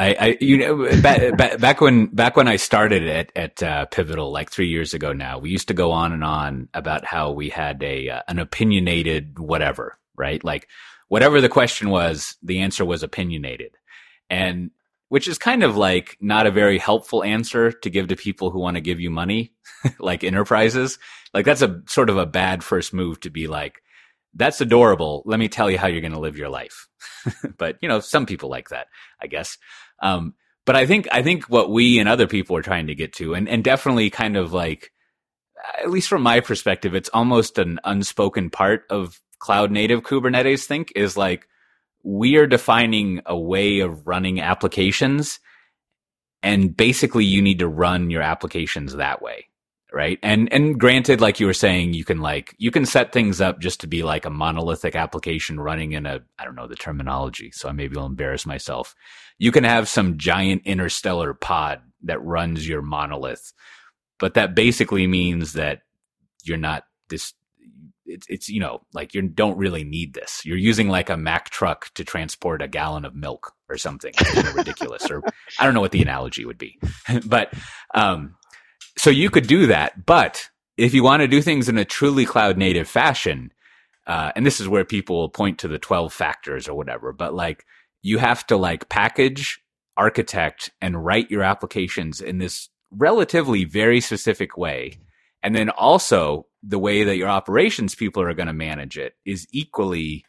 I, 0.00 0.16
I 0.18 0.38
you 0.40 0.56
know 0.56 1.02
back, 1.02 1.60
back 1.60 1.80
when 1.82 2.06
back 2.06 2.34
when 2.34 2.48
I 2.48 2.56
started 2.56 3.06
at 3.06 3.32
at 3.36 3.62
uh, 3.62 3.84
Pivotal 3.86 4.32
like 4.32 4.50
three 4.50 4.68
years 4.68 4.94
ago 4.94 5.12
now, 5.12 5.38
we 5.38 5.50
used 5.50 5.68
to 5.68 5.74
go 5.74 5.92
on 5.92 6.12
and 6.12 6.24
on 6.24 6.68
about 6.72 7.04
how 7.04 7.32
we 7.32 7.50
had 7.50 7.82
a 7.82 8.08
uh, 8.08 8.22
an 8.26 8.38
opinionated 8.38 9.38
whatever, 9.38 9.98
right? 10.16 10.42
Like 10.42 10.68
whatever 11.08 11.42
the 11.42 11.50
question 11.50 11.90
was, 11.90 12.36
the 12.42 12.60
answer 12.60 12.82
was 12.82 13.02
opinionated, 13.02 13.76
and 14.30 14.70
which 15.10 15.28
is 15.28 15.36
kind 15.36 15.62
of 15.62 15.76
like 15.76 16.16
not 16.18 16.46
a 16.46 16.50
very 16.50 16.78
helpful 16.78 17.22
answer 17.22 17.70
to 17.70 17.90
give 17.90 18.08
to 18.08 18.16
people 18.16 18.50
who 18.50 18.58
want 18.58 18.76
to 18.76 18.80
give 18.80 19.00
you 19.00 19.10
money, 19.10 19.52
like 19.98 20.24
enterprises. 20.24 20.98
Like 21.34 21.44
that's 21.44 21.62
a 21.62 21.82
sort 21.86 22.08
of 22.08 22.16
a 22.16 22.26
bad 22.26 22.64
first 22.64 22.94
move 22.94 23.20
to 23.20 23.30
be 23.30 23.48
like, 23.48 23.82
that's 24.34 24.60
adorable. 24.60 25.22
Let 25.26 25.40
me 25.40 25.48
tell 25.48 25.70
you 25.70 25.78
how 25.78 25.88
you're 25.88 26.00
going 26.00 26.12
to 26.12 26.20
live 26.20 26.38
your 26.38 26.48
life. 26.48 26.88
but 27.58 27.76
you 27.82 27.88
know, 27.88 28.00
some 28.00 28.26
people 28.26 28.48
like 28.48 28.68
that, 28.68 28.86
I 29.20 29.26
guess. 29.26 29.58
Um, 30.00 30.34
but 30.66 30.76
I 30.76 30.86
think, 30.86 31.08
I 31.10 31.22
think 31.22 31.44
what 31.44 31.70
we 31.70 31.98
and 31.98 32.08
other 32.08 32.26
people 32.26 32.56
are 32.56 32.62
trying 32.62 32.86
to 32.88 32.94
get 32.94 33.12
to 33.14 33.34
and, 33.34 33.48
and 33.48 33.64
definitely 33.64 34.10
kind 34.10 34.36
of 34.36 34.52
like, 34.52 34.92
at 35.78 35.90
least 35.90 36.08
from 36.08 36.22
my 36.22 36.40
perspective, 36.40 36.94
it's 36.94 37.10
almost 37.10 37.58
an 37.58 37.80
unspoken 37.84 38.50
part 38.50 38.84
of 38.90 39.20
cloud 39.38 39.70
native 39.70 40.02
Kubernetes 40.02 40.64
think 40.64 40.92
is 40.96 41.16
like, 41.16 41.46
we 42.02 42.36
are 42.36 42.46
defining 42.46 43.20
a 43.26 43.38
way 43.38 43.80
of 43.80 44.06
running 44.06 44.40
applications 44.40 45.38
and 46.42 46.74
basically 46.74 47.24
you 47.24 47.42
need 47.42 47.58
to 47.58 47.68
run 47.68 48.10
your 48.10 48.22
applications 48.22 48.96
that 48.96 49.20
way 49.20 49.49
right 49.92 50.18
and 50.22 50.52
and 50.52 50.78
granted 50.78 51.20
like 51.20 51.40
you 51.40 51.46
were 51.46 51.52
saying 51.52 51.92
you 51.94 52.04
can 52.04 52.18
like 52.18 52.54
you 52.58 52.70
can 52.70 52.86
set 52.86 53.12
things 53.12 53.40
up 53.40 53.60
just 53.60 53.80
to 53.80 53.86
be 53.86 54.02
like 54.02 54.24
a 54.24 54.30
monolithic 54.30 54.94
application 54.94 55.58
running 55.58 55.92
in 55.92 56.06
a 56.06 56.20
i 56.38 56.44
don't 56.44 56.54
know 56.54 56.66
the 56.66 56.76
terminology 56.76 57.50
so 57.52 57.68
i 57.68 57.72
maybe 57.72 57.96
will 57.96 58.06
embarrass 58.06 58.46
myself 58.46 58.94
you 59.38 59.50
can 59.50 59.64
have 59.64 59.88
some 59.88 60.18
giant 60.18 60.62
interstellar 60.64 61.34
pod 61.34 61.80
that 62.02 62.22
runs 62.22 62.68
your 62.68 62.82
monolith 62.82 63.52
but 64.18 64.34
that 64.34 64.54
basically 64.54 65.06
means 65.06 65.54
that 65.54 65.80
you're 66.44 66.56
not 66.56 66.84
this 67.08 67.34
it's 68.10 68.26
it's 68.28 68.48
you 68.48 68.60
know 68.60 68.80
like 68.92 69.14
you 69.14 69.22
don't 69.22 69.56
really 69.56 69.84
need 69.84 70.14
this. 70.14 70.42
You're 70.44 70.58
using 70.58 70.88
like 70.88 71.08
a 71.08 71.16
Mack 71.16 71.50
truck 71.50 71.92
to 71.94 72.04
transport 72.04 72.62
a 72.62 72.68
gallon 72.68 73.04
of 73.04 73.14
milk 73.14 73.52
or 73.68 73.78
something 73.78 74.12
ridiculous. 74.54 75.10
Or 75.10 75.22
I 75.58 75.64
don't 75.64 75.74
know 75.74 75.80
what 75.80 75.92
the 75.92 76.02
analogy 76.02 76.44
would 76.44 76.58
be, 76.58 76.78
but 77.26 77.52
um, 77.94 78.36
so 78.96 79.10
you 79.10 79.30
could 79.30 79.46
do 79.46 79.66
that. 79.66 80.06
But 80.06 80.50
if 80.76 80.94
you 80.94 81.02
want 81.02 81.20
to 81.20 81.28
do 81.28 81.42
things 81.42 81.68
in 81.68 81.78
a 81.78 81.84
truly 81.84 82.24
cloud 82.24 82.56
native 82.56 82.88
fashion, 82.88 83.52
uh, 84.06 84.32
and 84.34 84.46
this 84.46 84.60
is 84.60 84.68
where 84.68 84.84
people 84.84 85.28
point 85.28 85.58
to 85.58 85.68
the 85.68 85.78
twelve 85.78 86.12
factors 86.12 86.68
or 86.68 86.74
whatever, 86.74 87.12
but 87.12 87.34
like 87.34 87.64
you 88.02 88.18
have 88.18 88.46
to 88.46 88.56
like 88.56 88.88
package, 88.88 89.60
architect, 89.96 90.70
and 90.80 91.04
write 91.04 91.30
your 91.30 91.42
applications 91.42 92.20
in 92.20 92.38
this 92.38 92.68
relatively 92.90 93.64
very 93.64 94.00
specific 94.00 94.56
way. 94.56 94.98
And 95.42 95.54
then 95.54 95.70
also 95.70 96.46
the 96.62 96.78
way 96.78 97.04
that 97.04 97.16
your 97.16 97.28
operations 97.28 97.94
people 97.94 98.22
are 98.22 98.34
going 98.34 98.46
to 98.46 98.52
manage 98.52 98.98
it 98.98 99.14
is 99.24 99.46
equally 99.52 100.24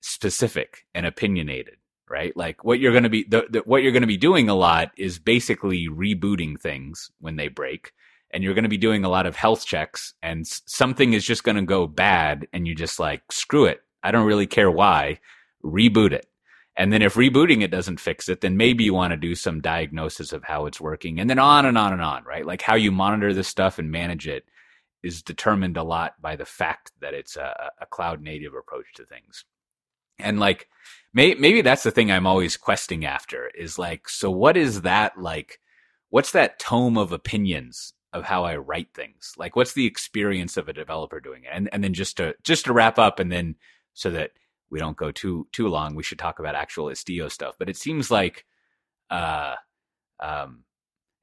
specific 0.00 0.86
and 0.94 1.06
opinionated 1.06 1.76
right? 2.12 2.36
Like 2.36 2.62
what 2.62 2.78
you're 2.78 2.92
going 2.92 3.04
to 3.04 3.08
be 3.08 3.24
the, 3.24 3.46
the, 3.48 3.58
what 3.60 3.82
you're 3.82 3.90
going 3.90 4.02
to 4.02 4.06
be 4.06 4.18
doing 4.18 4.50
a 4.50 4.54
lot 4.54 4.92
is 4.98 5.18
basically 5.18 5.88
rebooting 5.88 6.60
things 6.60 7.10
when 7.20 7.36
they 7.36 7.48
break 7.48 7.92
and 8.30 8.44
you're 8.44 8.52
going 8.52 8.64
to 8.64 8.68
be 8.68 8.76
doing 8.76 9.02
a 9.02 9.08
lot 9.08 9.24
of 9.24 9.34
health 9.34 9.64
checks 9.64 10.12
and 10.22 10.46
something 10.46 11.14
is 11.14 11.24
just 11.24 11.42
going 11.42 11.56
to 11.56 11.62
go 11.62 11.86
bad 11.86 12.46
and 12.52 12.68
you 12.68 12.74
just 12.74 13.00
like 13.00 13.22
screw 13.32 13.64
it. 13.64 13.80
I 14.02 14.10
don't 14.10 14.26
really 14.26 14.46
care 14.46 14.70
why. 14.70 15.20
Reboot 15.64 16.12
it. 16.12 16.26
And 16.76 16.92
then 16.92 17.00
if 17.00 17.14
rebooting 17.14 17.62
it 17.62 17.70
doesn't 17.70 17.98
fix 17.98 18.28
it 18.28 18.42
then 18.42 18.58
maybe 18.58 18.84
you 18.84 18.92
want 18.92 19.12
to 19.12 19.16
do 19.16 19.34
some 19.34 19.62
diagnosis 19.62 20.34
of 20.34 20.44
how 20.44 20.66
it's 20.66 20.82
working 20.82 21.18
and 21.18 21.30
then 21.30 21.38
on 21.38 21.64
and 21.64 21.78
on 21.78 21.94
and 21.94 22.02
on 22.02 22.24
right? 22.24 22.44
Like 22.44 22.60
how 22.60 22.74
you 22.74 22.92
monitor 22.92 23.32
this 23.32 23.48
stuff 23.48 23.78
and 23.78 23.90
manage 23.90 24.28
it 24.28 24.44
is 25.02 25.22
determined 25.22 25.78
a 25.78 25.82
lot 25.82 26.20
by 26.20 26.36
the 26.36 26.44
fact 26.44 26.92
that 27.00 27.14
it's 27.14 27.36
a, 27.36 27.70
a 27.80 27.86
cloud 27.86 28.20
native 28.20 28.52
approach 28.54 28.92
to 28.96 29.06
things. 29.06 29.46
And 30.18 30.38
like, 30.38 30.68
may, 31.12 31.34
maybe 31.34 31.62
that's 31.62 31.82
the 31.82 31.90
thing 31.90 32.10
I'm 32.10 32.26
always 32.26 32.56
questing 32.56 33.04
after 33.04 33.48
is 33.48 33.78
like, 33.78 34.08
so 34.08 34.30
what 34.30 34.56
is 34.56 34.82
that 34.82 35.18
like? 35.18 35.60
What's 36.10 36.32
that 36.32 36.58
tome 36.58 36.98
of 36.98 37.12
opinions 37.12 37.94
of 38.12 38.24
how 38.24 38.44
I 38.44 38.56
write 38.56 38.94
things? 38.94 39.32
Like, 39.38 39.56
what's 39.56 39.72
the 39.72 39.86
experience 39.86 40.56
of 40.56 40.68
a 40.68 40.74
developer 40.74 41.20
doing 41.20 41.44
it? 41.44 41.50
And 41.52 41.68
and 41.72 41.82
then 41.82 41.94
just 41.94 42.18
to 42.18 42.34
just 42.42 42.66
to 42.66 42.72
wrap 42.72 42.98
up, 42.98 43.18
and 43.18 43.32
then 43.32 43.56
so 43.94 44.10
that 44.10 44.32
we 44.70 44.78
don't 44.78 44.96
go 44.96 45.10
too 45.10 45.46
too 45.52 45.68
long, 45.68 45.94
we 45.94 46.02
should 46.02 46.18
talk 46.18 46.38
about 46.38 46.54
actual 46.54 46.86
Istio 46.86 47.30
stuff. 47.30 47.56
But 47.58 47.68
it 47.68 47.76
seems 47.76 48.10
like, 48.10 48.44
uh, 49.10 49.54
um, 50.20 50.64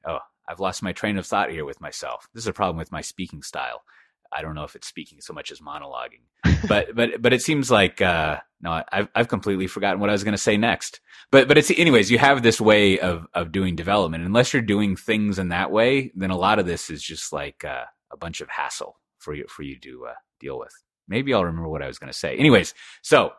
oh, 0.08 0.20
I've 0.48 0.60
lost 0.60 0.82
my 0.82 0.94
train 0.94 1.18
of 1.18 1.26
thought 1.28 1.52
here 1.52 1.66
with 1.66 1.80
myself. 1.82 2.28
This 2.34 2.44
is 2.44 2.48
a 2.48 2.54
problem 2.54 2.78
with 2.78 2.92
my 2.92 3.02
speaking 3.02 3.44
style. 3.44 3.84
I 4.32 4.42
don't 4.42 4.56
know 4.56 4.64
if 4.64 4.76
it's 4.76 4.88
speaking 4.88 5.22
so 5.22 5.34
much 5.34 5.52
as 5.52 5.60
monologuing, 5.60 6.24
but 6.68 6.96
but 6.96 7.22
but 7.22 7.34
it 7.34 7.42
seems 7.42 7.72
like 7.72 8.02
uh, 8.02 8.38
no, 8.62 8.84
I've 8.92 9.08
I've 9.16 9.28
completely 9.28 9.68
forgotten 9.68 10.00
what 10.00 10.10
I 10.10 10.14
was 10.14 10.24
going 10.24 10.34
to 10.34 10.38
say 10.38 10.58
next. 10.58 11.00
But 11.32 11.48
but 11.48 11.58
it's 11.58 11.72
anyways. 11.72 12.12
You 12.12 12.20
have 12.20 12.44
this 12.44 12.60
way 12.62 13.00
of 13.00 13.28
of 13.34 13.52
doing 13.52 13.76
development. 13.76 14.26
Unless 14.26 14.54
you're 14.54 14.62
doing 14.62 14.96
things 14.96 15.40
in 15.40 15.50
that 15.50 15.72
way, 15.72 16.12
then 16.16 16.32
a 16.32 16.38
lot 16.38 16.60
of 16.60 16.66
this 16.66 16.90
is 16.90 17.02
just 17.02 17.34
like 17.34 17.64
uh, 17.64 17.86
a 18.12 18.18
bunch 18.18 18.42
of 18.42 18.50
hassle 18.50 19.00
for 19.18 19.34
you 19.34 19.46
for 19.48 19.64
you 19.64 19.80
to 19.80 20.08
uh, 20.08 20.14
deal 20.40 20.60
with. 20.60 20.74
Maybe 21.08 21.34
I'll 21.34 21.46
remember 21.46 21.70
what 21.70 21.82
I 21.82 21.88
was 21.88 22.00
going 22.00 22.12
to 22.12 22.18
say. 22.18 22.38
Anyways, 22.38 22.74
so 23.02 23.34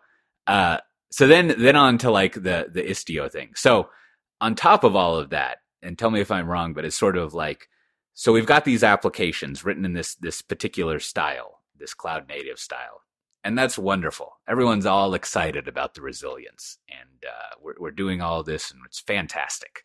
uh, 0.47 0.79
so 1.11 1.27
then 1.27 1.55
then 1.59 1.77
on 1.77 1.99
to 1.99 2.11
like 2.11 2.35
the 2.35 2.69
the 2.73 2.83
Istio 2.83 3.31
thing. 3.31 3.51
So 3.55 3.89
on 4.41 4.55
top 4.55 4.85
of 4.85 4.97
all 4.97 5.17
of 5.17 5.31
that, 5.31 5.59
and 5.83 5.99
tell 5.99 6.11
me 6.11 6.21
if 6.21 6.31
I'm 6.31 6.49
wrong, 6.49 6.73
but 6.73 6.85
it's 6.85 6.97
sort 6.97 7.17
of 7.17 7.35
like 7.35 7.69
so 8.15 8.33
we've 8.33 8.47
got 8.47 8.65
these 8.65 8.85
applications 8.85 9.65
written 9.65 9.85
in 9.85 9.93
this 9.93 10.15
this 10.17 10.43
particular 10.43 10.99
style, 10.99 11.61
this 11.79 11.95
cloud 11.95 12.29
native 12.29 12.59
style, 12.59 13.03
and 13.45 13.57
that's 13.57 13.79
wonderful. 13.79 14.33
Everyone's 14.49 14.87
all 14.87 15.15
excited 15.15 15.69
about 15.69 15.95
the 15.95 16.03
resilience, 16.03 16.79
and 16.89 17.25
uh, 17.25 17.57
we're 17.61 17.75
we're 17.79 17.91
doing 17.91 18.21
all 18.21 18.43
this, 18.43 18.71
and 18.71 18.81
it's 18.87 19.01
fantastic. 19.01 19.85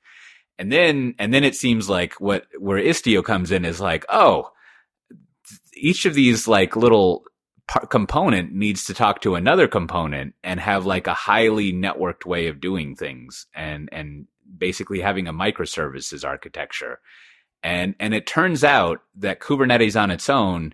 And 0.57 0.71
then 0.71 1.15
and 1.19 1.33
then 1.33 1.43
it 1.43 1.55
seems 1.55 1.89
like 1.89 2.13
what 2.19 2.45
where 2.59 2.81
Istio 2.81 3.23
comes 3.23 3.51
in 3.51 3.65
is 3.65 3.79
like, 3.81 4.05
oh, 4.09 4.51
each 5.75 6.05
of 6.05 6.13
these 6.13 6.47
like 6.47 6.75
little 6.75 7.23
component 7.89 8.53
needs 8.53 8.85
to 8.85 8.93
talk 8.93 9.21
to 9.21 9.35
another 9.35 9.67
component 9.67 10.35
and 10.43 10.59
have 10.59 10.85
like 10.85 11.07
a 11.07 11.13
highly 11.13 11.73
networked 11.73 12.25
way 12.25 12.47
of 12.47 12.61
doing 12.61 12.95
things 12.95 13.47
and 13.55 13.89
and 13.91 14.27
basically 14.57 15.01
having 15.01 15.27
a 15.27 15.33
microservices 15.33 16.23
architecture 16.23 16.99
and 17.65 17.95
and 17.99 18.13
it 18.13 18.27
turns 18.27 18.63
out 18.63 19.01
that 19.15 19.41
kubernetes 19.41 19.99
on 19.99 20.11
its 20.11 20.29
own 20.29 20.73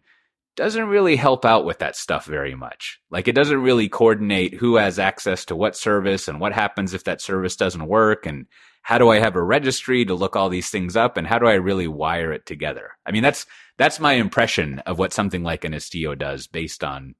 doesn't 0.58 0.89
really 0.89 1.16
help 1.16 1.46
out 1.46 1.64
with 1.66 1.80
that 1.80 1.96
stuff 1.96 2.26
very 2.26 2.54
much 2.54 3.00
like 3.10 3.28
it 3.28 3.36
doesn't 3.36 3.62
really 3.62 3.88
coordinate 3.88 4.54
who 4.54 4.76
has 4.76 5.00
access 5.00 5.46
to 5.46 5.56
what 5.56 5.76
service 5.76 6.28
and 6.28 6.39
what 6.39 6.54
happens 6.54 6.94
if 6.94 7.06
that 7.06 7.22
service 7.22 7.56
doesn't 7.56 7.88
work 7.88 8.26
and 8.26 8.46
how 8.84 8.98
do 8.98 9.10
I 9.10 9.20
have 9.20 9.36
a 9.36 9.44
registry 9.44 10.06
to 10.06 10.16
look 10.16 10.36
all 10.36 10.50
these 10.50 10.70
things 10.70 10.96
up 10.96 11.18
and 11.18 11.28
how 11.28 11.39
do 11.39 11.48
I 11.48 11.54
really 11.54 11.88
wire 11.88 12.32
it 12.32 12.46
together? 12.46 12.92
I 13.06 13.12
mean, 13.12 13.24
that's, 13.24 13.46
that's 13.78 14.00
my 14.00 14.14
impression 14.14 14.80
of 14.80 14.98
what 14.98 15.14
something 15.14 15.44
like 15.44 15.64
an 15.64 15.74
Istio 15.74 16.18
does 16.18 16.48
based 16.48 16.84
on, 16.84 17.16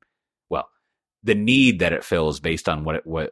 well, 0.50 0.70
the 1.24 1.36
need 1.36 1.80
that 1.80 1.94
it 1.94 2.04
fills 2.04 2.40
based 2.40 2.68
on 2.68 2.84
what 2.84 2.96
it, 2.96 3.06
what, 3.06 3.30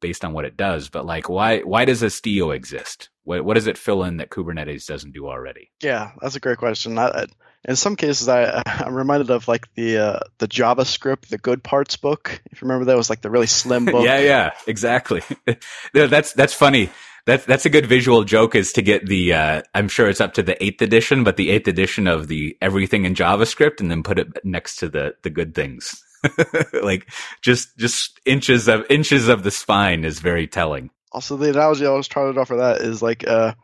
based 0.00 0.24
on 0.24 0.32
what 0.32 0.44
it 0.44 0.56
does. 0.56 0.88
But 0.88 1.06
like, 1.06 1.28
why, 1.28 1.60
why 1.60 1.84
does 1.84 2.02
Istio 2.02 2.54
exist? 2.54 3.08
What, 3.24 3.44
what 3.44 3.54
does 3.54 3.66
it 3.66 3.78
fill 3.78 4.04
in 4.04 4.18
that 4.18 4.30
Kubernetes 4.30 4.86
doesn't 4.86 5.12
do 5.12 5.26
already? 5.26 5.70
Yeah, 5.82 6.12
that's 6.20 6.36
a 6.36 6.40
great 6.40 6.58
question. 6.58 6.98
I, 6.98 7.26
in 7.66 7.76
some 7.76 7.96
cases, 7.96 8.28
I, 8.28 8.62
I'm 8.66 8.94
reminded 8.94 9.30
of 9.30 9.48
like 9.48 9.72
the 9.74 9.98
uh, 9.98 10.20
the 10.38 10.48
JavaScript, 10.48 11.28
the 11.28 11.38
good 11.38 11.64
parts 11.64 11.96
book. 11.96 12.40
If 12.52 12.60
you 12.60 12.68
remember, 12.68 12.86
that 12.86 12.96
was 12.96 13.10
like 13.10 13.22
the 13.22 13.30
really 13.30 13.48
slim 13.48 13.84
book. 13.86 14.04
yeah, 14.04 14.20
yeah, 14.20 14.50
exactly. 14.66 15.22
that's 15.92 16.32
that's 16.32 16.54
funny 16.54 16.90
that's 17.26 17.44
that's 17.44 17.66
a 17.66 17.70
good 17.70 17.86
visual 17.86 18.24
joke 18.24 18.54
is 18.54 18.72
to 18.72 18.82
get 18.82 19.06
the 19.06 19.34
uh, 19.34 19.62
I'm 19.74 19.88
sure 19.88 20.08
it's 20.08 20.20
up 20.20 20.34
to 20.34 20.42
the 20.42 20.62
eighth 20.64 20.80
edition, 20.80 21.24
but 21.24 21.36
the 21.36 21.50
eighth 21.50 21.68
edition 21.68 22.06
of 22.06 22.28
the 22.28 22.56
everything 22.62 23.04
in 23.04 23.14
JavaScript, 23.14 23.80
and 23.80 23.90
then 23.90 24.02
put 24.02 24.18
it 24.18 24.28
next 24.44 24.76
to 24.76 24.88
the 24.88 25.14
the 25.22 25.30
good 25.30 25.54
things. 25.54 26.02
like 26.82 27.08
just 27.42 27.76
just 27.76 28.20
inches 28.24 28.68
of 28.68 28.84
inches 28.90 29.28
of 29.28 29.42
the 29.42 29.50
spine 29.50 30.04
is 30.04 30.20
very 30.20 30.46
telling. 30.46 30.90
Also, 31.12 31.36
the 31.36 31.50
analogy 31.50 31.86
I 31.86 31.90
was 31.90 32.08
trying 32.08 32.34
to 32.34 32.40
offer 32.40 32.56
that 32.56 32.80
is 32.80 33.02
like 33.02 33.26
uh, 33.26 33.54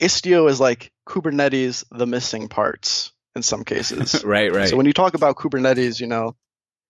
Istio 0.00 0.48
is 0.50 0.60
like 0.60 0.92
Kubernetes, 1.06 1.84
the 1.90 2.06
missing 2.06 2.48
parts 2.48 3.12
in 3.36 3.42
some 3.42 3.64
cases. 3.64 4.24
right, 4.24 4.52
right. 4.52 4.68
So 4.68 4.76
when 4.76 4.86
you 4.86 4.92
talk 4.92 5.14
about 5.14 5.36
Kubernetes, 5.36 6.00
you 6.00 6.06
know, 6.06 6.36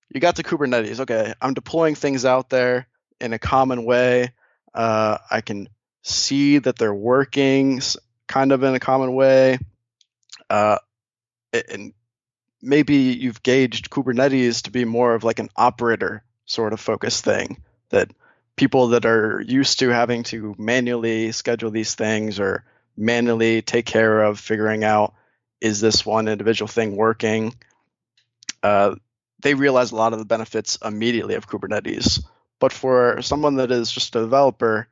you 0.08 0.20
got 0.20 0.36
to 0.36 0.42
Kubernetes. 0.42 1.00
Okay, 1.00 1.34
I'm 1.40 1.54
deploying 1.54 1.94
things 1.94 2.24
out 2.24 2.50
there 2.50 2.88
in 3.20 3.32
a 3.32 3.38
common 3.38 3.84
way. 3.84 4.32
Uh, 4.72 5.18
I 5.30 5.40
can 5.40 5.68
see 6.02 6.58
that 6.58 6.76
they're 6.76 6.94
working 6.94 7.80
kind 8.26 8.52
of 8.52 8.62
in 8.62 8.74
a 8.74 8.80
common 8.80 9.14
way. 9.14 9.58
Uh, 10.48 10.78
and 11.52 11.92
maybe 12.62 12.94
you've 12.96 13.42
gauged 13.42 13.90
Kubernetes 13.90 14.62
to 14.62 14.70
be 14.70 14.84
more 14.84 15.14
of 15.14 15.24
like 15.24 15.38
an 15.38 15.48
operator 15.56 16.22
sort 16.46 16.72
of 16.72 16.80
focus 16.80 17.20
thing 17.20 17.62
that 17.90 18.10
people 18.56 18.88
that 18.88 19.06
are 19.06 19.40
used 19.40 19.78
to 19.78 19.88
having 19.88 20.22
to 20.24 20.54
manually 20.58 21.32
schedule 21.32 21.70
these 21.70 21.94
things 21.94 22.40
or 22.40 22.64
manually 22.96 23.62
take 23.62 23.86
care 23.86 24.22
of 24.22 24.38
figuring 24.38 24.84
out 24.84 25.14
is 25.60 25.80
this 25.80 26.04
one 26.04 26.28
individual 26.28 26.68
thing 26.68 26.96
working? 26.96 27.54
Uh, 28.62 28.94
they 29.40 29.54
realize 29.54 29.92
a 29.92 29.96
lot 29.96 30.12
of 30.12 30.18
the 30.18 30.24
benefits 30.24 30.78
immediately 30.84 31.34
of 31.34 31.48
kubernetes. 31.48 32.22
But 32.58 32.72
for 32.72 33.22
someone 33.22 33.56
that 33.56 33.70
is 33.70 33.90
just 33.90 34.16
a 34.16 34.20
developer 34.20 34.88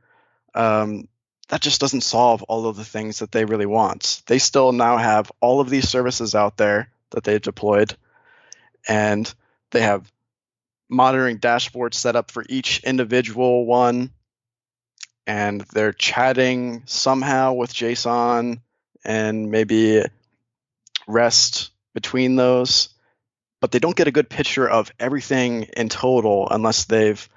um, 0.54 1.08
that 1.48 1.60
just 1.60 1.80
doesn't 1.80 2.02
solve 2.02 2.42
all 2.44 2.66
of 2.66 2.76
the 2.76 2.84
things 2.84 3.18
that 3.18 3.32
they 3.32 3.44
really 3.44 3.66
want. 3.66 4.22
They 4.26 4.38
still 4.38 4.72
now 4.72 4.96
have 4.96 5.32
all 5.40 5.60
of 5.60 5.70
these 5.70 5.88
services 5.88 6.34
out 6.34 6.56
there 6.56 6.90
that 7.11 7.24
they've 7.24 7.40
deployed, 7.40 7.96
and 8.86 9.32
they 9.70 9.80
have 9.80 10.11
monitoring 10.88 11.38
dashboards 11.38 11.94
set 11.94 12.16
up 12.16 12.30
for 12.30 12.44
each 12.48 12.82
individual 12.84 13.66
one, 13.66 14.11
and 15.26 15.61
they're 15.72 15.92
chatting 15.92 16.82
somehow 16.86 17.52
with 17.52 17.72
JSON 17.72 18.61
and 19.04 19.50
maybe 19.50 20.02
REST 21.06 21.70
between 21.94 22.36
those, 22.36 22.90
but 23.61 23.70
they 23.72 23.78
don't 23.78 23.96
get 23.96 24.09
a 24.09 24.12
good 24.12 24.30
picture 24.30 24.68
of 24.68 24.92
everything 24.98 25.64
in 25.76 25.88
total 25.88 26.48
unless 26.50 26.84
they've 26.84 27.28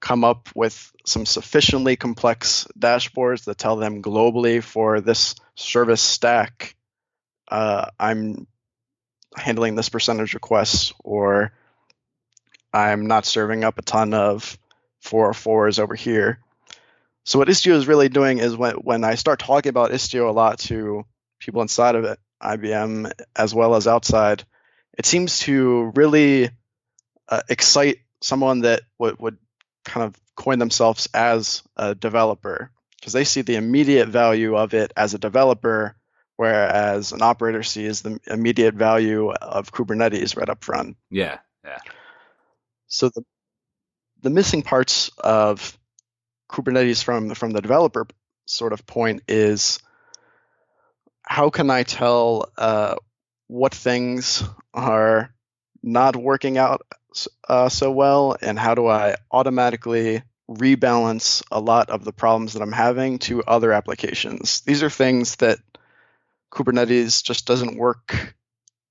come 0.00 0.24
up 0.24 0.48
with 0.54 0.92
some 1.06 1.24
sufficiently 1.24 1.96
complex 1.96 2.66
dashboards 2.78 3.44
that 3.44 3.56
tell 3.56 3.76
them 3.76 4.02
globally 4.02 4.62
for 4.62 5.00
this 5.00 5.36
service 5.54 6.02
stack, 6.02 6.74
uh, 7.48 7.86
I'm 7.98 8.46
handling 9.36 9.74
this 9.74 9.88
percentage 9.88 10.34
requests, 10.34 10.92
or 11.04 11.52
I'm 12.72 13.06
not 13.06 13.26
serving 13.26 13.64
up 13.64 13.78
a 13.78 13.82
ton 13.82 14.14
of 14.14 14.58
404s 15.04 15.78
over 15.78 15.94
here. 15.94 16.40
So 17.24 17.38
what 17.38 17.48
Istio 17.48 17.74
is 17.74 17.86
really 17.86 18.08
doing 18.08 18.38
is 18.38 18.56
when 18.56 18.74
when 18.76 19.04
I 19.04 19.14
start 19.14 19.38
talking 19.38 19.70
about 19.70 19.90
Istio 19.90 20.28
a 20.28 20.32
lot 20.32 20.58
to 20.60 21.04
people 21.38 21.62
inside 21.62 21.94
of 21.94 22.04
it, 22.04 22.18
IBM 22.42 23.12
as 23.36 23.54
well 23.54 23.74
as 23.74 23.86
outside, 23.86 24.44
it 24.98 25.06
seems 25.06 25.38
to 25.40 25.92
really 25.94 26.50
uh, 27.28 27.42
excite 27.48 27.98
someone 28.20 28.60
that 28.60 28.82
would, 28.98 29.18
would 29.18 29.38
kind 29.84 30.04
of 30.04 30.16
coin 30.34 30.58
themselves 30.58 31.08
as 31.14 31.62
a 31.76 31.94
developer 31.94 32.70
because 32.96 33.12
they 33.12 33.24
see 33.24 33.42
the 33.42 33.56
immediate 33.56 34.08
value 34.08 34.56
of 34.56 34.74
it 34.74 34.92
as 34.96 35.14
a 35.14 35.18
developer, 35.18 35.96
whereas 36.42 37.12
an 37.12 37.22
operator 37.22 37.62
sees 37.62 38.02
the 38.02 38.18
immediate 38.26 38.74
value 38.74 39.30
of 39.30 39.70
Kubernetes 39.70 40.36
right 40.36 40.48
up 40.48 40.64
front. 40.64 40.96
Yeah, 41.08 41.38
yeah. 41.64 41.78
So 42.88 43.10
the 43.10 43.24
the 44.22 44.30
missing 44.30 44.62
parts 44.62 45.12
of 45.18 45.78
Kubernetes 46.50 47.04
from 47.04 47.32
from 47.34 47.52
the 47.52 47.62
developer 47.62 48.08
sort 48.46 48.72
of 48.72 48.84
point 48.86 49.22
is 49.28 49.78
how 51.22 51.50
can 51.50 51.70
I 51.70 51.84
tell 51.84 52.50
uh, 52.58 52.96
what 53.46 53.72
things 53.72 54.42
are 54.74 55.32
not 55.80 56.16
working 56.16 56.58
out 56.58 56.82
uh, 57.48 57.68
so 57.68 57.92
well, 57.92 58.36
and 58.42 58.58
how 58.58 58.74
do 58.74 58.88
I 58.88 59.14
automatically 59.30 60.22
rebalance 60.50 61.44
a 61.52 61.60
lot 61.60 61.88
of 61.90 62.04
the 62.04 62.12
problems 62.12 62.54
that 62.54 62.62
I'm 62.62 62.72
having 62.72 63.20
to 63.30 63.44
other 63.44 63.72
applications? 63.72 64.62
These 64.62 64.82
are 64.82 64.90
things 64.90 65.36
that 65.36 65.60
Kubernetes 66.52 67.22
just 67.22 67.46
doesn't 67.46 67.76
work. 67.76 68.34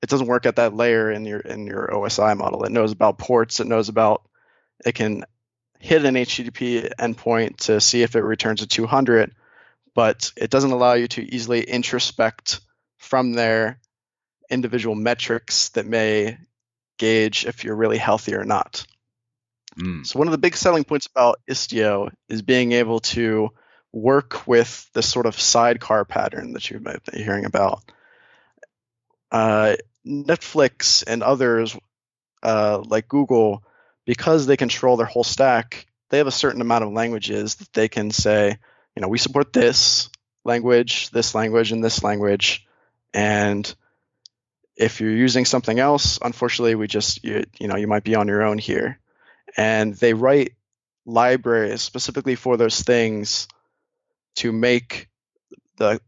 It 0.02 0.10
doesn't 0.10 0.28
work 0.28 0.46
at 0.46 0.56
that 0.56 0.76
layer 0.76 1.12
in 1.12 1.26
your 1.26 1.40
in 1.40 1.68
your 1.68 1.90
OSI 1.94 2.36
model. 2.36 2.64
It 2.64 2.72
knows 2.72 2.92
about 2.92 3.20
ports. 3.20 3.60
It 3.60 3.68
knows 3.68 3.88
about 3.88 4.24
it 4.84 4.96
can 4.96 5.26
hit 5.80 6.06
an 6.06 6.16
HTTP 6.16 6.92
endpoint 7.00 7.58
to 7.58 7.80
see 7.80 8.02
if 8.04 8.16
it 8.16 8.24
returns 8.24 8.62
a 8.62 8.68
200, 8.68 9.34
but 9.94 10.32
it 10.36 10.50
doesn't 10.50 10.72
allow 10.72 10.94
you 10.94 11.08
to 11.10 11.36
easily 11.36 11.62
introspect 11.62 12.62
from 12.98 13.34
there 13.34 13.80
individual 14.50 14.96
metrics 14.96 15.70
that 15.70 15.86
may 15.86 16.38
gauge 16.98 17.46
if 17.46 17.64
you're 17.64 17.76
really 17.76 17.98
healthy 17.98 18.36
or 18.36 18.44
not. 18.44 18.86
Mm. 19.80 20.06
So 20.06 20.20
one 20.20 20.28
of 20.28 20.34
the 20.34 20.38
big 20.38 20.56
selling 20.56 20.84
points 20.84 21.08
about 21.08 21.40
Istio 21.50 22.12
is 22.28 22.42
being 22.42 22.74
able 22.74 23.00
to 23.00 23.50
work 23.94 24.48
with 24.48 24.90
this 24.94 25.08
sort 25.08 25.26
of 25.26 25.40
sidecar 25.40 26.06
pattern 26.06 26.54
that 26.54 26.70
you 26.70 26.80
might 26.80 27.04
be 27.12 27.22
hearing 27.22 27.46
about. 27.46 27.84
Uh, 29.32 29.76
Netflix 30.06 31.04
and 31.06 31.24
others 31.24 31.78
uh, 32.44 32.82
like 32.86 33.08
Google, 33.08 33.64
because 34.06 34.46
they 34.46 34.58
control 34.58 34.98
their 34.98 35.06
whole 35.06 35.24
stack, 35.24 35.88
they 36.10 36.18
have 36.18 36.28
a 36.28 36.32
certain 36.32 36.62
amount 36.62 36.84
of 36.84 36.92
languages 36.92 37.56
that 37.56 37.72
they 37.74 37.88
can 37.88 38.12
say, 38.12 38.58
you 38.96 39.02
know, 39.02 39.08
we 39.08 39.18
support 39.18 39.54
this 39.54 40.10
language, 40.44 41.10
this 41.12 41.36
language, 41.36 41.72
and 41.72 41.84
this 41.84 42.04
language, 42.04 42.66
and 43.14 43.74
if 44.76 45.00
you're 45.02 45.12
using 45.12 45.46
something 45.46 45.80
else, 45.80 46.18
unfortunately, 46.22 46.76
we 46.76 46.88
just 46.88 47.24
you, 47.24 47.44
you 47.60 47.68
know 47.68 47.76
you 47.76 47.88
might 47.88 48.04
be 48.04 48.16
on 48.16 48.28
your 48.28 48.44
own 48.44 48.58
here. 48.58 49.00
And 49.58 49.94
they 49.96 50.14
write 50.14 50.54
libraries 51.06 51.82
specifically 51.82 52.36
for 52.36 52.58
those 52.58 52.82
things 52.82 53.48
to 54.36 54.52
make 54.52 55.10
the 55.78 56.00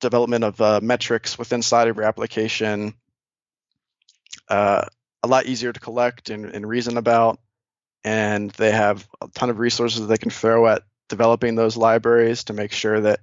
development 0.00 0.44
of 0.44 0.60
uh, 0.60 0.80
metrics 0.82 1.38
within 1.38 1.58
inside 1.58 1.88
of 1.88 1.96
your 1.96 2.04
application 2.04 2.94
uh, 4.48 4.84
a 5.22 5.26
lot 5.26 5.46
easier 5.46 5.72
to 5.72 5.80
collect 5.80 6.30
and, 6.30 6.46
and, 6.46 6.68
reason 6.68 6.98
about. 6.98 7.38
And 8.04 8.50
they 8.50 8.70
have 8.70 9.08
a 9.22 9.28
ton 9.28 9.48
of 9.48 9.58
resources 9.58 10.06
they 10.06 10.18
can 10.18 10.30
throw 10.30 10.66
at 10.66 10.82
developing 11.08 11.54
those 11.54 11.76
libraries 11.76 12.44
to 12.44 12.52
make 12.52 12.72
sure 12.72 13.00
that 13.00 13.20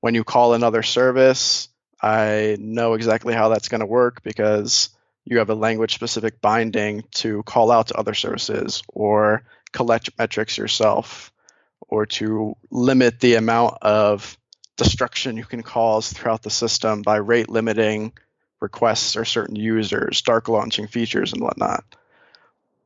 when 0.00 0.14
you 0.14 0.24
call 0.24 0.54
another 0.54 0.82
service, 0.82 1.68
I 2.02 2.56
know 2.58 2.94
exactly 2.94 3.34
how 3.34 3.48
that's 3.48 3.68
going 3.68 3.80
to 3.80 3.86
work 3.86 4.22
because 4.22 4.90
you 5.24 5.38
have 5.38 5.50
a 5.50 5.54
language 5.54 5.94
specific 5.94 6.40
binding 6.40 7.04
to 7.16 7.42
call 7.44 7.70
out 7.70 7.88
to 7.88 7.96
other 7.96 8.14
services 8.14 8.82
or 8.88 9.44
collect 9.72 10.10
metrics 10.18 10.58
yourself 10.58 11.32
or 11.80 12.06
to 12.06 12.56
limit 12.70 13.20
the 13.20 13.34
amount 13.34 13.78
of 13.82 14.36
destruction 14.76 15.36
you 15.36 15.44
can 15.44 15.62
cause 15.62 16.12
throughout 16.12 16.42
the 16.42 16.50
system 16.50 17.02
by 17.02 17.16
rate 17.16 17.48
limiting 17.48 18.12
requests 18.60 19.16
or 19.16 19.24
certain 19.24 19.56
users, 19.56 20.22
dark 20.22 20.48
launching 20.48 20.86
features 20.86 21.32
and 21.32 21.42
whatnot. 21.42 21.84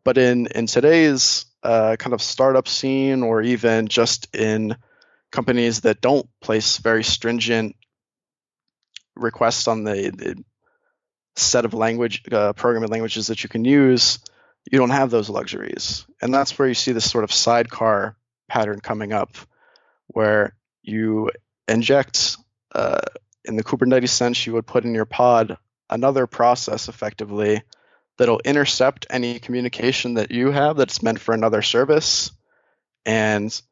But 0.05 0.19
in 0.19 0.47
in 0.49 0.67
today's 0.67 1.47
uh, 1.63 1.97
kind 1.99 2.15
of 2.15 2.23
startup 2.23 2.69
scene, 2.69 3.23
or 3.23 3.43
even 3.43 3.89
just 3.89 4.35
in 4.35 4.77
companies 5.31 5.83
that 5.83 6.01
don't 6.01 6.29
place 6.41 6.79
very 6.79 7.05
stringent 7.05 7.77
requests 9.15 9.69
on 9.69 9.85
the, 9.85 10.11
the 10.11 10.45
set 11.37 11.65
of 11.65 11.75
language 11.75 12.23
uh, 12.33 12.53
programming 12.55 12.89
languages 12.89 13.27
that 13.27 13.43
you 13.43 13.49
can 13.49 13.65
use, 13.65 14.19
you 14.71 14.79
don't 14.79 14.91
have 14.91 15.11
those 15.11 15.29
luxuries, 15.29 16.07
and 16.23 16.33
that's 16.33 16.59
where 16.59 16.69
you 16.69 16.75
see 16.75 16.93
this 16.93 17.11
sort 17.11 17.25
of 17.25 17.33
sidecar 17.33 18.17
pattern 18.51 18.81
coming 18.81 19.13
up, 19.13 19.37
where 20.09 20.55
you 20.83 21.31
inject 21.69 22.37
uh, 22.75 23.01
in 23.45 23.57
the 23.57 23.65
Kubernetes 23.65 24.11
sense, 24.11 24.47
you 24.47 24.53
would 24.55 24.67
put 24.67 24.85
in 24.85 24.95
your 24.95 25.07
pod 25.07 25.57
another 25.89 26.27
process 26.27 26.89
effectively 26.89 27.63
that'll 28.19 28.41
intercept 28.45 29.07
any 29.09 29.39
communication 29.39 30.15
that 30.15 30.31
you 30.31 30.51
have 30.51 30.77
that's 30.77 31.03
meant 31.03 31.21
for 31.21 31.33
another 31.33 31.63
service 31.63 32.31
and 33.07 33.63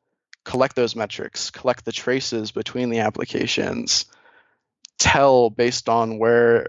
collect 0.45 0.74
those 0.74 0.97
metrics, 0.97 1.51
collect 1.51 1.85
the 1.85 1.93
traces 1.93 2.53
between 2.53 2.89
the 2.89 3.01
applications, 3.01 4.07
tell 4.99 5.51
based 5.51 5.89
on 5.89 6.18
where 6.18 6.68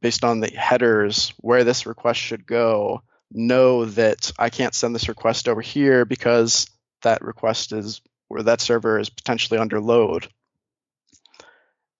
based 0.00 0.24
on 0.24 0.40
the 0.40 0.50
headers 0.50 1.32
where 1.38 1.64
this 1.64 1.86
request 1.86 2.20
should 2.20 2.46
go, 2.46 3.02
know 3.32 3.84
that 3.84 4.32
I 4.38 4.50
can't 4.50 4.74
send 4.74 4.94
this 4.94 5.08
request 5.08 5.48
over 5.48 5.60
here 5.60 6.04
because 6.04 6.69
that 7.02 7.22
request 7.22 7.72
is 7.72 8.00
where 8.28 8.42
that 8.42 8.60
server 8.60 8.98
is 8.98 9.10
potentially 9.10 9.58
under 9.58 9.80
load. 9.80 10.28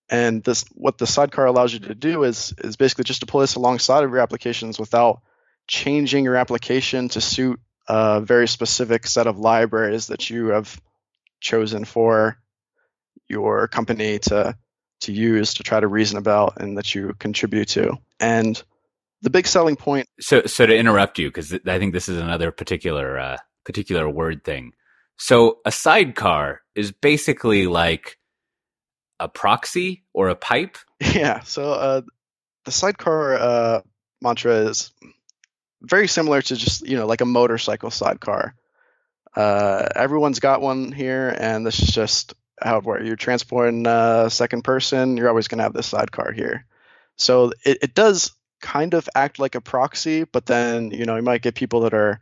And 0.09 0.43
this, 0.43 0.65
what 0.73 0.99
the 0.99 1.07
sidecar 1.07 1.47
allows 1.47 1.73
you 1.73 1.79
to 1.81 1.95
do 1.95 2.25
is 2.25 2.53
is 2.59 2.77
basically 2.77 3.05
just 3.05 3.21
to 3.21 3.27
pull 3.27 3.41
this 3.41 3.55
alongside 3.55 4.05
of 4.05 4.11
your 4.11 4.21
applications 4.21 4.79
without 4.79 5.21
changing 5.69 6.25
your 6.25 6.37
application 6.37 7.09
to 7.11 7.21
suit 7.21 7.61
a 7.89 8.21
very 8.21 8.49
specific 8.49 9.07
set 9.07 9.27
of 9.27 9.39
libraries 9.39 10.09
that 10.09 10.29
you 10.29 10.49
have 10.49 10.81
chosen 11.41 11.85
for 11.85 12.37
your 13.29 13.69
company 13.69 14.19
to 14.19 14.57
to 15.01 15.13
use 15.13 15.55
to 15.55 15.63
try 15.63 15.81
to 15.81 15.87
reason 15.87 16.19
about 16.19 16.61
and 16.61 16.77
that 16.77 16.95
you 16.95 17.15
contribute 17.19 17.69
to. 17.69 17.97
And 18.19 18.63
the 19.23 19.31
big 19.31 19.47
selling 19.47 19.77
point. 19.77 20.09
So, 20.21 20.43
so 20.47 20.67
to 20.67 20.77
interrupt 20.77 21.19
you, 21.19 21.29
because 21.29 21.53
I 21.53 21.79
think 21.79 21.93
this 21.93 22.09
is 22.09 22.19
another 22.19 22.51
particular 22.51 23.19
uh, 23.19 23.37
particular 23.65 24.09
word 24.09 24.45
thing. 24.45 24.73
So, 25.23 25.59
a 25.67 25.71
sidecar 25.71 26.63
is 26.75 26.93
basically 26.93 27.67
like 27.67 28.19
a 29.21 29.29
proxy 29.29 30.03
or 30.13 30.29
a 30.29 30.35
pipe? 30.35 30.77
Yeah. 31.01 31.41
So 31.41 31.73
uh, 31.73 32.03
the 32.67 32.71
sidecar 32.71 33.35
uh, 33.35 33.81
mantra 34.21 34.69
is 34.69 34.93
very 35.81 36.09
similar 36.09 36.43
to 36.43 36.57
just 36.57 36.87
you 36.87 36.97
know 36.99 37.07
like 37.07 37.23
a 37.23 37.27
motorcycle 37.27 37.91
sidecar. 37.91 38.55
Uh, 39.35 39.89
everyone's 39.95 40.41
got 40.41 40.61
one 40.61 40.93
here, 40.93 41.35
and 41.39 41.67
this 41.67 41.81
is 41.81 41.89
just 41.89 42.35
how 42.61 42.81
where 42.81 43.03
you're 43.03 43.17
transporting 43.17 43.87
a 43.87 44.29
second 44.29 44.63
person. 44.63 45.17
You're 45.17 45.31
always 45.31 45.49
going 45.49 45.59
to 45.59 45.65
have 45.65 45.73
this 45.73 45.87
sidecar 45.87 46.33
here. 46.33 46.67
So 47.17 47.53
it, 47.65 47.79
it 47.81 47.95
does 47.95 48.33
kind 48.61 48.93
of 48.93 49.09
act 49.15 49.39
like 49.39 49.55
a 49.55 49.63
proxy, 49.63 50.25
but 50.25 50.45
then 50.45 50.91
you 50.91 51.07
know 51.07 51.17
you 51.17 51.23
might 51.23 51.43
get 51.43 51.55
people 51.55 51.81
that 51.81 51.95
are 51.95 52.21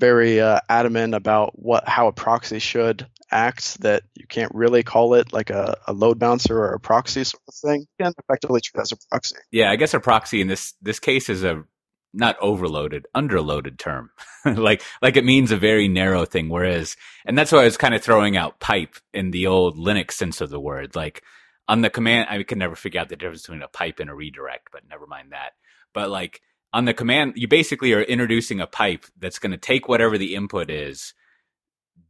very 0.00 0.40
uh, 0.40 0.60
adamant 0.68 1.14
about 1.14 1.58
what 1.58 1.86
how 1.86 2.08
a 2.08 2.12
proxy 2.12 2.58
should 2.58 3.06
act 3.30 3.80
that 3.82 4.02
you 4.14 4.26
can't 4.26 4.52
really 4.54 4.82
call 4.82 5.14
it 5.14 5.32
like 5.32 5.50
a, 5.50 5.76
a 5.86 5.92
load 5.92 6.18
bouncer 6.18 6.58
or 6.58 6.72
a 6.72 6.80
proxy 6.80 7.22
sort 7.22 7.42
of 7.46 7.54
thing. 7.54 7.80
You 7.80 8.04
can 8.06 8.12
effectively 8.18 8.60
treat 8.60 8.80
as 8.80 8.92
a 8.92 8.96
proxy. 9.08 9.36
Yeah, 9.52 9.70
I 9.70 9.76
guess 9.76 9.94
a 9.94 10.00
proxy 10.00 10.40
in 10.40 10.48
this 10.48 10.74
this 10.82 10.98
case 10.98 11.28
is 11.28 11.44
a 11.44 11.64
not 12.12 12.36
overloaded, 12.40 13.06
underloaded 13.14 13.78
term. 13.78 14.10
like 14.44 14.82
like 15.02 15.16
it 15.16 15.24
means 15.24 15.52
a 15.52 15.56
very 15.56 15.88
narrow 15.88 16.24
thing. 16.24 16.48
Whereas, 16.48 16.96
and 17.24 17.36
that's 17.36 17.52
why 17.52 17.60
I 17.60 17.64
was 17.64 17.76
kind 17.76 17.94
of 17.94 18.02
throwing 18.02 18.36
out 18.36 18.60
pipe 18.60 18.96
in 19.12 19.30
the 19.30 19.46
old 19.46 19.78
Linux 19.78 20.12
sense 20.12 20.40
of 20.40 20.50
the 20.50 20.60
word. 20.60 20.96
Like 20.96 21.22
on 21.68 21.82
the 21.82 21.90
command, 21.90 22.28
I 22.30 22.42
can 22.42 22.58
never 22.58 22.74
figure 22.74 23.00
out 23.00 23.08
the 23.08 23.16
difference 23.16 23.42
between 23.42 23.62
a 23.62 23.68
pipe 23.68 24.00
and 24.00 24.10
a 24.10 24.14
redirect, 24.14 24.68
but 24.72 24.88
never 24.88 25.06
mind 25.06 25.32
that. 25.32 25.50
But 25.94 26.10
like 26.10 26.40
on 26.72 26.84
the 26.84 26.94
command, 26.94 27.34
you 27.36 27.48
basically 27.48 27.92
are 27.92 28.02
introducing 28.02 28.60
a 28.60 28.66
pipe 28.66 29.04
that's 29.18 29.38
going 29.38 29.52
to 29.52 29.58
take 29.58 29.88
whatever 29.88 30.16
the 30.16 30.34
input 30.34 30.70
is 30.70 31.14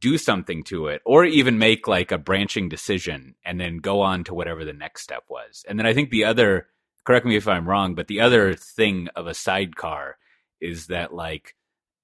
do 0.01 0.17
something 0.17 0.63
to 0.63 0.87
it 0.87 1.01
or 1.05 1.23
even 1.23 1.59
make 1.59 1.87
like 1.87 2.11
a 2.11 2.17
branching 2.17 2.67
decision 2.67 3.35
and 3.45 3.59
then 3.61 3.77
go 3.77 4.01
on 4.01 4.23
to 4.23 4.33
whatever 4.33 4.65
the 4.65 4.73
next 4.73 5.03
step 5.03 5.23
was. 5.29 5.63
And 5.69 5.77
then 5.77 5.85
I 5.85 5.93
think 5.93 6.09
the 6.09 6.25
other, 6.25 6.67
correct 7.05 7.25
me 7.25 7.35
if 7.35 7.47
I'm 7.47 7.69
wrong, 7.69 7.93
but 7.93 8.07
the 8.07 8.19
other 8.19 8.55
thing 8.55 9.09
of 9.15 9.27
a 9.27 9.35
sidecar 9.35 10.17
is 10.59 10.87
that 10.87 11.13
like 11.13 11.55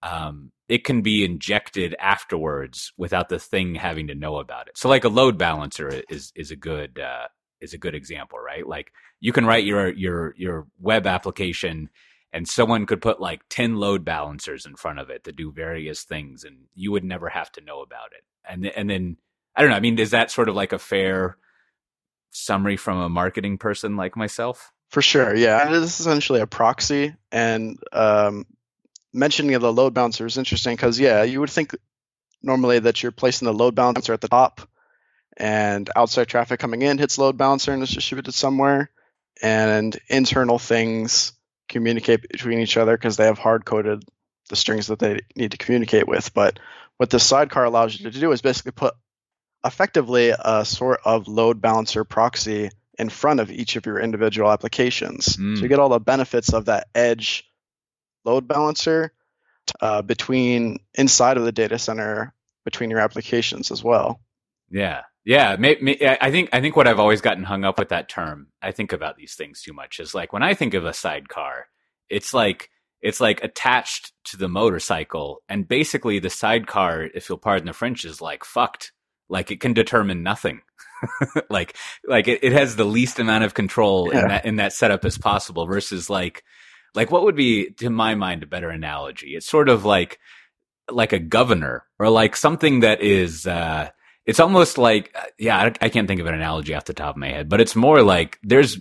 um, 0.03 0.51
it 0.69 0.83
can 0.83 1.01
be 1.01 1.25
injected 1.25 1.95
afterwards 1.99 2.93
without 2.97 3.29
the 3.29 3.39
thing 3.39 3.75
having 3.75 4.07
to 4.07 4.15
know 4.15 4.37
about 4.37 4.67
it. 4.67 4.77
So 4.77 4.89
like 4.89 5.03
a 5.03 5.09
load 5.09 5.37
balancer 5.37 6.03
is 6.07 6.31
is 6.35 6.51
a 6.51 6.55
good 6.55 6.99
uh, 6.99 7.27
is 7.61 7.73
a 7.73 7.79
good 7.79 7.95
example, 7.95 8.37
right? 8.37 8.65
Like 8.65 8.91
you 9.19 9.33
can 9.33 9.45
write 9.45 9.65
your 9.65 9.91
your 9.91 10.35
your 10.37 10.67
web 10.79 11.07
application 11.07 11.89
and 12.37 12.47
someone 12.47 12.85
could 12.85 13.01
put 13.01 13.19
like 13.19 13.41
10 13.49 13.77
load 13.77 14.05
balancers 14.05 14.67
in 14.67 14.75
front 14.75 14.99
of 14.99 15.09
it 15.09 15.23
to 15.23 15.31
do 15.31 15.51
various 15.51 16.03
things 16.03 16.43
and 16.43 16.55
you 16.75 16.91
would 16.91 17.03
never 17.03 17.29
have 17.29 17.51
to 17.53 17.61
know 17.61 17.81
about 17.81 18.11
it. 18.15 18.23
And 18.47 18.67
and 18.67 18.87
then 18.87 19.17
i 19.55 19.61
don't 19.61 19.71
know 19.71 19.75
i 19.75 19.79
mean 19.79 19.97
is 19.97 20.11
that 20.11 20.29
sort 20.29 20.47
of 20.47 20.55
like 20.55 20.71
a 20.71 20.77
fair 20.77 21.37
summary 22.29 22.77
from 22.77 22.99
a 22.99 23.09
marketing 23.09 23.57
person 23.57 23.97
like 23.97 24.15
myself? 24.15 24.71
For 24.89 25.01
sure 25.01 25.35
yeah. 25.35 25.67
It 25.67 25.73
is 25.73 25.99
essentially 25.99 26.39
a 26.39 26.47
proxy 26.47 27.15
and 27.31 27.79
um, 27.91 28.45
mentioning 29.11 29.55
of 29.55 29.63
the 29.63 29.73
load 29.73 29.95
balancer 29.95 30.27
is 30.27 30.37
interesting 30.37 30.75
because 30.75 30.99
yeah 30.99 31.23
you 31.23 31.39
would 31.39 31.49
think 31.49 31.75
normally 32.43 32.77
that 32.77 33.01
you're 33.01 33.11
placing 33.11 33.47
the 33.47 33.53
load 33.53 33.73
balancer 33.73 34.13
at 34.13 34.21
the 34.21 34.27
top 34.27 34.61
and 35.35 35.89
outside 35.95 36.27
traffic 36.27 36.59
coming 36.59 36.83
in 36.83 36.99
hits 36.99 37.17
load 37.17 37.35
balancer 37.35 37.73
and 37.73 37.81
is 37.81 37.89
distributed 37.89 38.33
somewhere 38.33 38.91
and 39.41 39.99
internal 40.07 40.59
things 40.59 41.33
communicate 41.67 42.27
between 42.29 42.59
each 42.59 42.77
other 42.77 42.97
because 42.97 43.17
they 43.17 43.25
have 43.25 43.37
hard 43.37 43.65
coded 43.65 44.03
the 44.49 44.55
strings 44.55 44.87
that 44.87 44.99
they 44.99 45.19
need 45.35 45.51
to 45.51 45.57
communicate 45.57 46.07
with. 46.07 46.33
But 46.33 46.59
what 46.97 47.09
this 47.09 47.25
sidecar 47.25 47.65
allows 47.65 47.99
you 47.99 48.09
to 48.09 48.19
do 48.19 48.31
is 48.31 48.41
basically 48.41 48.71
put 48.71 48.95
effectively 49.65 50.33
a 50.37 50.65
sort 50.65 51.01
of 51.05 51.27
load 51.27 51.61
balancer 51.61 52.03
proxy 52.03 52.69
in 52.97 53.09
front 53.09 53.39
of 53.39 53.51
each 53.51 53.75
of 53.75 53.85
your 53.85 53.99
individual 53.99 54.51
applications. 54.51 55.37
Mm. 55.37 55.55
So 55.55 55.61
you 55.61 55.67
hmm. 55.67 55.67
get 55.67 55.79
all 55.79 55.89
the 55.89 55.99
benefits 55.99 56.53
of 56.53 56.65
that 56.65 56.87
edge 56.95 57.47
load 58.25 58.47
balancer 58.47 59.13
uh, 59.81 60.01
between 60.01 60.79
inside 60.93 61.37
of 61.37 61.43
the 61.43 61.51
data 61.51 61.77
center 61.77 62.33
between 62.65 62.89
your 62.89 62.99
applications 62.99 63.71
as 63.71 63.83
well. 63.83 64.19
Yeah, 64.69 65.03
yeah, 65.27 65.57
may, 65.59 65.75
may, 65.81 66.17
I 66.21 66.31
think 66.31 66.47
I 66.53 66.61
think 66.61 66.77
what 66.77 66.87
I've 66.87 67.01
always 67.01 67.19
gotten 67.19 67.43
hung 67.43 67.65
up 67.65 67.77
with 67.77 67.89
that 67.89 68.07
term. 68.07 68.47
I 68.61 68.71
think 68.71 68.93
about 68.93 69.17
these 69.17 69.35
things 69.35 69.61
too 69.61 69.73
much. 69.73 69.99
Is 69.99 70.15
like 70.15 70.31
when 70.31 70.41
I 70.41 70.53
think 70.53 70.73
of 70.73 70.85
a 70.85 70.93
sidecar, 70.93 71.65
it's 72.09 72.33
like 72.33 72.69
it's 73.01 73.19
like 73.19 73.43
attached 73.43 74.13
to 74.27 74.37
the 74.37 74.47
motorcycle, 74.47 75.41
and 75.49 75.67
basically 75.67 76.19
the 76.19 76.29
sidecar, 76.29 77.09
if 77.13 77.27
you'll 77.27 77.39
pardon 77.39 77.67
the 77.67 77.73
French, 77.73 78.05
is 78.05 78.21
like 78.21 78.45
fucked. 78.45 78.93
Like 79.27 79.51
it 79.51 79.59
can 79.59 79.73
determine 79.73 80.23
nothing. 80.23 80.61
like 81.49 81.75
like 82.05 82.29
it, 82.29 82.41
it, 82.41 82.53
has 82.53 82.77
the 82.77 82.85
least 82.85 83.19
amount 83.19 83.43
of 83.43 83.53
control 83.53 84.09
yeah. 84.13 84.21
in 84.21 84.27
that 84.29 84.45
in 84.45 84.55
that 84.55 84.71
setup 84.71 85.03
as 85.03 85.17
possible. 85.17 85.65
Versus 85.65 86.09
like 86.09 86.45
like 86.95 87.11
what 87.11 87.23
would 87.23 87.35
be 87.35 87.71
to 87.71 87.89
my 87.89 88.15
mind 88.15 88.43
a 88.43 88.47
better 88.47 88.69
analogy? 88.69 89.35
It's 89.35 89.45
sort 89.45 89.67
of 89.67 89.83
like 89.83 90.19
like 90.89 91.11
a 91.11 91.19
governor 91.19 91.83
or 91.99 92.09
like 92.09 92.37
something 92.37 92.79
that 92.79 93.01
is. 93.01 93.45
uh 93.45 93.89
it's 94.27 94.39
almost 94.39 94.77
like 94.77 95.11
uh, 95.15 95.23
yeah 95.39 95.57
I, 95.57 95.85
I, 95.85 95.89
can't 95.89 96.07
think 96.07 96.21
of 96.21 96.27
an 96.27 96.35
analogy 96.35 96.75
off 96.75 96.85
the 96.85 96.93
top 96.93 97.15
of 97.15 97.19
my 97.19 97.29
head 97.29 97.49
but 97.49 97.59
it's 97.59 97.75
more 97.75 98.03
like 98.03 98.37
there's 98.43 98.77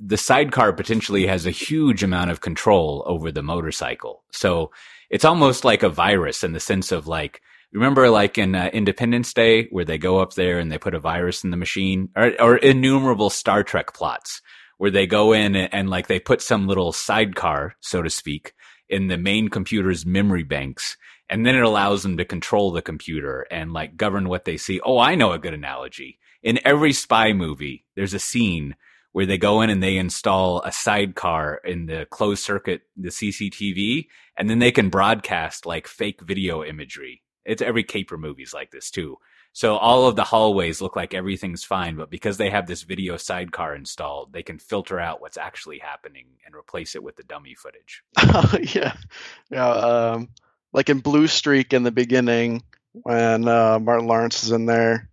the 0.00 0.16
sidecar 0.16 0.72
potentially 0.72 1.26
has 1.26 1.46
a 1.46 1.50
huge 1.50 2.02
amount 2.02 2.30
of 2.30 2.40
control 2.40 3.02
over 3.06 3.32
the 3.32 3.42
motorcycle. 3.42 4.22
So 4.32 4.70
it's 5.10 5.24
almost 5.24 5.64
like 5.64 5.82
a 5.82 5.88
virus 5.88 6.44
in 6.44 6.52
the 6.52 6.60
sense 6.60 6.92
of 6.92 7.08
like 7.08 7.42
remember 7.72 8.08
like 8.08 8.38
in 8.38 8.54
uh, 8.54 8.70
independence 8.72 9.32
day 9.32 9.66
where 9.70 9.84
they 9.84 9.98
go 9.98 10.18
up 10.18 10.34
there 10.34 10.58
and 10.58 10.70
they 10.70 10.78
put 10.78 10.94
a 10.94 11.00
virus 11.00 11.44
in 11.44 11.50
the 11.50 11.56
machine? 11.56 12.10
Or, 12.16 12.32
or 12.40 12.56
innumerable 12.56 13.30
star 13.30 13.64
trek 13.64 13.92
plots 13.92 14.40
where 14.78 14.90
they 14.90 15.06
go 15.06 15.32
in 15.32 15.56
and, 15.56 15.74
and 15.74 15.90
like 15.90 16.06
they 16.06 16.20
put 16.20 16.42
some 16.42 16.68
little 16.68 16.92
sidecar 16.92 17.74
so 17.80 18.00
to 18.02 18.10
speak 18.10 18.52
in 18.88 19.08
the 19.08 19.18
main 19.18 19.48
computer's 19.48 20.06
memory 20.06 20.44
banks 20.44 20.96
and 21.30 21.44
then 21.44 21.54
it 21.54 21.62
allows 21.62 22.02
them 22.02 22.16
to 22.16 22.24
control 22.24 22.70
the 22.70 22.82
computer 22.82 23.46
and 23.50 23.72
like 23.72 23.96
govern 23.96 24.28
what 24.28 24.44
they 24.44 24.56
see. 24.56 24.80
Oh, 24.80 24.98
I 24.98 25.14
know 25.14 25.32
a 25.32 25.38
good 25.38 25.54
analogy. 25.54 26.18
In 26.42 26.58
every 26.64 26.92
spy 26.92 27.32
movie, 27.32 27.84
there's 27.96 28.14
a 28.14 28.18
scene 28.18 28.76
where 29.12 29.26
they 29.26 29.38
go 29.38 29.62
in 29.62 29.70
and 29.70 29.82
they 29.82 29.96
install 29.96 30.62
a 30.62 30.72
sidecar 30.72 31.60
in 31.64 31.86
the 31.86 32.06
closed 32.10 32.42
circuit, 32.42 32.82
the 32.96 33.08
CCTV, 33.08 34.06
and 34.36 34.48
then 34.48 34.58
they 34.58 34.70
can 34.70 34.90
broadcast 34.90 35.66
like 35.66 35.88
fake 35.88 36.20
video 36.22 36.62
imagery 36.62 37.22
It's 37.44 37.62
every 37.62 37.84
caper 37.84 38.16
movie's 38.16 38.54
like 38.54 38.70
this 38.70 38.90
too. 38.90 39.16
So 39.52 39.76
all 39.76 40.06
of 40.06 40.14
the 40.14 40.24
hallways 40.24 40.80
look 40.80 40.94
like 40.94 41.14
everything's 41.14 41.64
fine, 41.64 41.96
but 41.96 42.10
because 42.10 42.36
they 42.36 42.50
have 42.50 42.66
this 42.66 42.82
video 42.82 43.16
sidecar 43.16 43.74
installed, 43.74 44.32
they 44.32 44.42
can 44.42 44.58
filter 44.58 45.00
out 45.00 45.20
what's 45.20 45.38
actually 45.38 45.78
happening 45.78 46.26
and 46.46 46.54
replace 46.54 46.94
it 46.94 47.02
with 47.02 47.16
the 47.16 47.24
dummy 47.24 47.54
footage. 47.54 48.04
yeah, 48.74 48.94
yeah. 49.50 49.68
Um, 49.68 50.28
like 50.78 50.90
in 50.90 51.00
Blue 51.00 51.26
Streak 51.26 51.72
in 51.72 51.82
the 51.82 51.90
beginning, 51.90 52.62
when 52.92 53.48
uh, 53.48 53.80
Martin 53.80 54.06
Lawrence 54.06 54.44
is 54.44 54.52
in 54.52 54.64
there. 54.64 55.10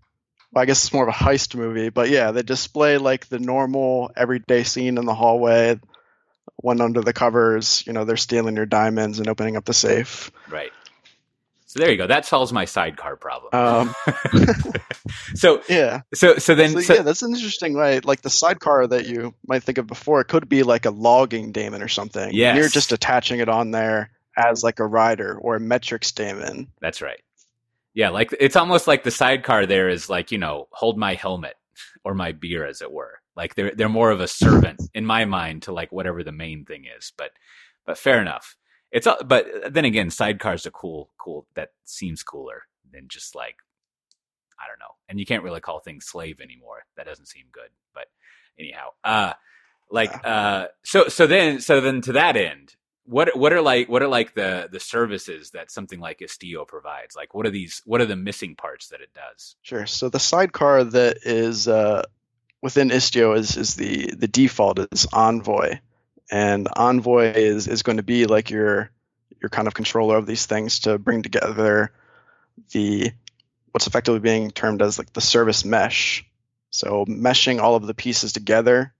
Well, 0.53 0.61
I 0.61 0.65
guess 0.65 0.83
it's 0.83 0.93
more 0.93 1.01
of 1.01 1.09
a 1.09 1.17
heist 1.17 1.55
movie, 1.55 1.89
but 1.89 2.07
yeah, 2.07 2.29
they 2.29 2.43
display 2.43 2.99
like 2.99 3.27
the 3.29 3.39
normal 3.39 4.11
everyday 4.15 4.63
scene 4.63 4.99
in 4.99 5.05
the 5.05 5.15
hallway. 5.15 5.79
When 6.57 6.81
under 6.81 7.01
the 7.01 7.13
covers, 7.13 7.83
you 7.87 7.93
know, 7.93 8.05
they're 8.05 8.15
stealing 8.15 8.55
your 8.55 8.67
diamonds 8.67 9.17
and 9.17 9.27
opening 9.27 9.57
up 9.57 9.65
the 9.65 9.73
safe. 9.73 10.29
Right. 10.51 10.71
So 11.65 11.79
there 11.79 11.89
you 11.89 11.97
go. 11.97 12.05
That 12.05 12.27
solves 12.27 12.53
my 12.53 12.65
sidecar 12.65 13.15
problem. 13.15 13.49
Um, 13.55 13.95
so 15.33 15.63
yeah. 15.67 16.01
So 16.13 16.37
so 16.37 16.53
then 16.53 16.73
So, 16.73 16.79
so- 16.81 16.93
yeah, 16.93 17.01
that's 17.01 17.23
an 17.23 17.33
interesting 17.33 17.75
way. 17.75 18.01
Like 18.01 18.21
the 18.21 18.29
sidecar 18.29 18.85
that 18.85 19.07
you 19.07 19.33
might 19.47 19.63
think 19.63 19.79
of 19.79 19.87
before, 19.87 20.21
it 20.21 20.25
could 20.25 20.47
be 20.47 20.61
like 20.61 20.85
a 20.85 20.91
logging 20.91 21.53
daemon 21.53 21.81
or 21.81 21.87
something. 21.87 22.29
Yeah. 22.33 22.55
You're 22.55 22.69
just 22.69 22.91
attaching 22.91 23.39
it 23.39 23.49
on 23.49 23.71
there 23.71 24.11
as 24.37 24.63
like 24.63 24.79
a 24.79 24.85
rider 24.85 25.37
or 25.37 25.55
a 25.55 25.59
metric 25.59 26.03
daemon. 26.15 26.67
That's 26.81 27.01
right. 27.01 27.21
Yeah, 27.93 28.09
like 28.09 28.35
it's 28.39 28.57
almost 28.57 28.87
like 28.87 29.03
the 29.03 29.11
sidecar 29.11 29.65
there 29.65 29.87
is 29.87 30.09
like, 30.09 30.31
you 30.31 30.37
know, 30.37 30.67
hold 30.71 30.97
my 30.97 31.13
helmet 31.13 31.55
or 32.03 32.13
my 32.13 32.33
beer 32.33 32.65
as 32.65 32.81
it 32.81 32.91
were. 32.91 33.19
Like 33.35 33.55
they're 33.55 33.71
they're 33.71 33.89
more 33.89 34.11
of 34.11 34.19
a 34.19 34.27
servant 34.27 34.81
in 34.93 35.05
my 35.05 35.25
mind 35.25 35.63
to 35.63 35.73
like 35.73 35.91
whatever 35.91 36.23
the 36.23 36.31
main 36.31 36.65
thing 36.65 36.85
is. 36.97 37.11
But 37.17 37.31
but 37.85 37.97
fair 37.97 38.21
enough. 38.21 38.57
It's 38.91 39.07
all, 39.07 39.17
but 39.25 39.73
then 39.73 39.85
again, 39.85 40.09
sidecars 40.09 40.65
are 40.65 40.71
cool 40.71 41.09
cool 41.17 41.47
that 41.55 41.71
seems 41.83 42.23
cooler 42.23 42.63
than 42.91 43.07
just 43.07 43.35
like 43.35 43.57
I 44.59 44.67
don't 44.67 44.79
know. 44.79 44.95
And 45.09 45.19
you 45.19 45.25
can't 45.25 45.43
really 45.43 45.59
call 45.59 45.79
things 45.79 46.05
slave 46.05 46.39
anymore. 46.41 46.85
That 46.95 47.05
doesn't 47.05 47.27
seem 47.27 47.45
good. 47.51 47.69
But 47.93 48.07
anyhow, 48.59 48.89
uh 49.03 49.33
like 49.89 50.11
uh 50.25 50.67
so 50.83 51.07
so 51.07 51.27
then 51.27 51.59
so 51.59 51.81
then 51.81 52.01
to 52.01 52.13
that 52.13 52.37
end, 52.37 52.75
what 53.05 53.35
what 53.37 53.53
are 53.53 53.61
like 53.61 53.87
what 53.87 54.01
are 54.01 54.07
like 54.07 54.33
the 54.33 54.67
the 54.71 54.79
services 54.79 55.51
that 55.51 55.71
something 55.71 55.99
like 55.99 56.19
Istio 56.19 56.67
provides? 56.67 57.15
Like 57.15 57.33
what 57.33 57.45
are 57.45 57.51
these 57.51 57.81
what 57.85 58.01
are 58.01 58.05
the 58.05 58.15
missing 58.15 58.55
parts 58.55 58.89
that 58.89 59.01
it 59.01 59.09
does? 59.13 59.55
Sure. 59.61 59.85
So 59.85 60.09
the 60.09 60.19
sidecar 60.19 60.83
that 60.83 61.17
is 61.23 61.67
uh, 61.67 62.03
within 62.61 62.89
Istio 62.89 63.37
is 63.37 63.57
is 63.57 63.75
the 63.75 64.11
the 64.15 64.27
default 64.27 64.79
is 64.91 65.07
Envoy, 65.13 65.79
and 66.31 66.67
Envoy 66.75 67.33
is 67.33 67.67
is 67.67 67.83
going 67.83 67.97
to 67.97 68.03
be 68.03 68.25
like 68.25 68.49
your 68.49 68.89
your 69.39 69.49
kind 69.49 69.67
of 69.67 69.75
controller 69.75 70.17
of 70.17 70.25
these 70.25 70.47
things 70.47 70.79
to 70.81 70.97
bring 70.97 71.21
together 71.21 71.91
the 72.71 73.11
what's 73.71 73.87
effectively 73.87 74.19
being 74.19 74.49
termed 74.49 74.81
as 74.81 74.97
like 74.97 75.13
the 75.13 75.21
service 75.21 75.63
mesh. 75.63 76.25
So 76.71 77.05
meshing 77.05 77.61
all 77.61 77.75
of 77.75 77.85
the 77.85 77.93
pieces 77.93 78.33
together 78.33 78.93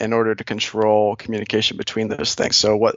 in 0.00 0.12
order 0.12 0.34
to 0.34 0.42
control 0.42 1.14
communication 1.14 1.76
between 1.76 2.08
those 2.08 2.34
things. 2.34 2.56
So 2.56 2.76
what 2.76 2.96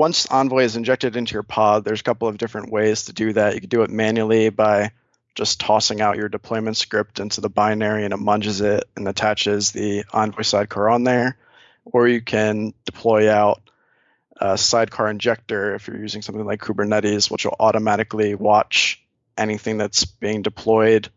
once 0.00 0.24
Envoy 0.30 0.62
is 0.64 0.76
injected 0.76 1.14
into 1.14 1.34
your 1.34 1.42
pod, 1.42 1.84
there's 1.84 2.00
a 2.00 2.04
couple 2.04 2.26
of 2.26 2.38
different 2.38 2.72
ways 2.72 3.04
to 3.04 3.12
do 3.12 3.34
that. 3.34 3.52
You 3.54 3.60
can 3.60 3.68
do 3.68 3.82
it 3.82 3.90
manually 3.90 4.48
by 4.48 4.92
just 5.34 5.60
tossing 5.60 6.00
out 6.00 6.16
your 6.16 6.30
deployment 6.30 6.78
script 6.78 7.20
into 7.20 7.42
the 7.42 7.50
binary 7.50 8.06
and 8.06 8.14
it 8.14 8.18
munges 8.18 8.62
it 8.62 8.84
and 8.96 9.06
attaches 9.06 9.72
the 9.72 10.04
Envoy 10.10 10.40
sidecar 10.40 10.88
on 10.88 11.04
there. 11.04 11.36
Or 11.84 12.08
you 12.08 12.22
can 12.22 12.72
deploy 12.86 13.30
out 13.30 13.60
a 14.40 14.56
sidecar 14.56 15.10
injector 15.10 15.74
if 15.74 15.86
you're 15.86 16.00
using 16.00 16.22
something 16.22 16.46
like 16.46 16.62
Kubernetes, 16.62 17.30
which 17.30 17.44
will 17.44 17.56
automatically 17.60 18.34
watch 18.34 19.02
anything 19.36 19.76
that's 19.76 20.06
being 20.06 20.40
deployed 20.40 21.10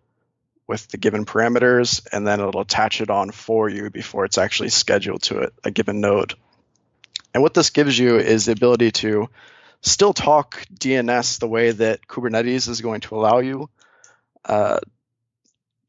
with 0.68 0.90
the 0.90 0.98
given 0.98 1.24
parameters, 1.24 2.06
and 2.12 2.28
then 2.28 2.42
it'll 2.42 2.60
attach 2.60 3.00
it 3.00 3.10
on 3.10 3.32
for 3.32 3.70
you 3.70 3.90
before 3.90 4.26
it's 4.26 4.38
actually 4.38 4.70
scheduled 4.70 5.24
to 5.24 5.40
it, 5.40 5.54
a 5.64 5.72
given 5.72 6.02
node. 6.02 6.34
And 7.34 7.42
what 7.42 7.54
this 7.54 7.72
gives 7.72 7.98
you 7.98 8.18
is 8.18 8.46
the 8.46 8.52
ability 8.52 8.92
to 8.92 9.30
still 9.82 10.14
talk 10.14 10.64
DNS 10.74 11.40
the 11.40 11.48
way 11.48 11.72
that 11.72 12.08
Kubernetes 12.08 12.70
is 12.70 12.82
going 12.82 13.02
to 13.02 13.16
allow 13.16 13.40
you 13.40 13.70
uh, 14.46 14.80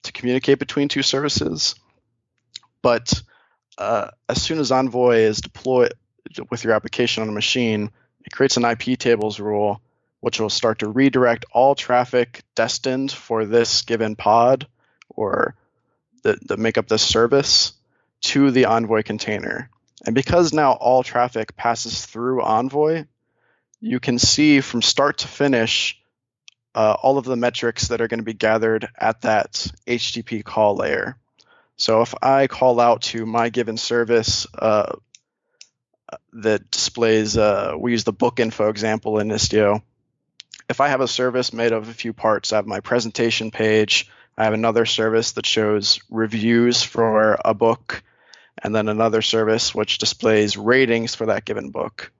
to 0.02 0.12
communicate 0.12 0.58
between 0.58 0.88
two 0.88 1.02
services. 1.02 1.74
But 2.82 3.22
uh, 3.78 4.10
as 4.28 4.42
soon 4.42 4.58
as 4.58 4.72
Envoy 4.72 5.18
is 5.18 5.40
deployed 5.40 5.94
with 6.50 6.64
your 6.64 6.72
application 6.72 7.22
on 7.22 7.28
a 7.28 7.32
machine, 7.32 7.90
it 8.24 8.32
creates 8.32 8.56
an 8.56 8.64
IP 8.64 8.98
tables 8.98 9.38
rule, 9.38 9.80
which 10.20 10.40
will 10.40 10.50
start 10.50 10.78
to 10.80 10.88
redirect 10.88 11.44
all 11.52 11.74
traffic 11.74 12.42
destined 12.54 13.12
for 13.12 13.44
this 13.44 13.82
given 13.82 14.16
pod 14.16 14.66
or 15.10 15.54
that, 16.22 16.58
make 16.58 16.78
up 16.78 16.88
this 16.88 17.02
service 17.02 17.74
to 18.22 18.50
the 18.50 18.64
Envoy 18.64 19.02
container. 19.02 19.70
And 20.04 20.14
because 20.14 20.52
now 20.52 20.72
all 20.72 21.02
traffic 21.02 21.56
passes 21.56 22.04
through 22.04 22.42
Envoy, 22.42 23.04
you 23.80 24.00
can 24.00 24.18
see 24.18 24.60
from 24.60 24.82
start 24.82 25.18
to 25.18 25.28
finish 25.28 26.00
uh, 26.74 26.96
all 27.02 27.18
of 27.18 27.24
the 27.24 27.36
metrics 27.36 27.88
that 27.88 28.00
are 28.00 28.08
going 28.08 28.18
to 28.18 28.24
be 28.24 28.34
gathered 28.34 28.88
at 28.98 29.22
that 29.22 29.66
HTTP 29.86 30.44
call 30.44 30.76
layer. 30.76 31.16
So 31.76 32.02
if 32.02 32.14
I 32.22 32.46
call 32.46 32.80
out 32.80 33.02
to 33.02 33.26
my 33.26 33.48
given 33.48 33.76
service 33.76 34.46
uh, 34.58 34.94
that 36.34 36.70
displays, 36.70 37.36
uh, 37.36 37.74
we 37.78 37.92
use 37.92 38.04
the 38.04 38.12
Bookinfo 38.12 38.70
example 38.70 39.18
in 39.18 39.28
Istio. 39.28 39.82
If 40.68 40.80
I 40.80 40.88
have 40.88 41.00
a 41.00 41.08
service 41.08 41.52
made 41.52 41.72
of 41.72 41.88
a 41.88 41.94
few 41.94 42.12
parts, 42.12 42.52
I 42.52 42.56
have 42.56 42.66
my 42.66 42.80
presentation 42.80 43.50
page, 43.50 44.08
I 44.36 44.44
have 44.44 44.54
another 44.54 44.86
service 44.86 45.32
that 45.32 45.46
shows 45.46 46.00
reviews 46.10 46.82
for 46.82 47.38
a 47.44 47.54
book, 47.54 48.02
and 48.64 48.74
then 48.74 48.88
another 48.88 49.20
service 49.20 49.74
which 49.74 49.98
displays 49.98 50.56
ratings 50.56 51.14
for 51.14 51.26
that 51.26 51.44
given 51.44 51.70
book. 51.70 52.10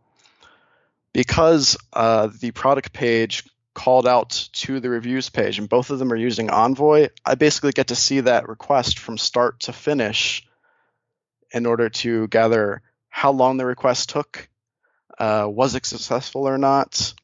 Because 1.14 1.76
uh, 1.92 2.28
the 2.40 2.50
product 2.50 2.92
page 2.92 3.44
called 3.72 4.06
out 4.06 4.48
to 4.52 4.78
the 4.78 4.90
reviews 4.90 5.30
page, 5.30 5.58
and 5.58 5.68
both 5.68 5.90
of 5.90 5.98
them 5.98 6.12
are 6.12 6.16
using 6.16 6.50
Envoy, 6.50 7.08
I 7.24 7.34
basically 7.34 7.72
get 7.72 7.88
to 7.88 7.96
see 7.96 8.20
that 8.20 8.48
request 8.48 8.98
from 8.98 9.16
start 9.16 9.60
to 9.60 9.72
finish 9.72 10.46
in 11.50 11.66
order 11.66 11.88
to 11.88 12.28
gather 12.28 12.82
how 13.08 13.32
long 13.32 13.56
the 13.56 13.64
request 13.64 14.10
took, 14.10 14.48
uh, 15.18 15.46
was 15.48 15.74
it 15.74 15.86
successful 15.86 16.46
or 16.46 16.58
not, 16.58 17.14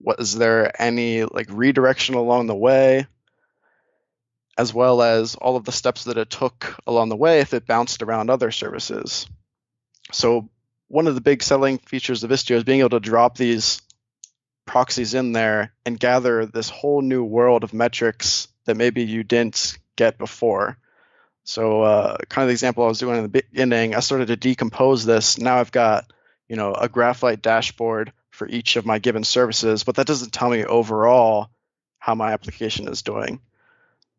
was 0.00 0.36
there 0.36 0.80
any 0.80 1.24
like 1.24 1.48
redirection 1.50 2.14
along 2.14 2.46
the 2.46 2.54
way, 2.54 3.06
as 4.62 4.72
well 4.72 5.02
as 5.02 5.34
all 5.34 5.56
of 5.56 5.64
the 5.64 5.72
steps 5.72 6.04
that 6.04 6.16
it 6.16 6.30
took 6.30 6.76
along 6.86 7.08
the 7.08 7.16
way 7.16 7.40
if 7.40 7.52
it 7.52 7.66
bounced 7.66 8.00
around 8.00 8.30
other 8.30 8.52
services. 8.52 9.26
So 10.12 10.48
one 10.86 11.08
of 11.08 11.16
the 11.16 11.20
big 11.20 11.42
selling 11.42 11.78
features 11.78 12.22
of 12.22 12.30
Istio 12.30 12.54
is 12.54 12.64
being 12.64 12.78
able 12.78 12.90
to 12.90 13.00
drop 13.00 13.36
these 13.36 13.82
proxies 14.64 15.14
in 15.14 15.32
there 15.32 15.72
and 15.84 15.98
gather 15.98 16.46
this 16.46 16.68
whole 16.68 17.02
new 17.02 17.24
world 17.24 17.64
of 17.64 17.74
metrics 17.74 18.46
that 18.66 18.76
maybe 18.76 19.02
you 19.02 19.24
didn't 19.24 19.78
get 19.96 20.16
before. 20.16 20.78
So, 21.42 21.82
uh, 21.82 22.18
kind 22.28 22.44
of 22.44 22.48
the 22.48 22.52
example 22.52 22.84
I 22.84 22.88
was 22.88 23.00
doing 23.00 23.16
in 23.16 23.24
the 23.24 23.28
beginning, 23.28 23.96
I 23.96 24.00
started 24.00 24.28
to 24.28 24.36
decompose 24.36 25.04
this. 25.04 25.38
Now 25.38 25.56
I've 25.56 25.72
got, 25.72 26.12
you 26.48 26.54
know, 26.54 26.72
a 26.72 26.88
Graphite 26.88 27.42
dashboard 27.42 28.12
for 28.30 28.46
each 28.46 28.76
of 28.76 28.86
my 28.86 29.00
given 29.00 29.24
services, 29.24 29.82
but 29.82 29.96
that 29.96 30.06
doesn't 30.06 30.32
tell 30.32 30.50
me 30.50 30.64
overall 30.64 31.50
how 31.98 32.14
my 32.14 32.32
application 32.32 32.86
is 32.86 33.02
doing. 33.02 33.40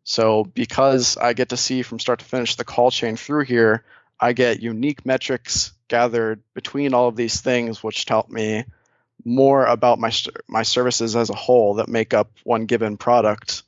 So, 0.04 0.44
because 0.44 1.18
I 1.18 1.34
get 1.34 1.50
to 1.50 1.58
see 1.58 1.82
from 1.82 2.00
start 2.00 2.20
to 2.20 2.26
finish 2.26 2.56
the 2.56 2.66
call 2.66 2.92
chain 2.92 3.16
through 3.16 3.46
here, 3.46 3.86
I 4.20 4.34
get 4.34 4.62
unique 4.62 5.06
metrics 5.06 5.72
gathered 5.88 6.42
between 6.54 6.94
all 6.94 7.08
of 7.08 7.16
these 7.16 7.42
things, 7.42 7.84
which 7.84 8.06
tell 8.06 8.26
me 8.30 8.66
more 9.26 9.66
about 9.66 10.00
my 10.00 10.12
my 10.48 10.64
services 10.64 11.16
as 11.16 11.30
a 11.30 11.36
whole 11.36 11.76
that 11.76 11.88
make 11.88 12.14
up 12.14 12.32
one 12.44 12.66
given 12.66 12.98
product 12.98 13.64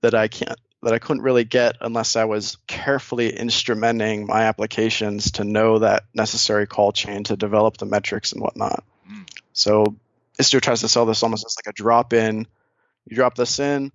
that 0.00 0.14
I 0.14 0.28
can't 0.28 0.58
that 0.82 0.92
I 0.92 0.98
couldn't 0.98 1.22
really 1.22 1.44
get 1.44 1.76
unless 1.80 2.14
I 2.14 2.24
was 2.24 2.56
carefully 2.66 3.32
instrumenting 3.32 4.26
my 4.26 4.42
applications 4.42 5.32
to 5.32 5.44
know 5.44 5.80
that 5.80 6.04
necessary 6.14 6.66
call 6.66 6.92
chain 6.92 7.24
to 7.24 7.36
develop 7.36 7.78
the 7.78 7.86
metrics 7.86 8.32
and 8.32 8.40
whatnot. 8.40 8.84
Mm. 9.10 9.28
So 9.52 9.96
Istio 10.40 10.60
tries 10.60 10.82
to 10.82 10.88
sell 10.88 11.04
this 11.04 11.22
almost 11.22 11.44
as 11.44 11.56
like 11.56 11.72
a 11.72 11.76
drop 11.76 12.12
in. 12.12 12.46
You 13.06 13.16
drop 13.16 13.34
this 13.34 13.58
in, 13.58 13.90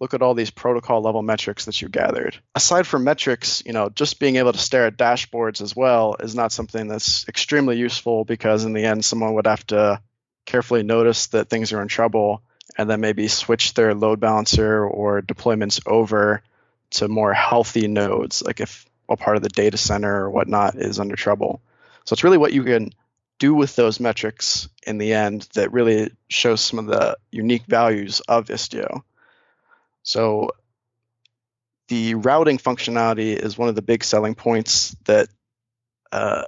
look 0.00 0.14
at 0.14 0.22
all 0.22 0.34
these 0.34 0.50
protocol 0.50 1.00
level 1.00 1.22
metrics 1.22 1.64
that 1.64 1.80
you 1.80 1.88
gathered. 1.88 2.38
Aside 2.54 2.86
from 2.86 3.04
metrics, 3.04 3.62
you 3.64 3.72
know, 3.72 3.88
just 3.88 4.20
being 4.20 4.36
able 4.36 4.52
to 4.52 4.58
stare 4.58 4.86
at 4.86 4.96
dashboards 4.96 5.60
as 5.60 5.74
well 5.74 6.16
is 6.20 6.34
not 6.34 6.52
something 6.52 6.88
that's 6.88 7.26
extremely 7.28 7.76
useful 7.76 8.24
because 8.24 8.64
in 8.64 8.72
the 8.72 8.84
end 8.84 9.04
someone 9.04 9.34
would 9.34 9.46
have 9.46 9.66
to 9.68 10.00
carefully 10.44 10.82
notice 10.82 11.28
that 11.28 11.48
things 11.48 11.72
are 11.72 11.82
in 11.82 11.88
trouble 11.88 12.42
and 12.76 12.90
then 12.90 13.00
maybe 13.00 13.28
switch 13.28 13.74
their 13.74 13.94
load 13.94 14.20
balancer 14.20 14.84
or 14.84 15.22
deployments 15.22 15.80
over 15.86 16.42
to 16.90 17.08
more 17.08 17.32
healthy 17.32 17.88
nodes, 17.88 18.42
like 18.42 18.60
if 18.60 18.86
a 19.08 19.16
part 19.16 19.36
of 19.36 19.42
the 19.42 19.48
data 19.48 19.76
center 19.76 20.24
or 20.24 20.30
whatnot 20.30 20.76
is 20.76 21.00
under 21.00 21.16
trouble. 21.16 21.60
So 22.04 22.14
it's 22.14 22.24
really 22.24 22.38
what 22.38 22.52
you 22.52 22.64
can 22.64 22.92
do 23.38 23.54
with 23.54 23.76
those 23.76 24.00
metrics 24.00 24.68
in 24.86 24.98
the 24.98 25.12
end 25.12 25.48
that 25.54 25.72
really 25.72 26.10
shows 26.28 26.60
some 26.60 26.78
of 26.78 26.86
the 26.86 27.16
unique 27.30 27.64
values 27.66 28.20
of 28.20 28.46
Istio. 28.46 29.02
So 30.06 30.50
the 31.88 32.14
routing 32.14 32.58
functionality 32.58 33.36
is 33.36 33.58
one 33.58 33.68
of 33.68 33.74
the 33.74 33.82
big 33.82 34.04
selling 34.04 34.36
points 34.36 34.96
that 35.04 35.28
uh, 36.12 36.44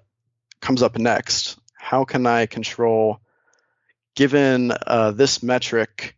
comes 0.60 0.82
up 0.82 0.96
next. 0.96 1.58
How 1.74 2.04
can 2.04 2.24
I 2.24 2.46
control, 2.46 3.20
given 4.14 4.72
uh, 4.86 5.10
this 5.10 5.42
metric, 5.42 6.16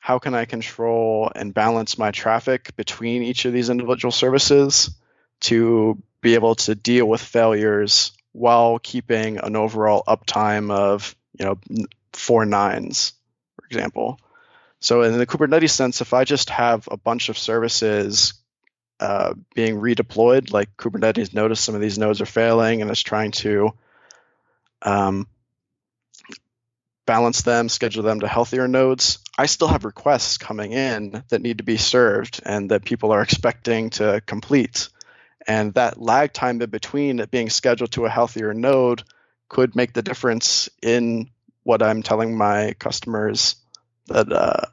how 0.00 0.20
can 0.20 0.34
I 0.34 0.44
control 0.44 1.32
and 1.34 1.52
balance 1.52 1.98
my 1.98 2.12
traffic 2.12 2.76
between 2.76 3.24
each 3.24 3.44
of 3.44 3.52
these 3.52 3.68
individual 3.68 4.12
services 4.12 4.90
to 5.40 6.00
be 6.20 6.34
able 6.34 6.54
to 6.54 6.76
deal 6.76 7.06
with 7.06 7.20
failures 7.20 8.12
while 8.30 8.78
keeping 8.78 9.38
an 9.38 9.56
overall 9.56 10.04
uptime 10.06 10.70
of 10.70 11.16
you 11.36 11.44
know 11.44 11.58
four 12.12 12.46
nines, 12.46 13.14
for 13.56 13.66
example. 13.66 14.20
So 14.82 15.02
in 15.02 15.16
the 15.16 15.26
Kubernetes 15.26 15.70
sense, 15.70 16.00
if 16.00 16.12
I 16.12 16.24
just 16.24 16.50
have 16.50 16.88
a 16.90 16.96
bunch 16.96 17.28
of 17.28 17.38
services 17.38 18.34
uh, 18.98 19.34
being 19.54 19.76
redeployed, 19.76 20.52
like 20.52 20.76
Kubernetes 20.76 21.32
noticed 21.32 21.64
some 21.64 21.76
of 21.76 21.80
these 21.80 21.98
nodes 21.98 22.20
are 22.20 22.26
failing 22.26 22.82
and 22.82 22.90
is 22.90 23.02
trying 23.02 23.30
to 23.30 23.70
um, 24.82 25.28
balance 27.06 27.42
them, 27.42 27.68
schedule 27.68 28.02
them 28.02 28.20
to 28.20 28.28
healthier 28.28 28.66
nodes, 28.66 29.20
I 29.38 29.46
still 29.46 29.68
have 29.68 29.84
requests 29.84 30.36
coming 30.36 30.72
in 30.72 31.22
that 31.28 31.42
need 31.42 31.58
to 31.58 31.64
be 31.64 31.76
served 31.76 32.40
and 32.44 32.70
that 32.72 32.84
people 32.84 33.12
are 33.12 33.22
expecting 33.22 33.90
to 33.90 34.20
complete. 34.26 34.88
And 35.46 35.74
that 35.74 36.00
lag 36.00 36.32
time 36.32 36.60
in 36.60 36.70
between 36.70 37.20
it 37.20 37.30
being 37.30 37.50
scheduled 37.50 37.92
to 37.92 38.06
a 38.06 38.10
healthier 38.10 38.52
node 38.52 39.04
could 39.48 39.76
make 39.76 39.92
the 39.92 40.02
difference 40.02 40.68
in 40.82 41.30
what 41.62 41.82
I'm 41.82 42.02
telling 42.02 42.36
my 42.36 42.74
customers 42.80 43.56
that 44.12 44.32
uh, 44.32 44.66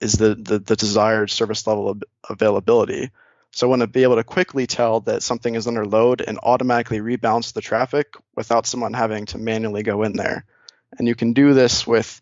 is 0.00 0.14
the, 0.14 0.34
the, 0.34 0.58
the 0.58 0.76
desired 0.76 1.30
service 1.30 1.66
level 1.66 1.88
of 1.88 2.02
availability. 2.28 3.10
So 3.52 3.66
I 3.66 3.70
want 3.70 3.82
to 3.82 3.88
be 3.88 4.04
able 4.04 4.16
to 4.16 4.24
quickly 4.24 4.66
tell 4.66 5.00
that 5.00 5.22
something 5.22 5.54
is 5.54 5.66
under 5.66 5.84
load 5.84 6.20
and 6.20 6.38
automatically 6.42 7.00
rebalance 7.00 7.52
the 7.52 7.60
traffic 7.60 8.14
without 8.36 8.66
someone 8.66 8.94
having 8.94 9.26
to 9.26 9.38
manually 9.38 9.82
go 9.82 10.02
in 10.04 10.12
there. 10.12 10.44
And 10.98 11.08
you 11.08 11.14
can 11.14 11.32
do 11.32 11.52
this 11.52 11.86
with 11.86 12.20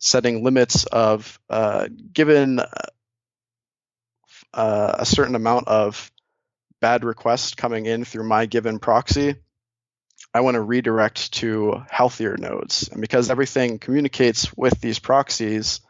setting 0.00 0.42
limits 0.42 0.84
of 0.86 1.38
uh, 1.50 1.88
given 2.12 2.60
uh, 4.52 4.94
a 4.98 5.06
certain 5.06 5.34
amount 5.34 5.68
of 5.68 6.10
bad 6.80 7.04
requests 7.04 7.54
coming 7.54 7.86
in 7.86 8.04
through 8.04 8.26
my 8.26 8.46
given 8.46 8.78
proxy, 8.78 9.36
I 10.32 10.40
want 10.40 10.54
to 10.54 10.60
redirect 10.60 11.32
to 11.34 11.82
healthier 11.88 12.36
nodes. 12.36 12.88
And 12.88 13.00
because 13.00 13.30
everything 13.30 13.78
communicates 13.78 14.56
with 14.56 14.80
these 14.80 14.98
proxies, 14.98 15.80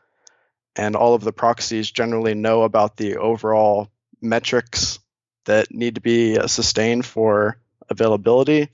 and 0.77 0.97
all 0.97 1.15
of 1.15 1.23
the 1.23 1.33
proxies 1.33 1.91
generally 1.91 2.35
know 2.35 2.63
about 2.63 2.97
the 2.97 3.17
overall 3.17 3.89
metrics 4.21 4.99
that 5.45 5.71
need 5.71 5.97
to 5.97 6.01
be 6.01 6.39
uh, 6.39 6.47
sustained 6.47 7.05
for 7.05 7.59
availability, 7.89 8.69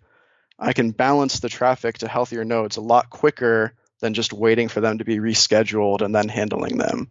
I 0.59 0.73
can 0.73 0.91
balance 0.93 1.41
the 1.41 1.49
traffic 1.49 1.99
to 1.99 2.09
healthier 2.09 2.45
nodes 2.45 2.77
a 2.77 2.83
lot 2.83 3.11
quicker 3.11 3.75
than 4.01 4.15
just 4.15 4.33
waiting 4.33 4.69
for 4.69 4.81
them 4.81 4.99
to 4.99 5.05
be 5.05 5.19
rescheduled 5.19 6.03
and 6.03 6.15
then 6.15 6.29
handling 6.29 6.77
them. 6.77 7.11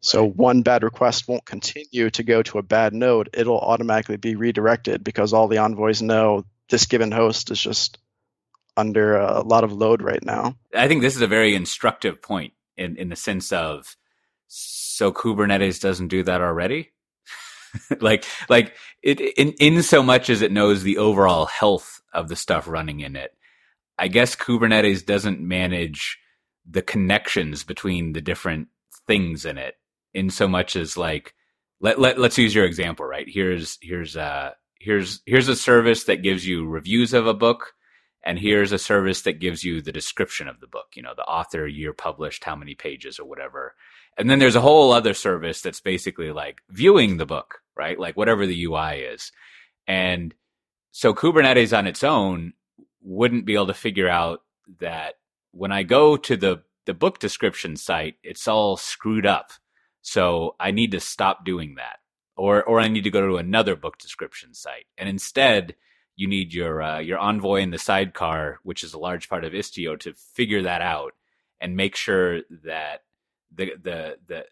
So 0.00 0.24
one 0.24 0.62
bad 0.62 0.82
request 0.82 1.28
won't 1.28 1.44
continue 1.44 2.10
to 2.10 2.22
go 2.22 2.42
to 2.42 2.58
a 2.58 2.62
bad 2.62 2.94
node. 2.94 3.30
It'll 3.34 3.58
automatically 3.58 4.16
be 4.16 4.34
redirected 4.34 5.04
because 5.04 5.32
all 5.32 5.48
the 5.48 5.58
envoys 5.58 6.00
know 6.00 6.44
this 6.70 6.86
given 6.86 7.12
host 7.12 7.50
is 7.50 7.60
just 7.60 7.98
under 8.76 9.16
a 9.16 9.42
lot 9.42 9.64
of 9.64 9.72
load 9.72 10.02
right 10.02 10.24
now. 10.24 10.56
I 10.74 10.88
think 10.88 11.02
this 11.02 11.16
is 11.16 11.22
a 11.22 11.26
very 11.26 11.54
instructive 11.54 12.22
point 12.22 12.54
in, 12.76 12.96
in 12.96 13.08
the 13.08 13.16
sense 13.16 13.52
of 13.52 13.96
so 14.48 15.12
Kubernetes 15.12 15.80
doesn't 15.80 16.08
do 16.08 16.22
that 16.24 16.40
already? 16.40 16.90
like 18.00 18.24
like 18.48 18.74
it 19.02 19.20
in 19.20 19.52
in 19.60 19.82
so 19.82 20.02
much 20.02 20.28
as 20.28 20.42
it 20.42 20.50
knows 20.50 20.82
the 20.82 20.98
overall 20.98 21.46
health 21.46 22.00
of 22.12 22.28
the 22.28 22.36
stuff 22.36 22.66
running 22.66 23.00
in 23.00 23.14
it. 23.14 23.32
I 23.98 24.08
guess 24.08 24.34
Kubernetes 24.34 25.04
doesn't 25.04 25.40
manage 25.40 26.18
the 26.68 26.82
connections 26.82 27.62
between 27.62 28.12
the 28.12 28.20
different 28.20 28.68
things 29.06 29.44
in 29.44 29.58
it 29.58 29.74
in 30.14 30.30
so 30.30 30.48
much 30.48 30.74
as 30.76 30.96
like 30.96 31.34
let, 31.80 31.98
let 31.98 32.18
let's 32.18 32.38
use 32.38 32.54
your 32.54 32.64
example 32.64 33.04
right 33.06 33.28
here's 33.28 33.78
here's 33.80 34.16
uh 34.16 34.50
here's 34.80 35.20
here's 35.26 35.48
a 35.48 35.54
service 35.54 36.04
that 36.04 36.22
gives 36.22 36.44
you 36.46 36.66
reviews 36.66 37.12
of 37.12 37.26
a 37.26 37.34
book 37.34 37.74
and 38.24 38.38
here's 38.38 38.72
a 38.72 38.78
service 38.78 39.22
that 39.22 39.38
gives 39.38 39.62
you 39.62 39.80
the 39.80 39.92
description 39.92 40.48
of 40.48 40.58
the 40.60 40.66
book 40.66 40.86
you 40.94 41.02
know 41.02 41.12
the 41.14 41.22
author 41.22 41.66
year 41.66 41.92
published 41.92 42.42
how 42.42 42.56
many 42.56 42.74
pages 42.74 43.20
or 43.20 43.26
whatever. 43.26 43.74
And 44.18 44.28
then 44.28 44.40
there's 44.40 44.56
a 44.56 44.60
whole 44.60 44.92
other 44.92 45.14
service 45.14 45.62
that's 45.62 45.80
basically 45.80 46.32
like 46.32 46.58
viewing 46.68 47.18
the 47.18 47.26
book 47.26 47.60
right? 47.76 47.98
Like 47.98 48.16
whatever 48.16 48.46
the 48.46 48.64
ui 48.64 49.00
is. 49.00 49.32
And 49.86 50.34
so 50.90 51.14
kubernetes 51.14 51.76
on 51.76 51.86
its 51.86 52.02
own 52.02 52.54
wouldn't 53.02 53.46
be 53.46 53.54
able 53.54 53.68
to 53.68 53.74
figure 53.74 54.08
out 54.08 54.40
that 54.80 55.14
when 55.52 55.72
i 55.72 55.82
go 55.82 56.16
to 56.16 56.36
the 56.36 56.62
the 56.86 56.94
book 56.94 57.18
description 57.18 57.76
site 57.76 58.14
it's 58.22 58.48
all 58.48 58.78
screwed 58.78 59.26
up. 59.26 59.52
So 60.00 60.56
i 60.58 60.70
need 60.70 60.92
to 60.92 61.00
stop 61.00 61.44
doing 61.44 61.74
that 61.76 61.99
or 62.40 62.62
or 62.64 62.80
i 62.80 62.88
need 62.88 63.04
to 63.04 63.10
go 63.10 63.26
to 63.26 63.36
another 63.36 63.76
book 63.76 63.98
description 63.98 64.54
site 64.54 64.86
and 64.98 65.08
instead 65.08 65.74
you 66.20 66.28
need 66.28 66.52
your 66.52 66.82
uh, 66.82 66.98
your 66.98 67.18
envoy 67.18 67.62
in 67.62 67.70
the 67.70 67.78
sidecar, 67.78 68.58
which 68.62 68.84
is 68.84 68.92
a 68.92 68.98
large 68.98 69.30
part 69.30 69.42
of 69.42 69.54
Istio, 69.54 69.98
to 70.00 70.12
figure 70.12 70.62
that 70.62 70.82
out 70.82 71.14
and 71.62 71.76
make 71.76 71.96
sure 71.96 72.42
that 72.64 73.04
the 73.54 73.72
the 73.82 74.16
the 74.26 74.44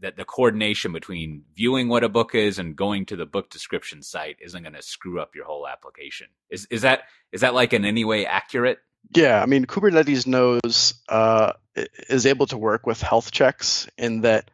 that 0.00 0.16
the 0.16 0.24
coordination 0.26 0.92
between 0.92 1.44
viewing 1.56 1.88
what 1.88 2.04
a 2.04 2.10
book 2.10 2.34
is 2.34 2.58
and 2.58 2.76
going 2.76 3.06
to 3.06 3.16
the 3.16 3.24
book 3.24 3.48
description 3.48 4.02
site 4.02 4.36
isn't 4.42 4.62
going 4.62 4.74
to 4.74 4.82
screw 4.82 5.18
up 5.18 5.34
your 5.34 5.46
whole 5.46 5.66
application. 5.66 6.26
Is 6.50 6.66
is 6.70 6.82
that 6.82 7.04
is 7.32 7.40
that 7.40 7.54
like 7.54 7.72
in 7.72 7.86
any 7.86 8.04
way 8.04 8.26
accurate? 8.26 8.80
Yeah, 9.14 9.42
I 9.42 9.46
mean 9.46 9.64
Kubernetes 9.64 10.26
knows 10.26 10.94
uh, 11.08 11.54
is 11.74 12.26
able 12.26 12.46
to 12.48 12.58
work 12.58 12.86
with 12.86 13.00
health 13.00 13.30
checks 13.30 13.88
in 13.96 14.20
that 14.22 14.50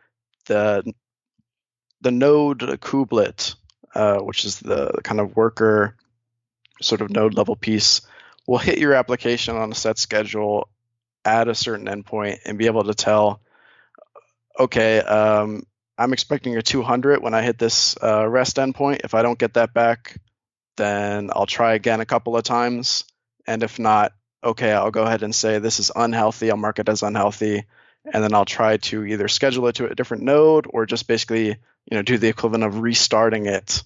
the 0.46 0.94
the 2.00 2.10
node 2.10 2.60
kubelet, 2.80 3.54
uh, 3.94 4.18
which 4.18 4.44
is 4.44 4.60
the 4.60 5.00
kind 5.04 5.20
of 5.20 5.36
worker 5.36 5.96
sort 6.80 7.00
of 7.00 7.10
node 7.10 7.34
level 7.34 7.56
piece 7.56 8.00
will 8.46 8.58
hit 8.58 8.78
your 8.78 8.94
application 8.94 9.56
on 9.56 9.70
a 9.70 9.74
set 9.74 9.98
schedule 9.98 10.68
at 11.24 11.48
a 11.48 11.54
certain 11.54 11.86
endpoint 11.86 12.38
and 12.44 12.58
be 12.58 12.66
able 12.66 12.84
to 12.84 12.94
tell, 12.94 13.40
okay, 14.58 14.98
um, 15.00 15.62
I'm 15.98 16.12
expecting 16.12 16.56
a 16.56 16.62
200 16.62 17.22
when 17.22 17.34
I 17.34 17.42
hit 17.42 17.58
this 17.58 17.96
uh, 18.02 18.26
REST 18.26 18.56
endpoint. 18.56 19.02
If 19.04 19.14
I 19.14 19.22
don't 19.22 19.38
get 19.38 19.54
that 19.54 19.74
back, 19.74 20.18
then 20.76 21.30
I'll 21.32 21.46
try 21.46 21.74
again 21.74 22.00
a 22.00 22.06
couple 22.06 22.36
of 22.36 22.42
times. 22.42 23.04
And 23.46 23.62
if 23.62 23.78
not, 23.78 24.12
okay, 24.42 24.72
I'll 24.72 24.90
go 24.90 25.02
ahead 25.02 25.22
and 25.22 25.34
say 25.34 25.58
this 25.58 25.78
is 25.78 25.92
unhealthy. 25.94 26.50
I'll 26.50 26.56
mark 26.56 26.78
it 26.78 26.88
as 26.88 27.02
unhealthy. 27.02 27.64
And 28.04 28.22
then 28.24 28.34
I'll 28.34 28.44
try 28.44 28.78
to 28.78 29.04
either 29.04 29.28
schedule 29.28 29.66
it 29.68 29.76
to 29.76 29.86
a 29.86 29.94
different 29.94 30.22
node 30.22 30.66
or 30.68 30.86
just 30.86 31.06
basically, 31.06 31.48
you 31.48 31.56
know, 31.92 32.02
do 32.02 32.18
the 32.18 32.28
equivalent 32.28 32.64
of 32.64 32.80
restarting 32.80 33.46
it 33.46 33.82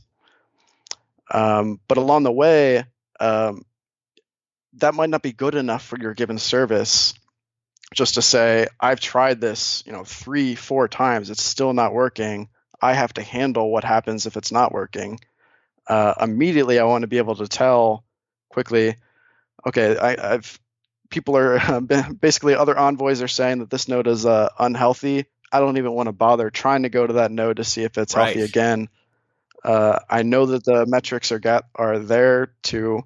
um, 1.30 1.80
but 1.88 1.98
along 1.98 2.24
the 2.24 2.32
way, 2.32 2.84
um, 3.20 3.64
that 4.74 4.94
might 4.94 5.10
not 5.10 5.22
be 5.22 5.32
good 5.32 5.54
enough 5.54 5.84
for 5.84 5.98
your 5.98 6.14
given 6.14 6.38
service. 6.38 7.14
Just 7.94 8.14
to 8.14 8.22
say, 8.22 8.66
I've 8.80 9.00
tried 9.00 9.40
this, 9.40 9.82
you 9.86 9.92
know, 9.92 10.04
three, 10.04 10.54
four 10.54 10.88
times, 10.88 11.30
it's 11.30 11.42
still 11.42 11.72
not 11.72 11.92
working. 11.94 12.48
I 12.82 12.92
have 12.92 13.14
to 13.14 13.22
handle 13.22 13.70
what 13.70 13.84
happens 13.84 14.26
if 14.26 14.36
it's 14.36 14.52
not 14.52 14.72
working. 14.72 15.20
Uh, 15.86 16.14
immediately, 16.20 16.78
I 16.78 16.84
want 16.84 17.02
to 17.02 17.08
be 17.08 17.18
able 17.18 17.36
to 17.36 17.46
tell 17.46 18.04
quickly, 18.48 18.96
okay, 19.66 19.96
I, 19.96 20.32
have 20.32 20.58
people 21.10 21.36
are 21.36 21.80
basically 22.20 22.54
other 22.54 22.78
envoys 22.78 23.22
are 23.22 23.28
saying 23.28 23.60
that 23.60 23.70
this 23.70 23.88
node 23.88 24.06
is 24.06 24.26
uh, 24.26 24.48
unhealthy. 24.58 25.26
I 25.52 25.60
don't 25.60 25.78
even 25.78 25.92
want 25.92 26.08
to 26.08 26.12
bother 26.12 26.50
trying 26.50 26.82
to 26.82 26.88
go 26.88 27.06
to 27.06 27.14
that 27.14 27.30
node 27.30 27.58
to 27.58 27.64
see 27.64 27.82
if 27.82 27.96
it's 27.96 28.16
right. 28.16 28.26
healthy 28.26 28.42
again. 28.42 28.88
Uh, 29.62 30.00
I 30.10 30.22
know 30.22 30.46
that 30.46 30.64
the 30.64 30.84
metrics 30.86 31.32
are 31.32 31.38
got 31.38 31.64
are 31.74 31.98
there 31.98 32.52
to 32.64 33.04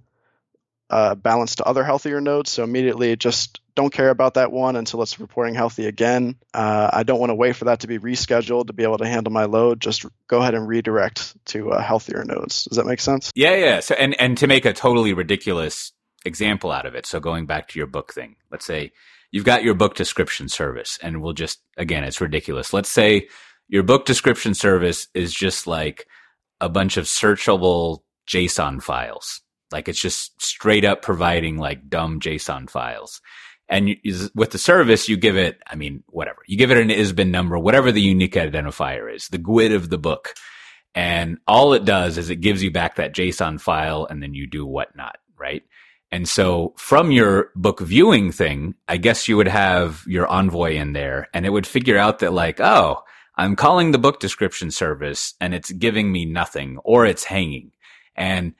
uh, 0.90 1.14
balance 1.14 1.56
to 1.56 1.64
other 1.64 1.84
healthier 1.84 2.20
nodes. 2.20 2.50
So 2.50 2.64
immediately, 2.64 3.14
just 3.16 3.60
don't 3.74 3.92
care 3.92 4.10
about 4.10 4.34
that 4.34 4.50
one 4.50 4.74
until 4.74 5.02
it's 5.02 5.20
reporting 5.20 5.54
healthy 5.54 5.86
again. 5.86 6.36
Uh, 6.52 6.90
I 6.92 7.02
don't 7.02 7.20
want 7.20 7.30
to 7.30 7.34
wait 7.34 7.56
for 7.56 7.66
that 7.66 7.80
to 7.80 7.86
be 7.86 7.98
rescheduled 7.98 8.68
to 8.68 8.72
be 8.72 8.82
able 8.82 8.98
to 8.98 9.06
handle 9.06 9.32
my 9.32 9.44
load. 9.44 9.80
Just 9.80 10.06
go 10.26 10.38
ahead 10.38 10.54
and 10.54 10.66
redirect 10.66 11.36
to 11.46 11.72
uh, 11.72 11.82
healthier 11.82 12.24
nodes. 12.24 12.64
Does 12.64 12.76
that 12.76 12.86
make 12.86 13.00
sense? 13.00 13.30
Yeah, 13.34 13.54
yeah. 13.54 13.80
So 13.80 13.94
and 13.94 14.18
and 14.20 14.38
to 14.38 14.46
make 14.46 14.64
a 14.64 14.72
totally 14.72 15.12
ridiculous 15.12 15.92
example 16.24 16.70
out 16.70 16.86
of 16.86 16.94
it. 16.94 17.06
So 17.06 17.20
going 17.20 17.46
back 17.46 17.68
to 17.68 17.78
your 17.78 17.86
book 17.86 18.12
thing, 18.12 18.36
let's 18.50 18.66
say 18.66 18.92
you've 19.30 19.44
got 19.44 19.62
your 19.62 19.74
book 19.74 19.94
description 19.94 20.48
service, 20.48 20.98
and 21.02 21.22
we'll 21.22 21.32
just 21.32 21.60
again, 21.76 22.04
it's 22.04 22.20
ridiculous. 22.20 22.72
Let's 22.72 22.90
say 22.90 23.28
your 23.68 23.82
book 23.82 24.06
description 24.06 24.54
service 24.54 25.08
is 25.14 25.32
just 25.32 25.66
like 25.66 26.06
a 26.60 26.68
bunch 26.68 26.96
of 26.96 27.04
searchable 27.04 28.00
JSON 28.28 28.82
files. 28.82 29.42
Like 29.70 29.88
it's 29.88 30.00
just 30.00 30.40
straight 30.40 30.84
up 30.84 31.02
providing 31.02 31.58
like 31.58 31.88
dumb 31.88 32.20
JSON 32.20 32.68
files. 32.70 33.20
And 33.68 33.90
you, 33.90 34.30
with 34.34 34.50
the 34.50 34.58
service, 34.58 35.08
you 35.08 35.18
give 35.18 35.36
it, 35.36 35.58
I 35.66 35.74
mean, 35.74 36.02
whatever. 36.08 36.38
You 36.46 36.56
give 36.56 36.70
it 36.70 36.78
an 36.78 36.90
ISBN 36.90 37.30
number, 37.30 37.58
whatever 37.58 37.92
the 37.92 38.00
unique 38.00 38.34
identifier 38.34 39.14
is, 39.14 39.28
the 39.28 39.38
GUID 39.38 39.74
of 39.74 39.90
the 39.90 39.98
book. 39.98 40.32
And 40.94 41.38
all 41.46 41.74
it 41.74 41.84
does 41.84 42.16
is 42.16 42.30
it 42.30 42.36
gives 42.36 42.62
you 42.62 42.70
back 42.70 42.96
that 42.96 43.14
JSON 43.14 43.60
file 43.60 44.06
and 44.08 44.22
then 44.22 44.32
you 44.32 44.46
do 44.46 44.64
whatnot, 44.64 45.18
right? 45.36 45.62
And 46.10 46.28
so 46.28 46.74
from 46.76 47.10
your 47.10 47.50
book 47.54 47.80
viewing 47.80 48.32
thing, 48.32 48.74
I 48.88 48.96
guess 48.96 49.28
you 49.28 49.36
would 49.36 49.48
have 49.48 50.04
your 50.06 50.26
envoy 50.26 50.74
in 50.74 50.92
there 50.92 51.28
and 51.34 51.44
it 51.44 51.50
would 51.50 51.66
figure 51.66 51.98
out 51.98 52.20
that 52.20 52.32
like, 52.32 52.60
oh, 52.60 53.02
I'm 53.36 53.56
calling 53.56 53.92
the 53.92 53.98
book 53.98 54.18
description 54.18 54.70
service 54.70 55.34
and 55.40 55.54
it's 55.54 55.70
giving 55.70 56.10
me 56.10 56.24
nothing 56.24 56.78
or 56.78 57.04
it's 57.04 57.24
hanging. 57.24 57.72
And 58.16 58.54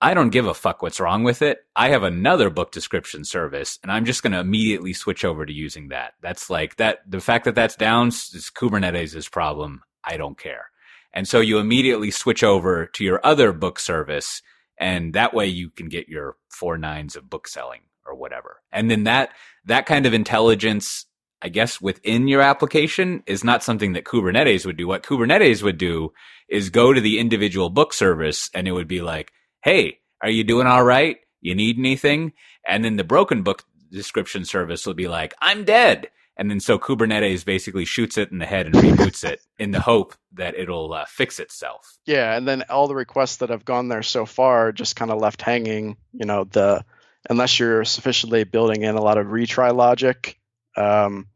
I 0.00 0.14
don't 0.14 0.30
give 0.30 0.46
a 0.46 0.54
fuck 0.54 0.82
what's 0.82 1.00
wrong 1.00 1.24
with 1.24 1.40
it. 1.40 1.58
I 1.74 1.88
have 1.88 2.02
another 2.02 2.50
book 2.50 2.72
description 2.72 3.24
service 3.24 3.78
and 3.82 3.90
I'm 3.90 4.04
just 4.04 4.22
going 4.22 4.32
to 4.32 4.40
immediately 4.40 4.92
switch 4.92 5.24
over 5.24 5.46
to 5.46 5.52
using 5.52 5.88
that. 5.88 6.14
That's 6.20 6.50
like 6.50 6.76
that. 6.76 6.98
The 7.08 7.20
fact 7.20 7.44
that 7.46 7.54
that's 7.54 7.76
down 7.76 8.08
is 8.08 8.50
Kubernetes' 8.54 9.30
problem. 9.30 9.82
I 10.04 10.16
don't 10.16 10.38
care. 10.38 10.70
And 11.12 11.26
so 11.26 11.40
you 11.40 11.58
immediately 11.58 12.10
switch 12.10 12.44
over 12.44 12.86
to 12.86 13.04
your 13.04 13.20
other 13.24 13.52
book 13.52 13.78
service 13.78 14.42
and 14.78 15.14
that 15.14 15.34
way 15.34 15.46
you 15.46 15.70
can 15.70 15.88
get 15.88 16.08
your 16.08 16.36
four 16.50 16.78
nines 16.78 17.16
of 17.16 17.28
book 17.28 17.48
selling 17.48 17.80
or 18.06 18.14
whatever. 18.14 18.62
And 18.72 18.90
then 18.90 19.04
that, 19.04 19.30
that 19.66 19.86
kind 19.86 20.06
of 20.06 20.14
intelligence, 20.14 21.06
I 21.42 21.48
guess 21.48 21.80
within 21.80 22.28
your 22.28 22.40
application 22.40 23.22
is 23.26 23.44
not 23.44 23.62
something 23.62 23.92
that 23.92 24.04
Kubernetes 24.04 24.64
would 24.64 24.76
do. 24.76 24.88
What 24.88 25.02
Kubernetes 25.02 25.62
would 25.62 25.78
do 25.78 26.12
is 26.48 26.70
go 26.70 26.92
to 26.92 27.00
the 27.00 27.18
individual 27.18 27.70
book 27.70 27.92
service 27.92 28.50
and 28.54 28.66
it 28.66 28.72
would 28.72 28.88
be 28.88 29.02
like, 29.02 29.32
Hey, 29.62 29.98
are 30.22 30.30
you 30.30 30.44
doing 30.44 30.66
all 30.66 30.84
right? 30.84 31.18
You 31.40 31.54
need 31.54 31.78
anything? 31.78 32.32
And 32.66 32.84
then 32.84 32.96
the 32.96 33.04
broken 33.04 33.42
book 33.42 33.64
description 33.90 34.44
service 34.44 34.86
will 34.86 34.94
be 34.94 35.08
like, 35.08 35.34
I'm 35.40 35.64
dead. 35.64 36.10
And 36.38 36.48
then 36.48 36.60
so 36.60 36.78
Kubernetes 36.78 37.44
basically 37.44 37.84
shoots 37.84 38.16
it 38.16 38.30
in 38.30 38.38
the 38.38 38.46
head 38.46 38.66
and 38.66 38.74
reboots 38.76 39.24
it 39.24 39.40
in 39.58 39.72
the 39.72 39.80
hope 39.80 40.14
that 40.34 40.56
it'll 40.56 40.94
uh, 40.94 41.04
fix 41.06 41.40
itself. 41.40 41.98
Yeah, 42.06 42.36
and 42.36 42.46
then 42.46 42.62
all 42.70 42.86
the 42.86 42.94
requests 42.94 43.38
that 43.38 43.50
have 43.50 43.64
gone 43.64 43.88
there 43.88 44.04
so 44.04 44.24
far 44.24 44.70
just 44.70 44.94
kind 44.94 45.10
of 45.10 45.20
left 45.20 45.42
hanging. 45.42 45.96
You 46.12 46.26
know, 46.26 46.44
the 46.44 46.84
unless 47.28 47.58
you're 47.58 47.84
sufficiently 47.84 48.44
building 48.44 48.82
in 48.82 48.94
a 48.94 49.02
lot 49.02 49.18
of 49.18 49.26
retry 49.26 49.74
logic, 49.74 50.38
um, 50.76 51.26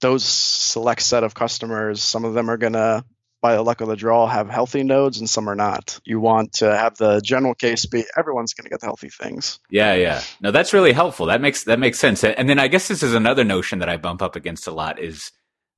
those 0.00 0.24
select 0.24 1.02
set 1.02 1.24
of 1.24 1.34
customers, 1.34 2.02
some 2.02 2.24
of 2.24 2.32
them 2.32 2.48
are 2.48 2.56
gonna 2.56 3.04
by 3.42 3.56
the 3.56 3.62
luck 3.62 3.80
of 3.80 3.88
the 3.88 3.96
draw, 3.96 4.26
have 4.26 4.48
healthy 4.48 4.84
nodes 4.84 5.18
and 5.18 5.28
some 5.28 5.48
are 5.48 5.56
not. 5.56 5.98
You 6.04 6.20
want 6.20 6.54
to 6.54 6.74
have 6.74 6.96
the 6.96 7.20
general 7.20 7.54
case 7.54 7.84
be 7.84 8.04
everyone's 8.16 8.54
going 8.54 8.64
to 8.64 8.70
get 8.70 8.80
the 8.80 8.86
healthy 8.86 9.10
things. 9.10 9.58
Yeah, 9.68 9.94
yeah. 9.94 10.22
No, 10.40 10.52
that's 10.52 10.72
really 10.72 10.92
helpful. 10.92 11.26
That 11.26 11.40
makes 11.40 11.64
that 11.64 11.80
makes 11.80 11.98
sense. 11.98 12.22
And 12.24 12.48
then 12.48 12.60
I 12.60 12.68
guess 12.68 12.88
this 12.88 13.02
is 13.02 13.14
another 13.14 13.44
notion 13.44 13.80
that 13.80 13.88
I 13.88 13.96
bump 13.96 14.22
up 14.22 14.36
against 14.36 14.68
a 14.68 14.72
lot. 14.72 15.00
Is 15.00 15.32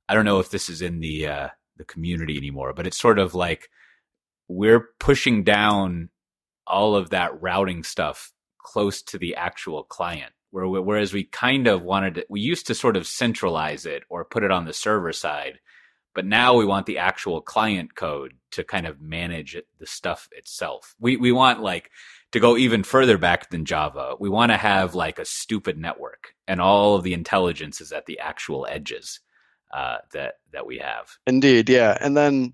I 0.07 0.13
don't 0.13 0.25
know 0.25 0.39
if 0.39 0.51
this 0.51 0.69
is 0.69 0.81
in 0.81 0.99
the 0.99 1.27
uh, 1.27 1.49
the 1.77 1.85
community 1.85 2.37
anymore, 2.37 2.71
but 2.73 2.85
it's 2.85 2.99
sort 2.99 3.17
of 3.17 3.33
like 3.33 3.69
we're 4.47 4.89
pushing 4.99 5.43
down 5.43 6.09
all 6.67 6.95
of 6.95 7.09
that 7.09 7.41
routing 7.41 7.83
stuff 7.83 8.31
close 8.59 9.01
to 9.01 9.17
the 9.17 9.35
actual 9.35 9.83
client. 9.83 10.31
Where, 10.51 10.67
whereas 10.67 11.11
we 11.11 11.25
kind 11.25 11.67
of 11.67 11.83
wanted 11.83 12.15
to, 12.15 12.25
we 12.29 12.39
used 12.39 12.67
to 12.67 12.75
sort 12.75 12.95
of 12.95 13.07
centralize 13.07 13.85
it 13.85 14.03
or 14.07 14.23
put 14.23 14.43
it 14.43 14.51
on 14.51 14.63
the 14.63 14.71
server 14.71 15.11
side 15.11 15.59
but 16.15 16.25
now 16.25 16.55
we 16.55 16.65
want 16.65 16.87
the 16.87 16.97
actual 16.97 17.41
client 17.41 17.93
code 17.93 18.33
to 18.51 18.63
kind 18.63 18.87
of 18.87 19.01
manage 19.01 19.57
the 19.77 19.85
stuff 19.85 20.27
itself. 20.31 20.95
We 20.99 21.17
we 21.17 21.31
want 21.31 21.61
like 21.61 21.91
to 22.31 22.39
go 22.39 22.57
even 22.57 22.83
further 22.83 23.17
back 23.17 23.49
than 23.49 23.65
Java. 23.65 24.15
We 24.19 24.29
want 24.29 24.51
to 24.51 24.57
have 24.57 24.95
like 24.95 25.19
a 25.19 25.25
stupid 25.25 25.77
network, 25.77 26.33
and 26.47 26.59
all 26.59 26.95
of 26.95 27.03
the 27.03 27.13
intelligence 27.13 27.81
is 27.81 27.91
at 27.91 28.05
the 28.05 28.19
actual 28.19 28.65
edges 28.67 29.19
uh, 29.73 29.97
that 30.13 30.35
that 30.53 30.65
we 30.65 30.79
have. 30.79 31.17
Indeed, 31.27 31.69
yeah. 31.69 31.95
And 31.99 32.15
then 32.15 32.53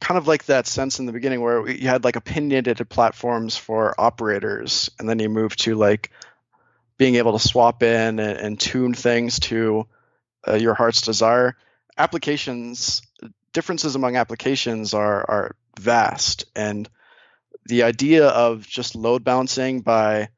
kind 0.00 0.16
of 0.16 0.26
like 0.26 0.46
that 0.46 0.66
sense 0.66 0.98
in 0.98 1.06
the 1.06 1.12
beginning 1.12 1.40
where 1.40 1.68
you 1.68 1.88
had 1.88 2.04
like 2.04 2.16
opinionated 2.16 2.88
platforms 2.88 3.56
for 3.56 4.00
operators, 4.00 4.88
and 4.98 5.08
then 5.08 5.18
you 5.18 5.28
move 5.28 5.56
to 5.56 5.74
like 5.74 6.12
being 6.96 7.16
able 7.16 7.32
to 7.32 7.48
swap 7.48 7.82
in 7.82 8.20
and, 8.20 8.38
and 8.38 8.60
tune 8.60 8.94
things 8.94 9.40
to 9.40 9.86
uh, 10.46 10.54
your 10.54 10.74
heart's 10.74 11.00
desire 11.00 11.56
applications 11.96 13.02
differences 13.52 13.94
among 13.94 14.16
applications 14.16 14.94
are 14.94 15.24
are 15.28 15.56
vast, 15.78 16.44
and 16.54 16.88
the 17.66 17.82
idea 17.82 18.26
of 18.28 18.66
just 18.66 18.94
load 18.94 19.24
balancing 19.24 19.80
by 19.80 20.28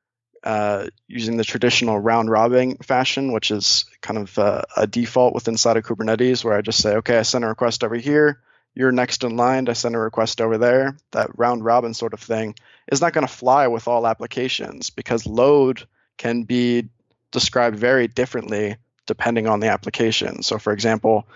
uh, 0.44 0.86
using 1.06 1.36
the 1.36 1.44
traditional 1.44 1.98
round 1.98 2.28
robin 2.30 2.76
fashion, 2.78 3.32
which 3.32 3.50
is 3.50 3.84
kind 4.00 4.18
of 4.18 4.38
uh, 4.38 4.62
a 4.76 4.86
default 4.86 5.34
within 5.34 5.54
inside 5.54 5.76
of 5.76 5.84
Kubernetes, 5.84 6.44
where 6.44 6.54
I 6.54 6.62
just 6.62 6.80
say, 6.80 6.96
okay, 6.96 7.18
I 7.18 7.22
send 7.22 7.44
a 7.44 7.48
request 7.48 7.84
over 7.84 7.94
here, 7.94 8.40
you're 8.74 8.92
next 8.92 9.22
in 9.22 9.36
line, 9.36 9.68
I 9.68 9.74
send 9.74 9.94
a 9.94 9.98
request 9.98 10.40
over 10.40 10.58
there. 10.58 10.96
That 11.12 11.38
round 11.38 11.64
robin 11.64 11.94
sort 11.94 12.12
of 12.12 12.20
thing 12.20 12.54
is 12.90 13.00
not 13.00 13.12
going 13.12 13.26
to 13.26 13.32
fly 13.32 13.68
with 13.68 13.86
all 13.86 14.06
applications 14.06 14.90
because 14.90 15.26
load 15.26 15.86
can 16.16 16.42
be 16.42 16.88
described 17.30 17.76
very 17.76 18.08
differently 18.08 18.76
depending 19.06 19.46
on 19.46 19.60
the 19.60 19.68
application. 19.68 20.42
So, 20.42 20.58
for 20.58 20.72
example, 20.72 21.26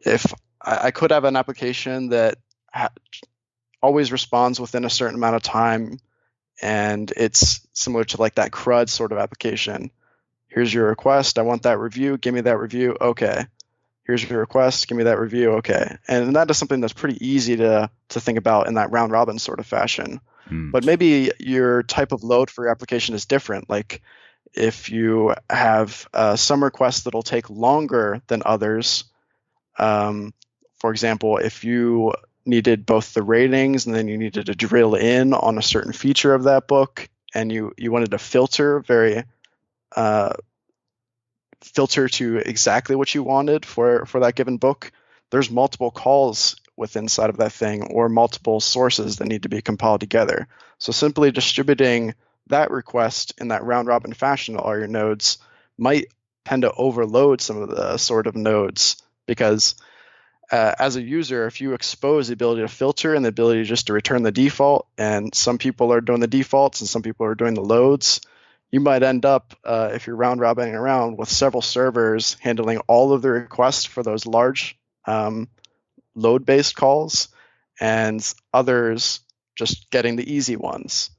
if 0.00 0.32
I, 0.60 0.86
I 0.86 0.90
could 0.90 1.10
have 1.10 1.24
an 1.24 1.36
application 1.36 2.10
that 2.10 2.38
ha- 2.72 2.90
always 3.82 4.12
responds 4.12 4.60
within 4.60 4.84
a 4.84 4.90
certain 4.90 5.16
amount 5.16 5.36
of 5.36 5.42
time, 5.42 5.98
and 6.62 7.12
it's 7.16 7.66
similar 7.72 8.04
to 8.04 8.20
like 8.20 8.36
that 8.36 8.50
CRUD 8.50 8.88
sort 8.88 9.12
of 9.12 9.18
application. 9.18 9.90
Here's 10.48 10.72
your 10.72 10.88
request. 10.88 11.38
I 11.38 11.42
want 11.42 11.64
that 11.64 11.78
review. 11.78 12.16
Give 12.16 12.34
me 12.34 12.40
that 12.42 12.58
review. 12.58 12.96
Okay. 13.00 13.46
Here's 14.06 14.28
your 14.28 14.40
request. 14.40 14.88
Give 14.88 14.96
me 14.96 15.04
that 15.04 15.18
review. 15.18 15.52
Okay. 15.54 15.96
And 16.08 16.36
that 16.36 16.50
is 16.50 16.56
something 16.56 16.80
that's 16.80 16.92
pretty 16.92 17.24
easy 17.26 17.56
to 17.56 17.90
to 18.10 18.20
think 18.20 18.38
about 18.38 18.68
in 18.68 18.74
that 18.74 18.90
round 18.90 19.12
robin 19.12 19.38
sort 19.38 19.58
of 19.58 19.66
fashion. 19.66 20.20
Mm. 20.48 20.70
But 20.70 20.84
maybe 20.84 21.32
your 21.38 21.82
type 21.82 22.12
of 22.12 22.22
load 22.22 22.50
for 22.50 22.64
your 22.64 22.70
application 22.70 23.14
is 23.14 23.26
different. 23.26 23.68
Like 23.68 24.02
if 24.56 24.90
you 24.90 25.34
have 25.50 26.08
uh, 26.12 26.36
some 26.36 26.64
requests 26.64 27.02
that'll 27.02 27.22
take 27.22 27.50
longer 27.50 28.22
than 28.26 28.42
others, 28.44 29.04
um, 29.78 30.32
for 30.78 30.90
example, 30.90 31.38
if 31.38 31.64
you 31.64 32.12
needed 32.44 32.86
both 32.86 33.12
the 33.12 33.22
ratings 33.22 33.86
and 33.86 33.94
then 33.94 34.08
you 34.08 34.16
needed 34.16 34.46
to 34.46 34.54
drill 34.54 34.94
in 34.94 35.34
on 35.34 35.58
a 35.58 35.62
certain 35.62 35.92
feature 35.92 36.32
of 36.34 36.44
that 36.44 36.68
book 36.68 37.08
and 37.34 37.50
you, 37.50 37.72
you 37.76 37.90
wanted 37.90 38.12
to 38.12 38.18
filter 38.18 38.80
very 38.80 39.24
uh, 39.94 40.32
filter 41.62 42.08
to 42.08 42.36
exactly 42.38 42.96
what 42.96 43.14
you 43.14 43.22
wanted 43.22 43.64
for, 43.64 44.06
for 44.06 44.20
that 44.20 44.34
given 44.34 44.56
book, 44.56 44.92
there's 45.30 45.50
multiple 45.50 45.90
calls 45.90 46.56
with 46.76 46.96
inside 46.96 47.30
of 47.30 47.38
that 47.38 47.52
thing 47.52 47.84
or 47.84 48.08
multiple 48.08 48.60
sources 48.60 49.16
that 49.16 49.26
need 49.26 49.42
to 49.42 49.48
be 49.48 49.62
compiled 49.62 50.00
together. 50.00 50.46
So 50.78 50.92
simply 50.92 51.30
distributing 51.30 52.14
that 52.48 52.70
request 52.70 53.34
in 53.38 53.48
that 53.48 53.64
round 53.64 53.88
robin 53.88 54.12
fashion 54.12 54.54
to 54.54 54.60
all 54.60 54.76
your 54.76 54.86
nodes 54.86 55.38
might 55.78 56.06
tend 56.44 56.62
to 56.62 56.72
overload 56.72 57.40
some 57.40 57.60
of 57.60 57.68
the 57.68 57.96
sort 57.96 58.26
of 58.26 58.36
nodes 58.36 59.02
because 59.26 59.74
uh, 60.50 60.72
as 60.78 60.96
a 60.96 61.02
user, 61.02 61.46
if 61.46 61.60
you 61.60 61.74
expose 61.74 62.28
the 62.28 62.34
ability 62.34 62.62
to 62.62 62.68
filter 62.68 63.14
and 63.14 63.24
the 63.24 63.30
ability 63.30 63.64
just 63.64 63.88
to 63.88 63.92
return 63.92 64.22
the 64.22 64.30
default, 64.30 64.86
and 64.96 65.34
some 65.34 65.58
people 65.58 65.92
are 65.92 66.00
doing 66.00 66.20
the 66.20 66.26
defaults 66.26 66.80
and 66.80 66.88
some 66.88 67.02
people 67.02 67.26
are 67.26 67.34
doing 67.34 67.54
the 67.54 67.60
loads, 67.60 68.20
you 68.70 68.80
might 68.80 69.02
end 69.02 69.24
up, 69.24 69.54
uh, 69.64 69.90
if 69.92 70.06
you're 70.06 70.16
round 70.16 70.40
robining 70.40 70.74
around, 70.74 71.16
with 71.16 71.28
several 71.28 71.62
servers 71.62 72.36
handling 72.40 72.78
all 72.86 73.12
of 73.12 73.22
the 73.22 73.30
requests 73.30 73.84
for 73.84 74.02
those 74.02 74.26
large 74.26 74.78
um, 75.06 75.48
load 76.14 76.46
based 76.46 76.76
calls 76.76 77.28
and 77.80 78.34
others 78.52 79.20
just 79.56 79.90
getting 79.90 80.16
the 80.16 80.32
easy 80.32 80.56
ones. 80.56 81.10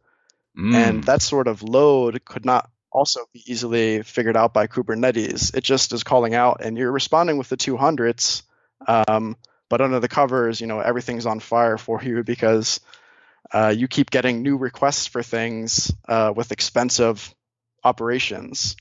Mm. 0.57 0.73
And 0.73 1.03
that 1.03 1.21
sort 1.21 1.47
of 1.47 1.61
load 1.61 2.23
could 2.25 2.45
not 2.45 2.69
also 2.91 3.21
be 3.33 3.43
easily 3.45 4.01
figured 4.01 4.35
out 4.35 4.53
by 4.53 4.67
Kubernetes. 4.67 5.55
It 5.55 5.63
just 5.63 5.93
is 5.93 6.03
calling 6.03 6.33
out, 6.33 6.61
and 6.61 6.77
you're 6.77 6.91
responding 6.91 7.37
with 7.37 7.49
the 7.49 7.57
200s. 7.57 8.43
Um, 8.87 9.37
but 9.69 9.81
under 9.81 9.99
the 9.99 10.07
covers, 10.07 10.61
you 10.61 10.67
know, 10.67 10.79
everything's 10.79 11.25
on 11.25 11.39
fire 11.39 11.77
for 11.87 12.01
you 12.01 12.23
because 12.23 12.79
uh, 13.53 13.73
you 13.75 13.87
keep 13.87 14.09
getting 14.09 14.41
new 14.41 14.57
requests 14.57 15.07
for 15.07 15.23
things 15.23 15.93
uh, 16.07 16.33
with 16.35 16.51
expensive 16.51 17.33
operations. 17.83 18.75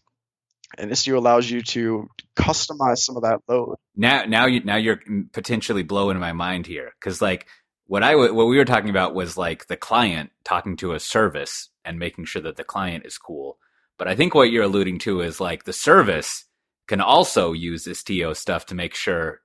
And 0.78 0.90
Istio 0.90 1.16
allows 1.16 1.48
you 1.48 1.62
to 1.62 2.09
customize 2.36 2.98
some 2.98 3.16
of 3.16 3.23
that 3.23 3.40
load. 3.48 3.77
Now, 3.94 4.24
now 4.24 4.47
you 4.47 4.65
now 4.65 4.77
you're 4.77 5.01
potentially 5.32 5.85
blowing 5.85 6.19
my 6.19 6.32
mind 6.32 6.66
here 6.66 6.93
because 6.98 7.23
like 7.23 7.47
what 7.87 8.03
I 8.03 8.15
what 8.17 8.47
we 8.47 8.57
were 8.57 8.65
talking 8.65 8.91
about 8.91 9.15
was 9.15 9.37
like 9.37 9.67
the 9.67 9.77
client 9.77 10.31
talking 10.45 10.77
to 10.79 10.93
a 10.93 11.01
service 11.01 11.71
and 11.85 11.99
making 11.99 12.25
sure 12.25 12.43
that 12.43 12.57
the 12.57 12.65
client 12.65 13.07
is 13.07 13.19
cool. 13.19 13.59
But 13.99 14.09
I 14.09 14.15
think 14.15 14.35
what 14.35 14.51
you're 14.51 14.65
alluding 14.65 14.99
to 15.01 15.21
is 15.21 15.41
like 15.41 15.65
the 15.65 15.73
service 15.73 16.45
can 16.87 17.01
also 17.01 17.53
use 17.53 17.85
this 17.85 18.03
Istio 18.03 18.37
stuff 18.37 18.67
to 18.67 18.75
make 18.75 18.95
sure 18.95 19.41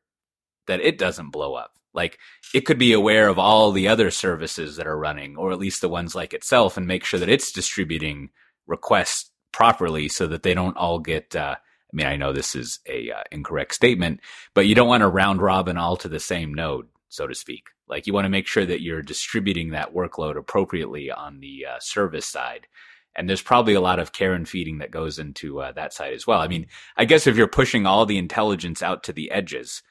that 0.67 0.81
it 0.81 0.97
doesn't 0.97 1.31
blow 1.31 1.53
up. 1.55 1.71
Like 1.93 2.17
it 2.53 2.61
could 2.61 2.77
be 2.77 2.93
aware 2.93 3.27
of 3.27 3.37
all 3.37 3.71
the 3.71 3.87
other 3.87 4.11
services 4.11 4.77
that 4.77 4.87
are 4.87 4.97
running, 4.97 5.35
or 5.35 5.51
at 5.51 5.59
least 5.59 5.81
the 5.81 5.89
ones 5.89 6.15
like 6.15 6.33
itself, 6.33 6.77
and 6.77 6.87
make 6.87 7.03
sure 7.03 7.19
that 7.19 7.29
it's 7.29 7.51
distributing 7.51 8.29
requests 8.67 9.29
properly 9.51 10.07
so 10.07 10.27
that 10.27 10.43
they 10.43 10.53
don't 10.53 10.77
all 10.77 10.99
get. 10.99 11.35
Uh, 11.35 11.55
I 11.59 11.95
mean, 11.95 12.07
I 12.07 12.15
know 12.15 12.31
this 12.31 12.55
is 12.55 12.79
a 12.87 13.11
uh, 13.11 13.23
incorrect 13.31 13.75
statement, 13.75 14.21
but 14.53 14.65
you 14.65 14.75
don't 14.75 14.87
want 14.87 15.01
to 15.01 15.09
round 15.09 15.41
robin 15.41 15.77
all 15.77 15.97
to 15.97 16.07
the 16.07 16.21
same 16.21 16.53
node, 16.53 16.87
so 17.11 17.27
to 17.27 17.35
speak. 17.35 17.67
Like 17.87 18.07
you 18.07 18.13
want 18.13 18.25
to 18.25 18.29
make 18.29 18.47
sure 18.47 18.65
that 18.65 18.81
you're 18.81 19.01
distributing 19.01 19.71
that 19.71 19.93
workload 19.93 20.37
appropriately 20.37 21.11
on 21.11 21.41
the 21.41 21.65
uh, 21.69 21.79
service 21.79 22.25
side. 22.25 22.67
And 23.13 23.27
there's 23.27 23.41
probably 23.41 23.73
a 23.73 23.81
lot 23.81 23.99
of 23.99 24.13
care 24.13 24.33
and 24.33 24.47
feeding 24.47 24.77
that 24.77 24.91
goes 24.91 25.19
into 25.19 25.59
uh, 25.59 25.73
that 25.73 25.93
side 25.93 26.13
as 26.13 26.25
well. 26.25 26.39
I 26.39 26.47
mean, 26.47 26.67
I 26.95 27.03
guess 27.03 27.27
if 27.27 27.35
you're 27.35 27.47
pushing 27.47 27.85
all 27.85 28.05
the 28.05 28.17
intelligence 28.17 28.81
out 28.81 29.03
to 29.03 29.13
the 29.13 29.29
edges, 29.29 29.83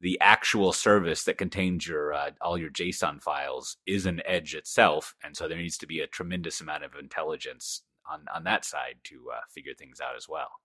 the 0.00 0.20
actual 0.20 0.72
service 0.72 1.24
that 1.24 1.36
contains 1.36 1.88
your 1.88 2.14
uh, 2.14 2.30
all 2.40 2.56
your 2.56 2.70
JSON 2.70 3.20
files 3.20 3.78
is 3.84 4.06
an 4.06 4.22
edge 4.24 4.54
itself, 4.54 5.16
and 5.24 5.36
so 5.36 5.48
there 5.48 5.58
needs 5.58 5.76
to 5.78 5.88
be 5.88 5.98
a 5.98 6.06
tremendous 6.06 6.60
amount 6.60 6.84
of 6.84 6.94
intelligence 6.94 7.82
on 8.08 8.24
on 8.32 8.44
that 8.44 8.64
side 8.64 8.98
to 9.02 9.30
uh, 9.34 9.40
figure 9.52 9.74
things 9.74 10.00
out 10.00 10.14
as 10.16 10.28
well. 10.28 10.60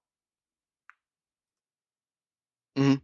Mm-hmm. 2.77 2.95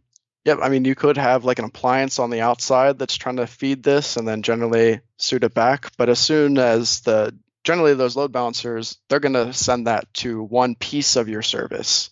Yep. 0.50 0.58
I 0.62 0.68
mean, 0.68 0.84
you 0.84 0.96
could 0.96 1.16
have 1.16 1.44
like 1.44 1.60
an 1.60 1.64
appliance 1.64 2.18
on 2.18 2.30
the 2.30 2.40
outside 2.40 2.98
that's 2.98 3.14
trying 3.14 3.36
to 3.36 3.46
feed 3.46 3.84
this 3.84 4.16
and 4.16 4.26
then 4.26 4.42
generally 4.42 4.98
suit 5.16 5.44
it 5.44 5.54
back. 5.54 5.92
But 5.96 6.08
as 6.08 6.18
soon 6.18 6.58
as 6.58 7.02
the 7.02 7.32
generally 7.62 7.94
those 7.94 8.16
load 8.16 8.32
balancers, 8.32 8.98
they're 9.08 9.20
going 9.20 9.34
to 9.34 9.52
send 9.52 9.86
that 9.86 10.12
to 10.14 10.42
one 10.42 10.74
piece 10.74 11.14
of 11.14 11.28
your 11.28 11.42
service. 11.42 12.10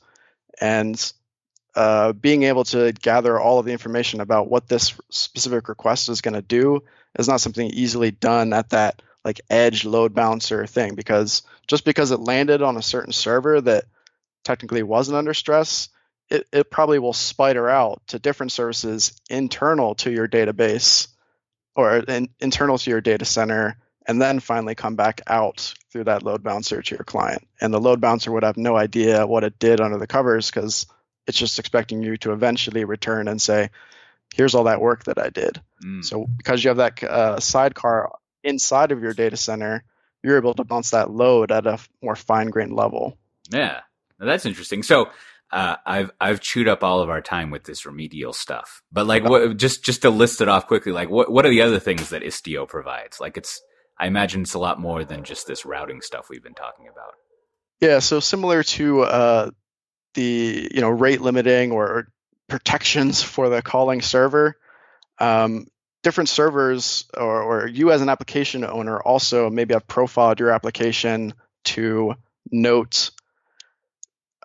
And 0.61 1.13
uh, 1.75 2.13
being 2.13 2.45
able 2.45 2.63
to 2.67 2.93
gather 2.93 3.41
all 3.41 3.59
of 3.59 3.67
the 3.67 3.73
information 3.73 4.21
about 4.21 4.49
what 4.49 4.69
this 4.69 4.95
specific 5.11 5.69
request 5.69 6.09
is 6.09 6.21
going 6.21 6.35
to 6.35 6.43
do 6.43 6.85
is 7.19 7.27
not 7.27 7.41
something 7.41 7.69
easily 7.71 8.13
done 8.13 8.53
at 8.53 8.71
that 8.71 9.03
like 9.25 9.41
edge 9.51 9.85
load 9.85 10.15
balancer 10.15 10.65
thing 10.65 10.95
because 10.95 11.43
just 11.67 11.85
because 11.85 12.13
it 12.13 12.21
landed 12.21 12.63
on 12.63 12.77
a 12.77 12.83
certain 12.83 13.13
server 13.13 13.61
that 13.61 13.87
technically 14.45 14.85
wasn't 14.85 15.17
under 15.17 15.35
stress 15.35 15.89
it, 16.31 16.47
it 16.53 16.71
probably 16.71 16.99
will 16.99 17.13
spider 17.13 17.69
out 17.69 18.03
to 18.09 18.19
different 18.19 18.53
services 18.53 19.19
internal 19.31 19.95
to 19.97 20.11
your 20.11 20.29
database 20.29 21.09
or 21.75 21.97
in, 21.99 22.29
internal 22.41 22.79
to 22.79 22.91
your 22.91 23.01
data 23.01 23.25
center 23.25 23.79
and 24.07 24.21
then 24.21 24.41
finally 24.41 24.75
come 24.75 24.97
back 24.97 25.21
out 25.27 25.75
through 25.91 26.05
that 26.05 26.23
load 26.23 26.43
balancer 26.43 26.81
to 26.81 26.95
your 26.95 27.05
client. 27.05 27.47
And 27.61 27.73
the 27.73 27.81
load 27.81 28.01
balancer 28.01 28.33
would 28.33 28.43
have 28.43 28.57
no 28.57 28.77
idea 28.77 29.27
what 29.27 29.45
it 29.45 29.59
did 29.59 29.81
under 29.81 29.99
the 29.99 30.07
covers 30.07 30.51
because 30.51 30.87
it's 31.27 31.39
just 31.39 31.59
expecting 31.59 32.03
you 32.03 32.17
to 32.19 32.33
eventually 32.33 32.85
return 32.85 33.29
and 33.29 33.41
say 33.41 33.71
here's 34.35 34.55
all 34.55 34.65
that 34.65 34.81
work 34.81 35.05
that 35.05 35.19
i 35.19 35.31
did. 35.31 35.61
Mm. 35.85 36.05
so 36.05 36.27
because 36.37 36.63
you 36.63 36.69
have 36.69 36.79
that 36.79 37.03
uh, 37.03 37.41
sidecar 37.41 38.13
inside 38.43 38.93
of 38.93 39.03
your 39.03 39.15
data 39.15 39.37
center 39.37 39.85
you're 40.23 40.37
able 40.37 40.55
to 40.55 40.65
bounce 40.65 40.91
that 40.91 41.11
load 41.11 41.53
at 41.53 41.67
a 41.67 41.79
more 42.03 42.17
fine 42.17 42.49
grained 42.49 42.75
level. 42.75 43.17
Yeah. 43.51 43.81
That's 44.19 44.47
interesting. 44.47 44.83
So 44.83 45.11
uh, 45.51 45.77
I've 45.87 46.11
I've 46.21 46.41
chewed 46.41 46.69
up 46.69 46.85
all 46.85 47.01
of 47.01 47.09
our 47.09 47.23
time 47.23 47.51
with 47.51 47.65
this 47.65 47.87
remedial 47.87 48.33
stuff, 48.33 48.83
but 48.93 49.07
like, 49.07 49.25
what, 49.25 49.57
just 49.57 49.83
just 49.83 50.03
to 50.03 50.11
list 50.11 50.41
it 50.41 50.49
off 50.49 50.67
quickly, 50.67 50.93
like, 50.93 51.09
what 51.09 51.31
what 51.31 51.47
are 51.47 51.51
the 51.51 51.63
other 51.63 51.79
things 51.79 52.11
that 52.11 52.23
Istio 52.23 52.69
provides? 52.69 53.21
Like, 53.21 53.37
it's 53.37 53.61
I 53.99 54.07
imagine 54.07 54.43
it's 54.43 54.55
a 54.55 54.59
lot 54.59 54.79
more 54.79 55.05
than 55.05 55.25
just 55.25 55.47
this 55.47 55.65
routing 55.65 56.03
stuff 56.03 56.29
we've 56.29 56.43
been 56.43 56.55
talking 56.55 56.87
about. 56.89 57.15
Yeah, 57.81 58.01
so 58.01 58.21
similar 58.21 58.63
to 58.63 59.03
uh, 59.03 59.51
the 60.15 60.69
you 60.73 60.81
know 60.81 60.91
rate 60.91 61.23
limiting 61.23 61.73
or 61.73 62.09
protections 62.49 63.23
for 63.23 63.49
the 63.49 63.63
calling 63.63 64.03
server, 64.03 64.57
um, 65.19 65.67
different 66.03 66.29
servers 66.29 67.07
or, 67.17 67.43
or 67.43 67.67
you 67.67 67.91
as 67.91 68.03
an 68.03 68.09
application 68.09 68.65
owner 68.65 69.01
also 69.01 69.51
maybe 69.51 69.75
have 69.75 69.87
profiled 69.87 70.41
your 70.41 70.51
application 70.51 71.35
to 71.65 72.15
note 72.51 73.11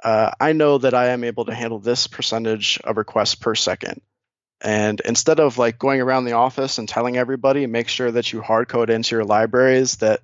uh, 0.03 0.31
I 0.39 0.53
know 0.53 0.77
that 0.77 0.93
I 0.93 1.07
am 1.07 1.23
able 1.23 1.45
to 1.45 1.53
handle 1.53 1.79
this 1.79 2.07
percentage 2.07 2.79
of 2.83 2.97
requests 2.97 3.35
per 3.35 3.55
second. 3.55 4.01
And 4.61 5.01
instead 5.03 5.39
of 5.39 5.57
like 5.57 5.79
going 5.79 6.01
around 6.01 6.25
the 6.25 6.33
office 6.33 6.77
and 6.77 6.87
telling 6.87 7.17
everybody, 7.17 7.65
make 7.67 7.87
sure 7.87 8.11
that 8.11 8.31
you 8.31 8.41
hard 8.41 8.67
code 8.69 8.89
into 8.89 9.15
your 9.15 9.25
libraries 9.25 9.97
that 9.97 10.21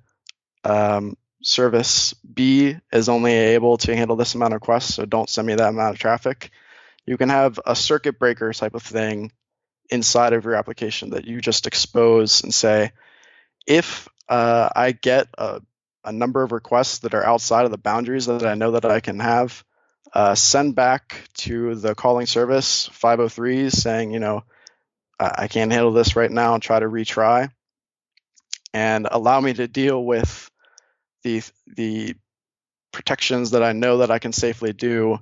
um, 0.64 1.16
service 1.42 2.14
B 2.14 2.76
is 2.92 3.08
only 3.08 3.32
able 3.32 3.78
to 3.78 3.96
handle 3.96 4.16
this 4.16 4.34
amount 4.34 4.54
of 4.54 4.60
requests, 4.60 4.94
so 4.94 5.04
don't 5.04 5.28
send 5.28 5.46
me 5.46 5.54
that 5.54 5.68
amount 5.70 5.94
of 5.94 6.00
traffic. 6.00 6.50
You 7.06 7.16
can 7.16 7.28
have 7.28 7.58
a 7.64 7.74
circuit 7.74 8.18
breaker 8.18 8.52
type 8.52 8.74
of 8.74 8.82
thing 8.82 9.32
inside 9.90 10.32
of 10.32 10.44
your 10.44 10.54
application 10.54 11.10
that 11.10 11.26
you 11.26 11.40
just 11.40 11.66
expose 11.66 12.42
and 12.42 12.54
say, 12.54 12.92
if 13.66 14.08
uh, 14.28 14.68
I 14.74 14.92
get 14.92 15.28
a, 15.36 15.60
a 16.04 16.12
number 16.12 16.42
of 16.42 16.52
requests 16.52 16.98
that 17.00 17.14
are 17.14 17.24
outside 17.24 17.64
of 17.64 17.70
the 17.70 17.78
boundaries 17.78 18.26
that 18.26 18.46
I 18.46 18.54
know 18.54 18.72
that 18.72 18.84
I 18.84 19.00
can 19.00 19.18
have, 19.20 19.64
uh, 20.12 20.34
send 20.34 20.74
back 20.74 21.28
to 21.34 21.74
the 21.74 21.94
calling 21.94 22.26
service 22.26 22.88
503s 22.88 23.72
saying, 23.72 24.12
you 24.12 24.20
know, 24.20 24.44
I 25.18 25.48
can't 25.48 25.70
handle 25.70 25.92
this 25.92 26.16
right 26.16 26.30
now 26.30 26.54
and 26.54 26.62
try 26.62 26.80
to 26.80 26.86
retry 26.86 27.50
and 28.72 29.06
allow 29.10 29.40
me 29.40 29.52
to 29.52 29.68
deal 29.68 30.02
with 30.02 30.50
the 31.22 31.42
the 31.66 32.14
protections 32.92 33.50
that 33.50 33.62
I 33.62 33.72
know 33.72 33.98
that 33.98 34.10
I 34.10 34.18
can 34.18 34.32
safely 34.32 34.72
do 34.72 35.18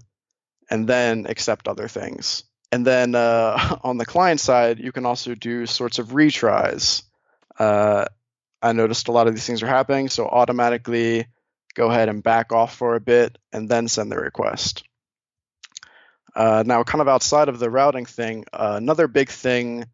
and 0.70 0.88
then 0.88 1.26
accept 1.28 1.68
other 1.68 1.88
things. 1.88 2.44
And 2.70 2.86
then 2.86 3.14
uh, 3.14 3.78
on 3.84 3.98
the 3.98 4.06
client 4.06 4.40
side, 4.40 4.78
you 4.78 4.92
can 4.92 5.04
also 5.04 5.34
do 5.34 5.66
sorts 5.66 5.98
of 5.98 6.08
retries. 6.08 7.02
Uh, 7.58 8.06
I 8.62 8.72
noticed 8.72 9.08
a 9.08 9.12
lot 9.12 9.26
of 9.26 9.34
these 9.34 9.46
things 9.46 9.62
are 9.62 9.68
happening, 9.68 10.08
so 10.08 10.26
automatically 10.26 11.26
go 11.74 11.90
ahead 11.90 12.08
and 12.08 12.22
back 12.22 12.52
off 12.52 12.76
for 12.76 12.94
a 12.94 13.00
bit 13.00 13.38
and 13.52 13.68
then 13.68 13.88
send 13.88 14.10
the 14.10 14.18
request. 14.18 14.84
Uh, 16.34 16.62
now, 16.66 16.84
kind 16.84 17.00
of 17.00 17.08
outside 17.08 17.48
of 17.48 17.58
the 17.58 17.70
routing 17.70 18.06
thing, 18.06 18.44
uh, 18.52 18.74
another 18.76 19.08
big 19.08 19.28
thing 19.28 19.84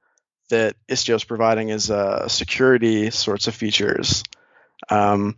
that 0.51 0.77
Istio 0.89 1.15
is 1.15 1.25
providing 1.25 1.71
is 1.71 1.91
uh, 1.91 2.29
security 2.29 3.11
sorts 3.11 3.47
of 3.47 3.55
features. 3.55 4.23
Um, 4.91 5.37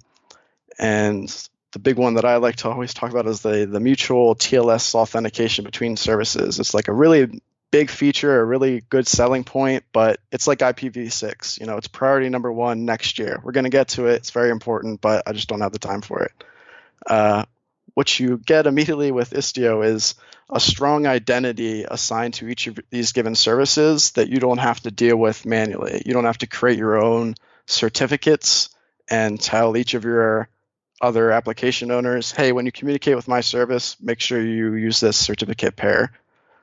and 0.79 1.29
the 1.73 1.79
big 1.79 1.97
one 1.97 2.15
that 2.15 2.25
I 2.25 2.37
like 2.37 2.57
to 2.57 2.71
always 2.71 2.95
talk 2.95 3.11
about 3.11 3.27
is 3.27 3.41
the, 3.41 3.67
the 3.67 3.81
mutual 3.81 4.35
TLS 4.35 4.95
authentication 4.95 5.65
between 5.65 5.97
services. 5.97 6.59
It's 6.59 6.75
like 6.75 6.89
a 6.89 6.93
really 6.93 7.41
big 7.77 7.91
feature, 7.91 8.41
a 8.41 8.43
really 8.43 8.81
good 8.89 9.07
selling 9.07 9.45
point, 9.45 9.85
but 9.93 10.19
it's 10.33 10.47
like 10.47 10.61
IPv6. 10.61 11.61
You 11.61 11.67
know, 11.67 11.77
it's 11.77 11.89
priority 11.89 12.31
number 12.31 12.51
one 12.51 12.87
next 12.87 13.19
year. 13.19 13.39
We're 13.45 13.53
going 13.53 13.65
to 13.65 13.71
get 13.71 13.89
to 13.89 14.07
it. 14.07 14.15
It's 14.15 14.31
very 14.31 14.49
important, 14.49 15.03
but 15.03 15.25
I 15.27 15.35
just 15.35 15.47
don't 15.47 15.61
have 15.61 15.73
the 15.73 15.79
time 15.79 16.01
for 16.01 16.23
it. 16.23 16.33
Uh, 17.07 17.45
what 17.93 18.19
you 18.19 18.39
get 18.39 18.67
immediately 18.67 19.13
with 19.13 19.33
Istio 19.33 19.85
is 19.85 20.15
a 20.49 20.59
strong 20.59 21.07
identity 21.07 21.85
assigned 21.87 22.33
to 22.35 22.49
each 22.49 22.67
of 22.67 22.79
these 22.89 23.13
given 23.13 23.35
services 23.35 24.13
that 24.13 24.31
you 24.31 24.39
don't 24.39 24.57
have 24.57 24.81
to 24.81 24.91
deal 24.91 25.19
with 25.19 25.45
manually. 25.45 26.01
You 26.07 26.15
don't 26.15 26.25
have 26.25 26.39
to 26.39 26.47
create 26.47 26.79
your 26.79 26.97
own 26.97 27.35
certificates 27.67 28.71
and 29.07 29.39
tell 29.39 29.77
each 29.77 29.93
of 29.93 30.05
your 30.05 30.49
other 31.03 31.31
application 31.31 31.91
owners, 31.91 32.33
hey, 32.33 32.53
when 32.53 32.65
you 32.65 32.73
communicate 32.73 33.17
with 33.17 33.29
my 33.29 33.43
service, 33.43 33.99
make 34.01 34.21
sure 34.21 34.41
you 34.41 34.73
use 34.77 34.99
this 34.99 35.19
certificate 35.19 35.77
pair 35.77 36.11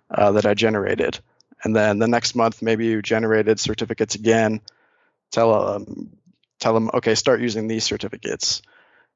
uh, 0.10 0.34
that 0.34 0.46
I 0.46 0.54
generated. 0.54 1.20
And 1.64 1.76
then 1.76 2.00
the 2.00 2.08
next 2.08 2.36
month, 2.36 2.62
maybe 2.62 2.88
you 2.88 3.02
generated 3.02 3.60
certificates 3.60 4.16
again. 4.16 4.62
Tell 5.32 5.74
them, 5.74 6.18
tell 6.60 6.74
them, 6.74 6.90
okay, 6.94 7.16
start 7.16 7.42
using 7.42 7.68
these 7.68 7.84
certificates. 7.84 8.62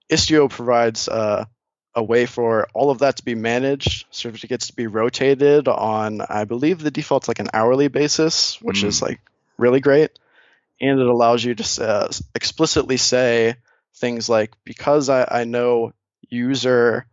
Istio 0.10 0.50
provides 0.50 1.08
uh, 1.08 1.46
a 1.94 2.04
way 2.04 2.26
for 2.26 2.68
all 2.74 2.90
of 2.90 3.00
that 3.00 3.18
to 3.18 3.26
be 3.26 3.36
managed, 3.36 4.06
certificates 4.12 4.68
to 4.68 4.76
be 4.76 4.88
rotated 4.88 5.68
on, 5.68 6.22
I 6.22 6.46
believe 6.46 6.80
the 6.80 6.92
default's 6.92 7.28
like 7.28 7.40
an 7.40 7.50
hourly 7.54 7.88
basis, 7.88 8.62
which 8.62 8.84
mm. 8.84 8.86
is 8.88 9.02
like 9.02 9.20
really 9.58 9.80
great. 9.80 10.12
And 10.80 11.00
it 11.00 11.08
allows 11.08 11.44
you 11.44 11.56
to 11.56 11.84
uh, 11.84 12.10
explicitly 12.36 12.98
say 12.98 13.56
things 13.96 14.30
like, 14.30 14.54
because 14.64 15.10
I, 15.10 15.28
I 15.30 15.44
know 15.44 15.94
user 16.30 17.08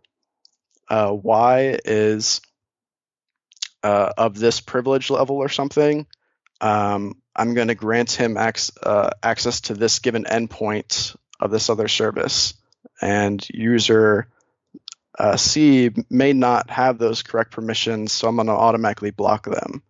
uh, 0.88 1.12
Y 1.14 1.78
is 1.84 2.42
uh, 3.84 4.14
of 4.16 4.38
this 4.38 4.60
privilege 4.60 5.10
level 5.10 5.36
or 5.36 5.50
something, 5.50 6.06
um, 6.60 7.20
I'm 7.36 7.52
going 7.52 7.68
to 7.68 7.74
grant 7.74 8.12
him 8.12 8.38
ac- 8.38 8.72
uh, 8.82 9.10
access 9.22 9.60
to 9.62 9.74
this 9.74 9.98
given 9.98 10.24
endpoint 10.24 11.14
of 11.38 11.50
this 11.50 11.68
other 11.68 11.86
service. 11.86 12.54
And 13.02 13.46
user 13.50 14.28
uh, 15.18 15.36
C 15.36 15.90
may 16.08 16.32
not 16.32 16.70
have 16.70 16.96
those 16.96 17.22
correct 17.22 17.52
permissions, 17.52 18.12
so 18.12 18.26
I'm 18.26 18.36
going 18.36 18.46
to 18.46 18.52
automatically 18.52 19.10
block 19.10 19.44
them. 19.44 19.82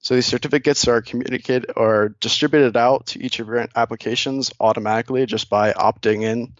So 0.00 0.14
these 0.14 0.26
certificates 0.26 0.88
are 0.88 1.00
communicated 1.00 1.70
or 1.76 2.16
distributed 2.20 2.76
out 2.76 3.06
to 3.08 3.22
each 3.22 3.38
of 3.38 3.46
your 3.46 3.68
applications 3.76 4.50
automatically 4.58 5.26
just 5.26 5.48
by 5.48 5.72
opting 5.72 6.24
in 6.24 6.54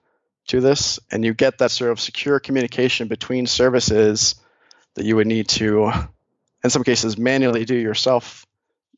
to 0.49 0.61
this, 0.61 1.01
and 1.11 1.25
you 1.25 1.35
get 1.35 1.59
that 1.59 1.73
sort 1.73 1.91
of 1.91 1.99
secure 2.01 2.39
communication 2.39 3.09
between 3.09 3.47
services 3.47 4.37
that 4.95 5.05
you 5.05 5.17
would 5.17 5.27
need 5.27 5.49
to 5.49 5.93
in 6.65 6.71
some 6.71 6.85
cases 6.85 7.19
manually 7.19 7.65
do 7.65 7.77
yourself 7.77 8.47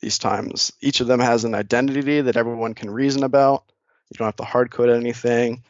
these 0.01 0.19
times. 0.19 0.73
Each 0.81 1.01
of 1.01 1.07
them 1.07 1.21
has 1.21 1.45
an 1.45 1.55
identity 1.55 2.21
that 2.21 2.37
everyone 2.37 2.75
can 2.75 2.91
reason 2.91 3.25
about. 3.25 3.65
You 4.11 4.19
don't 4.19 4.27
have 4.27 4.37
to 4.37 4.45
hard 4.45 4.71
code 4.71 4.91
anything. 4.91 5.65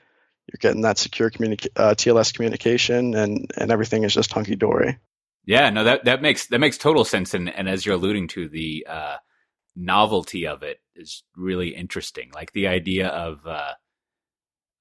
You're 0.46 0.58
getting 0.60 0.82
that 0.82 0.98
secure 0.98 1.30
communica- 1.30 1.68
uh, 1.76 1.94
TLS 1.94 2.34
communication, 2.34 3.14
and 3.14 3.50
and 3.56 3.70
everything 3.70 4.04
is 4.04 4.12
just 4.12 4.32
hunky 4.32 4.56
dory. 4.56 4.98
Yeah, 5.46 5.70
no, 5.70 5.84
that 5.84 6.04
that 6.04 6.20
makes 6.20 6.46
that 6.48 6.58
makes 6.58 6.76
total 6.76 7.04
sense. 7.04 7.32
And 7.32 7.48
and 7.48 7.68
as 7.68 7.86
you're 7.86 7.94
alluding 7.94 8.28
to, 8.28 8.48
the 8.48 8.86
uh, 8.88 9.16
novelty 9.76 10.46
of 10.46 10.62
it 10.62 10.80
is 10.94 11.22
really 11.36 11.74
interesting. 11.74 12.30
Like 12.34 12.52
the 12.52 12.66
idea 12.66 13.08
of 13.08 13.46
uh, 13.46 13.72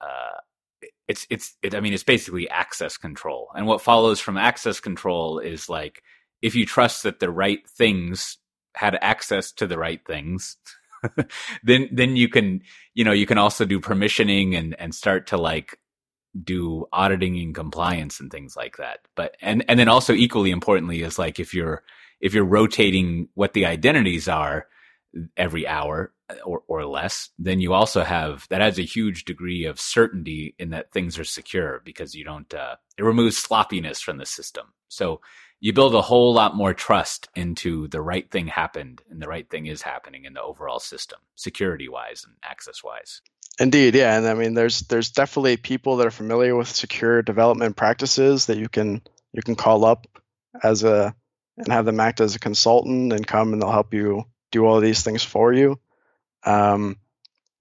uh, 0.02 0.38
it's 1.08 1.26
it's 1.30 1.56
it, 1.62 1.76
I 1.76 1.80
mean 1.80 1.94
it's 1.94 2.04
basically 2.04 2.50
access 2.50 2.98
control, 2.98 3.50
and 3.56 3.66
what 3.66 3.82
follows 3.82 4.20
from 4.20 4.38
access 4.38 4.80
control 4.80 5.40
is 5.40 5.70
like 5.70 6.04
if 6.44 6.54
you 6.54 6.66
trust 6.66 7.04
that 7.04 7.20
the 7.20 7.32
right 7.32 7.68
things 7.68 8.38
had 8.76 8.98
access 9.02 9.52
to 9.54 9.66
the 9.66 9.78
right 9.78 10.06
things. 10.06 10.58
then 11.64 11.90
then 11.92 12.16
you 12.16 12.30
can 12.30 12.62
you 12.94 13.04
know 13.04 13.12
you 13.12 13.26
can 13.26 13.38
also 13.38 13.66
do 13.66 13.80
permissioning 13.80 14.58
and 14.58 14.74
and 14.80 14.96
start 14.96 15.28
to 15.28 15.38
like 15.38 15.80
do 16.44 16.86
auditing 16.94 17.38
and 17.40 17.54
compliance 17.54 18.20
and 18.22 18.32
things 18.32 18.56
like 18.56 18.78
that 18.78 19.00
but 19.14 19.36
and 19.42 19.66
and 19.68 19.78
then 19.78 19.90
also 19.90 20.14
equally 20.14 20.50
importantly 20.50 21.02
is 21.02 21.20
like 21.20 21.42
if 21.42 21.54
you're 21.54 21.84
if 22.22 22.34
you're 22.34 22.46
rotating 22.46 23.28
what 23.34 23.54
the 23.54 23.66
identities 23.66 24.30
are 24.30 24.66
every 25.38 25.68
hour 25.68 26.14
or, 26.46 26.64
or 26.68 26.86
less, 26.86 27.30
then 27.38 27.60
you 27.60 27.74
also 27.74 28.04
have 28.04 28.48
that 28.50 28.62
adds 28.62 28.80
a 28.80 28.84
huge 28.84 29.26
degree 29.26 29.66
of 29.66 29.80
certainty 29.80 30.56
in 30.58 30.72
that 30.72 30.92
things 30.92 31.20
are 31.20 31.24
secure 31.24 31.82
because 31.84 32.16
you 32.16 32.24
don't, 32.24 32.54
uh, 32.54 32.76
it 32.98 33.04
removes 33.04 33.38
sloppiness 33.38 34.02
from 34.02 34.18
the 34.18 34.26
system. 34.26 34.68
So 34.88 35.22
you 35.64 35.72
build 35.72 35.96
a 35.96 36.02
whole 36.02 36.34
lot 36.34 36.58
more 36.58 36.74
trust 36.74 37.30
into 37.36 37.88
the 37.88 38.02
right 38.02 38.30
thing 38.30 38.48
happened 38.48 39.02
and 39.10 39.22
the 39.22 39.30
right 39.30 39.50
thing 39.50 39.66
is 39.66 39.82
happening 39.82 40.26
in 40.26 40.34
the 40.34 40.42
overall 40.42 40.78
system, 40.78 41.18
security 41.36 41.88
wise 41.88 42.26
and 42.26 42.36
access 42.44 42.84
wise. 42.84 43.22
Indeed, 43.58 43.96
yeah, 43.96 44.18
and 44.18 44.28
I 44.28 44.34
mean, 44.34 44.56
there's 44.56 44.82
there's 44.82 45.12
definitely 45.12 45.56
people 45.56 45.96
that 45.98 46.08
are 46.08 46.12
familiar 46.12 46.54
with 46.54 46.68
secure 46.68 47.22
development 47.22 47.78
practices 47.78 48.48
that 48.48 48.58
you 48.58 48.68
can 48.68 49.02
you 49.32 49.42
can 49.42 49.56
call 49.56 49.86
up 49.86 50.06
as 50.62 50.84
a 50.84 51.16
and 51.56 51.72
have 51.72 51.86
them 51.86 52.02
act 52.02 52.20
as 52.20 52.36
a 52.36 52.40
consultant 52.40 53.14
and 53.14 53.26
come 53.26 53.54
and 53.54 53.62
they'll 53.62 53.72
help 53.72 53.94
you 53.94 54.26
do 54.52 54.66
all 54.66 54.82
these 54.82 55.02
things 55.02 55.24
for 55.24 55.54
you. 55.54 55.80
Um, 56.46 56.98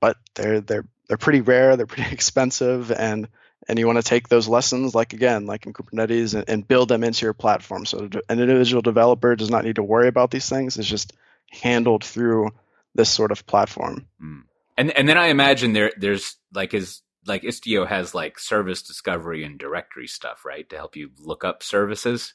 but 0.01 0.17
they're 0.35 0.61
they're 0.61 0.89
they're 1.07 1.19
pretty 1.19 1.41
rare. 1.41 1.77
They're 1.77 1.87
pretty 1.87 2.11
expensive, 2.13 2.91
and 2.91 3.29
and 3.69 3.79
you 3.79 3.87
want 3.87 3.99
to 3.99 4.03
take 4.03 4.29
those 4.29 4.49
lessons, 4.49 4.95
like 4.95 5.13
again, 5.13 5.47
like 5.47 5.67
in 5.67 5.73
Kubernetes, 5.73 6.35
and, 6.35 6.49
and 6.49 6.67
build 6.67 6.89
them 6.89 7.05
into 7.05 7.27
your 7.27 7.35
platform. 7.35 7.87
So 7.87 8.09
an 8.29 8.41
individual 8.41 8.83
developer 8.83 9.37
does 9.37 9.51
not 9.51 9.65
need 9.65 9.77
to 9.77 9.83
worry 9.83 10.09
about 10.09 10.31
these 10.31 10.49
things. 10.49 10.77
It's 10.77 10.89
just 10.89 11.13
handled 11.51 12.05
through 12.05 12.51
this 12.95 13.11
sort 13.11 13.33
of 13.33 13.47
platform. 13.47 14.07
Mm. 14.23 14.43
And 14.77 14.91
and 14.97 15.09
then 15.09 15.19
I 15.19 15.27
imagine 15.29 15.73
there 15.73 15.93
there's 15.97 16.37
like 16.53 16.75
is 16.75 17.03
like 17.27 17.43
Istio 17.43 17.87
has 17.87 18.15
like 18.15 18.39
service 18.39 18.83
discovery 18.83 19.45
and 19.45 19.59
directory 19.59 20.07
stuff, 20.07 20.45
right, 20.45 20.69
to 20.71 20.77
help 20.77 20.97
you 20.97 21.11
look 21.19 21.45
up 21.45 21.63
services. 21.63 22.35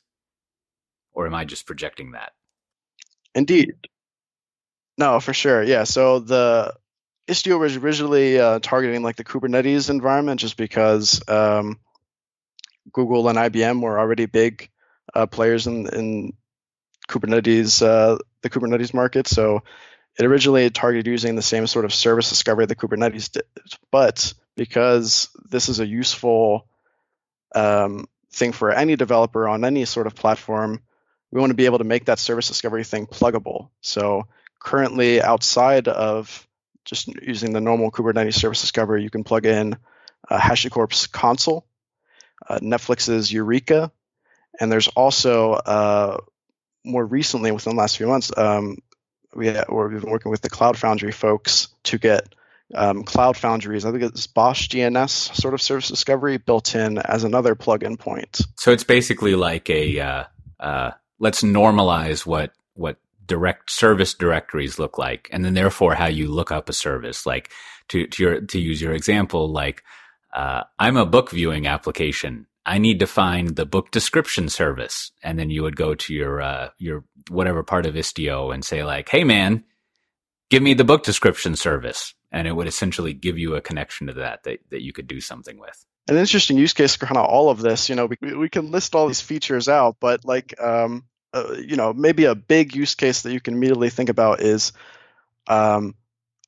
Or 1.14 1.26
am 1.26 1.34
I 1.34 1.46
just 1.46 1.66
projecting 1.66 2.12
that? 2.12 2.34
Indeed. 3.34 3.74
No, 4.98 5.20
for 5.20 5.34
sure. 5.34 5.64
Yeah. 5.64 5.84
So 5.84 6.20
the 6.20 6.76
Istio 7.28 7.60
was 7.60 7.76
originally 7.76 8.40
uh, 8.40 8.60
targeting 8.60 9.04
like 9.04 9.18
the 9.18 9.24
Kubernetes 9.24 9.90
environment 9.90 10.40
just 10.40 10.56
because 10.56 11.22
um, 11.28 11.80
Google 12.92 13.28
and 13.28 13.38
IBM 13.38 13.82
were 13.82 14.00
already 14.00 14.26
big 14.26 14.70
uh, 15.14 15.26
players 15.26 15.68
in, 15.68 15.88
in 15.88 16.34
Kubernetes, 17.10 17.82
uh, 17.86 18.18
the 18.42 18.50
Kubernetes 18.50 18.94
market. 18.94 19.28
So 19.28 19.64
it 20.18 20.26
originally 20.26 20.70
targeted 20.70 21.08
using 21.08 21.36
the 21.36 21.42
same 21.42 21.68
sort 21.68 21.86
of 21.86 21.94
service 21.94 22.30
discovery 22.30 22.66
that 22.66 22.78
Kubernetes 22.78 23.32
did. 23.32 23.44
But 23.92 24.34
because 24.56 25.30
this 25.50 25.70
is 25.70 25.80
a 25.80 25.86
useful 25.86 26.68
um, 27.54 28.08
thing 28.32 28.54
for 28.54 28.72
any 28.72 28.96
developer 28.96 29.48
on 29.48 29.66
any 29.66 29.86
sort 29.86 30.08
of 30.08 30.16
platform, 30.16 30.82
we 31.32 31.42
want 31.42 31.50
to 31.50 31.56
be 31.56 31.66
able 31.66 31.80
to 31.80 31.84
make 31.84 32.06
that 32.06 32.20
service 32.20 32.48
discovery 32.48 32.86
thing 32.86 33.06
pluggable. 33.06 33.70
So 33.82 34.28
currently 34.60 35.22
outside 35.22 35.88
of 35.88 36.47
just 36.88 37.08
using 37.22 37.54
the 37.54 37.62
normal 37.62 37.92
Kubernetes 37.92 38.36
service 38.36 38.62
discovery, 38.62 39.04
you 39.04 39.10
can 39.10 39.24
plug 39.24 39.46
in 39.46 39.76
uh, 40.30 40.40
HashiCorp's 40.40 41.08
Consul, 41.08 41.66
uh, 42.50 42.60
Netflix's 42.60 43.32
Eureka, 43.32 43.92
and 44.60 44.72
there's 44.72 44.88
also 44.88 45.52
uh, 45.52 46.18
more 46.84 47.06
recently, 47.06 47.52
within 47.52 47.76
the 47.76 47.80
last 47.80 47.98
few 47.98 48.08
months, 48.08 48.36
um, 48.36 48.78
we 49.36 49.48
have, 49.48 49.66
we've 49.70 50.02
been 50.02 50.10
working 50.10 50.32
with 50.32 50.42
the 50.42 50.50
Cloud 50.50 50.78
Foundry 50.78 51.12
folks 51.12 51.68
to 51.84 51.98
get 51.98 52.34
um, 52.74 53.04
Cloud 53.04 53.38
Foundry's, 53.38 53.86
I 53.86 53.92
think 53.92 54.04
it's 54.04 54.28
BOSH 54.28 54.70
DNS 54.70 55.36
sort 55.36 55.54
of 55.54 55.62
service 55.62 55.88
discovery 55.88 56.38
built 56.38 56.76
in 56.76 56.98
as 56.98 57.24
another 57.24 57.56
plug-in 57.56 57.98
point. 57.98 58.42
So 58.56 58.72
it's 58.72 58.84
basically 58.84 59.36
like 59.36 59.70
a 59.70 60.00
uh, 60.00 60.24
uh, 60.60 60.92
let's 61.20 61.44
normalize 61.44 62.26
what 62.26 62.52
what 62.74 62.98
direct 63.28 63.72
service 63.72 64.14
directories 64.14 64.80
look 64.80 64.98
like, 64.98 65.30
and 65.32 65.44
then 65.44 65.54
therefore 65.54 65.96
how 65.96 66.08
you 66.08 66.28
look 66.28 66.52
up 66.52 66.70
a 66.70 66.74
service. 66.74 67.26
Like 67.26 67.52
to 67.90 68.08
to 68.08 68.24
your 68.24 68.42
to 68.42 68.60
use 68.60 68.82
your 68.82 68.94
example, 68.94 69.52
like 69.52 69.84
uh, 70.34 70.64
I'm 70.80 70.98
a 70.98 71.06
book 71.06 71.32
viewing 71.32 71.68
application. 71.68 72.48
I 72.66 72.80
need 72.80 73.00
to 73.00 73.08
find 73.08 73.56
the 73.56 73.66
book 73.66 73.92
description 73.92 74.50
service, 74.50 75.12
and 75.24 75.40
then 75.40 75.50
you 75.50 75.64
would 75.64 75.76
go 75.76 75.96
to 75.96 76.14
your 76.14 76.42
uh, 76.42 76.70
your 76.78 77.04
whatever 77.30 77.64
part 77.64 77.86
of 77.86 77.96
Istio 77.96 78.54
and 78.54 78.64
say 78.66 78.84
like, 78.84 79.10
"Hey 79.10 79.24
man, 79.24 79.64
give 80.50 80.64
me 80.64 80.74
the 80.74 80.84
book 80.84 81.04
description 81.04 81.56
service," 81.56 82.14
and 82.32 82.48
it 82.48 82.54
would 82.54 82.68
essentially 82.68 83.14
give 83.14 83.38
you 83.38 83.56
a 83.56 83.62
connection 83.62 84.08
to 84.08 84.14
that 84.14 84.44
that 84.44 84.60
that 84.72 84.82
you 84.82 84.94
could 84.94 85.08
do 85.08 85.22
something 85.22 85.60
with 85.60 85.86
an 86.08 86.18
interesting 86.18 86.58
use 86.58 86.74
case 86.74 86.96
for 86.96 87.06
kind 87.06 87.18
of 87.18 87.26
all 87.26 87.50
of 87.50 87.60
this. 87.60 87.90
You 87.90 87.96
know, 87.96 88.08
we, 88.22 88.34
we 88.34 88.50
can 88.50 88.72
list 88.72 88.96
all 88.96 89.08
these 89.08 89.22
features 89.22 89.68
out, 89.68 89.98
but 90.00 90.24
like, 90.24 90.60
um, 90.62 91.04
uh, 91.38 91.54
you 91.54 91.76
know, 91.76 91.94
maybe 91.94 92.26
a 92.26 92.36
big 92.36 92.76
use 92.76 92.96
case 92.96 93.22
that 93.22 93.34
you 93.34 93.40
can 93.40 93.54
immediately 93.54 93.90
think 93.90 94.10
about 94.10 94.42
is 94.42 94.74
um, 95.48 95.96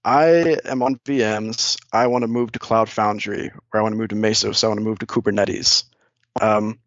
I 0.04 0.58
am 0.66 0.82
on 0.82 0.96
VMs. 1.06 1.78
I 1.92 2.08
want 2.08 2.24
to 2.24 2.28
move 2.28 2.52
to 2.54 2.60
Cloud 2.60 2.90
Foundry, 2.90 3.52
or 3.74 3.80
I 3.80 3.84
want 3.84 3.94
to 3.94 3.98
move 3.98 4.10
to 4.10 4.16
Mesos. 4.16 4.64
I 4.64 4.68
want 4.68 4.80
to 4.80 4.84
move 4.84 5.00
to 5.00 5.06
Kubernetes. 5.06 5.84
Um, 6.40 6.80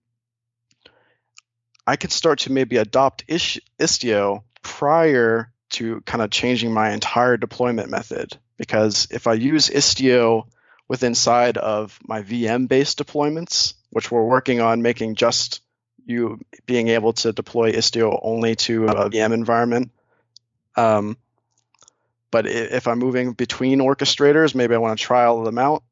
I 1.87 1.97
could 1.97 2.13
start 2.13 2.41
to 2.41 2.53
maybe 2.53 2.77
adopt 2.77 3.27
Istio 3.27 4.43
prior 4.63 5.53
to 5.71 6.01
kind 6.03 6.23
of 6.23 6.31
changing 6.31 6.73
my 6.73 6.93
entire 6.93 7.37
deployment 7.37 7.91
method. 7.91 8.37
Because 8.57 9.09
if 9.11 9.27
I 9.27 9.35
use 9.35 9.69
Istio 9.69 10.47
with 10.89 11.03
inside 11.03 11.57
of 11.57 11.99
my 12.07 12.23
VM 12.23 12.69
based 12.69 12.99
deployments, 12.99 13.75
which 13.91 14.11
we're 14.11 14.25
working 14.25 14.61
on 14.61 14.83
making 14.83 15.17
just 15.17 15.61
you 16.05 16.41
being 16.67 16.89
able 16.89 17.13
to 17.15 17.33
deploy 17.33 17.73
Istio 17.73 18.19
only 18.23 18.57
to 18.57 18.87
a 18.87 19.11
VM 19.11 19.33
environment. 19.33 19.91
Um, 20.77 21.17
but 22.31 22.47
if 22.47 22.89
I'm 22.89 22.99
moving 22.99 23.33
between 23.33 23.81
orchestrators, 23.81 24.55
maybe 24.55 24.75
I 24.75 24.79
want 24.79 24.99
to 24.99 25.05
trial 25.05 25.45
them 25.45 25.59
out. 25.59 25.83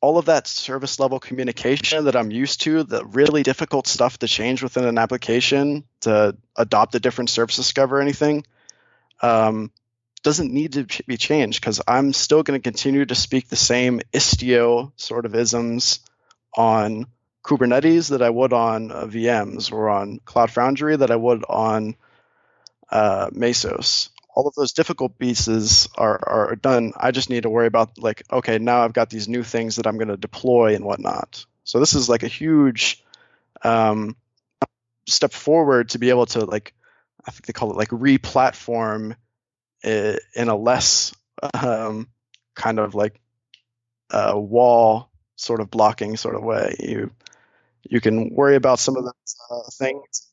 All 0.00 0.18
of 0.18 0.26
that 0.26 0.46
service 0.46 1.00
level 1.00 1.18
communication 1.18 2.04
that 2.04 2.14
I'm 2.14 2.30
used 2.30 2.60
to, 2.60 2.84
the 2.84 3.04
really 3.04 3.42
difficult 3.42 3.86
stuff 3.88 4.18
to 4.18 4.28
change 4.28 4.62
within 4.62 4.84
an 4.84 4.98
application 4.98 5.84
to 6.02 6.36
adopt 6.56 6.94
a 6.94 7.00
different 7.00 7.30
service 7.30 7.56
discover 7.56 8.00
anything, 8.00 8.44
um, 9.22 9.72
doesn't 10.22 10.52
need 10.52 10.74
to 10.74 11.04
be 11.04 11.16
changed 11.16 11.60
because 11.60 11.80
I'm 11.88 12.12
still 12.12 12.42
going 12.42 12.60
to 12.60 12.62
continue 12.62 13.04
to 13.06 13.14
speak 13.14 13.48
the 13.48 13.56
same 13.56 14.00
Istio 14.12 14.92
sort 14.96 15.26
of 15.26 15.34
isms 15.34 16.00
on 16.56 17.06
Kubernetes 17.44 18.10
that 18.10 18.22
I 18.22 18.30
would 18.30 18.52
on 18.52 18.90
uh, 18.90 19.06
VMs 19.06 19.72
or 19.72 19.88
on 19.88 20.20
Cloud 20.24 20.50
Foundry 20.52 20.96
that 20.96 21.10
I 21.10 21.16
would 21.16 21.44
on 21.48 21.96
uh, 22.90 23.30
Mesos. 23.32 24.10
All 24.34 24.46
of 24.46 24.54
those 24.54 24.72
difficult 24.72 25.18
pieces 25.18 25.88
are, 25.96 26.20
are 26.28 26.56
done. 26.56 26.92
I 26.96 27.10
just 27.10 27.30
need 27.30 27.42
to 27.42 27.50
worry 27.50 27.66
about 27.66 27.98
like, 27.98 28.22
okay, 28.30 28.58
now 28.58 28.84
I've 28.84 28.92
got 28.92 29.10
these 29.10 29.28
new 29.28 29.42
things 29.42 29.76
that 29.76 29.86
I'm 29.86 29.96
going 29.96 30.08
to 30.08 30.16
deploy 30.16 30.74
and 30.74 30.84
whatnot. 30.84 31.44
So 31.64 31.80
this 31.80 31.94
is 31.94 32.08
like 32.08 32.22
a 32.22 32.28
huge 32.28 33.02
um, 33.62 34.16
step 35.06 35.32
forward 35.32 35.90
to 35.90 35.98
be 35.98 36.10
able 36.10 36.26
to 36.26 36.44
like, 36.44 36.74
I 37.26 37.30
think 37.30 37.46
they 37.46 37.52
call 37.52 37.72
it 37.72 37.76
like 37.76 37.88
re-platform 37.90 39.16
in 39.82 40.48
a 40.48 40.56
less 40.56 41.14
um, 41.54 42.08
kind 42.54 42.78
of 42.78 42.94
like 42.94 43.20
uh, 44.10 44.32
wall 44.36 45.10
sort 45.36 45.60
of 45.60 45.70
blocking 45.70 46.16
sort 46.16 46.34
of 46.34 46.42
way. 46.42 46.76
You 46.80 47.10
you 47.84 48.00
can 48.00 48.34
worry 48.34 48.56
about 48.56 48.78
some 48.78 48.96
of 48.96 49.04
those 49.04 49.36
uh, 49.50 49.70
things, 49.78 50.28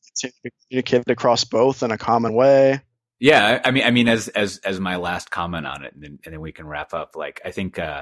communicate 0.70 1.10
across 1.10 1.44
both 1.44 1.84
in 1.84 1.92
a 1.92 1.98
common 1.98 2.34
way. 2.34 2.82
Yeah, 3.20 3.62
I 3.64 3.72
mean, 3.72 3.84
I 3.84 3.92
mean, 3.92 4.08
as 4.10 4.28
as 4.30 4.58
as 4.60 4.80
my 4.80 4.98
last 4.98 5.32
comment 5.32 5.66
on 5.66 5.84
it, 5.84 5.94
and 5.94 6.04
then, 6.04 6.20
and 6.26 6.34
then 6.34 6.42
we 6.42 6.52
can 6.52 6.68
wrap 6.68 6.94
up. 6.94 7.16
Like, 7.16 7.42
I 7.46 7.52
think, 7.52 7.80
uh, 7.80 8.02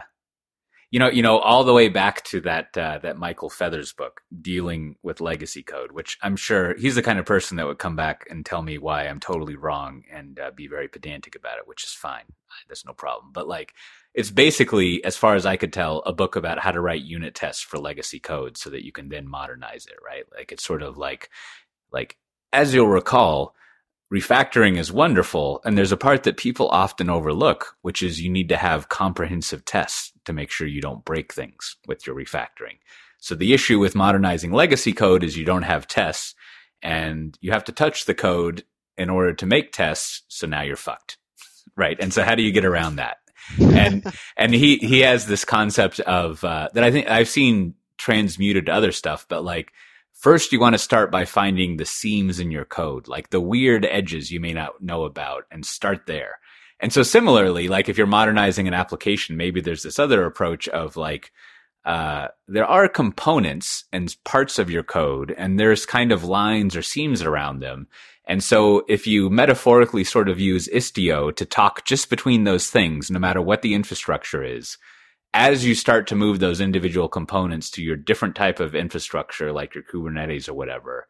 you 0.94 1.00
know, 1.00 1.10
you 1.10 1.24
know, 1.24 1.40
all 1.40 1.64
the 1.64 1.74
way 1.74 1.90
back 1.90 2.24
to 2.26 2.40
that 2.42 2.78
uh, 2.78 3.00
that 3.02 3.18
Michael 3.18 3.50
Feathers 3.50 3.94
book 3.94 4.22
dealing 4.40 4.96
with 5.02 5.22
legacy 5.22 5.64
code, 5.64 5.92
which 5.92 6.20
I'm 6.22 6.36
sure 6.36 6.76
he's 6.78 6.94
the 6.94 7.02
kind 7.02 7.18
of 7.18 7.26
person 7.26 7.58
that 7.58 7.66
would 7.66 7.80
come 7.80 7.96
back 7.96 8.28
and 8.30 8.46
tell 8.46 8.62
me 8.62 8.78
why 8.78 9.08
I'm 9.08 9.20
totally 9.20 9.56
wrong 9.56 10.04
and 10.12 10.40
uh, 10.40 10.52
be 10.52 10.68
very 10.68 10.88
pedantic 10.88 11.36
about 11.36 11.58
it, 11.58 11.68
which 11.68 11.84
is 11.84 11.94
fine. 11.94 12.26
That's 12.68 12.86
no 12.86 12.94
problem. 12.94 13.32
But 13.34 13.48
like, 13.48 13.74
it's 14.14 14.30
basically, 14.30 15.04
as 15.04 15.18
far 15.18 15.34
as 15.34 15.48
I 15.48 15.58
could 15.58 15.74
tell, 15.74 16.04
a 16.06 16.14
book 16.14 16.36
about 16.36 16.60
how 16.60 16.70
to 16.70 16.80
write 16.80 17.02
unit 17.02 17.34
tests 17.34 17.64
for 17.64 17.80
legacy 17.80 18.20
code 18.20 18.56
so 18.56 18.70
that 18.70 18.86
you 18.86 18.92
can 18.92 19.10
then 19.10 19.28
modernize 19.28 19.88
it, 19.88 19.98
right? 20.06 20.26
Like, 20.38 20.52
it's 20.52 20.64
sort 20.64 20.84
of 20.84 20.96
like, 20.96 21.32
like 21.92 22.18
as 22.52 22.72
you'll 22.72 22.88
recall, 22.88 23.56
refactoring 24.14 24.78
is 24.78 24.92
wonderful. 24.92 25.60
And 25.66 25.76
there's 25.76 25.92
a 25.92 25.98
part 25.98 26.22
that 26.22 26.38
people 26.38 26.70
often 26.70 27.10
overlook, 27.10 27.78
which 27.82 28.04
is 28.04 28.22
you 28.22 28.30
need 28.30 28.50
to 28.50 28.58
have 28.58 28.90
comprehensive 28.90 29.66
tests 29.66 30.13
to 30.26 30.34
make 30.34 30.52
sure 30.52 30.68
you 30.68 30.82
don't 30.82 31.06
break 31.06 31.34
things 31.34 31.76
with 31.88 32.06
your 32.06 32.16
refactoring. 32.16 32.78
So 33.20 33.36
the 33.36 33.54
issue 33.54 33.80
with 33.80 33.96
modernizing 33.96 34.52
legacy 34.52 34.94
code 34.94 35.24
is 35.24 35.38
you 35.38 35.46
don't 35.46 35.64
have 35.64 35.88
tests 35.88 36.36
and 36.82 37.38
you 37.42 37.52
have 37.52 37.64
to 37.66 37.72
touch 37.72 38.06
the 38.06 38.14
code 38.14 38.64
in 38.98 39.10
order 39.10 39.34
to 39.34 39.46
make 39.46 39.72
tests. 39.72 40.24
So 40.28 40.48
now 40.48 40.62
you're 40.62 40.76
fucked. 40.76 41.18
Right. 41.76 41.98
And 42.00 42.14
so 42.14 42.24
how 42.24 42.36
do 42.36 42.44
you 42.44 42.52
get 42.52 42.66
around 42.66 42.98
that? 42.98 43.18
and, 43.60 44.06
and 44.38 44.54
he, 44.54 44.78
he 44.78 45.00
has 45.00 45.26
this 45.26 45.44
concept 45.44 46.00
of, 46.02 46.44
uh, 46.44 46.70
that 46.74 46.84
I 46.84 46.92
think 46.92 47.10
I've 47.10 47.30
seen 47.30 47.74
transmuted 47.98 48.68
to 48.68 48.74
other 48.74 48.92
stuff, 48.92 49.26
but 49.28 49.44
like, 49.44 49.72
First, 50.24 50.54
you 50.54 50.60
want 50.62 50.74
to 50.74 50.80
start 50.80 51.12
by 51.12 51.26
finding 51.26 51.76
the 51.76 51.86
seams 51.86 52.40
in 52.40 52.50
your 52.50 52.64
code, 52.64 53.10
like 53.10 53.30
the 53.30 53.42
weird 53.42 53.86
edges 53.86 54.32
you 54.32 54.40
may 54.40 54.54
not 54.54 54.82
know 54.82 55.04
about, 55.04 55.44
and 55.52 55.66
start 55.66 56.06
there. 56.06 56.40
And 56.80 56.92
so 56.92 57.04
similarly, 57.04 57.68
like 57.68 57.90
if 57.90 57.98
you're 57.98 58.08
modernizing 58.08 58.68
an 58.68 58.74
application, 58.74 59.38
maybe 59.38 59.62
there's 59.62 59.84
this 59.84 60.00
other 60.00 60.26
approach 60.26 60.68
of 60.70 60.98
like, 60.98 61.32
uh, 61.86 62.30
there 62.48 62.66
are 62.66 62.88
components 62.88 63.86
and 63.92 64.16
parts 64.24 64.58
of 64.58 64.70
your 64.70 64.84
code 64.84 65.34
and 65.38 65.60
there's 65.60 65.86
kind 65.86 66.12
of 66.12 66.24
lines 66.24 66.76
or 66.76 66.82
seams 66.82 67.22
around 67.22 67.60
them. 67.60 67.88
And 68.26 68.44
so 68.44 68.86
if 68.88 69.06
you 69.06 69.30
metaphorically 69.30 70.04
sort 70.04 70.30
of 70.30 70.40
use 70.40 70.70
Istio 70.70 71.36
to 71.36 71.46
talk 71.46 71.84
just 71.84 72.10
between 72.10 72.46
those 72.46 72.70
things, 72.70 73.12
no 73.12 73.20
matter 73.20 73.42
what 73.42 73.62
the 73.62 73.74
infrastructure 73.74 74.44
is, 74.44 74.78
as 75.34 75.66
you 75.66 75.76
start 75.76 76.08
to 76.08 76.16
move 76.16 76.40
those 76.40 76.62
individual 76.62 77.10
components 77.10 77.70
to 77.72 77.84
your 77.84 77.98
different 77.98 78.36
type 78.36 78.60
of 78.60 78.76
infrastructure, 78.76 79.52
like 79.52 79.76
your 79.76 79.84
Kubernetes 79.84 80.48
or 80.48 80.54
whatever, 80.54 81.08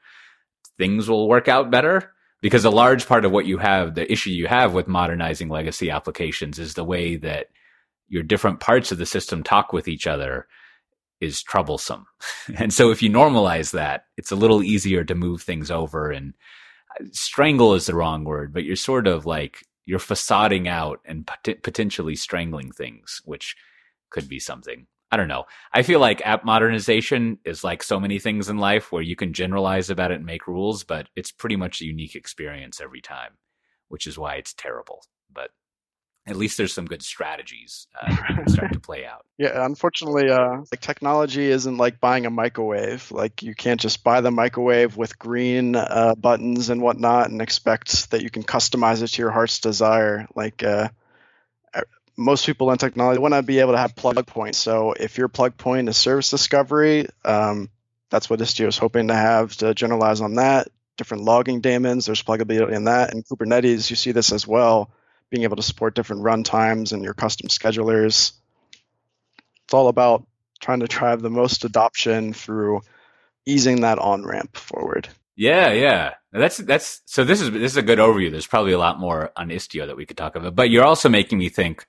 things 0.78 1.08
will 1.08 1.28
work 1.28 1.48
out 1.48 1.70
better 1.70 2.14
because 2.44 2.66
a 2.66 2.70
large 2.70 3.08
part 3.08 3.24
of 3.24 3.32
what 3.32 3.46
you 3.46 3.58
have, 3.58 3.96
the 3.96 4.12
issue 4.12 4.30
you 4.30 4.48
have 4.48 4.74
with 4.74 4.86
modernizing 4.86 5.48
legacy 5.48 5.90
applications 5.90 6.60
is 6.60 6.74
the 6.74 6.84
way 6.84 7.16
that 7.16 7.48
your 8.10 8.22
different 8.22 8.60
parts 8.60 8.92
of 8.92 8.98
the 8.98 9.06
system 9.06 9.44
talk 9.44 9.72
with 9.72 9.88
each 9.88 10.06
other 10.06 10.46
is 11.22 11.42
troublesome. 11.42 12.06
and 12.58 12.74
so 12.74 12.92
if 12.92 13.02
you 13.02 13.10
normalize 13.10 13.72
that, 13.72 14.08
it's 14.18 14.30
a 14.30 14.36
little 14.36 14.62
easier 14.62 15.06
to 15.06 15.16
move 15.16 15.42
things 15.42 15.72
over 15.72 16.12
and 16.12 16.34
uh, 17.00 17.06
strangle 17.14 17.76
is 17.76 17.86
the 17.86 17.96
wrong 17.96 18.26
word, 18.26 18.54
but 18.54 18.66
you're 18.66 18.76
sort 18.76 19.08
of 19.08 19.26
like, 19.26 19.60
you're 19.86 19.98
facading 19.98 20.68
out 20.68 21.00
and 21.06 21.26
pot- 21.26 21.64
potentially 21.64 22.16
strangling 22.16 22.74
things, 22.74 23.22
which 23.24 23.56
could 24.10 24.28
be 24.28 24.40
something. 24.40 24.88
I 25.14 25.16
don't 25.16 25.28
know. 25.28 25.44
I 25.72 25.84
feel 25.84 26.00
like 26.00 26.26
app 26.26 26.44
modernization 26.44 27.38
is 27.46 27.64
like 27.64 27.84
so 27.84 28.00
many 28.00 28.18
things 28.18 28.50
in 28.50 28.58
life 28.58 28.92
where 28.92 29.04
you 29.04 29.16
can 29.16 29.32
generalize 29.32 29.92
about 29.92 30.10
it 30.10 30.16
and 30.16 30.26
make 30.26 30.48
rules, 30.48 30.84
but 30.84 31.08
it's 31.16 31.32
pretty 31.32 31.56
much 31.56 31.82
a 31.82 31.86
unique 31.86 32.16
experience 32.16 32.82
every 32.82 33.00
time, 33.00 33.34
which 33.90 34.08
is 34.08 34.18
why 34.18 34.38
it's 34.38 34.56
terrible. 34.56 35.04
But 35.32 35.52
at 36.26 36.36
least 36.36 36.58
there's 36.58 36.74
some 36.74 36.88
good 36.88 37.04
strategies 37.04 37.86
uh, 38.02 38.44
start 38.48 38.74
to 38.74 38.80
play 38.80 39.06
out. 39.06 39.24
Yeah, 39.38 39.64
unfortunately, 39.64 40.32
uh, 40.32 40.62
like 40.72 40.82
technology 40.82 41.46
isn't 41.46 41.78
like 41.78 42.00
buying 42.00 42.26
a 42.26 42.32
microwave. 42.32 43.12
Like 43.12 43.44
you 43.44 43.54
can't 43.54 43.80
just 43.80 44.04
buy 44.04 44.22
the 44.22 44.32
microwave 44.32 44.98
with 44.98 45.20
green 45.20 45.76
uh, 45.76 46.16
buttons 46.18 46.72
and 46.72 46.82
whatnot 46.82 47.30
and 47.30 47.40
expect 47.40 48.10
that 48.10 48.24
you 48.24 48.32
can 48.32 48.42
customize 48.42 49.04
it 49.04 49.10
to 49.10 49.22
your 49.22 49.30
heart's 49.30 49.60
desire. 49.60 50.28
Like 50.34 50.64
uh, 50.64 50.90
most 52.16 52.46
people 52.46 52.72
in 52.72 52.78
technology 52.78 53.20
want 53.20 53.34
to 53.34 53.42
be 53.42 53.60
able 53.60 53.74
to 53.74 53.78
have 53.78 53.96
plug 53.96 54.26
points. 54.28 54.58
So 54.58 54.94
if 54.94 55.18
your 55.18 55.28
plug 55.28 55.58
point 55.58 55.90
is 55.90 55.98
service 55.98 56.30
discovery, 56.30 57.08
um, 57.26 57.70
that's 58.10 58.30
what 58.30 58.40
Istio 58.40 58.68
is 58.68 58.78
hoping 58.78 59.08
to 59.08 59.16
have 59.16 59.56
to 59.58 59.74
generalize 59.74 60.22
on 60.22 60.36
that. 60.36 60.68
Different 60.98 61.24
logging 61.24 61.62
daemons, 61.62 62.06
there's 62.06 62.22
pluggability 62.22 62.74
in 62.74 62.84
that. 62.84 63.14
And 63.14 63.26
Kubernetes, 63.26 63.90
you 63.90 63.96
see 63.96 64.12
this 64.12 64.32
as 64.32 64.48
well, 64.48 64.92
being 65.32 65.44
able 65.44 65.56
to 65.56 65.64
support 65.64 65.96
different 65.96 66.22
runtimes 66.22 66.94
and 66.94 67.04
your 67.04 67.16
custom 67.16 67.50
schedulers. 67.50 68.34
It's 69.66 69.74
all 69.74 69.88
about 69.88 70.28
trying 70.62 70.82
to 70.82 70.88
drive 70.88 71.22
the 71.22 71.32
most 71.32 71.66
adoption 71.66 72.34
through 72.34 72.82
easing 73.46 73.82
that 73.82 73.98
on 73.98 74.24
ramp 74.24 74.56
forward. 74.56 75.10
Yeah, 75.36 75.72
yeah. 75.72 76.12
That's 76.32 76.58
that's 76.58 77.02
so 77.06 77.24
this 77.24 77.42
is 77.42 77.52
this 77.52 77.72
is 77.72 77.78
a 77.78 77.82
good 77.82 78.00
overview. 78.00 78.32
There's 78.32 78.48
probably 78.48 78.74
a 78.74 78.78
lot 78.78 79.00
more 79.00 79.32
on 79.36 79.50
Istio 79.50 79.88
that 79.88 79.98
we 79.98 80.06
could 80.06 80.18
talk 80.18 80.36
about. 80.36 80.56
But 80.56 80.70
you're 80.70 80.86
also 80.86 81.10
making 81.10 81.40
me 81.40 81.50
think 81.50 81.88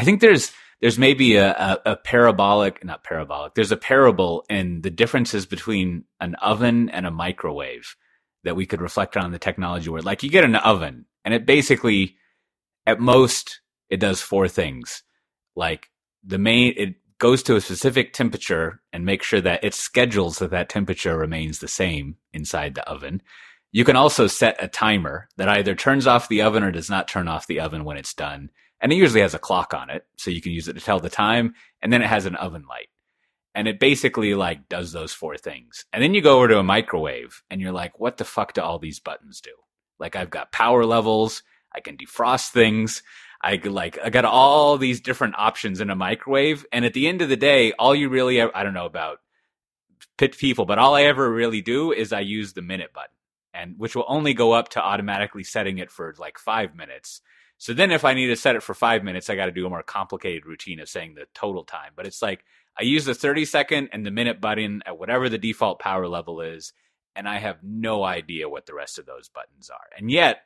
I 0.00 0.04
think 0.04 0.22
there's 0.22 0.50
there's 0.80 0.98
maybe 0.98 1.36
a, 1.36 1.50
a, 1.50 1.78
a, 1.92 1.96
parabolic, 1.96 2.82
not 2.82 3.04
parabolic. 3.04 3.52
There's 3.52 3.70
a 3.70 3.76
parable 3.76 4.46
in 4.48 4.80
the 4.80 4.88
differences 4.88 5.44
between 5.44 6.04
an 6.22 6.36
oven 6.36 6.88
and 6.88 7.06
a 7.06 7.10
microwave 7.10 7.96
that 8.44 8.56
we 8.56 8.64
could 8.64 8.80
reflect 8.80 9.18
on 9.18 9.30
the 9.30 9.38
technology 9.38 9.90
where, 9.90 10.00
like, 10.00 10.22
you 10.22 10.30
get 10.30 10.44
an 10.44 10.56
oven 10.56 11.04
and 11.22 11.34
it 11.34 11.44
basically, 11.44 12.16
at 12.86 12.98
most, 12.98 13.60
it 13.90 14.00
does 14.00 14.22
four 14.22 14.48
things. 14.48 15.02
Like 15.54 15.90
the 16.24 16.38
main, 16.38 16.72
it 16.78 16.94
goes 17.18 17.42
to 17.42 17.56
a 17.56 17.60
specific 17.60 18.14
temperature 18.14 18.80
and 18.90 19.04
makes 19.04 19.26
sure 19.26 19.42
that 19.42 19.62
it 19.62 19.74
schedules 19.74 20.38
that 20.38 20.52
that 20.52 20.70
temperature 20.70 21.18
remains 21.18 21.58
the 21.58 21.68
same 21.68 22.16
inside 22.32 22.74
the 22.74 22.88
oven. 22.88 23.20
You 23.70 23.84
can 23.84 23.96
also 23.96 24.28
set 24.28 24.56
a 24.58 24.66
timer 24.66 25.28
that 25.36 25.50
either 25.50 25.74
turns 25.74 26.06
off 26.06 26.26
the 26.26 26.40
oven 26.40 26.62
or 26.62 26.70
does 26.70 26.88
not 26.88 27.06
turn 27.06 27.28
off 27.28 27.46
the 27.46 27.60
oven 27.60 27.84
when 27.84 27.98
it's 27.98 28.14
done 28.14 28.48
and 28.80 28.92
it 28.92 28.96
usually 28.96 29.20
has 29.20 29.34
a 29.34 29.38
clock 29.38 29.74
on 29.74 29.90
it, 29.90 30.06
so 30.16 30.30
you 30.30 30.40
can 30.40 30.52
use 30.52 30.68
it 30.68 30.74
to 30.74 30.80
tell 30.80 31.00
the 31.00 31.10
time. 31.10 31.54
And 31.82 31.92
then 31.92 32.02
it 32.02 32.08
has 32.08 32.26
an 32.26 32.36
oven 32.36 32.64
light, 32.68 32.88
and 33.54 33.68
it 33.68 33.78
basically 33.78 34.34
like 34.34 34.68
does 34.68 34.92
those 34.92 35.12
four 35.12 35.36
things. 35.36 35.84
And 35.92 36.02
then 36.02 36.14
you 36.14 36.22
go 36.22 36.36
over 36.36 36.48
to 36.48 36.58
a 36.58 36.62
microwave, 36.62 37.42
and 37.50 37.60
you're 37.60 37.72
like, 37.72 37.98
what 38.00 38.16
the 38.16 38.24
fuck 38.24 38.54
do 38.54 38.62
all 38.62 38.78
these 38.78 39.00
buttons 39.00 39.40
do? 39.40 39.50
Like 39.98 40.16
I've 40.16 40.30
got 40.30 40.52
power 40.52 40.84
levels, 40.84 41.42
I 41.74 41.80
can 41.80 41.96
defrost 41.96 42.50
things. 42.50 43.02
I 43.42 43.60
like 43.64 43.98
I 44.02 44.10
got 44.10 44.24
all 44.24 44.76
these 44.76 45.00
different 45.00 45.34
options 45.38 45.80
in 45.80 45.90
a 45.90 45.96
microwave, 45.96 46.66
and 46.72 46.84
at 46.84 46.94
the 46.94 47.06
end 47.06 47.22
of 47.22 47.28
the 47.28 47.36
day, 47.36 47.72
all 47.72 47.94
you 47.94 48.08
really 48.08 48.40
I 48.40 48.62
don't 48.62 48.74
know 48.74 48.86
about 48.86 49.18
pit 50.18 50.36
people, 50.36 50.66
but 50.66 50.78
all 50.78 50.94
I 50.94 51.04
ever 51.04 51.30
really 51.30 51.62
do 51.62 51.92
is 51.92 52.12
I 52.12 52.20
use 52.20 52.52
the 52.52 52.62
minute 52.62 52.92
button, 52.92 53.14
and 53.54 53.74
which 53.78 53.96
will 53.96 54.04
only 54.08 54.34
go 54.34 54.52
up 54.52 54.70
to 54.70 54.82
automatically 54.82 55.44
setting 55.44 55.78
it 55.78 55.90
for 55.90 56.14
like 56.18 56.38
five 56.38 56.74
minutes 56.74 57.22
so 57.60 57.74
then 57.74 57.90
if 57.90 58.06
I 58.06 58.14
need 58.14 58.28
to 58.28 58.36
set 58.36 58.56
it 58.56 58.62
for 58.62 58.72
five 58.72 59.04
minutes, 59.04 59.28
I 59.28 59.36
got 59.36 59.44
to 59.44 59.52
do 59.52 59.66
a 59.66 59.68
more 59.68 59.82
complicated 59.82 60.46
routine 60.46 60.80
of 60.80 60.88
saying 60.88 61.14
the 61.14 61.26
total 61.34 61.62
time. 61.62 61.92
But 61.94 62.06
it's 62.06 62.22
like 62.22 62.42
I 62.78 62.84
use 62.84 63.04
the 63.04 63.14
30 63.14 63.44
second 63.44 63.90
and 63.92 64.04
the 64.04 64.10
minute 64.10 64.40
button 64.40 64.82
at 64.86 64.98
whatever 64.98 65.28
the 65.28 65.36
default 65.36 65.78
power 65.78 66.08
level 66.08 66.40
is. 66.40 66.72
And 67.14 67.28
I 67.28 67.36
have 67.36 67.58
no 67.62 68.02
idea 68.02 68.48
what 68.48 68.64
the 68.64 68.72
rest 68.72 68.98
of 68.98 69.04
those 69.04 69.28
buttons 69.28 69.68
are. 69.68 69.90
And 69.94 70.10
yet, 70.10 70.40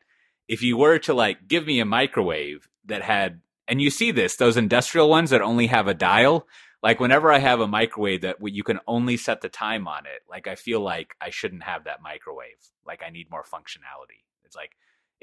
if 0.49 0.61
you 0.61 0.77
were 0.77 0.99
to 0.99 1.15
like 1.15 1.47
give 1.47 1.69
me 1.69 1.78
a 1.78 1.85
microwave 1.85 2.69
that 2.86 3.03
had, 3.03 3.43
and 3.69 3.81
you 3.81 3.91
see 3.91 4.11
this, 4.11 4.35
those 4.35 4.57
industrial 4.57 5.09
ones 5.09 5.31
that 5.31 5.41
only 5.41 5.69
have 5.69 5.86
a 5.86 5.95
dial, 5.95 6.49
like 6.82 6.99
whenever 6.99 7.31
I 7.31 7.39
have 7.39 7.61
a 7.61 7.69
microwave 7.69 8.23
that 8.23 8.39
you 8.43 8.65
can 8.65 8.81
only 8.89 9.16
set 9.19 9.41
the 9.41 9.49
time 9.49 9.86
on 9.86 10.05
it, 10.05 10.23
like 10.28 10.49
I 10.49 10.57
feel 10.57 10.81
like 10.81 11.15
I 11.20 11.31
shouldn't 11.31 11.62
have 11.62 11.85
that 11.85 12.03
microwave. 12.03 12.59
Like 12.85 13.05
I 13.07 13.11
need 13.11 13.31
more 13.31 13.45
functionality. 13.45 14.24
It's 14.45 14.57
like 14.57 14.73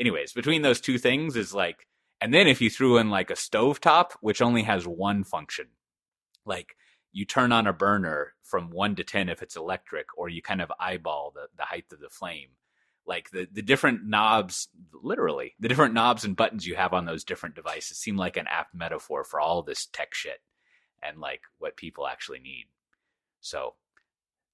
anyways, 0.01 0.33
between 0.33 0.63
those 0.63 0.81
two 0.81 0.97
things 0.97 1.37
is 1.37 1.53
like, 1.53 1.87
and 2.19 2.33
then 2.33 2.47
if 2.47 2.59
you 2.59 2.69
threw 2.69 2.97
in 2.97 3.09
like 3.09 3.29
a 3.29 3.35
stovetop, 3.35 4.11
which 4.19 4.41
only 4.41 4.63
has 4.63 4.85
one 4.85 5.23
function, 5.23 5.67
like 6.45 6.75
you 7.13 7.23
turn 7.23 7.51
on 7.51 7.67
a 7.67 7.73
burner 7.73 8.33
from 8.43 8.71
one 8.71 8.95
to 8.95 9.03
10 9.03 9.29
if 9.29 9.41
it's 9.41 9.55
electric, 9.55 10.07
or 10.17 10.27
you 10.27 10.41
kind 10.41 10.61
of 10.61 10.71
eyeball 10.79 11.31
the, 11.33 11.47
the 11.55 11.63
height 11.63 11.85
of 11.93 11.99
the 11.99 12.09
flame. 12.09 12.49
Like 13.05 13.31
the, 13.31 13.47
the 13.51 13.61
different 13.61 14.05
knobs, 14.05 14.67
literally, 14.93 15.55
the 15.59 15.67
different 15.67 15.93
knobs 15.93 16.23
and 16.23 16.35
buttons 16.35 16.67
you 16.67 16.75
have 16.75 16.93
on 16.93 17.05
those 17.05 17.23
different 17.23 17.55
devices 17.55 17.97
seem 17.97 18.17
like 18.17 18.37
an 18.37 18.47
apt 18.47 18.75
metaphor 18.75 19.23
for 19.23 19.39
all 19.39 19.63
this 19.63 19.87
tech 19.87 20.13
shit 20.13 20.41
and 21.01 21.19
like 21.19 21.41
what 21.57 21.77
people 21.77 22.07
actually 22.07 22.39
need. 22.39 22.65
So 23.39 23.73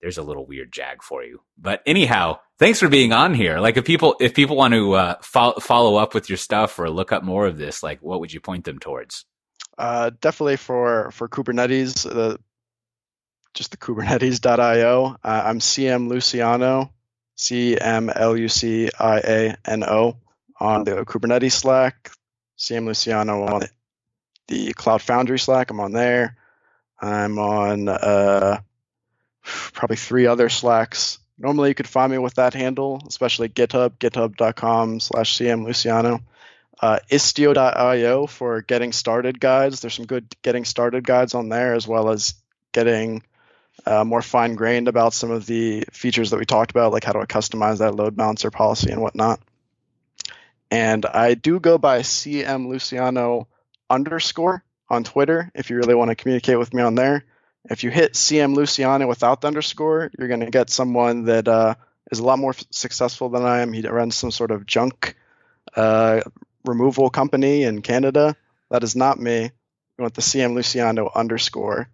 there's 0.02 0.18
a 0.18 0.24
little 0.24 0.46
weird 0.46 0.72
jag 0.72 1.02
for 1.04 1.24
you. 1.24 1.42
But 1.58 1.82
anyhow, 1.86 2.40
thanks 2.60 2.80
for 2.80 2.88
being 2.90 3.14
on 3.14 3.34
here. 3.34 3.60
Like 3.60 3.78
if 3.78 3.86
people 3.86 4.16
if 4.20 4.34
people 4.34 4.56
want 4.56 4.74
to 4.74 4.94
uh, 4.94 5.16
fo- 5.22 5.60
follow 5.60 5.96
up 5.96 6.14
with 6.14 6.30
your 6.30 6.38
stuff 6.38 6.78
or 6.80 6.90
look 6.90 7.12
up 7.12 7.24
more 7.24 7.46
of 7.48 7.58
this, 7.58 7.84
like 7.84 8.02
what 8.02 8.20
would 8.20 8.34
you 8.34 8.40
point 8.40 8.66
them 8.66 8.80
towards? 8.80 9.26
Uh, 9.78 10.12
definitely 10.22 10.58
for 10.58 11.12
for 11.12 11.28
Kubernetes, 11.28 12.38
just 13.54 13.72
the 13.72 13.78
Kubernetes.io. 13.78 15.18
Uh, 15.24 15.42
I'm 15.46 15.60
CM 15.60 16.08
Luciano, 16.08 16.94
C 17.36 17.78
M 17.80 18.10
L 18.14 18.38
U 18.38 18.48
C 18.48 18.90
I 19.00 19.18
A 19.20 19.56
N 19.66 19.84
O 19.84 20.18
on 20.60 20.84
the 20.84 21.06
Kubernetes 21.06 21.54
Slack. 21.54 22.12
CM 22.58 22.86
Luciano 22.86 23.44
on 23.44 23.62
the 24.48 24.74
Cloud 24.74 25.02
Foundry 25.04 25.40
Slack. 25.40 25.70
I'm 25.70 25.80
on 25.80 25.92
there. 25.92 26.38
I'm 27.00 27.38
on 27.38 27.90
uh, 27.90 28.62
probably 29.74 29.98
three 29.98 30.28
other 30.28 30.50
Slacks. 30.50 31.20
Normally, 31.38 31.70
you 31.70 31.76
could 31.76 31.88
find 31.88 32.12
me 32.12 32.18
with 32.18 32.36
that 32.36 32.54
handle, 32.54 33.04
especially 33.08 33.50
GitHub, 33.50 33.92
github.com 34.00 35.00
slash 35.00 35.38
cmluciano. 35.38 36.22
Uh, 36.80 37.00
istio.io 37.10 38.28
for 38.28 38.62
getting 38.62 38.92
started 38.92 39.40
guides. 39.40 39.82
There's 39.82 39.96
some 39.96 40.06
good 40.06 40.28
getting 40.42 40.66
started 40.66 41.06
guides 41.06 41.34
on 41.34 41.50
there, 41.50 41.74
as 41.74 41.88
well 41.88 42.10
as 42.10 42.36
getting 42.72 43.24
uh, 43.86 44.04
more 44.04 44.22
fine 44.22 44.56
grained 44.56 44.88
about 44.88 45.14
some 45.14 45.32
of 45.32 45.46
the 45.46 45.86
features 45.92 46.32
that 46.32 46.40
we 46.40 46.46
talked 46.46 46.72
about, 46.72 46.92
like 46.92 47.04
how 47.04 47.14
to 47.14 47.20
customize 47.26 47.80
that 47.80 47.96
load 47.96 48.16
balancer 48.16 48.52
policy 48.52 48.92
and 48.92 49.02
whatnot. 49.02 49.40
And 50.70 51.06
I 51.06 51.34
do 51.34 51.60
go 51.60 51.78
by 51.78 52.00
CM 52.00 52.68
Luciano 52.68 53.48
underscore 53.90 54.64
on 54.90 55.04
Twitter 55.04 55.52
if 55.56 55.70
you 55.70 55.78
really 55.78 55.96
want 55.96 56.10
to 56.10 56.16
communicate 56.16 56.60
with 56.60 56.74
me 56.74 56.82
on 56.82 56.96
there. 56.96 57.24
If 57.70 57.84
you 57.84 57.90
hit 57.90 58.14
CM 58.14 58.56
Luciano 58.56 59.08
without 59.08 59.42
the 59.42 59.48
underscore, 59.48 60.10
you're 60.18 60.28
going 60.28 60.40
to 60.42 60.50
get 60.50 60.70
someone 60.70 61.26
that 61.26 61.48
uh, 61.48 61.76
is 62.12 62.20
a 62.20 62.24
lot 62.24 62.40
more 62.40 62.56
successful 62.72 63.30
than 63.30 63.44
I 63.44 63.60
am. 63.60 63.74
He 63.74 63.82
runs 63.88 64.16
some 64.16 64.32
sort 64.32 64.52
of 64.52 64.66
junk 64.66 65.16
uh, 65.76 66.22
removal 66.66 67.10
company 67.10 67.64
in 67.64 67.82
Canada. 67.82 68.36
That 68.70 68.84
is 68.84 68.96
not 68.96 69.20
me. 69.20 69.44
You 69.44 70.02
want 70.02 70.14
the 70.14 70.22
CM 70.22 70.54
Luciano 70.54 71.12
underscore 71.14 71.90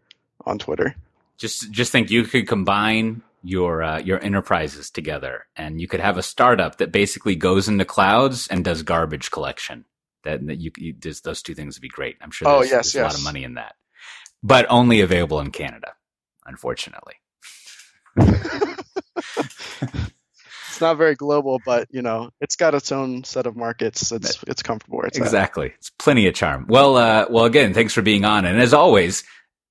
on 0.46 0.60
Twitter. 0.60 0.96
Just 1.38 1.72
just 1.72 1.92
think 1.92 2.12
you 2.12 2.24
could 2.24 2.48
combine 2.48 3.22
your 3.44 3.84
uh, 3.84 4.00
your 4.00 4.24
enterprises 4.24 4.90
together, 4.90 5.46
and 5.56 5.80
you 5.82 5.88
could 5.88 6.00
have 6.00 6.18
a 6.18 6.24
startup 6.24 6.78
that 6.78 6.92
basically 6.92 7.36
goes 7.36 7.68
into 7.68 7.86
clouds 7.86 8.48
and 8.48 8.64
does 8.64 8.84
garbage 8.84 9.32
collection. 9.32 9.86
That, 10.24 10.46
that 10.48 10.58
you, 10.58 10.72
you 10.78 10.94
those 11.24 11.42
two 11.42 11.54
things 11.54 11.76
would 11.76 11.82
be 11.82 11.90
great. 11.90 12.18
I'm 12.22 12.32
sure. 12.32 12.48
Oh, 12.48 12.60
There's, 12.60 12.72
yes, 12.72 12.96
a 12.96 13.04
lot 13.04 13.14
of 13.14 13.24
money 13.24 13.44
in 13.44 13.56
that, 13.56 13.76
but 14.44 14.68
only 14.70 15.02
available 15.02 15.40
in 15.40 15.52
Canada, 15.52 15.94
unfortunately. 16.46 17.16
It's 20.74 20.82
not 20.82 20.98
very 20.98 21.14
global, 21.14 21.62
but 21.64 21.88
you 21.92 22.02
know, 22.02 22.32
it's 22.42 22.56
got 22.56 22.74
its 22.74 22.92
own 22.92 23.24
set 23.26 23.46
of 23.46 23.56
markets. 23.56 24.12
It's 24.12 24.44
it's 24.48 24.64
comfortable 24.64 25.04
it's 25.04 25.20
at. 25.20 25.24
Exactly. 25.24 25.72
It's 25.78 25.92
plenty 26.00 26.26
of 26.26 26.34
charm. 26.34 26.66
Well, 26.68 26.98
uh, 26.98 27.28
well, 27.30 27.46
again, 27.46 27.76
thanks 27.76 27.94
for 27.94 28.02
being 28.02 28.26
on. 28.26 28.44
And 28.46 28.60
as 28.60 28.74
always, 28.74 29.24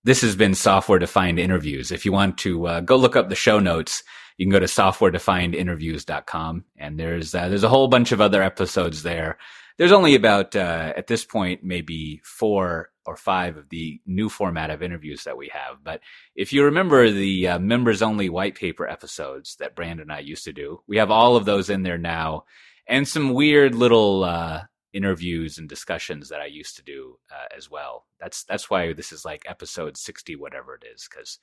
this 0.05 0.21
has 0.23 0.37
been 0.37 0.55
software 0.55 1.01
defined 1.01 1.41
interviews. 1.41 1.91
If 1.91 2.05
you 2.05 2.13
want 2.13 2.39
to 2.39 2.69
uh, 2.69 2.81
go 2.83 2.95
look 2.95 3.17
up 3.17 3.29
the 3.29 3.35
show 3.35 3.59
notes, 3.59 4.05
you 4.39 4.47
can 4.47 4.53
go 4.53 4.61
to 4.61 4.67
softwaredefinedinterviews.com 4.67 6.65
and 6.77 7.01
there's, 7.01 7.35
uh, 7.35 7.49
there's 7.49 7.65
a 7.65 7.69
whole 7.69 7.89
bunch 7.89 8.13
of 8.13 8.21
other 8.21 8.41
episodes 8.41 9.03
there. 9.03 9.39
There's 9.79 9.91
only 9.91 10.15
about, 10.15 10.55
uh, 10.55 10.93
at 10.97 11.09
this 11.09 11.25
point, 11.25 11.65
maybe 11.65 12.21
four 12.25 12.92
or 13.05 13.17
five 13.17 13.57
of 13.57 13.69
the 13.69 14.01
new 14.07 14.29
format 14.29 14.71
of 14.71 14.83
interviews 14.83 15.25
that 15.25 15.37
we 15.37 15.49
have. 15.49 15.83
But 15.83 16.01
if 16.35 16.53
you 16.53 16.65
remember 16.65 17.11
the 17.11 17.49
uh, 17.49 17.59
members 17.59 18.03
only 18.03 18.29
white 18.29 18.55
paper 18.55 18.87
episodes 18.87 19.57
that 19.57 19.75
Brandon 19.75 20.03
and 20.03 20.13
I 20.13 20.21
used 20.21 20.45
to 20.45 20.53
do, 20.53 20.83
we 20.87 20.99
have 20.99 21.11
all 21.11 21.37
of 21.37 21.45
those 21.45 21.71
in 21.71 21.83
there 21.83 21.99
now 21.99 22.45
and 22.87 23.07
some 23.07 23.35
weird 23.35 23.75
little, 23.75 24.25
uh, 24.25 24.63
interviews 24.93 25.57
and 25.57 25.71
discussions 25.71 26.29
that 26.29 26.41
I 26.41 26.45
used 26.45 26.77
to 26.77 26.83
do 26.83 27.19
uh, 27.31 27.57
as 27.57 27.71
well. 27.71 28.05
That's 28.21 28.45
that's 28.45 28.69
why 28.69 28.93
this 28.93 29.11
is 29.11 29.25
like 29.25 29.43
episode 29.47 29.97
sixty, 29.97 30.37
whatever 30.37 30.75
it 30.75 30.85
is, 30.95 31.09
because 31.09 31.39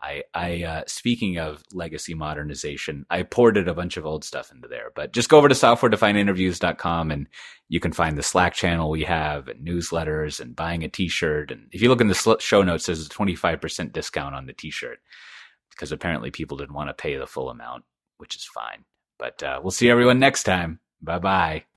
I 0.00 0.22
I 0.34 0.62
uh, 0.62 0.82
speaking 0.86 1.38
of 1.38 1.62
legacy 1.72 2.14
modernization, 2.14 3.06
I 3.10 3.22
ported 3.22 3.68
a 3.68 3.74
bunch 3.74 3.96
of 3.96 4.06
old 4.06 4.24
stuff 4.24 4.52
into 4.52 4.68
there. 4.68 4.92
But 4.94 5.12
just 5.12 5.28
go 5.28 5.38
over 5.38 5.48
to 5.48 5.54
softwaredefinedinterviews.com 5.54 7.10
and 7.10 7.26
you 7.68 7.80
can 7.80 7.92
find 7.92 8.16
the 8.16 8.22
Slack 8.22 8.54
channel 8.54 8.90
we 8.90 9.04
have 9.04 9.48
and 9.48 9.66
newsletters 9.66 10.40
and 10.40 10.56
buying 10.56 10.84
a 10.84 10.88
T-shirt. 10.88 11.50
And 11.50 11.68
if 11.72 11.82
you 11.82 11.88
look 11.88 12.00
in 12.00 12.08
the 12.08 12.36
show 12.40 12.62
notes, 12.62 12.86
there's 12.86 13.04
a 13.04 13.08
twenty 13.08 13.34
five 13.34 13.60
percent 13.60 13.92
discount 13.92 14.34
on 14.34 14.46
the 14.46 14.52
T-shirt 14.52 14.98
because 15.70 15.92
apparently 15.92 16.30
people 16.30 16.56
didn't 16.56 16.74
want 16.74 16.88
to 16.88 16.94
pay 16.94 17.16
the 17.16 17.26
full 17.26 17.50
amount, 17.50 17.84
which 18.18 18.36
is 18.36 18.44
fine. 18.44 18.84
But 19.18 19.42
uh, 19.42 19.60
we'll 19.62 19.70
see 19.70 19.90
everyone 19.90 20.18
next 20.18 20.44
time. 20.44 20.80
Bye 21.02 21.18
bye. 21.18 21.66